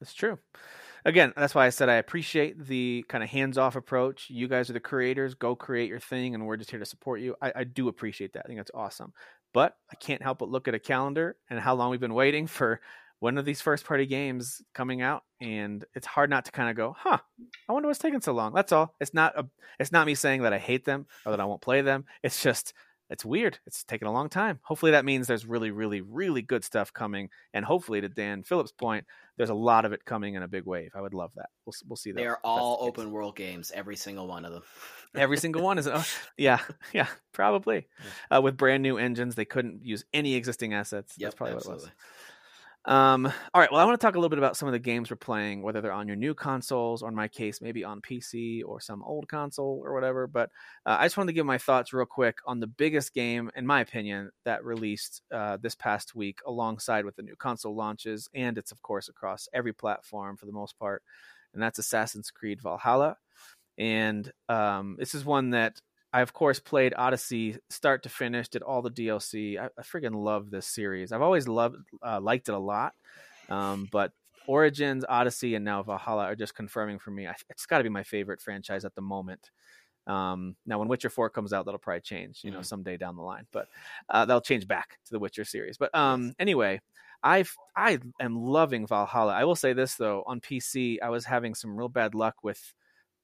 It's 0.00 0.14
true. 0.14 0.38
Again, 1.04 1.32
that's 1.36 1.54
why 1.54 1.66
I 1.66 1.70
said 1.70 1.88
I 1.88 1.94
appreciate 1.94 2.66
the 2.66 3.04
kind 3.08 3.22
of 3.22 3.30
hands 3.30 3.58
off 3.58 3.76
approach. 3.76 4.28
You 4.28 4.48
guys 4.48 4.68
are 4.68 4.72
the 4.72 4.80
creators. 4.80 5.34
Go 5.34 5.54
create 5.54 5.88
your 5.88 6.00
thing, 6.00 6.34
and 6.34 6.46
we're 6.46 6.56
just 6.56 6.70
here 6.70 6.80
to 6.80 6.84
support 6.84 7.20
you. 7.20 7.36
I, 7.40 7.52
I 7.56 7.64
do 7.64 7.86
appreciate 7.86 8.32
that. 8.32 8.42
I 8.44 8.48
think 8.48 8.58
that's 8.58 8.72
awesome. 8.74 9.12
But 9.56 9.74
I 9.90 9.94
can't 9.94 10.22
help 10.22 10.40
but 10.40 10.50
look 10.50 10.68
at 10.68 10.74
a 10.74 10.78
calendar 10.78 11.38
and 11.48 11.58
how 11.58 11.74
long 11.76 11.90
we've 11.90 11.98
been 11.98 12.12
waiting 12.12 12.46
for 12.58 12.78
one 13.20 13.38
of 13.38 13.46
these 13.46 13.62
first 13.62 13.86
party 13.86 14.04
games 14.04 14.60
coming 14.74 15.00
out, 15.00 15.22
and 15.40 15.82
it's 15.94 16.06
hard 16.06 16.28
not 16.28 16.44
to 16.44 16.52
kind 16.52 16.68
of 16.68 16.76
go, 16.76 16.94
"Huh? 16.98 17.16
I 17.66 17.72
wonder 17.72 17.88
what's 17.88 17.98
taking 17.98 18.20
so 18.20 18.34
long." 18.34 18.52
That's 18.52 18.70
all. 18.70 18.94
It's 19.00 19.14
not 19.14 19.32
a. 19.34 19.46
It's 19.80 19.92
not 19.92 20.06
me 20.06 20.14
saying 20.14 20.42
that 20.42 20.52
I 20.52 20.58
hate 20.58 20.84
them 20.84 21.06
or 21.24 21.30
that 21.30 21.40
I 21.40 21.46
won't 21.46 21.62
play 21.62 21.80
them. 21.80 22.04
It's 22.22 22.42
just 22.42 22.74
it's 23.08 23.24
weird. 23.24 23.58
It's 23.66 23.84
taking 23.84 24.08
a 24.08 24.12
long 24.12 24.28
time. 24.28 24.58
Hopefully 24.62 24.92
that 24.92 25.04
means 25.04 25.26
there's 25.26 25.46
really, 25.46 25.70
really, 25.70 26.00
really 26.00 26.42
good 26.42 26.64
stuff 26.64 26.92
coming, 26.92 27.30
and 27.54 27.64
hopefully, 27.64 28.00
to 28.00 28.08
Dan 28.08 28.42
Phillips' 28.42 28.72
point, 28.72 29.06
there's 29.36 29.50
a 29.50 29.54
lot 29.54 29.84
of 29.84 29.92
it 29.92 30.04
coming 30.04 30.34
in 30.34 30.42
a 30.42 30.48
big 30.48 30.64
wave. 30.64 30.92
I 30.94 31.00
would 31.00 31.14
love 31.14 31.30
that. 31.36 31.50
We'll 31.64 31.74
we'll 31.88 31.96
see 31.96 32.12
that. 32.12 32.16
They 32.16 32.26
are 32.26 32.40
all 32.42 32.78
the 32.78 32.84
open 32.84 33.10
world 33.12 33.36
games, 33.36 33.70
every 33.74 33.96
single 33.96 34.26
one 34.26 34.44
of 34.44 34.52
them. 34.52 34.62
Every 35.14 35.36
single 35.36 35.62
one 35.62 35.78
is. 35.78 35.86
Oh, 35.86 36.04
yeah, 36.36 36.60
yeah, 36.92 37.08
probably. 37.32 37.86
Uh, 38.30 38.40
with 38.42 38.56
brand 38.56 38.82
new 38.82 38.98
engines, 38.98 39.34
they 39.34 39.44
couldn't 39.44 39.84
use 39.84 40.04
any 40.12 40.34
existing 40.34 40.74
assets. 40.74 41.14
Yep, 41.16 41.26
That's 41.26 41.34
probably 41.36 41.56
absolutely. 41.56 41.84
what 41.84 41.90
it 41.90 41.94
was. 41.94 42.25
Um, 42.86 43.26
all 43.52 43.60
right. 43.60 43.70
Well, 43.72 43.80
I 43.80 43.84
want 43.84 44.00
to 44.00 44.06
talk 44.06 44.14
a 44.14 44.18
little 44.18 44.28
bit 44.28 44.38
about 44.38 44.56
some 44.56 44.68
of 44.68 44.72
the 44.72 44.78
games 44.78 45.10
we're 45.10 45.16
playing, 45.16 45.62
whether 45.62 45.80
they're 45.80 45.90
on 45.92 46.06
your 46.06 46.16
new 46.16 46.34
consoles 46.34 47.02
or, 47.02 47.08
in 47.08 47.16
my 47.16 47.26
case, 47.26 47.60
maybe 47.60 47.82
on 47.82 48.00
PC 48.00 48.62
or 48.64 48.80
some 48.80 49.02
old 49.02 49.28
console 49.28 49.80
or 49.84 49.92
whatever. 49.92 50.28
But 50.28 50.50
uh, 50.86 50.96
I 51.00 51.04
just 51.06 51.16
wanted 51.16 51.30
to 51.30 51.34
give 51.34 51.46
my 51.46 51.58
thoughts 51.58 51.92
real 51.92 52.06
quick 52.06 52.38
on 52.46 52.60
the 52.60 52.68
biggest 52.68 53.12
game, 53.12 53.50
in 53.56 53.66
my 53.66 53.80
opinion, 53.80 54.30
that 54.44 54.64
released 54.64 55.22
uh, 55.32 55.56
this 55.60 55.74
past 55.74 56.14
week, 56.14 56.38
alongside 56.46 57.04
with 57.04 57.16
the 57.16 57.22
new 57.22 57.34
console 57.34 57.74
launches, 57.74 58.28
and 58.34 58.56
it's 58.56 58.70
of 58.70 58.80
course 58.82 59.08
across 59.08 59.48
every 59.52 59.72
platform 59.72 60.36
for 60.36 60.46
the 60.46 60.52
most 60.52 60.78
part, 60.78 61.02
and 61.54 61.62
that's 61.62 61.80
Assassin's 61.80 62.30
Creed 62.30 62.62
Valhalla. 62.62 63.16
And 63.78 64.32
um, 64.48 64.96
this 64.98 65.14
is 65.14 65.24
one 65.24 65.50
that 65.50 65.80
I, 66.16 66.22
of 66.22 66.32
course, 66.32 66.58
played 66.60 66.94
Odyssey 66.96 67.58
start 67.70 68.02
to 68.04 68.08
finish, 68.08 68.48
did 68.48 68.62
all 68.62 68.82
the 68.82 68.90
DLC. 68.90 69.58
I, 69.58 69.66
I 69.66 69.82
freaking 69.82 70.14
love 70.14 70.50
this 70.50 70.66
series. 70.66 71.12
I've 71.12 71.22
always 71.22 71.48
loved, 71.48 71.76
uh, 72.04 72.20
liked 72.20 72.48
it 72.48 72.54
a 72.54 72.58
lot. 72.58 72.94
Um, 73.48 73.88
but 73.92 74.12
Origins, 74.46 75.04
Odyssey, 75.08 75.54
and 75.56 75.64
now 75.64 75.82
Valhalla 75.82 76.24
are 76.24 76.36
just 76.36 76.54
confirming 76.54 76.98
for 76.98 77.10
me. 77.10 77.26
I, 77.26 77.34
it's 77.50 77.66
got 77.66 77.78
to 77.78 77.84
be 77.84 77.90
my 77.90 78.02
favorite 78.04 78.40
franchise 78.40 78.84
at 78.84 78.94
the 78.94 79.02
moment. 79.02 79.50
Um, 80.06 80.56
now, 80.64 80.78
when 80.78 80.88
Witcher 80.88 81.10
Four 81.10 81.30
comes 81.30 81.52
out, 81.52 81.64
that'll 81.64 81.78
probably 81.80 82.00
change, 82.00 82.42
you 82.44 82.50
know, 82.52 82.60
Mhm. 82.60 82.66
someday 82.66 82.96
down 82.96 83.16
the 83.16 83.22
line. 83.22 83.46
But 83.52 83.68
uh, 84.08 84.24
that'll 84.24 84.40
change 84.40 84.68
back 84.68 84.98
to 85.06 85.10
the 85.12 85.18
Witcher 85.18 85.44
series. 85.44 85.78
But 85.78 85.94
um, 85.94 86.34
anyway, 86.38 86.80
I 87.22 87.44
I 87.76 87.98
am 88.20 88.36
loving 88.36 88.86
Valhalla. 88.86 89.34
I 89.34 89.44
will 89.44 89.56
say 89.56 89.72
this 89.72 89.96
though, 89.96 90.22
on 90.26 90.40
PC, 90.40 91.00
I 91.02 91.10
was 91.10 91.24
having 91.24 91.54
some 91.54 91.76
real 91.76 91.88
bad 91.88 92.14
luck 92.14 92.36
with 92.44 92.74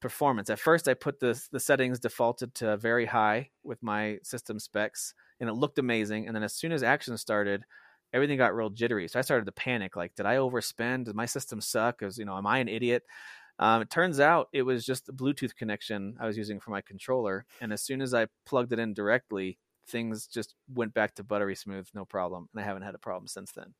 performance. 0.02 0.50
At 0.50 0.58
first, 0.58 0.88
I 0.88 0.94
put 0.94 1.20
the 1.20 1.40
the 1.50 1.60
settings 1.60 1.98
defaulted 2.00 2.54
to 2.56 2.76
very 2.76 3.06
high 3.06 3.50
with 3.62 3.82
my 3.82 4.18
system 4.22 4.58
specs, 4.58 5.14
and 5.40 5.48
it 5.48 5.54
looked 5.54 5.78
amazing. 5.78 6.26
And 6.26 6.36
then 6.36 6.42
as 6.42 6.52
soon 6.52 6.72
as 6.72 6.82
action 6.82 7.16
started, 7.16 7.64
everything 8.12 8.36
got 8.36 8.54
real 8.54 8.68
jittery. 8.70 9.08
So 9.08 9.18
I 9.18 9.22
started 9.22 9.46
to 9.46 9.52
panic. 9.52 9.96
Like, 9.96 10.14
did 10.14 10.26
I 10.26 10.36
overspend? 10.36 11.06
Did 11.06 11.14
my 11.14 11.26
system 11.26 11.60
suck? 11.60 12.02
Is 12.02 12.18
you 12.18 12.26
know, 12.26 12.36
am 12.36 12.46
I 12.46 12.58
an 12.58 12.68
idiot? 12.68 13.04
Um, 13.58 13.82
it 13.82 13.90
turns 13.90 14.18
out 14.18 14.48
it 14.52 14.62
was 14.62 14.84
just 14.84 15.06
the 15.06 15.12
Bluetooth 15.12 15.54
connection 15.54 16.16
I 16.20 16.26
was 16.26 16.36
using 16.36 16.58
for 16.60 16.70
my 16.70 16.80
controller, 16.82 17.46
and 17.60 17.72
as 17.72 17.82
soon 17.82 18.02
as 18.02 18.12
I 18.12 18.26
plugged 18.44 18.72
it 18.72 18.78
in 18.78 18.92
directly, 18.92 19.58
things 19.86 20.26
just 20.26 20.54
went 20.72 20.94
back 20.94 21.14
to 21.14 21.24
buttery 21.24 21.54
smooth, 21.54 21.88
no 21.94 22.04
problem, 22.04 22.48
and 22.52 22.62
I 22.62 22.66
haven't 22.66 22.82
had 22.82 22.94
a 22.94 22.98
problem 22.98 23.28
since 23.28 23.52
then. 23.52 23.74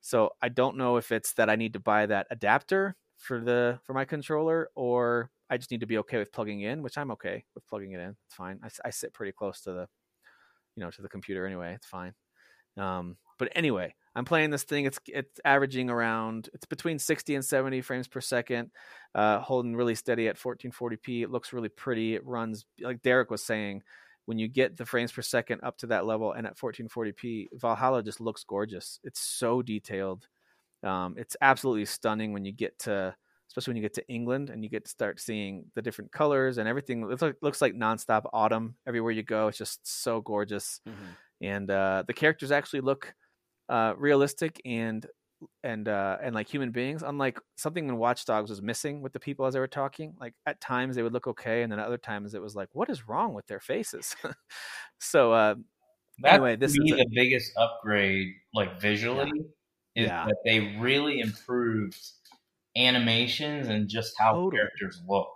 So 0.00 0.30
I 0.42 0.48
don't 0.48 0.76
know 0.76 0.96
if 0.96 1.12
it's 1.12 1.34
that 1.34 1.48
I 1.48 1.56
need 1.56 1.74
to 1.74 1.80
buy 1.80 2.06
that 2.06 2.26
adapter 2.30 2.96
for 3.16 3.40
the 3.40 3.78
for 3.84 3.94
my 3.94 4.04
controller, 4.04 4.68
or 4.74 5.30
I 5.52 5.58
just 5.58 5.70
need 5.70 5.80
to 5.80 5.86
be 5.86 5.98
okay 5.98 6.16
with 6.16 6.32
plugging 6.32 6.62
in, 6.62 6.82
which 6.82 6.96
I'm 6.96 7.10
okay 7.10 7.44
with 7.54 7.66
plugging 7.66 7.92
it 7.92 8.00
in. 8.00 8.16
It's 8.26 8.34
fine. 8.34 8.58
I, 8.64 8.68
I 8.86 8.90
sit 8.90 9.12
pretty 9.12 9.32
close 9.32 9.60
to 9.62 9.72
the, 9.72 9.86
you 10.76 10.82
know, 10.82 10.90
to 10.90 11.02
the 11.02 11.10
computer 11.10 11.46
anyway. 11.46 11.74
It's 11.74 11.86
fine. 11.86 12.14
Um, 12.78 13.18
but 13.38 13.52
anyway, 13.54 13.94
I'm 14.14 14.24
playing 14.24 14.48
this 14.48 14.64
thing. 14.64 14.86
It's 14.86 14.98
it's 15.06 15.40
averaging 15.44 15.90
around 15.90 16.48
it's 16.54 16.64
between 16.64 16.98
60 16.98 17.34
and 17.34 17.44
70 17.44 17.82
frames 17.82 18.08
per 18.08 18.22
second, 18.22 18.70
uh, 19.14 19.40
holding 19.40 19.76
really 19.76 19.94
steady 19.94 20.26
at 20.28 20.38
1440p. 20.38 21.22
It 21.22 21.30
looks 21.30 21.52
really 21.52 21.68
pretty. 21.68 22.14
It 22.14 22.24
runs 22.24 22.64
like 22.80 23.02
Derek 23.02 23.30
was 23.30 23.44
saying. 23.44 23.82
When 24.24 24.38
you 24.38 24.46
get 24.46 24.76
the 24.76 24.86
frames 24.86 25.10
per 25.10 25.20
second 25.20 25.62
up 25.64 25.76
to 25.78 25.88
that 25.88 26.06
level 26.06 26.32
and 26.32 26.46
at 26.46 26.56
1440p, 26.56 27.48
Valhalla 27.54 28.04
just 28.04 28.20
looks 28.20 28.44
gorgeous. 28.44 29.00
It's 29.02 29.20
so 29.20 29.62
detailed. 29.62 30.28
Um, 30.84 31.16
it's 31.18 31.36
absolutely 31.40 31.86
stunning 31.86 32.32
when 32.32 32.44
you 32.44 32.52
get 32.52 32.78
to, 32.80 33.16
especially 33.52 33.72
when 33.72 33.76
you 33.76 33.82
get 33.82 33.94
to 33.94 34.08
England 34.08 34.48
and 34.50 34.64
you 34.64 34.70
get 34.70 34.84
to 34.86 34.90
start 34.90 35.20
seeing 35.20 35.70
the 35.74 35.82
different 35.82 36.10
colors 36.10 36.56
and 36.58 36.66
everything. 36.66 37.02
It 37.02 37.06
looks 37.08 37.22
like, 37.22 37.36
looks 37.42 37.60
like 37.60 37.74
nonstop 37.74 38.22
autumn 38.32 38.76
everywhere 38.86 39.12
you 39.12 39.22
go. 39.22 39.48
It's 39.48 39.58
just 39.58 39.86
so 39.86 40.20
gorgeous 40.22 40.80
Mhm. 40.88 41.16
and 41.42 41.70
uh, 41.70 42.04
the 42.06 42.14
characters 42.14 42.50
actually 42.50 42.80
look 42.80 43.14
uh, 43.68 43.94
realistic 43.98 44.60
and 44.64 45.06
and 45.64 45.88
uh, 45.88 46.18
and 46.22 46.34
like 46.34 46.48
human 46.48 46.70
beings. 46.70 47.02
Unlike 47.02 47.40
something 47.56 47.88
in 47.88 47.96
Watch 47.98 48.24
Dogs 48.24 48.48
was 48.50 48.62
missing 48.62 49.02
with 49.02 49.12
the 49.12 49.20
people 49.20 49.44
as 49.46 49.54
they 49.54 49.60
were 49.60 49.66
talking. 49.68 50.14
Like 50.20 50.34
at 50.46 50.60
times 50.60 50.96
they 50.96 51.02
would 51.02 51.12
look 51.12 51.26
okay, 51.26 51.62
and 51.62 51.70
then 51.72 51.78
at 51.80 51.86
other 51.86 51.98
times 51.98 52.34
it 52.34 52.40
was 52.42 52.54
like, 52.56 52.68
what 52.72 52.88
is 52.90 53.08
wrong 53.08 53.34
with 53.34 53.46
their 53.48 53.60
faces? 53.60 54.14
so 55.00 55.32
uh, 55.32 55.54
That's 56.20 56.34
Anyway, 56.34 56.56
this 56.56 56.72
is 56.72 56.78
a- 56.92 56.96
the 56.96 57.06
biggest 57.14 57.52
upgrade, 57.56 58.34
like 58.54 58.80
visually, 58.80 59.30
is 59.96 60.08
Yeah. 60.08 60.26
that 60.26 60.36
they 60.44 60.76
really 60.78 61.20
improved 61.20 61.98
animations 62.76 63.68
and 63.68 63.88
just 63.88 64.14
how 64.18 64.32
Totally. 64.32 64.56
characters 64.56 65.00
look. 65.08 65.28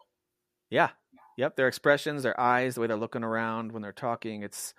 Yeah. 0.71 0.91
Yep. 1.37 1.57
Their 1.57 1.69
expressions, 1.69 2.23
their 2.23 2.39
eyes, 2.41 2.75
the 2.75 2.81
way 2.81 2.87
they're 2.87 2.97
looking 2.97 3.25
around 3.25 3.73
when 3.73 3.83
they're 3.83 3.93
talking. 3.93 4.43
It's, 4.43 4.73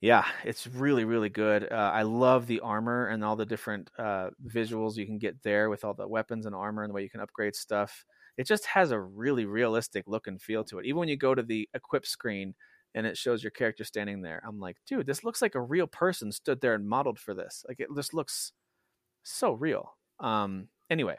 yeah, 0.00 0.26
it's 0.44 0.66
really, 0.66 1.06
really 1.06 1.30
good. 1.30 1.70
Uh, 1.72 1.90
I 1.94 2.02
love 2.02 2.46
the 2.46 2.60
armor 2.60 3.06
and 3.06 3.24
all 3.24 3.36
the 3.36 3.46
different 3.46 3.90
uh, 3.98 4.30
visuals 4.46 4.96
you 4.96 5.06
can 5.06 5.18
get 5.18 5.42
there 5.42 5.70
with 5.70 5.84
all 5.84 5.94
the 5.94 6.06
weapons 6.06 6.44
and 6.44 6.54
armor 6.54 6.82
and 6.82 6.90
the 6.90 6.94
way 6.94 7.02
you 7.02 7.08
can 7.08 7.20
upgrade 7.20 7.56
stuff. 7.56 8.04
It 8.36 8.46
just 8.46 8.66
has 8.66 8.90
a 8.90 9.00
really 9.00 9.46
realistic 9.46 10.04
look 10.06 10.26
and 10.26 10.42
feel 10.42 10.64
to 10.64 10.78
it. 10.78 10.86
Even 10.86 10.98
when 10.98 11.08
you 11.08 11.16
go 11.16 11.34
to 11.34 11.42
the 11.42 11.68
equip 11.72 12.04
screen 12.04 12.54
and 12.94 13.06
it 13.06 13.16
shows 13.16 13.42
your 13.42 13.52
character 13.52 13.84
standing 13.84 14.20
there, 14.20 14.42
I'm 14.46 14.60
like, 14.60 14.76
dude, 14.86 15.06
this 15.06 15.24
looks 15.24 15.40
like 15.40 15.54
a 15.54 15.60
real 15.62 15.86
person 15.86 16.32
stood 16.32 16.60
there 16.60 16.74
and 16.74 16.86
modeled 16.86 17.18
for 17.18 17.32
this. 17.32 17.64
Like 17.66 17.80
it 17.80 17.88
just 17.96 18.12
looks 18.12 18.52
so 19.22 19.52
real. 19.52 19.96
Um, 20.20 20.68
anyway, 20.90 21.16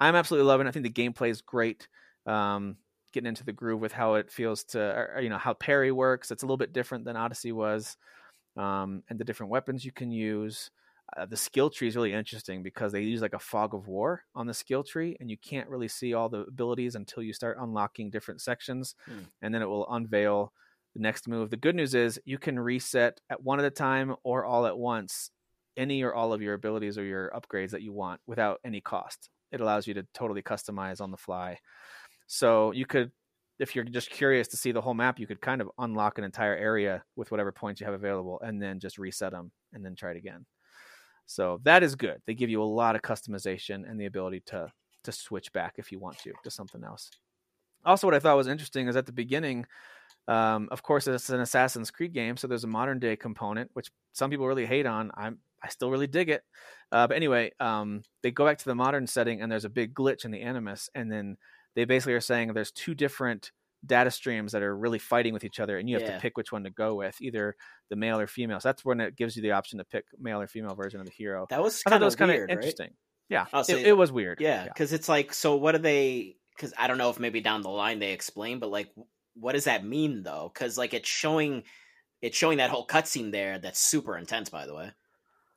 I'm 0.00 0.14
absolutely 0.14 0.46
loving 0.46 0.66
it. 0.66 0.70
I 0.70 0.72
think 0.72 0.84
the 0.84 1.02
gameplay 1.08 1.30
is 1.30 1.42
great. 1.42 1.88
Um, 2.26 2.78
getting 3.12 3.28
into 3.28 3.44
the 3.44 3.52
groove 3.52 3.80
with 3.80 3.92
how 3.92 4.14
it 4.14 4.30
feels 4.30 4.64
to, 4.64 4.78
or, 4.80 5.20
you 5.20 5.30
know, 5.30 5.38
how 5.38 5.54
parry 5.54 5.90
works. 5.90 6.30
It's 6.30 6.42
a 6.42 6.46
little 6.46 6.58
bit 6.58 6.72
different 6.74 7.04
than 7.06 7.16
Odyssey 7.16 7.52
was, 7.52 7.96
um, 8.56 9.02
and 9.08 9.18
the 9.18 9.24
different 9.24 9.50
weapons 9.50 9.84
you 9.84 9.92
can 9.92 10.10
use. 10.10 10.70
Uh, 11.16 11.26
the 11.26 11.36
skill 11.36 11.70
tree 11.70 11.88
is 11.88 11.96
really 11.96 12.12
interesting 12.12 12.62
because 12.62 12.92
they 12.92 13.02
use 13.02 13.22
like 13.22 13.34
a 13.34 13.38
fog 13.38 13.74
of 13.74 13.88
war 13.88 14.24
on 14.34 14.46
the 14.46 14.54
skill 14.54 14.84
tree, 14.84 15.16
and 15.20 15.30
you 15.30 15.38
can't 15.38 15.68
really 15.70 15.88
see 15.88 16.14
all 16.14 16.28
the 16.28 16.40
abilities 16.40 16.96
until 16.96 17.22
you 17.22 17.32
start 17.32 17.58
unlocking 17.60 18.10
different 18.10 18.40
sections, 18.42 18.94
Hmm. 19.06 19.30
and 19.42 19.54
then 19.54 19.62
it 19.62 19.66
will 19.66 19.90
unveil 19.92 20.52
the 20.94 21.00
next 21.00 21.28
move. 21.28 21.50
The 21.50 21.56
good 21.56 21.76
news 21.76 21.94
is 21.94 22.20
you 22.24 22.38
can 22.38 22.58
reset 22.58 23.20
at 23.30 23.42
one 23.42 23.58
at 23.60 23.64
a 23.66 23.70
time 23.70 24.16
or 24.24 24.44
all 24.44 24.66
at 24.66 24.78
once 24.78 25.30
any 25.76 26.02
or 26.02 26.14
all 26.14 26.32
of 26.32 26.42
your 26.42 26.54
abilities 26.54 26.98
or 26.98 27.04
your 27.04 27.30
upgrades 27.30 27.70
that 27.70 27.82
you 27.82 27.92
want 27.92 28.20
without 28.26 28.60
any 28.64 28.80
cost. 28.80 29.30
It 29.52 29.60
allows 29.60 29.86
you 29.86 29.94
to 29.94 30.06
totally 30.14 30.42
customize 30.42 31.00
on 31.00 31.10
the 31.10 31.16
fly. 31.16 31.58
So 32.26 32.72
you 32.72 32.86
could, 32.86 33.10
if 33.58 33.74
you're 33.74 33.84
just 33.84 34.10
curious 34.10 34.48
to 34.48 34.56
see 34.56 34.72
the 34.72 34.80
whole 34.80 34.94
map, 34.94 35.18
you 35.18 35.26
could 35.26 35.40
kind 35.40 35.60
of 35.60 35.70
unlock 35.78 36.18
an 36.18 36.24
entire 36.24 36.56
area 36.56 37.02
with 37.16 37.30
whatever 37.30 37.52
points 37.52 37.80
you 37.80 37.86
have 37.86 37.94
available 37.94 38.40
and 38.40 38.60
then 38.62 38.78
just 38.78 38.98
reset 38.98 39.32
them 39.32 39.50
and 39.72 39.84
then 39.84 39.94
try 39.94 40.10
it 40.10 40.16
again. 40.16 40.44
So 41.26 41.60
that 41.64 41.82
is 41.82 41.94
good. 41.94 42.22
They 42.26 42.34
give 42.34 42.50
you 42.50 42.62
a 42.62 42.64
lot 42.64 42.96
of 42.96 43.02
customization 43.02 43.88
and 43.88 44.00
the 44.00 44.06
ability 44.06 44.42
to 44.46 44.72
to 45.04 45.12
switch 45.12 45.52
back 45.52 45.74
if 45.76 45.92
you 45.92 45.98
want 45.98 46.18
to 46.18 46.32
to 46.42 46.50
something 46.50 46.82
else. 46.82 47.10
Also, 47.84 48.06
what 48.06 48.14
I 48.14 48.18
thought 48.18 48.36
was 48.36 48.48
interesting 48.48 48.88
is 48.88 48.96
at 48.96 49.06
the 49.06 49.12
beginning, 49.12 49.66
um, 50.26 50.68
of 50.70 50.82
course, 50.82 51.06
it's 51.06 51.30
an 51.30 51.40
Assassin's 51.40 51.90
Creed 51.90 52.12
game, 52.12 52.36
so 52.36 52.46
there's 52.46 52.64
a 52.64 52.68
modern 52.68 52.98
day 52.98 53.16
component, 53.16 53.70
which 53.74 53.90
some 54.12 54.30
people 54.30 54.46
really 54.46 54.66
hate 54.66 54.86
on. 54.86 55.10
I'm 55.14 55.38
I 55.62 55.68
still 55.68 55.90
really 55.90 56.06
dig 56.06 56.28
it. 56.30 56.42
Uh, 56.92 57.06
but 57.06 57.16
anyway, 57.16 57.52
um, 57.60 58.02
they 58.22 58.30
go 58.30 58.44
back 58.46 58.58
to 58.58 58.64
the 58.64 58.74
modern 58.74 59.06
setting, 59.06 59.42
and 59.42 59.50
there's 59.50 59.64
a 59.64 59.70
big 59.70 59.94
glitch 59.94 60.24
in 60.24 60.30
the 60.30 60.42
Animus, 60.42 60.88
and 60.94 61.10
then 61.10 61.36
they 61.74 61.84
basically 61.84 62.14
are 62.14 62.20
saying 62.20 62.52
there's 62.52 62.72
two 62.72 62.94
different 62.94 63.52
data 63.86 64.10
streams 64.10 64.52
that 64.52 64.62
are 64.62 64.76
really 64.76 64.98
fighting 64.98 65.32
with 65.32 65.44
each 65.44 65.60
other, 65.60 65.78
and 65.78 65.88
you 65.88 65.94
have 65.94 66.02
Yeah. 66.02 66.12
to 66.16 66.20
pick 66.20 66.36
which 66.36 66.50
one 66.52 66.64
to 66.64 66.70
go 66.70 66.94
with, 66.96 67.20
either 67.20 67.54
the 67.90 67.96
male 67.96 68.18
or 68.18 68.26
female. 68.26 68.58
So 68.60 68.68
that's 68.68 68.84
when 68.84 69.00
it 69.00 69.16
gives 69.16 69.36
you 69.36 69.42
the 69.42 69.52
option 69.52 69.78
to 69.78 69.84
pick 69.84 70.06
male 70.18 70.40
or 70.40 70.46
female 70.48 70.74
version 70.74 71.00
of 71.00 71.06
the 71.06 71.12
hero. 71.12 71.48
That 71.50 71.62
was 71.62 71.82
I 71.86 71.90
thought 71.90 71.98
kind 71.98 72.00
that 72.00 72.06
of 72.06 72.06
was 72.06 72.16
kind 72.16 72.30
of 72.30 72.36
weird, 72.36 72.50
right? 72.52 72.74
interesting. 72.74 72.96
Yeah, 73.28 73.46
Oh, 73.52 73.62
so 73.62 73.76
it, 73.76 73.88
it 73.88 73.92
was 73.92 74.10
weird. 74.10 74.40
Yeah, 74.40 74.64
because 74.64 74.92
it's 74.92 75.08
like, 75.08 75.32
so 75.32 75.56
what 75.56 75.72
do 75.72 75.78
they? 75.78 76.36
Because 76.54 76.74
I 76.78 76.86
don't 76.86 76.98
know 76.98 77.10
if 77.10 77.18
maybe 77.20 77.40
down 77.40 77.62
the 77.62 77.70
line 77.70 77.98
they 77.98 78.12
explain, 78.12 78.58
but 78.58 78.70
like, 78.70 78.92
what 79.34 79.52
does 79.52 79.64
that 79.64 79.84
mean 79.84 80.22
though? 80.22 80.50
Because 80.52 80.76
like 80.78 80.94
it's 80.94 81.08
showing, 81.08 81.64
it's 82.22 82.36
showing 82.36 82.58
that 82.58 82.70
whole 82.70 82.86
cutscene 82.86 83.32
there 83.32 83.58
that's 83.58 83.80
super 83.80 84.18
intense, 84.18 84.50
by 84.50 84.66
the 84.66 84.74
way. 84.74 84.92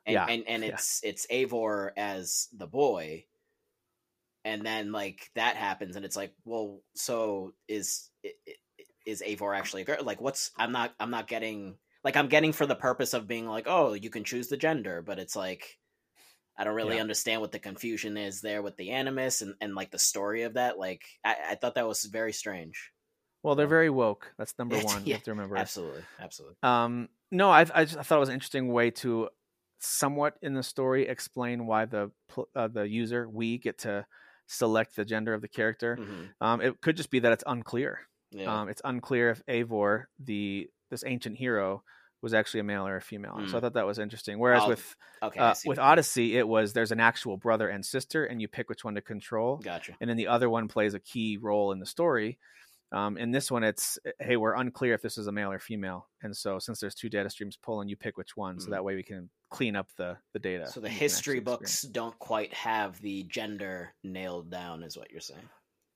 And, 0.06 0.14
Yeah, 0.14 0.26
and 0.26 0.44
and 0.48 0.64
yeah. 0.64 0.70
it's 0.70 1.00
it's 1.04 1.28
Eivor 1.28 1.92
as 1.96 2.48
the 2.58 2.68
boy, 2.68 3.26
and 4.44 4.66
then 4.66 4.92
like 4.92 5.30
that 5.36 5.56
happens, 5.56 5.96
and 5.96 6.04
it's 6.06 6.16
like, 6.16 6.34
well, 6.46 6.82
so 6.96 7.54
is 7.68 8.10
is 9.06 9.22
Eivor 9.26 9.56
actually 9.58 9.84
a 9.84 9.86
girl? 9.86 10.04
Like, 10.04 10.22
what's 10.22 10.52
I'm 10.58 10.72
not 10.72 10.94
I'm 11.00 11.12
not 11.12 11.28
getting 11.28 11.78
like 12.04 12.16
I'm 12.16 12.28
getting 12.30 12.52
for 12.52 12.66
the 12.66 12.76
purpose 12.76 13.14
of 13.14 13.28
being 13.28 13.46
like, 13.48 13.66
oh, 13.68 13.94
you 13.94 14.10
can 14.10 14.24
choose 14.24 14.48
the 14.48 14.58
gender, 14.58 15.02
but 15.04 15.20
it's 15.20 15.36
like 15.36 15.78
I 16.58 16.64
don't 16.64 16.76
really 16.76 16.96
Yeah. 16.96 17.02
understand 17.02 17.42
what 17.42 17.52
the 17.52 17.60
confusion 17.60 18.18
is 18.18 18.42
there 18.42 18.62
with 18.62 18.78
the 18.78 18.92
animus 18.92 19.42
and, 19.42 19.56
and 19.62 19.74
like 19.76 19.92
the 19.92 20.00
story 20.00 20.44
of 20.44 20.56
that. 20.56 20.78
Like 20.80 21.04
I, 21.24 21.36
I 21.52 21.56
thought 21.56 21.76
that 21.76 21.88
was 21.88 22.04
very 22.06 22.34
strange. 22.34 22.92
Well, 23.44 23.56
they're 23.56 23.68
very 23.68 23.90
woke. 23.90 24.32
That's 24.38 24.54
number 24.60 24.76
It's- 24.76 24.92
one. 24.94 25.06
You 25.06 25.14
have 25.14 25.24
to 25.24 25.32
remember. 25.32 25.58
Absolutely, 25.58 26.02
absolutely. 26.20 26.58
Um, 26.64 27.10
no, 27.32 27.50
I, 27.50 27.62
I, 27.74 27.86
just, 27.86 27.98
I 27.98 28.04
thought 28.04 28.18
it 28.18 28.20
was 28.20 28.30
an 28.30 28.34
interesting 28.36 28.68
way 28.72 28.92
to 28.92 29.30
somewhat 29.82 30.38
in 30.42 30.54
the 30.54 30.64
story 30.64 31.08
explain 31.08 31.66
why 31.66 31.86
the 31.86 32.12
uh, 32.56 32.68
the 32.68 32.88
user 32.88 33.28
we 33.28 33.58
get 33.58 33.80
to 33.80 34.06
select 34.48 34.96
the 34.96 35.06
gender 35.06 35.34
of 35.34 35.42
the 35.42 35.48
character. 35.48 35.98
Mhm. 36.00 36.30
Um, 36.40 36.62
it 36.62 36.80
could 36.82 36.98
just 36.98 37.10
be 37.10 37.20
that 37.20 37.32
it's 37.32 37.44
unclear. 37.48 38.00
Yeah. 38.32 38.62
Um, 38.62 38.70
it's 38.70 38.82
unclear 38.86 39.30
if 39.32 39.46
Eivor, 39.48 40.06
the 40.20 40.70
this 40.90 41.04
ancient 41.06 41.38
hero, 41.38 41.84
was 42.22 42.34
actually 42.34 42.60
a 42.60 42.64
male 42.64 42.86
or 42.86 42.98
a 42.98 43.02
female. 43.02 43.34
So 43.48 43.58
I 43.58 43.60
Mm. 43.60 43.62
thought 43.62 43.74
that 43.74 43.86
was 43.86 43.98
interesting. 43.98 44.38
Whereas 44.40 44.64
Oh, 44.66 44.70
with 44.70 44.96
okay. 45.24 45.40
Uh, 45.40 45.50
with 45.50 45.64
what 45.66 45.78
you 45.78 45.82
mean. 45.82 45.90
Odyssey, 45.92 46.38
it 46.38 46.48
was 46.48 46.74
there's 46.74 46.92
an 46.92 47.00
actual 47.00 47.38
brother 47.38 47.68
and 47.70 47.84
sister, 47.86 48.26
and 48.26 48.40
you 48.42 48.48
pick 48.48 48.70
which 48.70 48.84
one 48.84 48.96
to 48.96 49.02
control 49.02 49.58
Gotcha. 49.58 49.96
and 50.00 50.10
then 50.10 50.18
the 50.18 50.28
other 50.28 50.50
one 50.50 50.68
plays 50.68 50.94
a 50.94 51.00
key 51.00 51.38
role 51.38 51.72
in 51.72 51.80
the 51.80 51.86
story. 51.86 52.38
Um, 52.92 53.18
in 53.18 53.32
this 53.32 53.50
one, 53.50 53.64
it's 53.64 53.98
hey, 54.20 54.36
we're 54.38 54.54
unclear 54.54 54.94
if 54.94 55.02
this 55.02 55.18
is 55.18 55.28
a 55.28 55.32
male 55.32 55.52
or 55.52 55.60
female, 55.60 56.10
and 56.22 56.36
so 56.36 56.60
since 56.60 56.80
there's 56.82 56.94
two 56.94 57.10
data 57.10 57.30
streams 57.30 57.56
pulling, 57.58 57.88
you 57.88 57.96
pick 57.96 58.18
which 58.18 58.36
one, 58.38 58.60
so 58.60 58.68
Mhm. 58.68 58.72
that 58.72 58.84
way 58.84 58.96
we 58.96 59.04
can 59.04 59.30
clean 59.52 59.76
up 59.76 59.90
the 59.98 60.18
the 60.34 60.40
data. 60.40 60.68
So 60.68 60.80
the 60.80 60.88
and 60.88 60.94
you 60.94 60.98
can 60.98 61.04
history 61.06 61.38
experience. 61.38 61.46
books 61.46 61.82
don't 61.84 62.18
quite 62.18 62.54
have 62.56 63.00
the 63.02 63.24
gender 63.24 63.94
nailed 64.04 64.50
down, 64.50 64.82
is 64.82 64.98
what 64.98 65.12
you're 65.12 65.22
saying. 65.22 65.48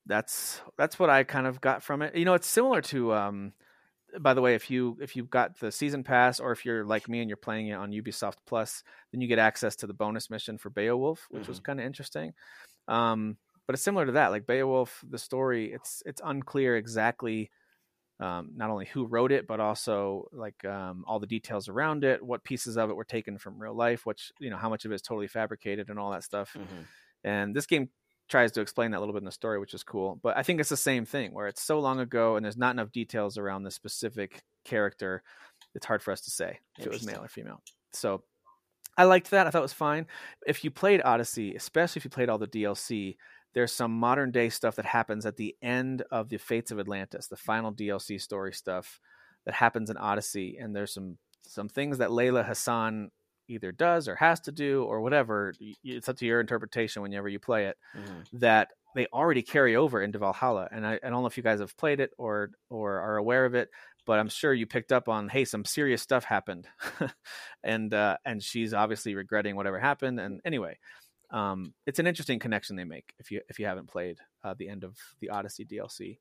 That's 0.06 0.62
that's 0.78 1.00
what 1.00 1.10
I 1.10 1.24
kind 1.24 1.48
of 1.48 1.60
got 1.62 1.82
from 1.82 2.04
it. 2.04 2.16
You 2.16 2.26
know, 2.26 2.36
it's 2.36 2.48
similar 2.48 2.82
to. 2.84 3.14
Um, 3.14 3.54
by 4.20 4.34
the 4.34 4.42
way, 4.42 4.56
if 4.56 4.70
you 4.70 4.98
if 5.02 5.16
you've 5.16 5.30
got 5.30 5.60
the 5.60 5.72
season 5.72 6.04
pass, 6.04 6.40
or 6.40 6.52
if 6.52 6.66
you're 6.66 6.86
like 6.86 7.10
me 7.10 7.22
and 7.22 7.30
you're 7.30 7.38
playing 7.38 7.70
it 7.70 7.74
on 7.74 7.92
Ubisoft 7.92 8.38
Plus, 8.46 8.84
then 9.12 9.20
you 9.20 9.28
get 9.28 9.40
access 9.40 9.76
to 9.78 9.88
the 9.88 9.94
bonus 9.94 10.30
mission 10.30 10.58
for 10.58 10.70
Beowulf, 10.70 11.28
which 11.32 11.48
was 11.48 11.60
kind 11.60 11.80
of 11.80 11.86
interesting. 11.86 12.34
Um, 12.88 13.38
but 13.68 13.74
it's 13.74 13.84
similar 13.84 14.06
to 14.06 14.14
that. 14.14 14.32
Like 14.32 14.46
Beowulf, 14.46 15.04
the 15.10 15.18
story, 15.18 15.74
it's 15.74 16.04
it's 16.06 16.22
unclear 16.24 16.78
exactly 16.78 17.50
um, 18.20 18.52
not 18.56 18.70
only 18.70 18.86
who 18.86 19.06
wrote 19.06 19.32
it, 19.32 19.48
but 19.48 19.60
also 19.60 20.28
like 20.32 20.64
um, 20.66 21.04
all 21.08 21.20
the 21.20 21.28
details 21.28 21.68
around 21.68 22.04
it, 22.04 22.24
what 22.24 22.44
pieces 22.44 22.78
of 22.78 22.90
it 22.90 22.96
were 22.96 23.04
taken 23.04 23.38
from 23.38 23.62
real 23.62 23.76
life, 23.76 24.06
which 24.06 24.32
you 24.40 24.50
know 24.50 24.58
how 24.58 24.70
much 24.70 24.86
of 24.86 24.92
it 24.92 24.96
is 24.96 25.02
totally 25.02 25.28
fabricated 25.28 25.90
and 25.90 26.00
all 26.00 26.12
that 26.12 26.24
stuff. 26.24 26.54
Mhm. 26.58 26.86
And 27.24 27.56
this 27.56 27.66
game 27.66 27.90
tries 28.30 28.52
to 28.54 28.62
explain 28.62 28.92
that 28.92 28.98
a 28.98 29.02
little 29.02 29.14
bit 29.14 29.20
in 29.20 29.26
the 29.26 29.32
story, 29.32 29.60
which 29.60 29.74
is 29.74 29.84
cool. 29.84 30.20
But 30.24 30.38
I 30.38 30.44
think 30.44 30.60
it's 30.60 30.70
the 30.70 30.78
same 30.78 31.06
thing 31.06 31.34
where 31.34 31.48
it's 31.48 31.62
so 31.62 31.80
long 31.80 32.00
ago 32.00 32.36
and 32.36 32.44
there's 32.44 32.58
not 32.58 32.72
enough 32.72 32.92
details 32.92 33.38
around 33.38 33.64
the 33.64 33.72
specific 33.72 34.44
character. 34.64 35.22
It's 35.76 35.86
hard 35.86 36.02
for 36.02 36.12
us 36.12 36.22
to 36.22 36.32
say 36.32 36.60
if 36.78 36.86
it 36.86 36.92
was 36.92 37.06
male 37.06 37.24
or 37.24 37.28
female. 37.28 37.62
So 37.94 38.24
I 38.98 39.04
liked 39.04 39.30
that. 39.32 39.46
I 39.46 39.50
thought 39.50 39.60
it 39.60 39.62
was 39.62 39.74
fine. 39.74 40.08
If 40.48 40.64
you 40.64 40.72
played 40.72 41.02
Odyssey, 41.04 41.56
especially 41.56 42.00
if 42.00 42.06
you 42.06 42.10
played 42.10 42.30
all 42.30 42.38
the 42.38 42.48
DLC, 42.48 43.18
there's 43.56 43.74
some 43.74 43.92
modern 43.94 44.32
day 44.32 44.50
stuff 44.50 44.76
that 44.78 44.86
happens 44.86 45.26
at 45.26 45.38
the 45.38 45.56
end 45.64 46.04
of 46.12 46.30
the 46.30 46.38
Fates 46.38 46.72
of 46.72 46.80
Atlantis, 46.80 47.28
the 47.28 47.38
final 47.38 47.74
DLC 47.74 48.20
story 48.20 48.54
stuff 48.54 49.00
that 49.46 49.56
happens 49.56 49.90
in 49.90 49.98
Odyssey, 49.98 50.58
and 50.60 50.76
there's 50.76 50.94
some 50.94 51.18
some 51.44 51.70
things 51.70 52.00
that 52.00 52.10
Layla 52.12 52.46
Hassan 52.46 53.12
either 53.48 53.72
does 53.72 54.08
or 54.08 54.16
has 54.16 54.40
to 54.42 54.52
do 54.52 54.84
or 54.84 55.02
whatever. 55.02 55.54
It's 55.84 56.10
up 56.10 56.18
to 56.18 56.26
your 56.26 56.42
interpretation 56.42 57.02
whenever 57.04 57.30
you 57.30 57.40
play 57.40 57.68
it. 57.68 57.78
Mhm. 57.96 58.26
That 58.34 58.72
they 58.96 59.08
already 59.08 59.44
carry 59.44 59.76
over 59.76 60.02
into 60.02 60.20
Valhalla, 60.20 60.68
and 60.72 60.86
I, 60.86 60.94
I 61.04 61.10
don't 61.10 61.22
know 61.22 61.28
if 61.28 61.38
you 61.38 61.44
guys 61.44 61.60
have 61.60 61.78
played 61.78 62.00
it 62.00 62.12
or 62.18 62.52
or 62.70 63.00
are 63.00 63.18
aware 63.18 63.46
of 63.46 63.54
it, 63.56 63.70
but 64.06 64.20
I'm 64.20 64.30
sure 64.30 64.54
you 64.54 64.66
picked 64.68 64.92
up 64.92 65.10
on 65.10 65.30
hey, 65.30 65.46
some 65.46 65.66
serious 65.66 66.02
stuff 66.02 66.24
happened, 66.26 66.68
and 67.64 67.94
uh, 67.94 68.18
and 68.26 68.42
she's 68.44 68.74
obviously 68.74 69.16
regretting 69.16 69.56
whatever 69.56 69.80
happened. 69.80 70.20
And 70.20 70.42
anyway, 70.46 70.78
um, 71.36 71.74
it's 71.86 72.00
an 72.00 72.08
interesting 72.08 72.40
connection 72.40 72.78
they 72.78 72.86
make 72.86 73.14
if 73.20 73.30
you 73.30 73.42
if 73.50 73.60
you 73.60 73.66
haven't 73.66 73.88
played 73.88 74.18
uh, 74.44 74.56
the 74.58 74.70
end 74.70 74.86
of 74.86 74.98
the 75.20 75.30
Odyssey 75.30 75.66
DLC 75.66 76.18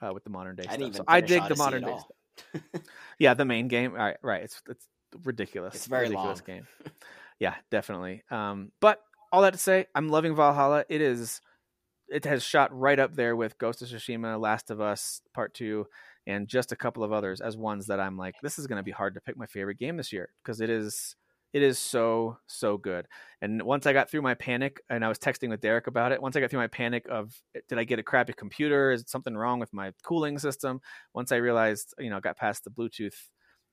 uh, 0.00 0.12
with 0.14 0.22
the 0.22 0.30
modern 0.30 0.54
day 0.54 0.64
I 0.68 0.76
stuff. 0.76 0.96
So 0.96 1.04
I 1.08 1.20
dig 1.20 1.46
the 1.48 1.56
modern 1.56 1.82
day 1.84 1.96
stuff. 1.98 2.82
Yeah, 3.18 3.34
the 3.34 3.44
main 3.44 3.68
game. 3.68 3.92
Right, 3.92 4.16
right. 4.22 4.42
It's 4.42 4.62
it's 4.68 4.86
ridiculous. 5.24 5.74
It's 5.74 5.86
very 5.86 6.08
ridiculous 6.08 6.42
long. 6.46 6.56
game. 6.58 6.66
Yeah, 7.40 7.54
definitely. 7.72 8.22
Um, 8.30 8.70
but 8.80 9.00
all 9.32 9.42
that 9.42 9.54
to 9.54 9.58
say, 9.58 9.86
I'm 9.96 10.08
loving 10.08 10.36
Valhalla. 10.36 10.84
It 10.88 11.00
is. 11.00 11.40
It 12.08 12.24
has 12.24 12.44
shot 12.44 12.78
right 12.78 13.00
up 13.00 13.16
there 13.16 13.34
with 13.34 13.58
Ghost 13.58 13.82
of 13.82 13.88
Tsushima, 13.88 14.40
Last 14.40 14.70
of 14.70 14.80
Us 14.80 15.22
Part 15.34 15.52
Two, 15.52 15.86
and 16.24 16.46
just 16.46 16.70
a 16.70 16.76
couple 16.76 17.02
of 17.02 17.12
others 17.12 17.40
as 17.40 17.56
ones 17.56 17.88
that 17.88 17.98
I'm 17.98 18.16
like, 18.16 18.36
this 18.44 18.60
is 18.60 18.68
going 18.68 18.76
to 18.76 18.84
be 18.84 18.92
hard 18.92 19.14
to 19.14 19.20
pick 19.20 19.36
my 19.36 19.46
favorite 19.46 19.78
game 19.78 19.96
this 19.96 20.12
year 20.12 20.28
because 20.44 20.60
it 20.60 20.70
is. 20.70 21.16
It 21.52 21.62
is 21.62 21.78
so 21.78 22.38
so 22.46 22.78
good. 22.78 23.06
And 23.42 23.62
once 23.62 23.86
I 23.86 23.92
got 23.92 24.10
through 24.10 24.22
my 24.22 24.34
panic, 24.34 24.80
and 24.88 25.04
I 25.04 25.08
was 25.08 25.18
texting 25.18 25.50
with 25.50 25.60
Derek 25.60 25.86
about 25.86 26.12
it. 26.12 26.22
Once 26.22 26.36
I 26.36 26.40
got 26.40 26.50
through 26.50 26.60
my 26.60 26.68
panic 26.68 27.06
of, 27.10 27.34
did 27.68 27.78
I 27.78 27.84
get 27.84 27.98
a 27.98 28.02
crappy 28.02 28.32
computer? 28.32 28.92
Is 28.92 29.04
something 29.06 29.36
wrong 29.36 29.58
with 29.58 29.72
my 29.72 29.92
cooling 30.02 30.38
system? 30.38 30.80
Once 31.14 31.32
I 31.32 31.36
realized, 31.36 31.94
you 31.98 32.08
know, 32.08 32.20
got 32.20 32.36
past 32.38 32.64
the 32.64 32.70
Bluetooth 32.70 33.14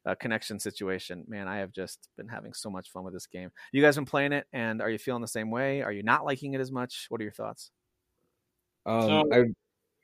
uh, 0.05 0.15
connection 0.15 0.59
situation, 0.59 1.23
man, 1.27 1.47
I 1.47 1.57
have 1.57 1.71
just 1.71 2.09
been 2.17 2.27
having 2.27 2.53
so 2.53 2.69
much 2.69 2.89
fun 2.89 3.03
with 3.03 3.13
this 3.13 3.27
game. 3.27 3.49
You 3.71 3.81
guys 3.81 3.95
been 3.95 4.05
playing 4.05 4.33
it, 4.33 4.47
and 4.51 4.81
are 4.81 4.89
you 4.89 4.97
feeling 4.97 5.21
the 5.21 5.27
same 5.27 5.51
way? 5.51 5.81
Are 5.81 5.91
you 5.91 6.03
not 6.03 6.25
liking 6.25 6.53
it 6.55 6.61
as 6.61 6.71
much? 6.71 7.05
What 7.09 7.21
are 7.21 7.25
your 7.25 7.33
thoughts? 7.33 7.71
Um, 8.85 9.01
So- 9.03 9.29
I, 9.33 9.43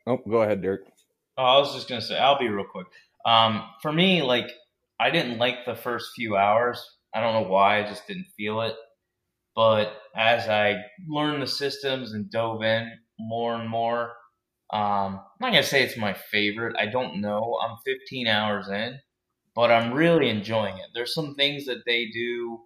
oh, 0.08 0.18
go 0.30 0.44
ahead, 0.44 0.62
Derek. 0.62 0.82
Oh, 1.38 1.44
I 1.44 1.58
was 1.58 1.74
just 1.74 1.90
gonna 1.90 2.02
say, 2.02 2.18
I'll 2.18 2.40
be 2.40 2.48
real 2.48 2.66
quick. 2.66 2.88
Um, 3.26 3.68
for 3.82 3.92
me, 3.92 4.22
like 4.22 4.50
I 5.00 5.10
didn't 5.10 5.38
like 5.40 5.66
the 5.66 5.76
first 5.76 6.12
few 6.16 6.38
hours. 6.38 6.95
I 7.16 7.22
don't 7.22 7.34
know 7.34 7.50
why. 7.50 7.80
I 7.80 7.88
just 7.88 8.08
didn't 8.08 8.28
feel 8.38 8.62
it. 8.62 8.76
But 9.56 9.94
as 10.16 10.50
I 10.50 10.84
learned 11.08 11.42
the 11.42 11.48
systems 11.48 12.14
and 12.14 12.30
dove 12.30 12.62
in 12.64 12.92
more 13.18 13.56
and 13.56 13.70
more, 13.70 14.12
um, 14.72 15.20
I'm 15.20 15.40
not 15.40 15.52
gonna 15.52 15.64
say 15.64 15.84
it's 15.84 15.98
my 15.98 16.14
favorite. 16.14 16.76
I 16.78 16.88
don't 16.88 17.22
know. 17.22 17.58
I'm 17.64 17.78
15 17.86 18.28
hours 18.28 18.68
in, 18.68 19.00
but 19.56 19.72
I'm 19.72 19.94
really 19.94 20.30
enjoying 20.30 20.78
it. 20.78 20.90
There's 20.94 21.14
some 21.14 21.36
things 21.36 21.66
that 21.66 21.86
they 21.86 22.08
do 22.08 22.60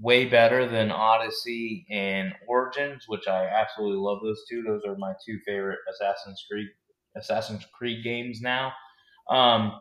way 0.00 0.24
better 0.24 0.66
than 0.68 0.90
Odyssey 0.90 1.86
and 1.90 2.34
Origins, 2.48 3.04
which 3.06 3.28
I 3.28 3.46
absolutely 3.46 3.98
love. 3.98 4.18
Those 4.22 4.42
two. 4.50 4.62
Those 4.62 4.82
are 4.86 4.96
my 4.98 5.12
two 5.24 5.38
favorite 5.46 5.78
Assassin's 5.88 6.44
Creed 6.50 6.68
Assassin's 7.16 7.64
Creed 7.78 8.02
games 8.02 8.40
now. 8.40 8.72
Um, 9.30 9.80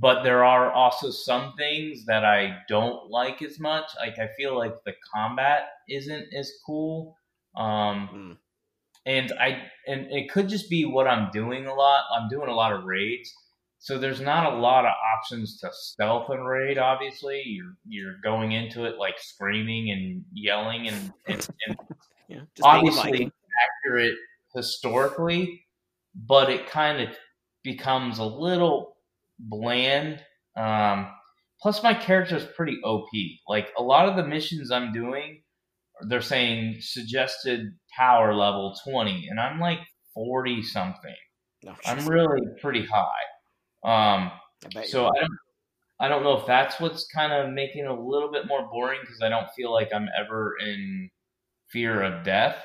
but 0.00 0.22
there 0.24 0.44
are 0.44 0.72
also 0.72 1.10
some 1.10 1.54
things 1.56 2.04
that 2.06 2.24
I 2.24 2.58
don't 2.68 3.08
like 3.10 3.42
as 3.42 3.60
much. 3.60 3.84
Like 3.98 4.18
I 4.18 4.28
feel 4.36 4.56
like 4.58 4.82
the 4.84 4.94
combat 5.14 5.68
isn't 5.88 6.34
as 6.34 6.52
cool. 6.66 7.16
Um, 7.56 8.08
Mm. 8.12 8.36
and 9.06 9.32
I 9.38 9.70
and 9.86 10.06
it 10.10 10.30
could 10.30 10.48
just 10.48 10.68
be 10.70 10.84
what 10.84 11.06
I'm 11.06 11.30
doing 11.30 11.66
a 11.66 11.74
lot. 11.74 12.04
I'm 12.12 12.28
doing 12.28 12.48
a 12.48 12.54
lot 12.54 12.72
of 12.72 12.84
raids, 12.84 13.32
so 13.78 13.98
there's 13.98 14.20
not 14.20 14.52
a 14.52 14.56
lot 14.56 14.84
of 14.84 14.92
options 15.16 15.60
to 15.60 15.70
stealth 15.72 16.30
and 16.30 16.46
raid. 16.46 16.78
Obviously, 16.78 17.42
you're 17.46 17.76
you're 17.86 18.18
going 18.22 18.52
into 18.52 18.84
it 18.86 18.98
like 18.98 19.18
screaming 19.18 19.90
and 19.92 20.24
yelling 20.32 20.88
and 20.88 21.12
and, 21.28 21.48
and 21.68 21.78
Yeah, 22.28 22.40
just 22.56 22.56
being 22.56 22.88
a 22.88 22.90
obviously 22.90 23.32
accurate 23.84 24.16
historically, 24.54 25.64
but 26.14 26.50
it 26.50 26.66
kind 26.66 27.00
of 27.00 27.16
becomes 27.62 28.18
a 28.18 28.24
little 28.24 28.93
bland. 29.38 30.20
Um, 30.56 31.08
plus, 31.60 31.82
my 31.82 31.94
character 31.94 32.36
is 32.36 32.44
pretty 32.56 32.78
OP. 32.84 33.08
Like 33.48 33.68
a 33.78 33.82
lot 33.82 34.08
of 34.08 34.16
the 34.16 34.26
missions 34.26 34.70
I'm 34.70 34.92
doing, 34.92 35.42
they're 36.08 36.20
saying 36.20 36.76
suggested 36.80 37.66
power 37.96 38.34
level 38.34 38.76
20, 38.88 39.28
and 39.28 39.40
I'm 39.40 39.60
like 39.60 39.80
40 40.14 40.62
something. 40.62 41.14
No, 41.64 41.74
I'm 41.86 42.06
really 42.06 42.46
pretty 42.60 42.84
high. 42.84 43.08
Um, 43.84 44.30
I 44.76 44.84
so 44.84 45.06
I 45.06 45.20
don't, 45.20 45.38
I 46.00 46.08
don't 46.08 46.22
know 46.22 46.38
if 46.38 46.46
that's 46.46 46.80
what's 46.80 47.06
kind 47.06 47.32
of 47.32 47.52
making 47.52 47.84
it 47.84 47.90
a 47.90 47.94
little 47.94 48.30
bit 48.30 48.46
more 48.46 48.68
boring 48.70 49.00
because 49.00 49.22
I 49.22 49.28
don't 49.28 49.48
feel 49.56 49.72
like 49.72 49.90
I'm 49.94 50.08
ever 50.18 50.54
in 50.60 51.10
fear 51.68 52.02
of 52.02 52.24
death. 52.24 52.56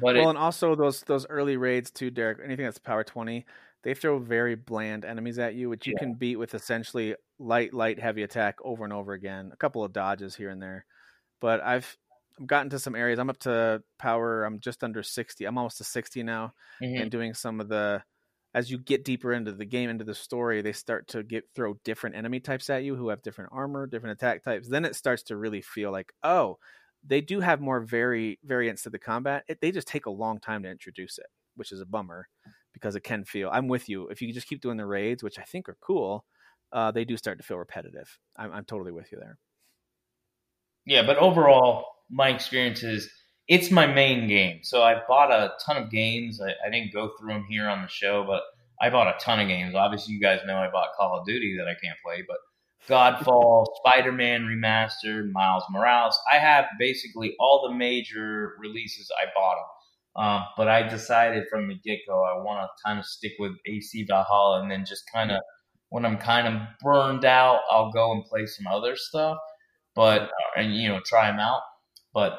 But 0.00 0.16
well, 0.16 0.26
it, 0.26 0.30
and 0.30 0.38
also 0.38 0.74
those 0.74 1.02
those 1.02 1.26
early 1.28 1.56
raids 1.56 1.90
too, 1.90 2.10
Derek. 2.10 2.38
Anything 2.42 2.64
that's 2.64 2.78
power 2.78 3.04
twenty, 3.04 3.44
they 3.82 3.94
throw 3.94 4.18
very 4.18 4.54
bland 4.54 5.04
enemies 5.04 5.38
at 5.38 5.54
you, 5.54 5.68
which 5.68 5.86
you 5.86 5.92
Yeah. 5.92 5.98
can 5.98 6.14
beat 6.14 6.36
with 6.36 6.54
essentially 6.54 7.16
light, 7.38 7.74
light, 7.74 7.98
heavy 7.98 8.22
attack 8.22 8.56
over 8.62 8.84
and 8.84 8.92
over 8.92 9.12
again. 9.12 9.50
A 9.52 9.56
couple 9.56 9.84
of 9.84 9.92
dodges 9.92 10.36
here 10.36 10.50
and 10.50 10.62
there, 10.62 10.86
but 11.40 11.60
I've 11.62 11.96
I've 12.40 12.46
gotten 12.46 12.70
to 12.70 12.78
some 12.78 12.94
areas. 12.96 13.18
I'm 13.18 13.30
up 13.30 13.38
to 13.40 13.82
power. 13.98 14.44
I'm 14.44 14.60
just 14.60 14.82
under 14.84 15.02
sixty. 15.02 15.44
I'm 15.44 15.58
almost 15.58 15.78
to 15.78 15.84
sixty 15.84 16.22
now. 16.22 16.54
Mhm. 16.80 17.02
and 17.02 17.10
doing 17.10 17.34
some 17.34 17.60
of 17.60 17.68
the 17.68 18.02
as 18.54 18.70
you 18.70 18.78
get 18.78 19.04
deeper 19.04 19.32
into 19.32 19.52
the 19.52 19.64
game 19.64 19.88
into 19.90 20.04
the 20.04 20.14
story 20.14 20.60
they 20.62 20.72
start 20.72 21.08
to 21.08 21.22
get 21.22 21.44
throw 21.54 21.74
different 21.84 22.16
enemy 22.16 22.38
types 22.40 22.68
at 22.70 22.84
you 22.84 22.94
who 22.96 23.08
have 23.08 23.22
different 23.22 23.50
armor 23.52 23.86
different 23.86 24.12
attack 24.20 24.42
types 24.42 24.68
then 24.68 24.84
it 24.84 24.94
starts 24.94 25.22
to 25.22 25.36
really 25.36 25.62
feel 25.62 25.90
like 25.90 26.12
oh 26.22 26.58
they 27.04 27.20
do 27.22 27.40
have 27.40 27.60
more 27.60 27.80
very 27.80 28.38
variants 28.44 28.82
to 28.82 28.90
the 28.90 28.98
combat 28.98 29.44
it, 29.48 29.60
they 29.60 29.72
just 29.72 29.88
take 29.88 30.04
a 30.06 30.10
long 30.10 30.38
time 30.38 30.62
to 30.62 30.70
introduce 30.70 31.18
it 31.18 31.26
which 31.56 31.72
is 31.72 31.80
a 31.80 31.86
bummer 31.86 32.28
because 32.72 32.96
it 32.96 33.02
can 33.02 33.24
feel 33.24 33.48
i'm 33.52 33.68
with 33.68 33.88
you 33.88 34.08
if 34.08 34.20
you 34.22 34.32
just 34.32 34.48
keep 34.48 34.60
doing 34.60 34.76
the 34.76 34.86
raids 34.86 35.22
which 35.22 35.38
i 35.38 35.42
think 35.42 35.68
are 35.68 35.76
cool 35.80 36.24
uh, 36.72 36.90
they 36.90 37.04
do 37.04 37.18
start 37.18 37.36
to 37.36 37.44
feel 37.44 37.58
repetitive 37.58 38.18
I'm, 38.36 38.50
I'm 38.50 38.64
totally 38.64 38.92
with 38.92 39.12
you 39.12 39.18
there 39.20 39.38
Yeah, 40.84 41.02
but 41.02 41.16
overall, 41.18 41.86
my 42.10 42.28
experience 42.28 42.82
is 42.82 43.08
it's 43.48 43.70
my 43.70 43.86
main 43.86 44.28
game. 44.28 44.60
So 44.62 44.82
I 44.82 45.00
bought 45.06 45.30
a 45.30 45.52
ton 45.64 45.76
of 45.76 45.90
games. 45.90 46.40
I, 46.40 46.50
I 46.66 46.70
didn't 46.70 46.92
go 46.92 47.12
through 47.18 47.34
them 47.34 47.46
here 47.48 47.68
on 47.68 47.82
the 47.82 47.88
show, 47.88 48.24
but 48.26 48.42
I 48.80 48.90
bought 48.90 49.06
a 49.06 49.18
ton 49.20 49.40
of 49.40 49.48
games. 49.48 49.74
Obviously, 49.74 50.14
you 50.14 50.20
guys 50.20 50.40
know 50.46 50.56
I 50.56 50.70
bought 50.70 50.94
Call 50.96 51.18
of 51.18 51.26
Duty 51.26 51.56
that 51.58 51.68
I 51.68 51.74
can't 51.74 51.98
play, 52.04 52.24
but 52.26 52.38
Godfall, 52.88 53.66
Spider 53.84 54.12
Man 54.12 54.42
Remastered, 54.42 55.30
Miles 55.30 55.64
Morales. 55.70 56.18
I 56.32 56.38
have 56.38 56.66
basically 56.78 57.34
all 57.38 57.68
the 57.68 57.74
major 57.74 58.54
releases. 58.58 59.10
I 59.20 59.26
bought 59.34 59.56
them. 59.56 59.66
Um, 60.14 60.42
but 60.56 60.68
I 60.68 60.86
decided 60.86 61.44
from 61.50 61.68
the 61.68 61.76
get 61.84 62.00
go 62.06 62.22
I 62.22 62.42
want 62.42 62.60
to 62.60 62.68
kind 62.84 62.98
of 62.98 63.06
stick 63.06 63.32
with 63.38 63.52
AC 63.66 64.04
Valhalla 64.08 64.60
and 64.60 64.70
then 64.70 64.84
just 64.84 65.04
kind 65.12 65.30
of 65.30 65.40
when 65.88 66.04
I'm 66.04 66.18
kind 66.18 66.46
of 66.46 66.62
burned 66.80 67.24
out, 67.24 67.60
I'll 67.70 67.92
go 67.92 68.12
and 68.12 68.24
play 68.24 68.46
some 68.46 68.66
other 68.66 68.96
stuff 68.96 69.38
but 69.94 70.30
and 70.56 70.74
you 70.74 70.88
know 70.88 71.00
try 71.04 71.30
them 71.30 71.40
out. 71.40 71.62
But 72.14 72.38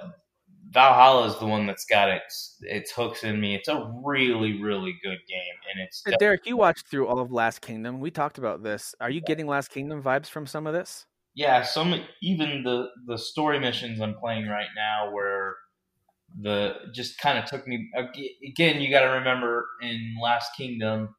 Valhalla 0.71 1.27
is 1.27 1.37
the 1.39 1.45
one 1.45 1.67
that's 1.67 1.85
got 1.85 2.09
its 2.09 2.57
its 2.61 2.91
hooks 2.91 3.23
in 3.23 3.39
me. 3.39 3.55
It's 3.55 3.67
a 3.67 3.91
really 4.03 4.61
really 4.61 4.95
good 5.03 5.19
game, 5.27 5.55
and 5.71 5.83
it's 5.83 6.03
derek 6.19 6.45
you 6.45 6.57
watched 6.57 6.87
through 6.87 7.07
all 7.07 7.19
of 7.19 7.31
last 7.31 7.61
kingdom 7.61 7.99
we 7.99 8.11
talked 8.11 8.37
about 8.37 8.63
this 8.63 8.93
are 8.99 9.09
you 9.09 9.21
getting 9.21 9.47
last 9.47 9.69
kingdom 9.69 10.01
vibes 10.01 10.27
from 10.27 10.45
some 10.45 10.67
of 10.67 10.73
this 10.73 11.05
yeah. 11.35 11.63
Some 11.63 11.95
even 12.21 12.61
the 12.63 12.89
the 13.07 13.17
story 13.17 13.59
missions 13.59 13.99
I'm 13.99 14.13
playing 14.13 14.47
right 14.47 14.67
now 14.75 15.11
where 15.11 15.55
the 16.41 16.75
just 16.93 17.17
kind 17.19 17.37
of 17.37 17.45
took 17.45 17.67
me 17.67 17.89
again. 18.47 18.81
You 18.81 18.89
got 18.89 19.01
to 19.01 19.17
remember 19.17 19.67
in 19.81 20.15
Last 20.21 20.51
Kingdom, 20.57 21.15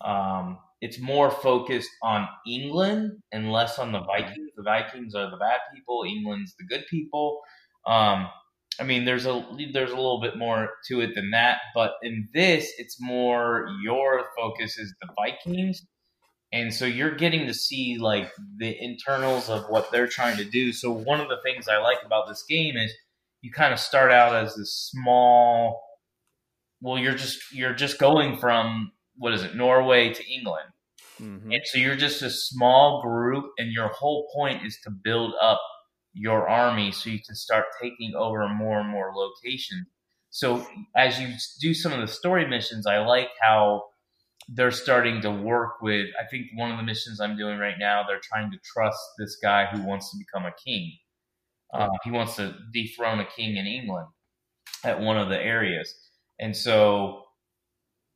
um, 0.00 0.58
it's 0.80 1.00
more 1.00 1.30
focused 1.30 1.90
on 2.02 2.28
England 2.46 3.12
and 3.32 3.50
less 3.52 3.78
on 3.78 3.92
the 3.92 4.00
Vikings. 4.00 4.50
The 4.56 4.62
Vikings 4.62 5.14
are 5.14 5.30
the 5.30 5.36
bad 5.36 5.60
people. 5.74 6.04
England's 6.06 6.54
the 6.58 6.64
good 6.64 6.84
people. 6.90 7.40
Um, 7.86 8.28
I 8.78 8.84
mean, 8.84 9.04
there's 9.04 9.26
a 9.26 9.46
there's 9.72 9.92
a 9.92 9.96
little 9.96 10.20
bit 10.20 10.36
more 10.36 10.70
to 10.88 11.00
it 11.00 11.14
than 11.14 11.30
that, 11.30 11.58
but 11.74 11.94
in 12.02 12.28
this, 12.34 12.72
it's 12.78 13.00
more 13.00 13.68
your 13.82 14.26
focus 14.36 14.76
is 14.78 14.94
the 15.00 15.08
Vikings, 15.16 15.86
and 16.52 16.74
so 16.74 16.84
you're 16.84 17.14
getting 17.14 17.46
to 17.46 17.54
see 17.54 17.96
like 17.98 18.30
the 18.58 18.76
internals 18.78 19.48
of 19.48 19.64
what 19.68 19.90
they're 19.90 20.08
trying 20.08 20.36
to 20.36 20.44
do. 20.44 20.72
So 20.72 20.92
one 20.92 21.20
of 21.20 21.28
the 21.28 21.38
things 21.42 21.68
I 21.68 21.78
like 21.78 21.98
about 22.04 22.28
this 22.28 22.44
game 22.46 22.76
is 22.76 22.92
you 23.42 23.50
kind 23.52 23.72
of 23.72 23.78
start 23.78 24.10
out 24.10 24.34
as 24.34 24.54
this 24.56 24.72
small. 24.92 25.82
Well, 26.80 26.98
you're 26.98 27.14
just 27.14 27.52
you're 27.52 27.74
just 27.74 27.98
going 27.98 28.38
from 28.38 28.92
what 29.16 29.32
is 29.32 29.42
it, 29.42 29.54
Norway 29.56 30.12
to 30.12 30.30
England, 30.30 30.70
Mhm. 31.20 31.54
and 31.54 31.62
so 31.64 31.78
you're 31.78 31.96
just 31.96 32.22
a 32.22 32.30
small 32.30 33.00
group, 33.02 33.50
and 33.58 33.72
your 33.72 33.88
whole 33.88 34.28
point 34.34 34.64
is 34.66 34.78
to 34.84 34.90
build 34.90 35.34
up 35.40 35.60
your 36.12 36.48
army 36.48 36.92
so 36.92 37.10
you 37.10 37.20
can 37.22 37.34
start 37.34 37.66
taking 37.80 38.14
over 38.14 38.48
more 38.48 38.80
and 38.80 38.88
more 38.88 39.12
locations. 39.14 39.86
So 40.30 40.66
as 40.94 41.18
you 41.20 41.34
do 41.60 41.72
some 41.72 41.92
of 41.92 42.00
the 42.00 42.08
story 42.08 42.46
missions, 42.46 42.86
I 42.86 42.98
like 42.98 43.30
how 43.40 43.84
they're 44.48 44.70
starting 44.70 45.20
to 45.22 45.30
work 45.30 45.80
with. 45.80 46.08
I 46.20 46.26
think 46.26 46.46
one 46.54 46.70
of 46.70 46.76
the 46.76 46.82
missions 46.82 47.20
I'm 47.20 47.36
doing 47.36 47.58
right 47.58 47.78
now, 47.78 48.02
they're 48.06 48.20
trying 48.20 48.50
to 48.50 48.58
trust 48.62 48.98
this 49.18 49.36
guy 49.42 49.66
who 49.66 49.82
wants 49.82 50.10
to 50.10 50.18
become 50.18 50.44
a 50.46 50.52
king. 50.52 50.98
Uh, 51.76 51.88
he 52.04 52.10
wants 52.10 52.36
to 52.36 52.56
dethrone 52.72 53.20
a 53.20 53.26
king 53.26 53.56
in 53.56 53.66
England 53.66 54.08
at 54.84 55.00
one 55.00 55.18
of 55.18 55.28
the 55.28 55.40
areas, 55.40 55.94
and 56.40 56.56
so 56.56 57.24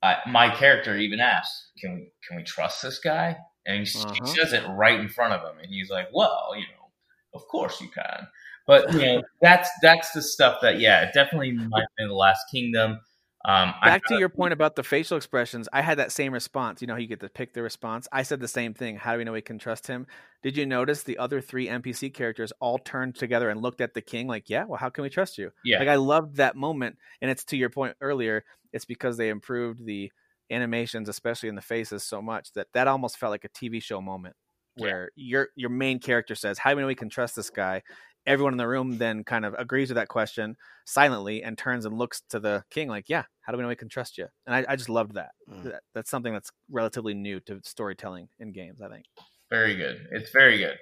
I, 0.03 0.19
my 0.27 0.55
character 0.55 0.97
even 0.97 1.20
asks, 1.20 1.70
"Can 1.78 1.95
we 1.97 2.12
can 2.27 2.37
we 2.37 2.43
trust 2.45 2.82
this 2.82 2.99
guy?" 2.99 3.37
And 3.66 3.87
he, 3.87 3.99
Uh-huh. 3.99 4.15
he 4.15 4.27
says 4.27 4.53
it 4.53 4.66
right 4.69 4.99
in 4.99 5.09
front 5.09 5.35
of 5.35 5.43
him, 5.43 5.59
and 5.62 5.73
he's 5.73 5.91
like, 5.91 6.09
"Well, 6.12 6.53
you 6.57 6.62
know, 6.62 6.91
of 7.35 7.47
course 7.49 7.81
you 7.81 7.89
can." 7.89 8.27
But 8.66 8.93
you 8.93 9.01
know, 9.07 9.23
that's 9.43 9.69
that's 9.82 10.12
the 10.12 10.23
stuff 10.23 10.61
that 10.62 10.81
yeah, 10.81 11.11
definitely 11.12 11.53
might 11.53 11.87
be 11.99 12.07
the 12.07 12.15
Last 12.15 12.45
Kingdom. 12.51 13.01
Um, 13.45 13.75
Back 13.83 14.05
to 14.07 14.15
your 14.15 14.29
point 14.29 14.53
about 14.53 14.77
the 14.77 14.83
facial 14.83 15.17
expressions, 15.17 15.67
I 15.73 15.81
had 15.81 15.99
that 15.99 16.12
same 16.12 16.35
response. 16.35 16.83
You 16.83 16.87
know 16.87 16.97
you 16.97 17.07
get 17.07 17.21
to 17.21 17.31
pick 17.31 17.55
the 17.55 17.62
response? 17.62 18.07
I 18.12 18.23
said 18.25 18.39
the 18.41 18.47
same 18.49 18.75
thing. 18.75 18.97
How 18.97 19.12
do 19.12 19.19
we 19.19 19.25
know 19.25 19.33
we 19.33 19.41
can 19.41 19.59
trust 19.59 19.87
him? 19.87 20.07
Did 20.43 20.55
you 20.59 20.67
notice 20.67 21.03
the 21.03 21.17
other 21.17 21.41
three 21.41 21.67
NPC 21.67 22.11
characters 22.11 22.53
all 22.61 22.79
turned 22.79 23.15
together 23.17 23.49
and 23.49 23.62
looked 23.62 23.81
at 23.81 23.95
the 23.95 24.03
king 24.03 24.27
like, 24.27 24.51
yeah, 24.51 24.65
well, 24.67 24.77
how 24.79 24.91
can 24.91 25.01
we 25.03 25.09
trust 25.09 25.39
you? 25.39 25.51
yeah, 25.62 25.79
Like 25.79 25.89
I 25.89 25.95
loved 25.97 26.37
that 26.37 26.57
moment, 26.57 26.99
and 27.23 27.31
it's 27.31 27.45
to 27.47 27.57
your 27.57 27.71
point 27.71 27.97
earlier. 28.03 28.45
It's 28.73 28.85
because 28.85 29.17
they 29.17 29.31
improved 29.31 29.87
the 29.87 30.12
animations, 30.51 31.09
especially 31.09 31.49
in 31.49 31.55
the 31.55 31.62
faces, 31.62 32.05
so 32.05 32.21
much 32.21 32.53
that 32.53 32.69
that 32.75 32.87
almost 32.87 33.17
felt 33.17 33.31
like 33.31 33.45
a 33.45 33.49
TV 33.49 33.81
show 33.81 34.03
moment 34.03 34.37
Yeah. 34.77 34.93
where 34.93 35.11
your 35.17 35.49
your 35.57 35.71
main 35.71 36.01
character 36.01 36.35
says, 36.35 36.59
"How 36.59 36.71
do 36.71 36.77
we 36.77 36.83
know 36.83 36.87
we 36.89 36.95
can 36.95 37.09
trust 37.09 37.35
this 37.35 37.49
guy?" 37.51 37.83
Everyone 38.27 38.53
in 38.53 38.59
the 38.59 38.69
room 38.69 38.99
then 38.99 39.25
kind 39.25 39.45
of 39.45 39.55
agrees 39.55 39.89
with 39.89 39.97
that 39.97 40.09
question 40.09 40.57
silently 40.85 41.43
and 41.43 41.57
turns 41.57 41.87
and 41.87 41.97
looks 41.97 42.23
to 42.31 42.39
the 42.39 42.65
king 42.71 42.89
like, 42.89 43.09
"Yeah, 43.09 43.25
how 43.41 43.53
do 43.53 43.59
we 43.59 43.63
know 43.63 43.69
we 43.69 43.77
can 43.77 43.89
trust 43.89 44.19
you?" 44.19 44.27
And 44.47 44.55
I, 44.55 44.73
I 44.73 44.77
just 44.77 44.89
loved 44.89 45.15
that. 45.15 45.31
Mm. 45.51 45.65
that. 45.65 45.83
That's 45.95 46.11
something 46.11 46.33
that's 46.33 46.51
relatively 46.71 47.15
new 47.15 47.41
to 47.41 47.61
storytelling 47.65 48.29
in 48.39 48.53
games. 48.53 48.81
I 48.83 48.89
think. 48.89 49.07
very 49.51 49.75
good. 49.75 50.07
It's 50.13 50.31
very 50.31 50.59
good. 50.59 50.77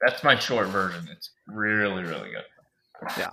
That's 0.00 0.22
my 0.24 0.38
short 0.38 0.68
version. 0.68 1.08
It's 1.10 1.30
really 1.46 2.02
really 2.02 2.30
good. 2.30 2.44
Yeah, 3.16 3.30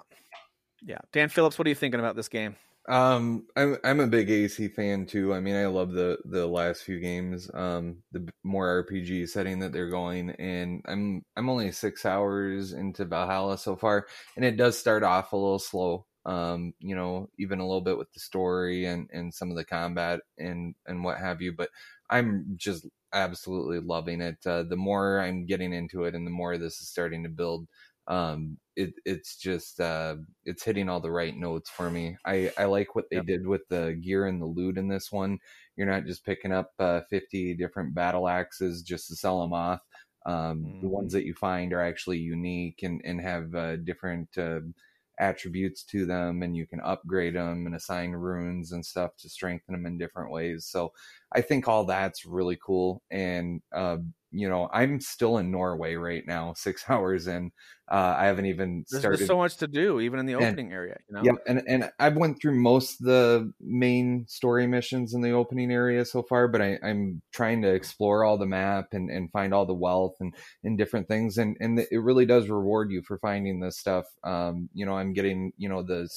yeah 0.84 1.00
Dan 1.12 1.30
Phillips, 1.30 1.58
what 1.58 1.66
are 1.66 1.70
you 1.70 1.76
thinking 1.76 2.00
about 2.00 2.16
this 2.16 2.30
game? 2.30 2.56
Um, 2.88 3.48
I'm 3.56 3.78
I'm 3.84 4.00
a 4.00 4.06
big 4.08 4.30
AC 4.30 4.68
fan 4.68 5.08
too. 5.08 5.34
I 5.34 5.40
mean, 5.40 5.56
I 5.56 5.66
love 5.66 5.92
the 5.92 6.20
the 6.26 6.46
last 6.46 6.84
few 6.84 7.00
games. 7.00 7.50
Um, 7.54 8.04
the 8.12 8.32
more 8.44 8.68
RPG 8.68 9.26
setting 9.26 9.58
that 9.60 9.72
they're 9.72 9.90
going, 9.90 10.30
and 10.32 10.84
I'm 10.88 11.26
I'm 11.36 11.50
only 11.50 11.72
six 11.72 12.06
hours 12.06 12.74
into 12.74 13.06
Valhalla 13.06 13.58
so 13.58 13.76
far, 13.76 14.06
and 14.36 14.46
it 14.46 14.56
does 14.58 14.78
start 14.78 15.02
off 15.04 15.34
a 15.34 15.38
little 15.38 15.58
slow. 15.60 16.06
Um, 16.28 16.74
you 16.80 16.96
know, 16.96 17.30
even 17.40 17.60
a 17.60 17.66
little 17.66 17.82
bit 17.82 17.98
with 17.98 18.12
the 18.14 18.20
story 18.20 18.86
and 18.86 19.10
and 19.12 19.34
some 19.34 19.50
of 19.50 19.58
the 19.58 19.66
combat 19.66 20.20
and 20.38 20.76
and 20.86 21.04
what 21.04 21.18
have 21.18 21.42
you. 21.42 21.54
But 21.54 21.70
I'm 22.10 22.54
just 22.56 22.86
absolutely 23.14 23.80
loving 23.80 24.22
it. 24.22 24.38
Uh, 24.46 24.62
the 24.64 24.76
more 24.78 25.20
I'm 25.20 25.46
getting 25.48 25.74
into 25.74 26.04
it, 26.04 26.14
and 26.14 26.26
the 26.26 26.32
more 26.32 26.58
this 26.60 26.80
is 26.82 26.88
starting 26.90 27.24
to 27.24 27.30
build, 27.30 27.68
um 28.08 28.60
it 28.76 28.94
it's 29.06 29.38
just 29.38 29.80
uh 29.80 30.16
it's 30.46 30.64
hitting 30.64 30.90
all 30.90 31.00
the 31.00 31.12
right 31.12 31.36
notes 31.36 31.70
for 31.70 31.90
me 31.90 32.16
i 32.26 32.52
i 32.58 32.66
like 32.66 32.94
what 32.96 33.10
they 33.10 33.20
Yep. 33.20 33.26
did 33.26 33.48
with 33.48 33.68
the 33.70 33.94
gear 34.02 34.28
and 34.28 34.42
the 34.42 34.46
loot 34.46 34.78
in 34.78 34.88
this 34.88 35.12
one 35.12 35.40
you're 35.76 35.88
not 35.88 36.06
just 36.06 36.24
picking 36.26 36.52
up 36.52 36.74
uh 36.80 37.02
50 37.10 37.56
different 37.56 37.96
battle 37.96 38.28
axes 38.28 38.84
just 38.84 39.08
to 39.08 39.16
sell 39.16 39.42
them 39.42 39.54
off 39.54 39.82
um 40.28 40.76
the 40.82 40.88
Mhm. 40.88 40.90
ones 40.90 41.14
that 41.14 41.26
you 41.26 41.34
find 41.34 41.74
are 41.74 41.82
actually 41.82 42.20
unique 42.20 42.84
and 42.84 43.02
and 43.06 43.22
have 43.22 43.56
uh 43.56 43.76
different 43.78 44.38
uh 44.38 44.60
attributes 45.18 45.84
to 45.84 46.06
them 46.06 46.44
and 46.44 46.58
you 46.58 46.68
can 46.68 46.82
upgrade 46.82 47.36
them 47.36 47.66
and 47.66 47.74
assign 47.74 48.12
runes 48.12 48.74
and 48.74 48.86
stuff 48.86 49.16
to 49.16 49.30
strengthen 49.30 49.72
them 49.74 49.86
in 49.86 49.98
different 49.98 50.30
ways 50.30 50.66
so 50.66 50.92
i 51.34 51.42
think 51.42 51.68
all 51.68 51.86
that's 51.86 52.26
really 52.26 52.58
cool 52.64 53.02
and 53.12 53.62
uh 53.74 53.98
you 54.32 54.50
know 54.50 54.70
i'm 54.74 55.00
still 55.00 55.38
in 55.38 55.52
norway 55.52 55.96
right 55.96 56.24
now 56.28 56.54
six 56.56 56.84
hours 56.90 57.28
in 57.28 57.52
uh, 57.88 58.16
I 58.18 58.26
haven't 58.26 58.48
even 58.48 58.84
There's, 58.90 59.02
started. 59.02 59.20
there's 59.20 59.28
so 59.28 59.38
much 59.38 59.58
to 59.58 59.68
do, 59.68 60.00
even 60.00 60.20
in 60.20 60.26
the 60.26 60.34
And- 60.34 60.46
opening 60.46 60.74
area. 60.74 60.98
You 61.08 61.16
know. 61.16 61.22
Yep, 61.24 61.36
and 61.48 61.64
and 61.68 61.92
I've 62.00 62.18
went 62.18 62.42
through 62.42 62.60
most 62.60 63.00
of 63.00 63.06
the 63.06 63.54
main 63.62 64.26
story 64.28 64.66
missions 64.66 65.14
in 65.14 65.22
the 65.22 65.32
opening 65.32 65.72
area 65.72 66.04
so 66.04 66.24
far, 66.24 66.48
but 66.48 66.62
I, 66.64 66.80
I'm 66.82 67.22
trying 67.32 67.62
to 67.62 67.72
explore 67.72 68.24
all 68.24 68.40
the 68.40 68.48
map 68.48 68.88
and, 68.94 69.12
and 69.12 69.32
find 69.32 69.54
all 69.54 69.68
the 69.68 69.76
wealth 69.76 70.16
and, 70.20 70.34
and 70.64 70.80
different 70.80 71.08
things, 71.08 71.38
and 71.38 71.58
and 71.60 71.78
it 71.80 72.00
really 72.02 72.26
does 72.26 72.50
reward 72.50 72.90
you 72.90 73.04
for 73.04 73.20
finding 73.20 73.60
this 73.60 73.78
stuff. 73.78 74.06
Um, 74.24 74.68
you 74.74 74.86
know, 74.88 74.94
I'm 74.94 75.14
getting 75.14 75.54
you 75.58 75.70
know 75.70 75.84
the 75.84 76.10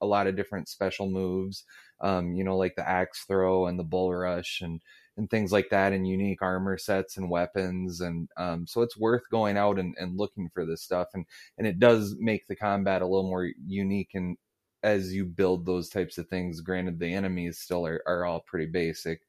a 0.00 0.06
lot 0.06 0.26
of 0.26 0.34
different 0.34 0.68
special 0.68 1.08
moves, 1.08 1.62
um, 2.02 2.34
you 2.34 2.44
know, 2.44 2.56
like 2.56 2.74
the 2.76 2.88
axe 2.88 3.24
throw 3.24 3.66
and 3.66 3.78
the 3.78 3.84
bull 3.84 4.12
rush 4.14 4.60
and 4.60 4.80
and 5.16 5.28
things 5.28 5.52
like 5.52 5.68
that 5.70 5.92
and 5.92 6.08
unique 6.08 6.40
armor 6.42 6.78
sets 6.78 7.16
and 7.16 7.28
weapons 7.30 8.00
and 8.00 8.28
um, 8.36 8.66
so 8.66 8.80
it's 8.82 8.96
worth 8.96 9.28
going 9.30 9.56
out 9.56 9.78
and, 9.78 9.94
and 9.98 10.16
looking 10.18 10.48
for 10.48 10.64
this 10.64 10.82
stuff 10.82 11.08
and 11.14 11.26
and 11.58 11.66
it 11.66 11.78
does 11.78 12.16
make 12.18 12.46
the 12.46 12.56
combat 12.56 13.02
a 13.02 13.06
little 13.06 13.28
more 13.28 13.50
unique 13.66 14.10
and 14.14 14.36
as 14.82 15.12
you 15.14 15.24
build 15.24 15.64
those 15.64 15.88
types 15.88 16.18
of 16.18 16.28
things 16.28 16.60
granted 16.60 16.98
the 16.98 17.12
enemies 17.12 17.58
still 17.58 17.86
are, 17.86 18.02
are 18.06 18.24
all 18.24 18.40
pretty 18.40 18.66
basic 18.66 19.22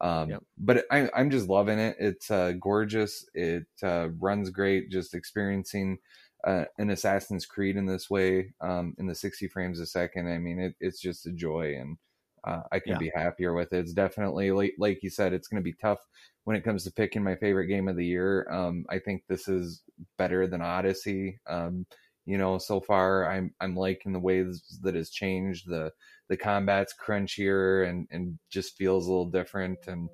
um, 0.00 0.30
Yep. 0.30 0.42
but 0.58 0.84
I, 0.90 1.10
i'm 1.14 1.30
just 1.30 1.48
loving 1.48 1.78
it. 1.78 1.96
It's 1.98 2.30
uh, 2.30 2.52
gorgeous. 2.52 3.26
It 3.34 3.66
uh, 3.82 4.08
runs 4.18 4.48
great 4.50 4.90
just 4.90 5.14
experiencing 5.14 5.98
uh, 6.44 6.64
an 6.78 6.88
assassin's 6.90 7.44
creed 7.44 7.76
in 7.76 7.84
this 7.84 8.08
way 8.08 8.54
um, 8.62 8.94
in 8.98 9.06
the 9.06 9.14
60 9.14 9.48
frames 9.48 9.78
a 9.78 9.86
second. 9.86 10.28
I 10.28 10.38
mean 10.38 10.58
it, 10.58 10.74
it's 10.80 11.00
just 11.00 11.26
a 11.26 11.32
joy 11.32 11.76
and 11.78 11.98
uh, 12.44 12.62
I 12.72 12.80
can 12.80 12.96
Yeah. 12.96 12.98
be 12.98 13.10
happier 13.14 13.54
with 13.54 13.72
it. 13.72 13.80
It's 13.80 13.92
definitely 13.92 14.52
like 14.52 14.74
like 14.78 15.02
you 15.02 15.10
said, 15.10 15.32
it's 15.32 15.48
going 15.48 15.62
to 15.62 15.64
be 15.64 15.74
tough 15.74 16.00
when 16.44 16.56
it 16.56 16.64
comes 16.64 16.84
to 16.84 16.92
picking 16.92 17.22
my 17.22 17.36
favorite 17.36 17.66
game 17.66 17.88
of 17.88 17.96
the 17.96 18.06
year. 18.06 18.46
Um, 18.50 18.84
I 18.88 18.98
think 18.98 19.24
this 19.28 19.48
is 19.48 19.82
better 20.18 20.46
than 20.46 20.62
Odyssey. 20.62 21.40
Um, 21.46 21.86
you 22.26 22.38
know, 22.38 22.58
so 22.58 22.80
far 22.80 23.30
I'm 23.30 23.54
I'm 23.60 23.74
liking 23.76 24.12
the 24.12 24.18
ways 24.20 24.78
that 24.82 24.94
has 24.94 25.10
changed. 25.10 25.68
The 25.68 25.92
the 26.28 26.36
combat's 26.36 26.94
crunchier 26.94 27.88
and 27.88 28.06
and 28.10 28.38
just 28.50 28.76
feels 28.76 29.06
a 29.06 29.10
little 29.10 29.30
different 29.30 29.80
and 29.86 30.10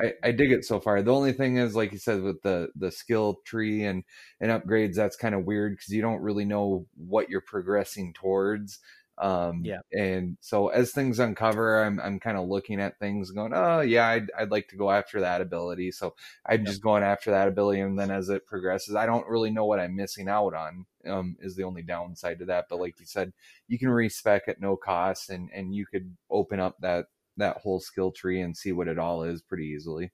I, 0.00 0.12
I 0.22 0.30
dig 0.32 0.52
it 0.52 0.64
so 0.64 0.78
far. 0.78 1.02
The 1.02 1.12
only 1.12 1.32
thing 1.32 1.56
is, 1.56 1.74
like 1.74 1.90
you 1.90 1.98
said, 1.98 2.22
with 2.22 2.40
the 2.42 2.68
the 2.76 2.92
skill 2.92 3.40
tree 3.44 3.84
and 3.84 4.04
and 4.40 4.50
upgrades, 4.50 4.94
that's 4.94 5.16
kind 5.16 5.34
of 5.34 5.44
weird 5.44 5.72
because 5.72 5.88
you 5.92 6.02
don't 6.02 6.22
really 6.22 6.44
know 6.44 6.86
what 6.94 7.28
you're 7.28 7.40
progressing 7.40 8.12
towards. 8.14 8.78
Um, 9.20 9.62
Yeah. 9.64 9.80
And 9.92 10.38
so 10.40 10.68
as 10.68 10.92
things 10.92 11.18
uncover, 11.18 11.82
I'm 11.82 12.00
I'm 12.00 12.20
kind 12.20 12.36
of 12.36 12.48
looking 12.48 12.80
at 12.80 12.98
things, 12.98 13.30
going, 13.30 13.52
oh 13.54 13.80
yeah, 13.80 14.06
I'd 14.06 14.30
I'd 14.38 14.50
like 14.50 14.68
to 14.68 14.76
go 14.76 14.90
after 14.90 15.20
that 15.20 15.40
ability. 15.40 15.90
So 15.92 16.14
I'm 16.46 16.64
just 16.64 16.82
going 16.82 17.02
after 17.02 17.30
that 17.32 17.48
ability, 17.48 17.80
and 17.80 17.98
then 17.98 18.10
as 18.10 18.28
it 18.28 18.46
progresses, 18.46 18.94
I 18.94 19.06
don't 19.06 19.26
really 19.28 19.50
know 19.50 19.64
what 19.64 19.80
I'm 19.80 19.96
missing 19.96 20.28
out 20.28 20.54
on. 20.54 20.86
Um, 21.06 21.36
is 21.40 21.56
the 21.56 21.64
only 21.64 21.82
downside 21.82 22.38
to 22.40 22.44
that. 22.46 22.66
But 22.68 22.80
like 22.80 23.00
you 23.00 23.06
said, 23.06 23.32
you 23.66 23.78
can 23.78 23.88
respec 23.88 24.48
at 24.48 24.60
no 24.60 24.76
cost, 24.76 25.30
and 25.30 25.50
and 25.52 25.74
you 25.74 25.86
could 25.86 26.16
open 26.30 26.60
up 26.60 26.76
that 26.80 27.06
that 27.38 27.58
whole 27.58 27.80
skill 27.80 28.12
tree 28.12 28.40
and 28.40 28.56
see 28.56 28.72
what 28.72 28.88
it 28.88 28.98
all 28.98 29.22
is 29.22 29.42
pretty 29.42 29.66
easily. 29.66 30.12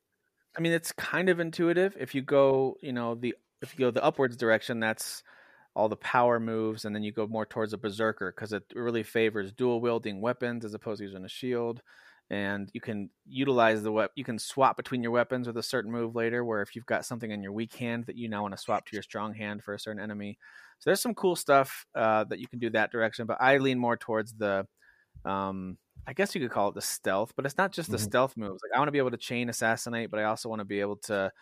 I 0.56 0.60
mean, 0.60 0.72
it's 0.72 0.93
kind 0.93 1.28
of 1.28 1.40
intuitive. 1.40 1.97
If 1.98 2.14
you 2.14 2.22
go, 2.22 2.76
you 2.81 2.93
know, 2.93 3.14
the 3.14 3.35
if 3.60 3.74
you 3.74 3.85
go 3.86 3.90
the 3.90 4.05
upwards 4.05 4.36
direction, 4.36 4.81
that's 4.81 5.22
all 5.74 5.88
the 5.88 5.96
power 5.96 6.38
moves, 6.40 6.84
and 6.84 6.94
then 6.94 7.02
you 7.02 7.12
go 7.12 7.26
more 7.26 7.46
towards 7.46 7.72
a 7.72 7.78
berserker 7.78 8.32
because 8.34 8.52
it 8.52 8.64
really 8.74 9.02
favors 9.02 9.52
dual 9.52 9.80
wielding 9.80 10.20
weapons 10.20 10.64
as 10.64 10.74
opposed 10.74 10.98
to 10.98 11.05
using 11.05 11.24
a 11.24 11.28
shield. 11.28 11.82
And 12.30 12.70
you 12.72 12.80
can 12.80 13.10
utilize 13.26 13.82
the 13.82 13.92
wep- 13.92 14.12
you 14.16 14.24
can 14.24 14.38
swap 14.38 14.76
between 14.76 15.02
your 15.02 15.12
weapons 15.12 15.46
with 15.46 15.56
a 15.59 15.62
certain 15.62 15.92
move 15.92 16.14
later. 16.14 16.44
Where 16.44 16.62
if 16.62 16.74
you've 16.74 16.86
got 16.86 17.05
something 17.05 17.30
in 17.30 17.42
your 17.42 17.52
weak 17.52 17.74
hand 17.74 18.06
that 18.06 18.16
you 18.16 18.28
now 18.28 18.42
want 18.42 18.52
to 18.52 18.59
swap 18.62 18.86
to 18.86 18.96
your 18.96 19.02
strong 19.02 19.34
hand 19.34 19.62
for 19.62 19.74
a 19.74 19.78
certain 19.78 20.02
enemy, 20.02 20.38
so 20.78 20.88
there's 20.90 21.02
some 21.02 21.14
cool 21.14 21.36
stuff 21.36 21.86
uh, 21.94 22.24
that 22.24 22.38
you 22.38 22.48
can 22.48 22.59
do 22.60 22.70
that 22.70 22.90
direction. 22.92 23.26
But 23.26 23.38
I 23.42 23.59
lean 23.59 23.78
more 23.78 23.96
towards 23.98 24.32
the 24.34 24.66
um, 25.24 25.78
I 26.06 26.12
guess 26.12 26.34
you 26.34 26.40
could 26.40 26.51
call 26.51 26.68
it 26.68 26.74
the 26.74 26.82
stealth, 26.82 27.32
but 27.36 27.46
it's 27.46 27.56
not 27.59 27.72
just 27.72 27.90
the 27.90 27.98
Mhm. 27.98 27.98
stealth 27.98 28.36
moves. 28.36 28.60
Like 28.62 28.76
I 28.76 28.78
want 28.78 28.88
to 28.88 28.92
be 28.92 28.98
able 28.98 29.10
to 29.12 29.16
chain 29.16 29.48
assassinate, 29.48 30.10
but 30.10 30.20
I 30.20 30.24
also 30.24 30.48
want 30.48 30.60
to 30.60 30.64
be 30.66 30.80
able 30.80 30.96
to, 31.05 31.32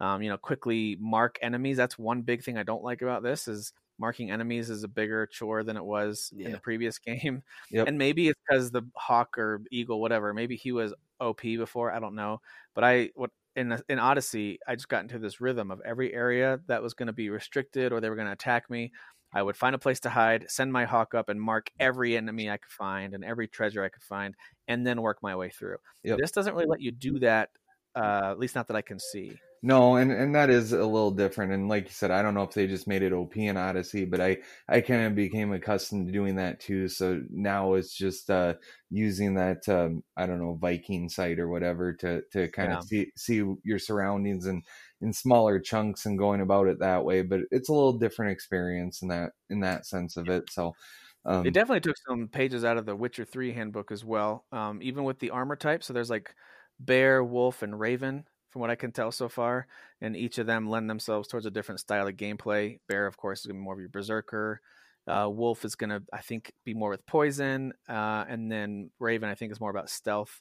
um, 0.00 0.22
you 0.22 0.28
know, 0.28 0.36
quickly 0.36 0.96
mark 1.00 1.38
enemies. 1.42 1.76
That's 1.76 1.98
one 1.98 2.22
big 2.22 2.42
thing 2.42 2.58
I 2.58 2.62
don't 2.62 2.84
like 2.84 3.02
about 3.02 3.22
this 3.22 3.48
is 3.48 3.72
marking 3.98 4.30
enemies 4.30 4.68
is 4.70 4.84
a 4.84 4.88
bigger 4.88 5.26
chore 5.26 5.62
than 5.62 5.76
it 5.76 5.84
was 5.84 6.32
in 6.38 6.52
the 6.52 6.58
previous 6.58 6.98
game. 7.06 7.42
Yep. 7.70 7.88
And 7.88 7.98
maybe 7.98 8.28
it's 8.28 8.40
because 8.48 8.70
the 8.70 8.82
hawk 8.94 9.38
or 9.38 9.62
eagle, 9.70 10.00
whatever, 10.00 10.34
maybe 10.34 10.56
he 10.56 10.72
was 10.72 10.92
OP 11.20 11.42
before. 11.42 11.90
I 11.92 11.98
don't 11.98 12.14
know, 12.14 12.40
but 12.74 12.84
I 12.84 13.10
what 13.14 13.30
in 13.54 13.78
in 13.88 13.98
Odyssey, 13.98 14.58
I 14.66 14.74
just 14.74 14.88
got 14.88 15.02
into 15.02 15.18
this 15.18 15.40
rhythm 15.40 15.70
of 15.70 15.80
every 15.84 16.12
area 16.12 16.60
that 16.68 16.82
was 16.82 16.94
going 16.94 17.06
to 17.06 17.12
be 17.12 17.30
restricted 17.30 17.92
or 17.92 18.00
they 18.00 18.10
were 18.10 18.16
going 18.16 18.26
to 18.26 18.32
attack 18.32 18.68
me. 18.70 18.92
I 19.32 19.42
would 19.42 19.56
find 19.56 19.74
a 19.74 19.78
place 19.78 20.00
to 20.00 20.10
hide, 20.10 20.46
send 20.48 20.72
my 20.72 20.84
hawk 20.84 21.14
up, 21.14 21.28
and 21.28 21.40
mark 21.40 21.70
every 21.80 22.16
enemy 22.16 22.48
I 22.48 22.58
could 22.58 22.70
find 22.70 23.12
and 23.12 23.24
every 23.24 23.48
treasure 23.48 23.82
I 23.82 23.88
could 23.88 24.02
find, 24.02 24.34
and 24.68 24.86
then 24.86 25.02
work 25.02 25.18
my 25.22 25.34
way 25.34 25.50
through. 25.50 25.76
Yep. 26.04 26.18
This 26.18 26.30
doesn't 26.30 26.54
really 26.54 26.66
let 26.66 26.80
you 26.80 26.92
do 26.92 27.18
that, 27.18 27.50
uh, 27.94 28.30
at 28.30 28.38
least 28.38 28.54
not 28.54 28.68
that 28.68 28.76
I 28.76 28.82
can 28.82 28.98
see. 28.98 29.38
No, 29.62 29.96
and 29.96 30.12
and 30.12 30.34
that 30.34 30.50
is 30.50 30.72
a 30.72 30.84
little 30.86 31.10
different. 31.10 31.52
And 31.52 31.68
like 31.68 31.84
you 31.86 31.90
said, 31.90 32.10
I 32.10 32.22
don't 32.22 32.34
know 32.34 32.42
if 32.42 32.52
they 32.52 32.66
just 32.66 32.86
made 32.86 33.02
it 33.02 33.12
OP 33.12 33.46
in 33.46 33.56
Odyssey, 33.56 34.04
but 34.04 34.20
I 34.20 34.38
I 34.68 34.80
kind 34.80 35.02
of 35.02 35.14
became 35.14 35.52
accustomed 35.52 36.06
to 36.06 36.12
doing 36.12 36.36
that 36.36 36.60
too. 36.60 36.88
So 36.88 37.22
now 37.30 37.74
it's 37.74 37.92
just 37.96 38.30
uh 38.30 38.54
using 38.90 39.34
that 39.34 39.68
um 39.68 40.04
I 40.16 40.26
don't 40.26 40.38
know 40.40 40.54
Viking 40.54 41.08
sight 41.08 41.38
or 41.40 41.48
whatever 41.48 41.94
to 41.94 42.22
to 42.32 42.48
kind 42.50 42.70
Yeah. 42.70 42.74
of 42.74 42.82
see 42.82 43.10
see 43.16 43.42
your 43.64 43.78
surroundings 43.78 44.46
and 44.46 44.62
in 45.00 45.12
smaller 45.12 45.58
chunks 45.58 46.06
and 46.06 46.18
going 46.18 46.40
about 46.42 46.68
it 46.68 46.78
that 46.80 47.04
way. 47.04 47.22
But 47.22 47.40
it's 47.50 47.68
a 47.68 47.72
little 47.74 47.98
different 47.98 48.32
experience 48.32 49.02
in 49.02 49.08
that 49.08 49.32
in 49.50 49.60
that 49.60 49.86
sense 49.86 50.16
of 50.16 50.28
it. 50.28 50.50
So 50.50 50.76
um, 51.24 51.44
They 51.44 51.50
definitely 51.50 51.80
took 51.80 51.96
some 52.08 52.28
pages 52.28 52.64
out 52.64 52.76
of 52.78 52.86
the 52.86 52.96
Witcher 52.96 53.24
3 53.24 53.52
handbook 53.52 53.92
as 53.92 54.04
well, 54.04 54.46
um, 54.52 54.82
even 54.82 55.04
with 55.04 55.18
the 55.18 55.30
armor 55.30 55.56
type. 55.56 55.82
So 55.82 55.92
there's 55.92 56.10
like 56.10 56.34
bear, 56.78 57.22
wolf, 57.22 57.62
and 57.62 57.78
raven, 57.78 58.26
from 58.56 58.62
what 58.62 58.70
I 58.70 58.74
can 58.74 58.90
tell 58.90 59.12
so 59.12 59.28
far. 59.28 59.66
And 60.00 60.16
each 60.16 60.38
of 60.38 60.46
them 60.46 60.70
lend 60.70 60.88
themselves 60.88 61.28
towards 61.28 61.44
a 61.44 61.50
different 61.50 61.78
style 61.78 62.08
of 62.08 62.14
gameplay. 62.14 62.78
Bear, 62.88 63.06
of 63.06 63.18
course, 63.18 63.40
is 63.40 63.46
going 63.46 63.56
to 63.56 63.60
be 63.60 63.64
more 63.64 63.74
of 63.74 63.80
your 63.80 63.90
berserker. 63.90 64.62
Uh, 65.06 65.28
wolf 65.30 65.66
is 65.66 65.74
going 65.74 65.90
to, 65.90 66.02
I 66.10 66.22
think, 66.22 66.52
be 66.64 66.72
more 66.72 66.88
with 66.88 67.04
poison. 67.04 67.74
Uh, 67.86 68.24
and 68.26 68.50
then 68.50 68.90
raven, 68.98 69.28
I 69.28 69.34
think, 69.34 69.52
is 69.52 69.60
more 69.60 69.68
about 69.68 69.90
stealth. 69.90 70.40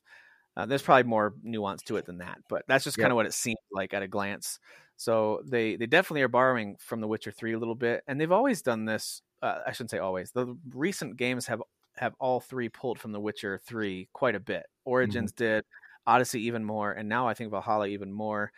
Uh, 0.55 0.65
there's 0.65 0.81
probably 0.81 1.03
more 1.03 1.33
nuance 1.43 1.81
to 1.83 1.97
it 1.97 2.05
than 2.05 2.19
that, 2.19 2.37
but 2.47 2.63
that's 2.69 2.85
just 2.85 2.97
kind 2.97 3.11
of 3.11 3.17
what 3.17 3.25
it 3.25 3.33
seems 3.33 3.57
like 3.73 3.93
at 3.93 4.01
a 4.01 4.07
glance. 4.07 4.59
So 4.95 5.41
they 5.43 5.75
they 5.75 5.85
definitely 5.85 6.21
are 6.21 6.29
borrowing 6.29 6.77
from 6.79 7.01
The 7.01 7.07
Witcher 7.09 7.33
Three 7.33 7.51
a 7.51 7.59
little 7.59 7.75
bit, 7.75 8.03
and 8.07 8.21
they've 8.21 8.31
always 8.31 8.61
done 8.61 8.85
this. 8.85 9.21
Uh, 9.41 9.59
I 9.67 9.73
shouldn't 9.73 9.91
say 9.91 9.97
always. 9.97 10.31
The 10.31 10.57
recent 10.73 11.17
games 11.17 11.47
have 11.47 11.61
have 11.97 12.15
all 12.21 12.39
three 12.39 12.69
pulled 12.69 12.99
from 12.99 13.11
The 13.11 13.19
Witcher 13.19 13.59
Three 13.65 14.07
quite 14.13 14.35
a 14.35 14.39
bit. 14.39 14.65
Origins 14.85 15.33
did, 15.33 15.65
Odyssey 16.07 16.41
even 16.45 16.63
more, 16.63 16.91
and 16.93 17.09
now 17.09 17.27
I 17.27 17.33
think 17.33 17.51
Valhalla 17.51 17.87
even 17.87 18.11
more. 18.11 18.51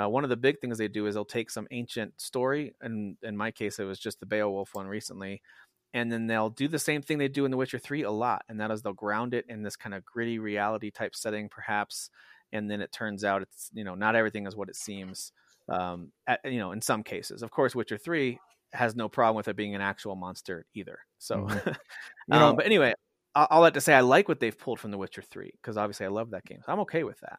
Uh, 0.00 0.08
one 0.08 0.24
of 0.24 0.30
the 0.30 0.36
big 0.36 0.60
things 0.60 0.78
they 0.78 0.88
do 0.88 1.06
is 1.06 1.14
they'll 1.14 1.24
take 1.24 1.50
some 1.50 1.66
ancient 1.70 2.20
story, 2.20 2.74
and 2.82 3.16
in 3.22 3.36
my 3.36 3.50
case, 3.50 3.78
it 3.78 3.84
was 3.84 3.98
just 3.98 4.20
the 4.20 4.26
Beowulf 4.26 4.74
one 4.74 4.86
recently, 4.88 5.42
and 5.94 6.12
then 6.12 6.26
they'll 6.26 6.50
do 6.50 6.68
the 6.68 6.78
same 6.78 7.02
thing 7.02 7.18
they 7.18 7.28
do 7.28 7.44
in 7.46 7.50
The 7.50 7.56
Witcher 7.56 7.78
Three 7.78 8.02
a 8.02 8.10
lot, 8.10 8.44
and 8.48 8.60
that 8.60 8.70
is 8.70 8.82
they'll 8.82 8.92
ground 8.92 9.34
it 9.34 9.46
in 9.48 9.62
this 9.62 9.76
kind 9.76 9.94
of 9.94 10.04
gritty 10.04 10.38
reality 10.38 10.90
type 10.90 11.14
setting, 11.14 11.48
perhaps, 11.48 12.10
and 12.52 12.70
then 12.70 12.80
it 12.82 12.92
turns 12.92 13.24
out 13.24 13.42
it's 13.42 13.70
you 13.74 13.84
know 13.84 13.94
not 13.94 14.16
everything 14.16 14.46
is 14.46 14.56
what 14.56 14.68
it 14.68 14.76
seems. 14.76 15.32
Um, 15.68 16.12
at, 16.26 16.40
you 16.44 16.58
know, 16.58 16.72
in 16.72 16.80
some 16.82 17.02
cases, 17.02 17.42
of 17.42 17.50
course, 17.50 17.74
Witcher 17.74 17.98
Three 17.98 18.40
has 18.72 18.94
no 18.96 19.08
problem 19.08 19.36
with 19.36 19.48
it 19.48 19.56
being 19.56 19.74
an 19.74 19.80
actual 19.80 20.16
monster 20.16 20.66
either. 20.74 20.98
So, 21.18 21.46
Mhm. 21.56 21.76
um, 22.30 22.56
know- 22.56 22.56
but 22.56 22.66
anyway, 22.66 22.94
I'll 23.36 23.60
let 23.60 23.74
to 23.74 23.80
say 23.80 23.94
I 23.94 24.00
like 24.00 24.28
what 24.28 24.40
they've 24.40 24.58
pulled 24.58 24.80
from 24.80 24.90
The 24.90 24.98
Witcher 24.98 25.22
Three 25.22 25.52
because 25.60 25.76
obviously 25.76 26.06
I 26.06 26.08
love 26.08 26.30
that 26.30 26.44
game. 26.44 26.60
So 26.64 26.72
I'm 26.72 26.80
okay 26.80 27.04
with 27.04 27.20
that. 27.20 27.38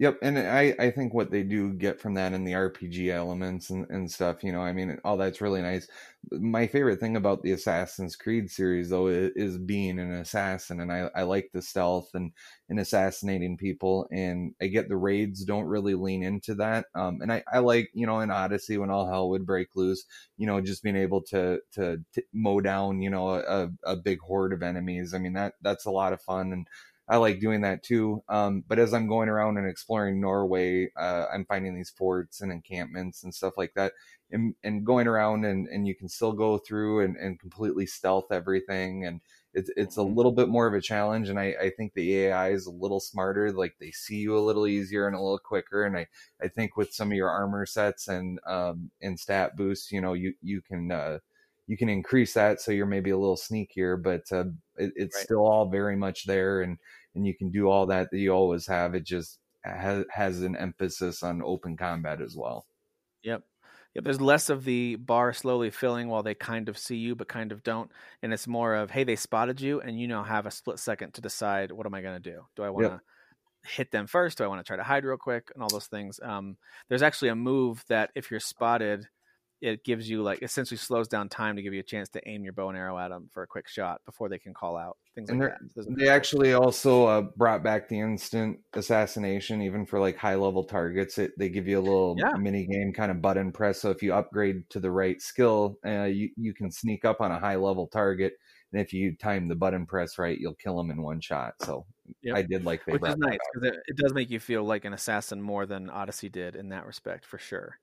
Yep, 0.00 0.18
and 0.22 0.38
I, 0.38 0.76
I 0.78 0.90
think 0.92 1.12
what 1.12 1.32
they 1.32 1.42
do 1.42 1.72
get 1.72 2.00
from 2.00 2.14
that 2.14 2.32
in 2.32 2.44
the 2.44 2.54
RPG 2.54 3.10
elements 3.10 3.70
and, 3.70 3.84
and 3.90 4.08
stuff, 4.08 4.44
you 4.44 4.52
know, 4.52 4.60
I 4.60 4.72
mean, 4.72 4.96
all 5.04 5.16
that's 5.16 5.40
really 5.40 5.60
nice. 5.60 5.88
My 6.30 6.68
favorite 6.68 7.00
thing 7.00 7.16
about 7.16 7.42
the 7.42 7.50
Assassin's 7.50 8.14
Creed 8.14 8.48
series, 8.48 8.90
though, 8.90 9.08
is, 9.08 9.32
is 9.34 9.58
being 9.58 9.98
an 9.98 10.12
assassin, 10.12 10.78
and 10.80 10.92
I, 10.92 11.10
I 11.16 11.22
like 11.24 11.50
the 11.52 11.60
stealth 11.60 12.10
and, 12.14 12.30
and 12.68 12.78
assassinating 12.78 13.56
people, 13.56 14.06
and 14.12 14.54
I 14.62 14.68
get 14.68 14.88
the 14.88 14.96
raids 14.96 15.44
don't 15.44 15.64
really 15.66 15.94
lean 15.96 16.22
into 16.22 16.54
that. 16.56 16.86
Um, 16.94 17.18
and 17.20 17.32
I, 17.32 17.42
I 17.52 17.58
like, 17.58 17.90
you 17.92 18.06
know, 18.06 18.20
in 18.20 18.30
Odyssey 18.30 18.78
when 18.78 18.90
all 18.90 19.08
hell 19.08 19.28
would 19.30 19.46
break 19.46 19.74
loose, 19.74 20.04
you 20.36 20.46
know, 20.46 20.60
just 20.60 20.84
being 20.84 20.94
able 20.96 21.22
to 21.22 21.58
to, 21.72 21.98
to 22.14 22.22
mow 22.32 22.60
down, 22.60 23.02
you 23.02 23.10
know, 23.10 23.30
a, 23.30 23.68
a 23.82 23.96
big 23.96 24.20
horde 24.20 24.52
of 24.52 24.62
enemies. 24.62 25.12
I 25.12 25.18
mean, 25.18 25.32
that 25.32 25.54
that's 25.60 25.86
a 25.86 25.90
lot 25.90 26.12
of 26.12 26.22
fun, 26.22 26.52
and 26.52 26.68
I 27.08 27.16
like 27.16 27.40
doing 27.40 27.62
that 27.62 27.82
too. 27.82 28.22
Um, 28.28 28.64
but 28.68 28.78
as 28.78 28.92
I'm 28.92 29.08
going 29.08 29.28
around 29.28 29.56
and 29.56 29.66
exploring 29.68 30.20
Norway, 30.20 30.90
uh, 30.96 31.26
I'm 31.32 31.44
finding 31.46 31.74
these 31.74 31.90
forts 31.90 32.40
and 32.40 32.52
encampments 32.52 33.22
and 33.24 33.34
stuff 33.34 33.54
like 33.56 33.72
that, 33.74 33.94
and, 34.30 34.54
and 34.62 34.84
going 34.84 35.06
around 35.06 35.44
and, 35.44 35.66
and 35.68 35.86
you 35.86 35.94
can 35.94 36.08
still 36.08 36.32
go 36.32 36.58
through 36.58 37.00
and, 37.04 37.16
and 37.16 37.40
completely 37.40 37.86
stealth 37.86 38.30
everything. 38.30 39.04
And 39.06 39.20
it's 39.54 39.70
it's 39.76 39.96
a 39.96 40.02
little 40.02 40.32
bit 40.32 40.48
more 40.48 40.66
of 40.66 40.74
a 40.74 40.80
challenge. 40.82 41.28
And 41.30 41.40
I, 41.40 41.54
I 41.60 41.70
think 41.70 41.94
the 41.94 42.14
AI 42.26 42.50
is 42.50 42.66
a 42.66 42.70
little 42.70 43.00
smarter. 43.00 43.50
Like 43.52 43.76
they 43.80 43.90
see 43.90 44.16
you 44.16 44.36
a 44.36 44.40
little 44.40 44.66
easier 44.66 45.06
and 45.06 45.16
a 45.16 45.20
little 45.20 45.38
quicker. 45.38 45.84
And 45.84 45.96
I, 45.96 46.06
I 46.42 46.48
think 46.48 46.76
with 46.76 46.92
some 46.92 47.10
of 47.10 47.16
your 47.16 47.30
armor 47.30 47.64
sets 47.66 48.08
and 48.08 48.38
um 48.46 48.90
and 49.00 49.18
stat 49.18 49.56
boosts, 49.56 49.90
you 49.92 50.00
know, 50.00 50.12
you 50.12 50.34
you 50.42 50.60
can 50.60 50.92
uh, 50.92 51.18
you 51.66 51.76
can 51.76 51.88
increase 51.88 52.32
that 52.34 52.60
so 52.60 52.72
you're 52.72 52.86
maybe 52.86 53.10
a 53.10 53.18
little 53.18 53.36
sneakier, 53.36 54.02
but 54.02 54.30
uh, 54.32 54.44
it, 54.76 54.92
it's 54.96 55.16
Right. 55.16 55.18
still 55.18 55.40
all 55.46 55.68
very 55.68 55.96
much 55.96 56.24
there, 56.26 56.62
and 56.62 56.78
and 57.18 57.26
you 57.26 57.34
can 57.36 57.50
do 57.50 57.68
all 57.68 57.86
that 57.86 58.10
that 58.10 58.18
you 58.18 58.30
always 58.30 58.66
have. 58.68 58.94
It 58.94 59.04
just 59.04 59.38
has, 59.64 60.04
has 60.10 60.40
an 60.42 60.56
emphasis 60.56 61.22
on 61.22 61.42
open 61.42 61.76
combat 61.76 62.20
as 62.22 62.36
well. 62.36 62.64
Yep. 63.24 63.42
Yep. 63.94 64.04
There's 64.04 64.20
less 64.20 64.50
of 64.50 64.64
the 64.64 64.94
bar 64.96 65.32
slowly 65.32 65.70
filling 65.70 66.08
while 66.08 66.22
they 66.22 66.34
kind 66.34 66.68
of 66.68 66.78
see 66.78 66.96
you, 66.96 67.16
but 67.16 67.26
kind 67.26 67.50
of 67.50 67.62
don't. 67.62 67.90
And 68.22 68.32
it's 68.32 68.46
more 68.46 68.74
of, 68.74 68.90
hey, 68.90 69.02
they 69.02 69.16
spotted 69.16 69.60
you, 69.60 69.80
and 69.80 69.98
you 69.98 70.06
now 70.06 70.22
have 70.22 70.46
a 70.46 70.50
split 70.50 70.78
second 70.78 71.14
to 71.14 71.20
decide 71.20 71.72
what 71.72 71.86
am 71.86 71.94
I 71.94 72.02
going 72.02 72.22
to 72.22 72.30
do? 72.30 72.42
Do 72.54 72.62
I 72.62 72.70
want 72.70 72.86
to 72.86 73.00
hit 73.68 73.90
them 73.90 74.06
first? 74.06 74.38
Do 74.38 74.44
I 74.44 74.46
want 74.46 74.60
to 74.60 74.64
try 74.64 74.76
to 74.76 74.84
hide 74.84 75.04
real 75.04 75.16
quick? 75.16 75.50
And 75.52 75.62
all 75.62 75.68
those 75.68 75.86
things. 75.86 76.20
Um, 76.22 76.56
there's 76.88 77.02
actually 77.02 77.30
a 77.30 77.34
move 77.34 77.82
that 77.88 78.10
if 78.14 78.30
you're 78.30 78.40
spotted, 78.40 79.08
it 79.60 79.84
gives 79.84 80.08
you 80.08 80.22
like 80.22 80.42
essentially 80.42 80.78
slows 80.78 81.08
down 81.08 81.28
time 81.28 81.56
to 81.56 81.62
give 81.62 81.74
you 81.74 81.80
a 81.80 81.84
chance 81.84 82.08
to 82.10 82.28
aim 82.28 82.44
your 82.44 82.52
bow 82.52 82.68
and 82.68 82.78
arrow 82.78 82.98
at 82.98 83.08
them 83.08 83.28
for 83.32 83.42
a 83.42 83.46
quick 83.46 83.68
shot 83.68 84.00
before 84.04 84.28
they 84.28 84.38
can 84.38 84.54
call 84.54 84.76
out 84.76 84.96
things 85.14 85.30
And 85.30 85.40
like 85.40 85.50
that. 85.50 85.58
So 85.68 85.82
there's 85.82 85.86
a- 85.88 85.90
They 85.98 86.08
actually 86.08 86.52
also 86.54 87.06
uh, 87.06 87.22
brought 87.36 87.62
back 87.62 87.88
the 87.88 87.98
instant 88.00 88.60
assassination, 88.72 89.62
even 89.62 89.84
for 89.84 89.98
like 90.00 90.16
high 90.16 90.36
level 90.36 90.64
targets. 90.64 91.18
It 91.18 91.32
they 91.38 91.48
give 91.48 91.66
you 91.66 91.78
a 91.78 91.82
little 91.82 92.16
Yeah. 92.16 92.36
mini 92.36 92.66
game 92.66 92.92
kind 92.92 93.10
of 93.10 93.20
button 93.20 93.52
press. 93.52 93.80
So 93.80 93.90
if 93.90 94.02
you 94.02 94.14
upgrade 94.14 94.68
to 94.70 94.80
the 94.80 94.90
right 94.90 95.20
skill, 95.20 95.78
uh, 95.84 96.04
you 96.04 96.30
you 96.36 96.54
can 96.54 96.70
sneak 96.70 97.04
up 97.04 97.20
on 97.20 97.30
a 97.32 97.38
high 97.38 97.56
level 97.56 97.88
target, 97.88 98.34
and 98.72 98.80
if 98.80 98.92
you 98.92 99.16
time 99.16 99.48
the 99.48 99.54
button 99.56 99.86
press 99.86 100.18
right, 100.18 100.38
you'll 100.38 100.54
kill 100.54 100.76
them 100.76 100.90
in 100.90 101.02
one 101.02 101.20
shot. 101.20 101.54
So 101.60 101.86
Yep. 102.22 102.36
I 102.36 102.42
did 102.42 102.64
like 102.64 102.84
they 102.86 102.92
which 102.92 103.00
brought 103.00 103.12
is 103.12 103.16
nice 103.18 103.38
because 103.52 103.68
it, 103.68 103.74
it 103.88 103.96
does 103.96 104.14
make 104.14 104.30
you 104.30 104.40
feel 104.40 104.64
like 104.64 104.84
an 104.84 104.92
assassin 104.94 105.42
more 105.42 105.66
than 105.66 105.90
Odyssey 105.90 106.28
did 106.28 106.56
in 106.56 106.70
that 106.70 106.86
respect, 106.86 107.26
for 107.26 107.38
sure. 107.38 107.78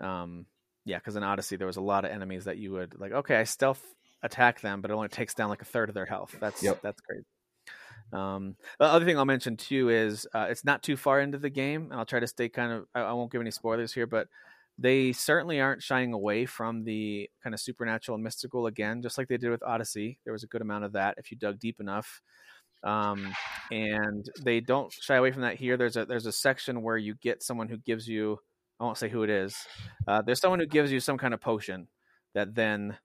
Um, 0.00 0.46
yeah, 0.86 0.98
because 0.98 1.16
in 1.16 1.22
Odyssey 1.22 1.56
there 1.56 1.66
was 1.66 1.76
a 1.76 1.82
lot 1.82 2.04
of 2.06 2.10
enemies 2.10 2.44
that 2.44 2.56
you 2.56 2.72
would 2.72 2.98
like. 2.98 3.12
Okay, 3.12 3.36
I 3.36 3.44
stealth 3.44 3.82
attack 4.22 4.60
them, 4.62 4.80
but 4.80 4.90
it 4.90 4.94
only 4.94 5.08
takes 5.08 5.34
down 5.34 5.50
like 5.50 5.60
a 5.60 5.66
third 5.66 5.90
of 5.90 5.94
their 5.94 6.06
health. 6.06 6.34
That's 6.40 6.62
Yep. 6.62 6.80
that's 6.82 7.00
great. 7.02 7.24
Um, 8.12 8.56
the 8.78 8.86
other 8.86 9.04
thing 9.04 9.18
I'll 9.18 9.24
mention 9.24 9.56
too 9.56 9.90
is 9.90 10.26
uh, 10.32 10.46
it's 10.48 10.64
not 10.64 10.82
too 10.82 10.96
far 10.96 11.20
into 11.20 11.38
the 11.38 11.50
game, 11.50 11.90
and 11.90 11.94
I'll 11.94 12.06
try 12.06 12.20
to 12.20 12.26
stay 12.26 12.48
kind 12.48 12.72
of. 12.72 12.86
I, 12.94 13.00
I 13.00 13.12
won't 13.12 13.32
give 13.32 13.40
any 13.40 13.50
spoilers 13.50 13.92
here, 13.92 14.06
but 14.06 14.28
they 14.78 15.12
certainly 15.12 15.60
aren't 15.60 15.82
shying 15.82 16.12
away 16.12 16.46
from 16.46 16.84
the 16.84 17.28
kind 17.42 17.54
of 17.54 17.60
supernatural 17.60 18.14
and 18.14 18.24
mystical 18.24 18.66
again, 18.66 19.02
just 19.02 19.18
like 19.18 19.26
they 19.28 19.38
did 19.38 19.50
with 19.50 19.62
Odyssey. 19.62 20.18
There 20.24 20.32
was 20.32 20.44
a 20.44 20.48
good 20.48 20.62
amount 20.62 20.84
of 20.84 20.92
that 20.92 21.16
if 21.18 21.30
you 21.30 21.36
dug 21.36 21.58
deep 21.58 21.80
enough. 21.80 22.20
Um, 22.84 23.32
and 23.72 24.24
they 24.44 24.60
don't 24.60 24.92
shy 24.92 25.16
away 25.16 25.32
from 25.32 25.42
that 25.42 25.56
here. 25.56 25.76
There's 25.76 25.96
a 25.96 26.04
there's 26.06 26.26
a 26.26 26.32
section 26.32 26.82
where 26.82 26.98
you 26.98 27.14
get 27.16 27.42
someone 27.42 27.68
who 27.68 27.78
gives 27.78 28.06
you 28.06 28.38
I 28.78 28.84
won't 28.84 28.98
say 28.98 29.08
who 29.08 29.22
it 29.22 29.30
is. 29.30 29.56
Uh, 30.06 30.22
there's 30.22 30.40
someone 30.40 30.60
who 30.60 30.66
gives 30.66 30.92
you 30.92 31.00
some 31.00 31.18
kind 31.18 31.34
of 31.34 31.40
potion 31.40 31.88
that 32.34 32.54
then 32.54 32.96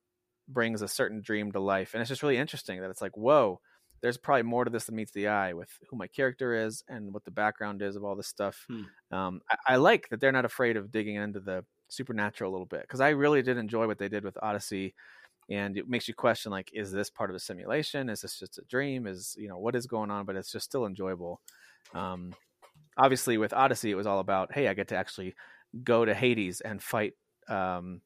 brings 0.48 0.82
a 0.82 0.88
certain 0.88 1.22
dream 1.22 1.52
to 1.52 1.60
life, 1.60 1.94
and 1.94 2.00
it's 2.00 2.08
just 2.08 2.22
really 2.22 2.36
interesting 2.36 2.80
that 2.80 2.90
it's 2.90 3.02
like 3.02 3.16
whoa. 3.16 3.60
There's 4.00 4.18
probably 4.18 4.42
more 4.42 4.64
to 4.64 4.70
this 4.70 4.86
than 4.86 4.96
meets 4.96 5.12
the 5.12 5.28
eye 5.28 5.52
with 5.52 5.68
who 5.88 5.96
my 5.96 6.08
character 6.08 6.66
is 6.66 6.82
and 6.88 7.14
what 7.14 7.24
the 7.24 7.30
background 7.30 7.82
is 7.82 7.94
of 7.94 8.02
all 8.02 8.16
this 8.16 8.26
stuff. 8.26 8.66
Hmm. 8.68 9.16
Um, 9.16 9.40
I, 9.48 9.74
I 9.74 9.76
like 9.76 10.08
that 10.08 10.18
they're 10.18 10.32
not 10.32 10.44
afraid 10.44 10.76
of 10.76 10.90
digging 10.90 11.14
into 11.14 11.38
the 11.38 11.64
supernatural 11.88 12.50
a 12.50 12.52
little 12.52 12.66
bit 12.66 12.80
because 12.80 13.00
I 13.00 13.10
really 13.10 13.42
did 13.42 13.58
enjoy 13.58 13.86
what 13.86 13.98
they 13.98 14.08
did 14.08 14.24
with 14.24 14.36
Odyssey 14.42 14.94
and 15.48 15.76
it 15.76 15.88
makes 15.88 16.08
you 16.08 16.14
question 16.14 16.50
like 16.50 16.70
is 16.72 16.92
this 16.92 17.10
part 17.10 17.30
of 17.30 17.36
a 17.36 17.38
simulation 17.38 18.08
is 18.08 18.20
this 18.20 18.38
just 18.38 18.58
a 18.58 18.62
dream 18.62 19.06
is 19.06 19.36
you 19.38 19.48
know 19.48 19.58
what 19.58 19.74
is 19.74 19.86
going 19.86 20.10
on 20.10 20.24
but 20.24 20.36
it's 20.36 20.52
just 20.52 20.64
still 20.64 20.86
enjoyable 20.86 21.40
um 21.94 22.32
obviously 22.96 23.38
with 23.38 23.52
odyssey 23.52 23.90
it 23.90 23.96
was 23.96 24.06
all 24.06 24.20
about 24.20 24.52
hey 24.52 24.68
i 24.68 24.74
get 24.74 24.88
to 24.88 24.96
actually 24.96 25.34
go 25.84 26.04
to 26.04 26.14
hades 26.14 26.60
and 26.60 26.82
fight 26.82 27.14
um 27.48 28.00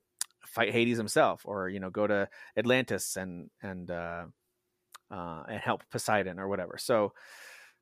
fight 0.47 0.73
hades 0.73 0.97
himself 0.97 1.43
or 1.45 1.69
you 1.69 1.81
know 1.81 1.91
go 1.91 2.07
to 2.07 2.29
atlantis 2.57 3.17
and 3.17 3.51
and 3.63 3.91
uh 3.91 4.25
uh 5.11 5.43
and 5.49 5.61
help 5.61 5.83
poseidon 5.91 6.39
or 6.39 6.49
whatever 6.49 6.77
so 6.79 7.13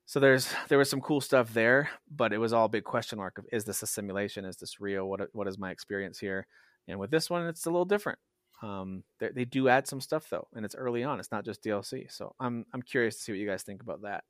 so 0.06 0.20
there's 0.20 0.52
there 0.68 0.78
was 0.78 0.90
some 0.90 1.00
cool 1.00 1.20
stuff 1.20 1.52
there 1.52 1.88
but 2.10 2.32
it 2.32 2.38
was 2.38 2.52
all 2.52 2.66
a 2.66 2.70
big 2.70 2.84
question 2.84 3.18
mark 3.18 3.38
of 3.38 3.46
is 3.52 3.64
this 3.64 3.82
a 3.82 3.86
simulation 3.86 4.44
is 4.44 4.56
this 4.56 4.80
real 4.80 5.08
what 5.08 5.20
what 5.32 5.48
is 5.48 5.58
my 5.58 5.70
experience 5.70 6.18
here 6.18 6.46
and 6.88 6.98
with 6.98 7.10
this 7.10 7.30
one 7.30 7.46
it's 7.46 7.66
a 7.66 7.70
little 7.70 7.84
different 7.84 8.18
um, 8.62 9.04
they, 9.20 9.28
they 9.28 9.44
do 9.44 9.68
add 9.68 9.86
some 9.86 10.00
stuff 10.00 10.28
though, 10.30 10.48
and 10.54 10.64
it's 10.64 10.74
early 10.74 11.04
on. 11.04 11.20
It's 11.20 11.32
not 11.32 11.44
just 11.44 11.62
DLC. 11.62 12.10
So 12.10 12.34
I'm 12.40 12.64
I'm 12.72 12.82
curious 12.82 13.16
to 13.16 13.22
see 13.22 13.32
what 13.32 13.38
you 13.38 13.48
guys 13.48 13.62
think 13.62 13.82
about 13.82 14.02
that 14.02 14.24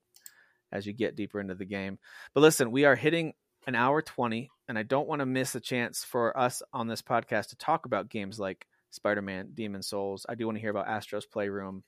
as 0.73 0.87
you 0.87 0.93
get 0.93 1.17
deeper 1.17 1.41
into 1.41 1.55
the 1.55 1.65
game. 1.65 1.99
But 2.35 2.41
listen, 2.41 2.73
we 2.73 2.85
are 2.85 2.97
hitting 2.97 3.35
an 3.67 3.75
hour 3.75 4.03
20, 4.03 4.51
and 4.69 4.79
I 4.79 4.83
don't 4.83 5.09
want 5.09 5.21
to 5.21 5.27
miss 5.27 5.55
a 5.55 5.61
chance 5.61 6.05
for 6.05 6.37
us 6.39 6.63
on 6.73 6.87
this 6.87 7.03
podcast 7.03 7.49
to 7.49 7.57
talk 7.57 7.87
about 7.87 8.09
games 8.09 8.39
like 8.39 8.67
Spider 8.91 9.23
Man, 9.23 9.51
Demon's 9.55 9.89
Souls. 9.89 10.27
I 10.29 10.35
do 10.35 10.47
want 10.47 10.57
to 10.57 10.61
hear 10.61 10.71
about 10.71 10.89
Astro's 10.89 11.27
Playroom 11.27 11.83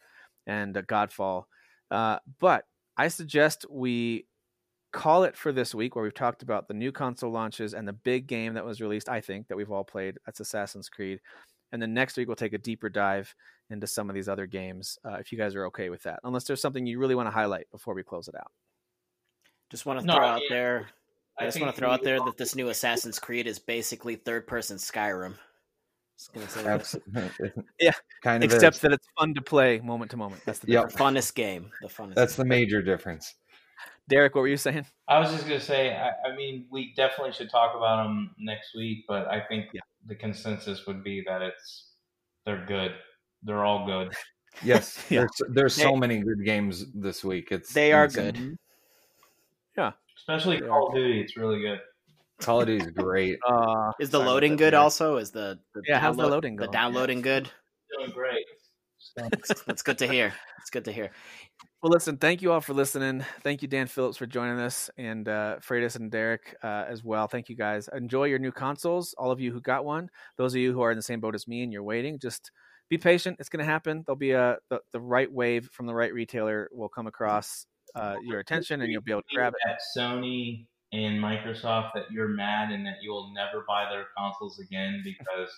and 0.47 0.77
uh, 0.77 0.83
Godfall. 0.83 1.45
Uh, 1.91 2.19
but 2.41 2.65
I 2.97 3.09
suggest 3.09 3.67
we 3.71 4.27
call 4.93 5.25
it 5.25 5.37
for 5.37 5.53
this 5.53 5.75
week 5.75 5.95
where 5.95 6.03
we've 6.03 6.15
talked 6.15 6.43
about 6.43 6.69
the 6.69 6.75
new 6.75 6.91
console 6.91 7.31
launches 7.31 7.75
and 7.75 7.87
the 7.87 7.93
big 7.93 8.27
game 8.27 8.55
that 8.55 8.65
was 8.65 8.81
released, 8.81 9.09
I 9.09 9.21
think, 9.21 9.49
that 9.49 9.57
we've 9.57 9.71
all 9.71 9.85
played. 9.85 10.19
That's 10.25 10.41
Assassin's 10.41 10.89
Creed. 10.89 11.21
And 11.73 11.83
then 11.83 11.93
next 11.93 12.17
week, 12.17 12.29
we'll 12.29 12.37
take 12.37 12.55
a 12.55 12.59
deeper 12.59 12.89
dive 12.89 13.35
into 13.71 13.87
some 13.87 14.09
of 14.09 14.15
these 14.15 14.29
other 14.29 14.47
games 14.47 14.99
uh, 15.05 15.15
if 15.15 15.33
you 15.33 15.39
guys 15.39 15.55
are 15.55 15.67
okay 15.67 15.91
with 15.91 16.03
that, 16.05 16.21
unless 16.25 16.45
there's 16.45 16.63
something 16.63 16.87
you 16.87 16.99
really 16.99 17.15
want 17.17 17.27
to 17.27 17.33
highlight 17.33 17.71
before 17.71 17.95
we 17.95 18.03
close 18.03 18.29
it 18.29 18.35
out. 18.37 18.51
Just 19.71 19.85
want 19.85 20.01
to 20.01 20.07
No, 20.07 20.15
throw 20.15 20.25
out 20.25 20.43
yeah. 20.49 20.57
there. 20.57 20.89
I, 21.39 21.45
I 21.45 21.47
just 21.47 21.61
want 21.61 21.75
to 21.75 21.79
throw 21.79 21.91
out 21.91 22.03
there 22.03 22.19
that 22.19 22.37
this 22.39 22.55
new 22.55 22.69
Assassin's 22.71 23.19
Creed 23.19 23.47
is 23.47 23.59
basically 23.59 24.17
third 24.17 24.47
person 24.47 24.77
Skyrim. 24.79 25.35
Just 26.19 26.33
gonna 26.33 26.49
say. 26.49 26.65
Absolutely. 26.67 27.53
Yeah. 27.81 27.93
kind 28.23 28.43
of. 28.43 28.51
Except 28.53 28.77
is. 28.77 28.83
that 28.83 28.93
it's 28.93 29.07
fun 29.19 29.35
to 29.35 29.43
play 29.43 29.81
moment 29.81 30.11
to 30.13 30.17
moment. 30.17 30.41
That's 30.47 30.61
the 30.61 30.73
Yep. 30.73 30.93
funnest 30.93 31.35
game. 31.35 31.71
The 31.83 31.89
funnest. 31.89 32.15
That's 32.15 32.37
game. 32.37 32.45
the 32.45 32.49
major 32.49 32.81
difference. 32.81 33.35
Derek, 34.09 34.35
what 34.35 34.41
were 34.43 34.49
you 34.49 34.57
saying? 34.57 34.87
I 35.09 35.19
was 35.19 35.31
just 35.31 35.43
gonna 35.45 35.61
say, 35.61 35.95
I, 35.95 36.13
I 36.31 36.35
mean, 36.37 36.67
we 36.71 36.95
definitely 36.97 37.33
should 37.33 37.51
talk 37.51 37.77
about 37.77 38.05
them 38.05 38.35
next 38.39 38.75
week, 38.75 39.05
but 39.07 39.27
I 39.29 39.41
think 39.47 39.67
Yeah. 39.75 39.81
the 40.07 40.15
consensus 40.15 40.87
would 40.87 41.05
be 41.05 41.23
that 41.27 41.43
it's 41.43 41.91
they're 42.47 42.65
good. 42.67 42.93
They're 43.43 43.65
all 43.65 43.85
good. 43.87 44.13
Yes, 44.63 45.05
Yeah. 45.11 45.21
there's 45.21 45.43
there's 45.55 45.75
so 45.75 45.91
They- 45.91 45.97
many 45.97 46.19
good 46.21 46.43
games 46.43 46.87
this 46.95 47.23
week. 47.23 47.49
It's 47.53 47.75
They 47.75 47.93
are 47.93 48.05
insane. 48.05 48.33
good. 48.33 48.59
Especially 50.29 50.61
They 50.61 50.67
Call 50.67 50.89
of 50.89 50.95
Duty, 50.95 51.21
it's 51.21 51.37
really 51.37 51.61
good. 51.61 51.79
Call 52.41 52.61
of 52.61 52.67
Duty 52.67 52.85
is 52.85 52.91
great. 52.93 53.39
Uh, 53.49 53.93
Is 54.01 54.11
the 54.11 54.19
loading 54.19 54.57
good? 54.57 54.73
Derek. 54.73 54.83
Also, 54.85 55.17
is 55.19 55.31
the, 55.31 55.59
the 55.75 55.83
Yeah, 55.89 55.99
how's 56.01 56.17
the 56.17 56.25
download- 56.25 56.31
loading 56.31 56.57
The 56.57 56.61
going? 56.67 56.73
downloading 56.73 57.23
good. 57.23 57.51
Doing 57.99 58.11
great. 58.11 58.45
So, 58.99 59.29
That's 59.67 59.83
good 59.83 59.99
to 59.99 60.07
hear. 60.09 60.33
It's 60.61 60.71
good 60.71 60.85
to 60.87 60.93
hear. 60.93 61.11
Well, 61.83 61.93
listen, 61.93 62.17
thank 62.17 62.43
you 62.43 62.51
all 62.53 62.61
for 62.61 62.75
listening. 62.75 63.25
Thank 63.43 63.63
you, 63.63 63.69
Dan 63.69 63.87
Phillips, 63.87 64.17
for 64.17 64.27
joining 64.27 64.59
us, 64.59 64.91
and 64.99 65.29
uh, 65.29 65.57
Freitas 65.61 65.95
and 65.97 66.11
Derek 66.11 66.57
uh, 66.65 66.85
as 66.89 67.05
well. 67.05 67.29
Thank 67.29 67.49
you 67.49 67.55
guys. 67.57 67.89
Enjoy 67.95 68.25
your 68.25 68.41
new 68.41 68.51
consoles, 68.51 69.15
all 69.17 69.31
of 69.31 69.39
you 69.41 69.53
who 69.53 69.61
got 69.61 69.85
one. 69.85 70.09
Those 70.37 70.55
of 70.55 70.61
you 70.61 70.73
who 70.73 70.81
are 70.83 70.91
in 70.91 70.97
the 70.97 71.03
same 71.03 71.21
boat 71.21 71.35
as 71.37 71.47
me 71.47 71.63
and 71.63 71.73
you're 71.73 71.85
waiting, 71.85 72.19
just 72.19 72.51
be 72.91 72.99
patient. 72.99 73.37
It's 73.39 73.49
going 73.49 73.65
to 73.65 73.71
happen. 73.71 74.03
There'll 74.05 74.17
be 74.19 74.33
a 74.33 74.57
the, 74.71 74.81
the 74.93 75.01
right 75.01 75.31
wave 75.33 75.69
from 75.73 75.87
the 75.87 75.95
right 75.95 76.13
retailer 76.13 76.69
will 76.73 76.89
come 76.89 77.07
across 77.07 77.67
uh, 77.95 78.17
your 78.25 78.41
attention, 78.41 78.81
and 78.83 78.91
you'll 78.93 79.03
be 79.03 79.13
able 79.13 79.23
to 79.23 79.35
grab 79.35 79.53
it. 79.55 79.71
at 79.71 79.79
Sony 79.97 80.67
and 80.93 81.19
Microsoft 81.23 81.93
that 81.95 82.11
you're 82.11 82.29
mad 82.29 82.71
and 82.71 82.87
that 82.87 82.97
you 83.03 83.11
will 83.11 83.33
never 83.35 83.65
buy 83.67 83.89
their 83.91 84.07
consoles 84.17 84.59
again 84.61 85.03
because 85.05 85.51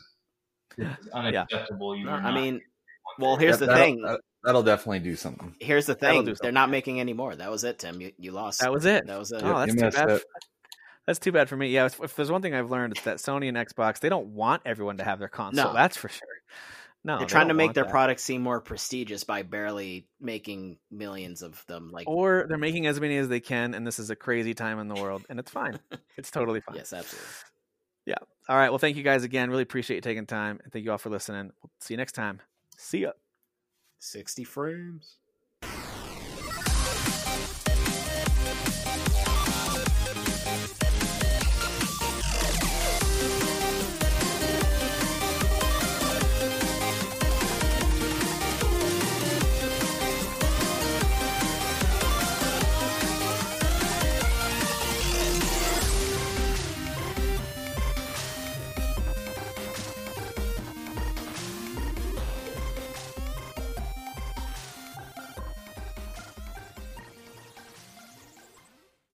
it's 0.77 1.09
unacceptable. 1.15 1.97
You 1.97 2.09
are 2.09 2.19
I 2.19 2.23
not- 2.23 2.35
mean, 2.35 2.61
well, 3.19 3.37
here's 3.37 3.59
That- 3.59 3.67
the 3.67 3.73
that'll- 3.73 3.85
thing. 3.85 4.03
that- 4.03 4.21
That'll 4.45 4.63
definitely 4.63 5.01
do 5.01 5.17
something. 5.17 5.57
Here's 5.59 5.87
the 5.87 5.97
thing. 5.97 6.33
They're 6.41 6.53
not 6.53 6.71
making 6.71 7.01
any 7.01 7.13
more. 7.13 7.35
That 7.35 7.51
was 7.51 7.65
it, 7.65 7.81
Tim. 7.81 8.01
You 8.01 8.13
you 8.19 8.31
lost. 8.31 8.61
That 8.61 8.73
was 8.73 8.85
it. 8.85 9.05
That 9.09 9.19
was 9.19 9.33
it. 9.33 9.43
Oh, 9.43 9.59
that's 9.59 9.75
too 9.75 9.91
bad. 9.91 10.11
it. 10.11 10.25
That's 11.09 11.19
too 11.19 11.33
bad 11.33 11.49
for 11.49 11.57
me. 11.57 11.69
Yeah, 11.71 11.87
if, 11.87 12.01
if 12.01 12.15
there's 12.15 12.31
one 12.31 12.41
thing 12.41 12.55
I've 12.55 12.71
learned, 12.71 12.93
it's 12.93 13.03
that 13.03 13.17
Sony 13.17 13.49
and 13.49 13.57
Xbox 13.57 13.99
they 13.99 14.09
don't 14.09 14.29
want 14.29 14.63
everyone 14.65 14.99
to 14.99 15.05
have 15.05 15.19
their 15.19 15.29
console. 15.29 15.67
No. 15.67 15.73
That's 15.73 15.97
for 15.97 16.09
sure. 16.09 16.29
No, 17.09 17.17
They're 17.17 17.27
they 17.27 17.33
trying 17.33 17.49
to 17.49 17.55
make 17.55 17.73
their 17.73 17.85
that. 17.85 17.91
product 17.91 18.21
seem 18.21 18.43
more 18.43 18.61
prestigious 18.61 19.25
by 19.25 19.41
barely 19.41 20.07
making 20.21 20.77
millions 20.91 21.41
of 21.41 21.65
them. 21.65 21.91
Like, 21.91 22.07
or 22.07 22.45
they're 22.47 22.59
making 22.59 22.87
as 22.87 23.01
many 23.01 23.17
as 23.17 23.31
they 23.31 23.41
can, 23.41 23.73
and 23.73 23.87
this 23.87 23.99
is 23.99 24.11
a 24.11 24.15
crazy 24.15 24.53
time 24.53 24.79
in 24.79 24.89
the 24.89 24.95
world, 24.95 25.25
and 25.31 25.39
it's 25.39 25.51
fine. 25.51 25.81
it's 26.19 26.31
totally 26.31 26.61
fine. 26.61 26.77
yes, 26.77 26.93
absolutely. 26.93 27.31
Yeah. 28.05 28.17
All 28.47 28.57
right. 28.57 28.69
Well, 28.69 28.79
thank 28.79 28.99
you 28.99 29.03
guys 29.03 29.25
again. 29.25 29.49
Really 29.49 29.63
appreciate 29.63 29.97
you 29.97 30.01
taking 30.03 30.27
time, 30.27 30.61
and 30.63 30.71
thank 30.71 30.85
you 30.85 30.93
all 30.93 30.99
for 30.99 31.09
listening. 31.09 31.51
We'll 31.63 31.71
see 31.81 31.95
you 31.95 31.99
next 31.99 32.13
time. 32.13 32.43
See 32.77 32.99
ya. 32.99 33.13
Sixty 33.99 34.45
frames. 34.45 35.17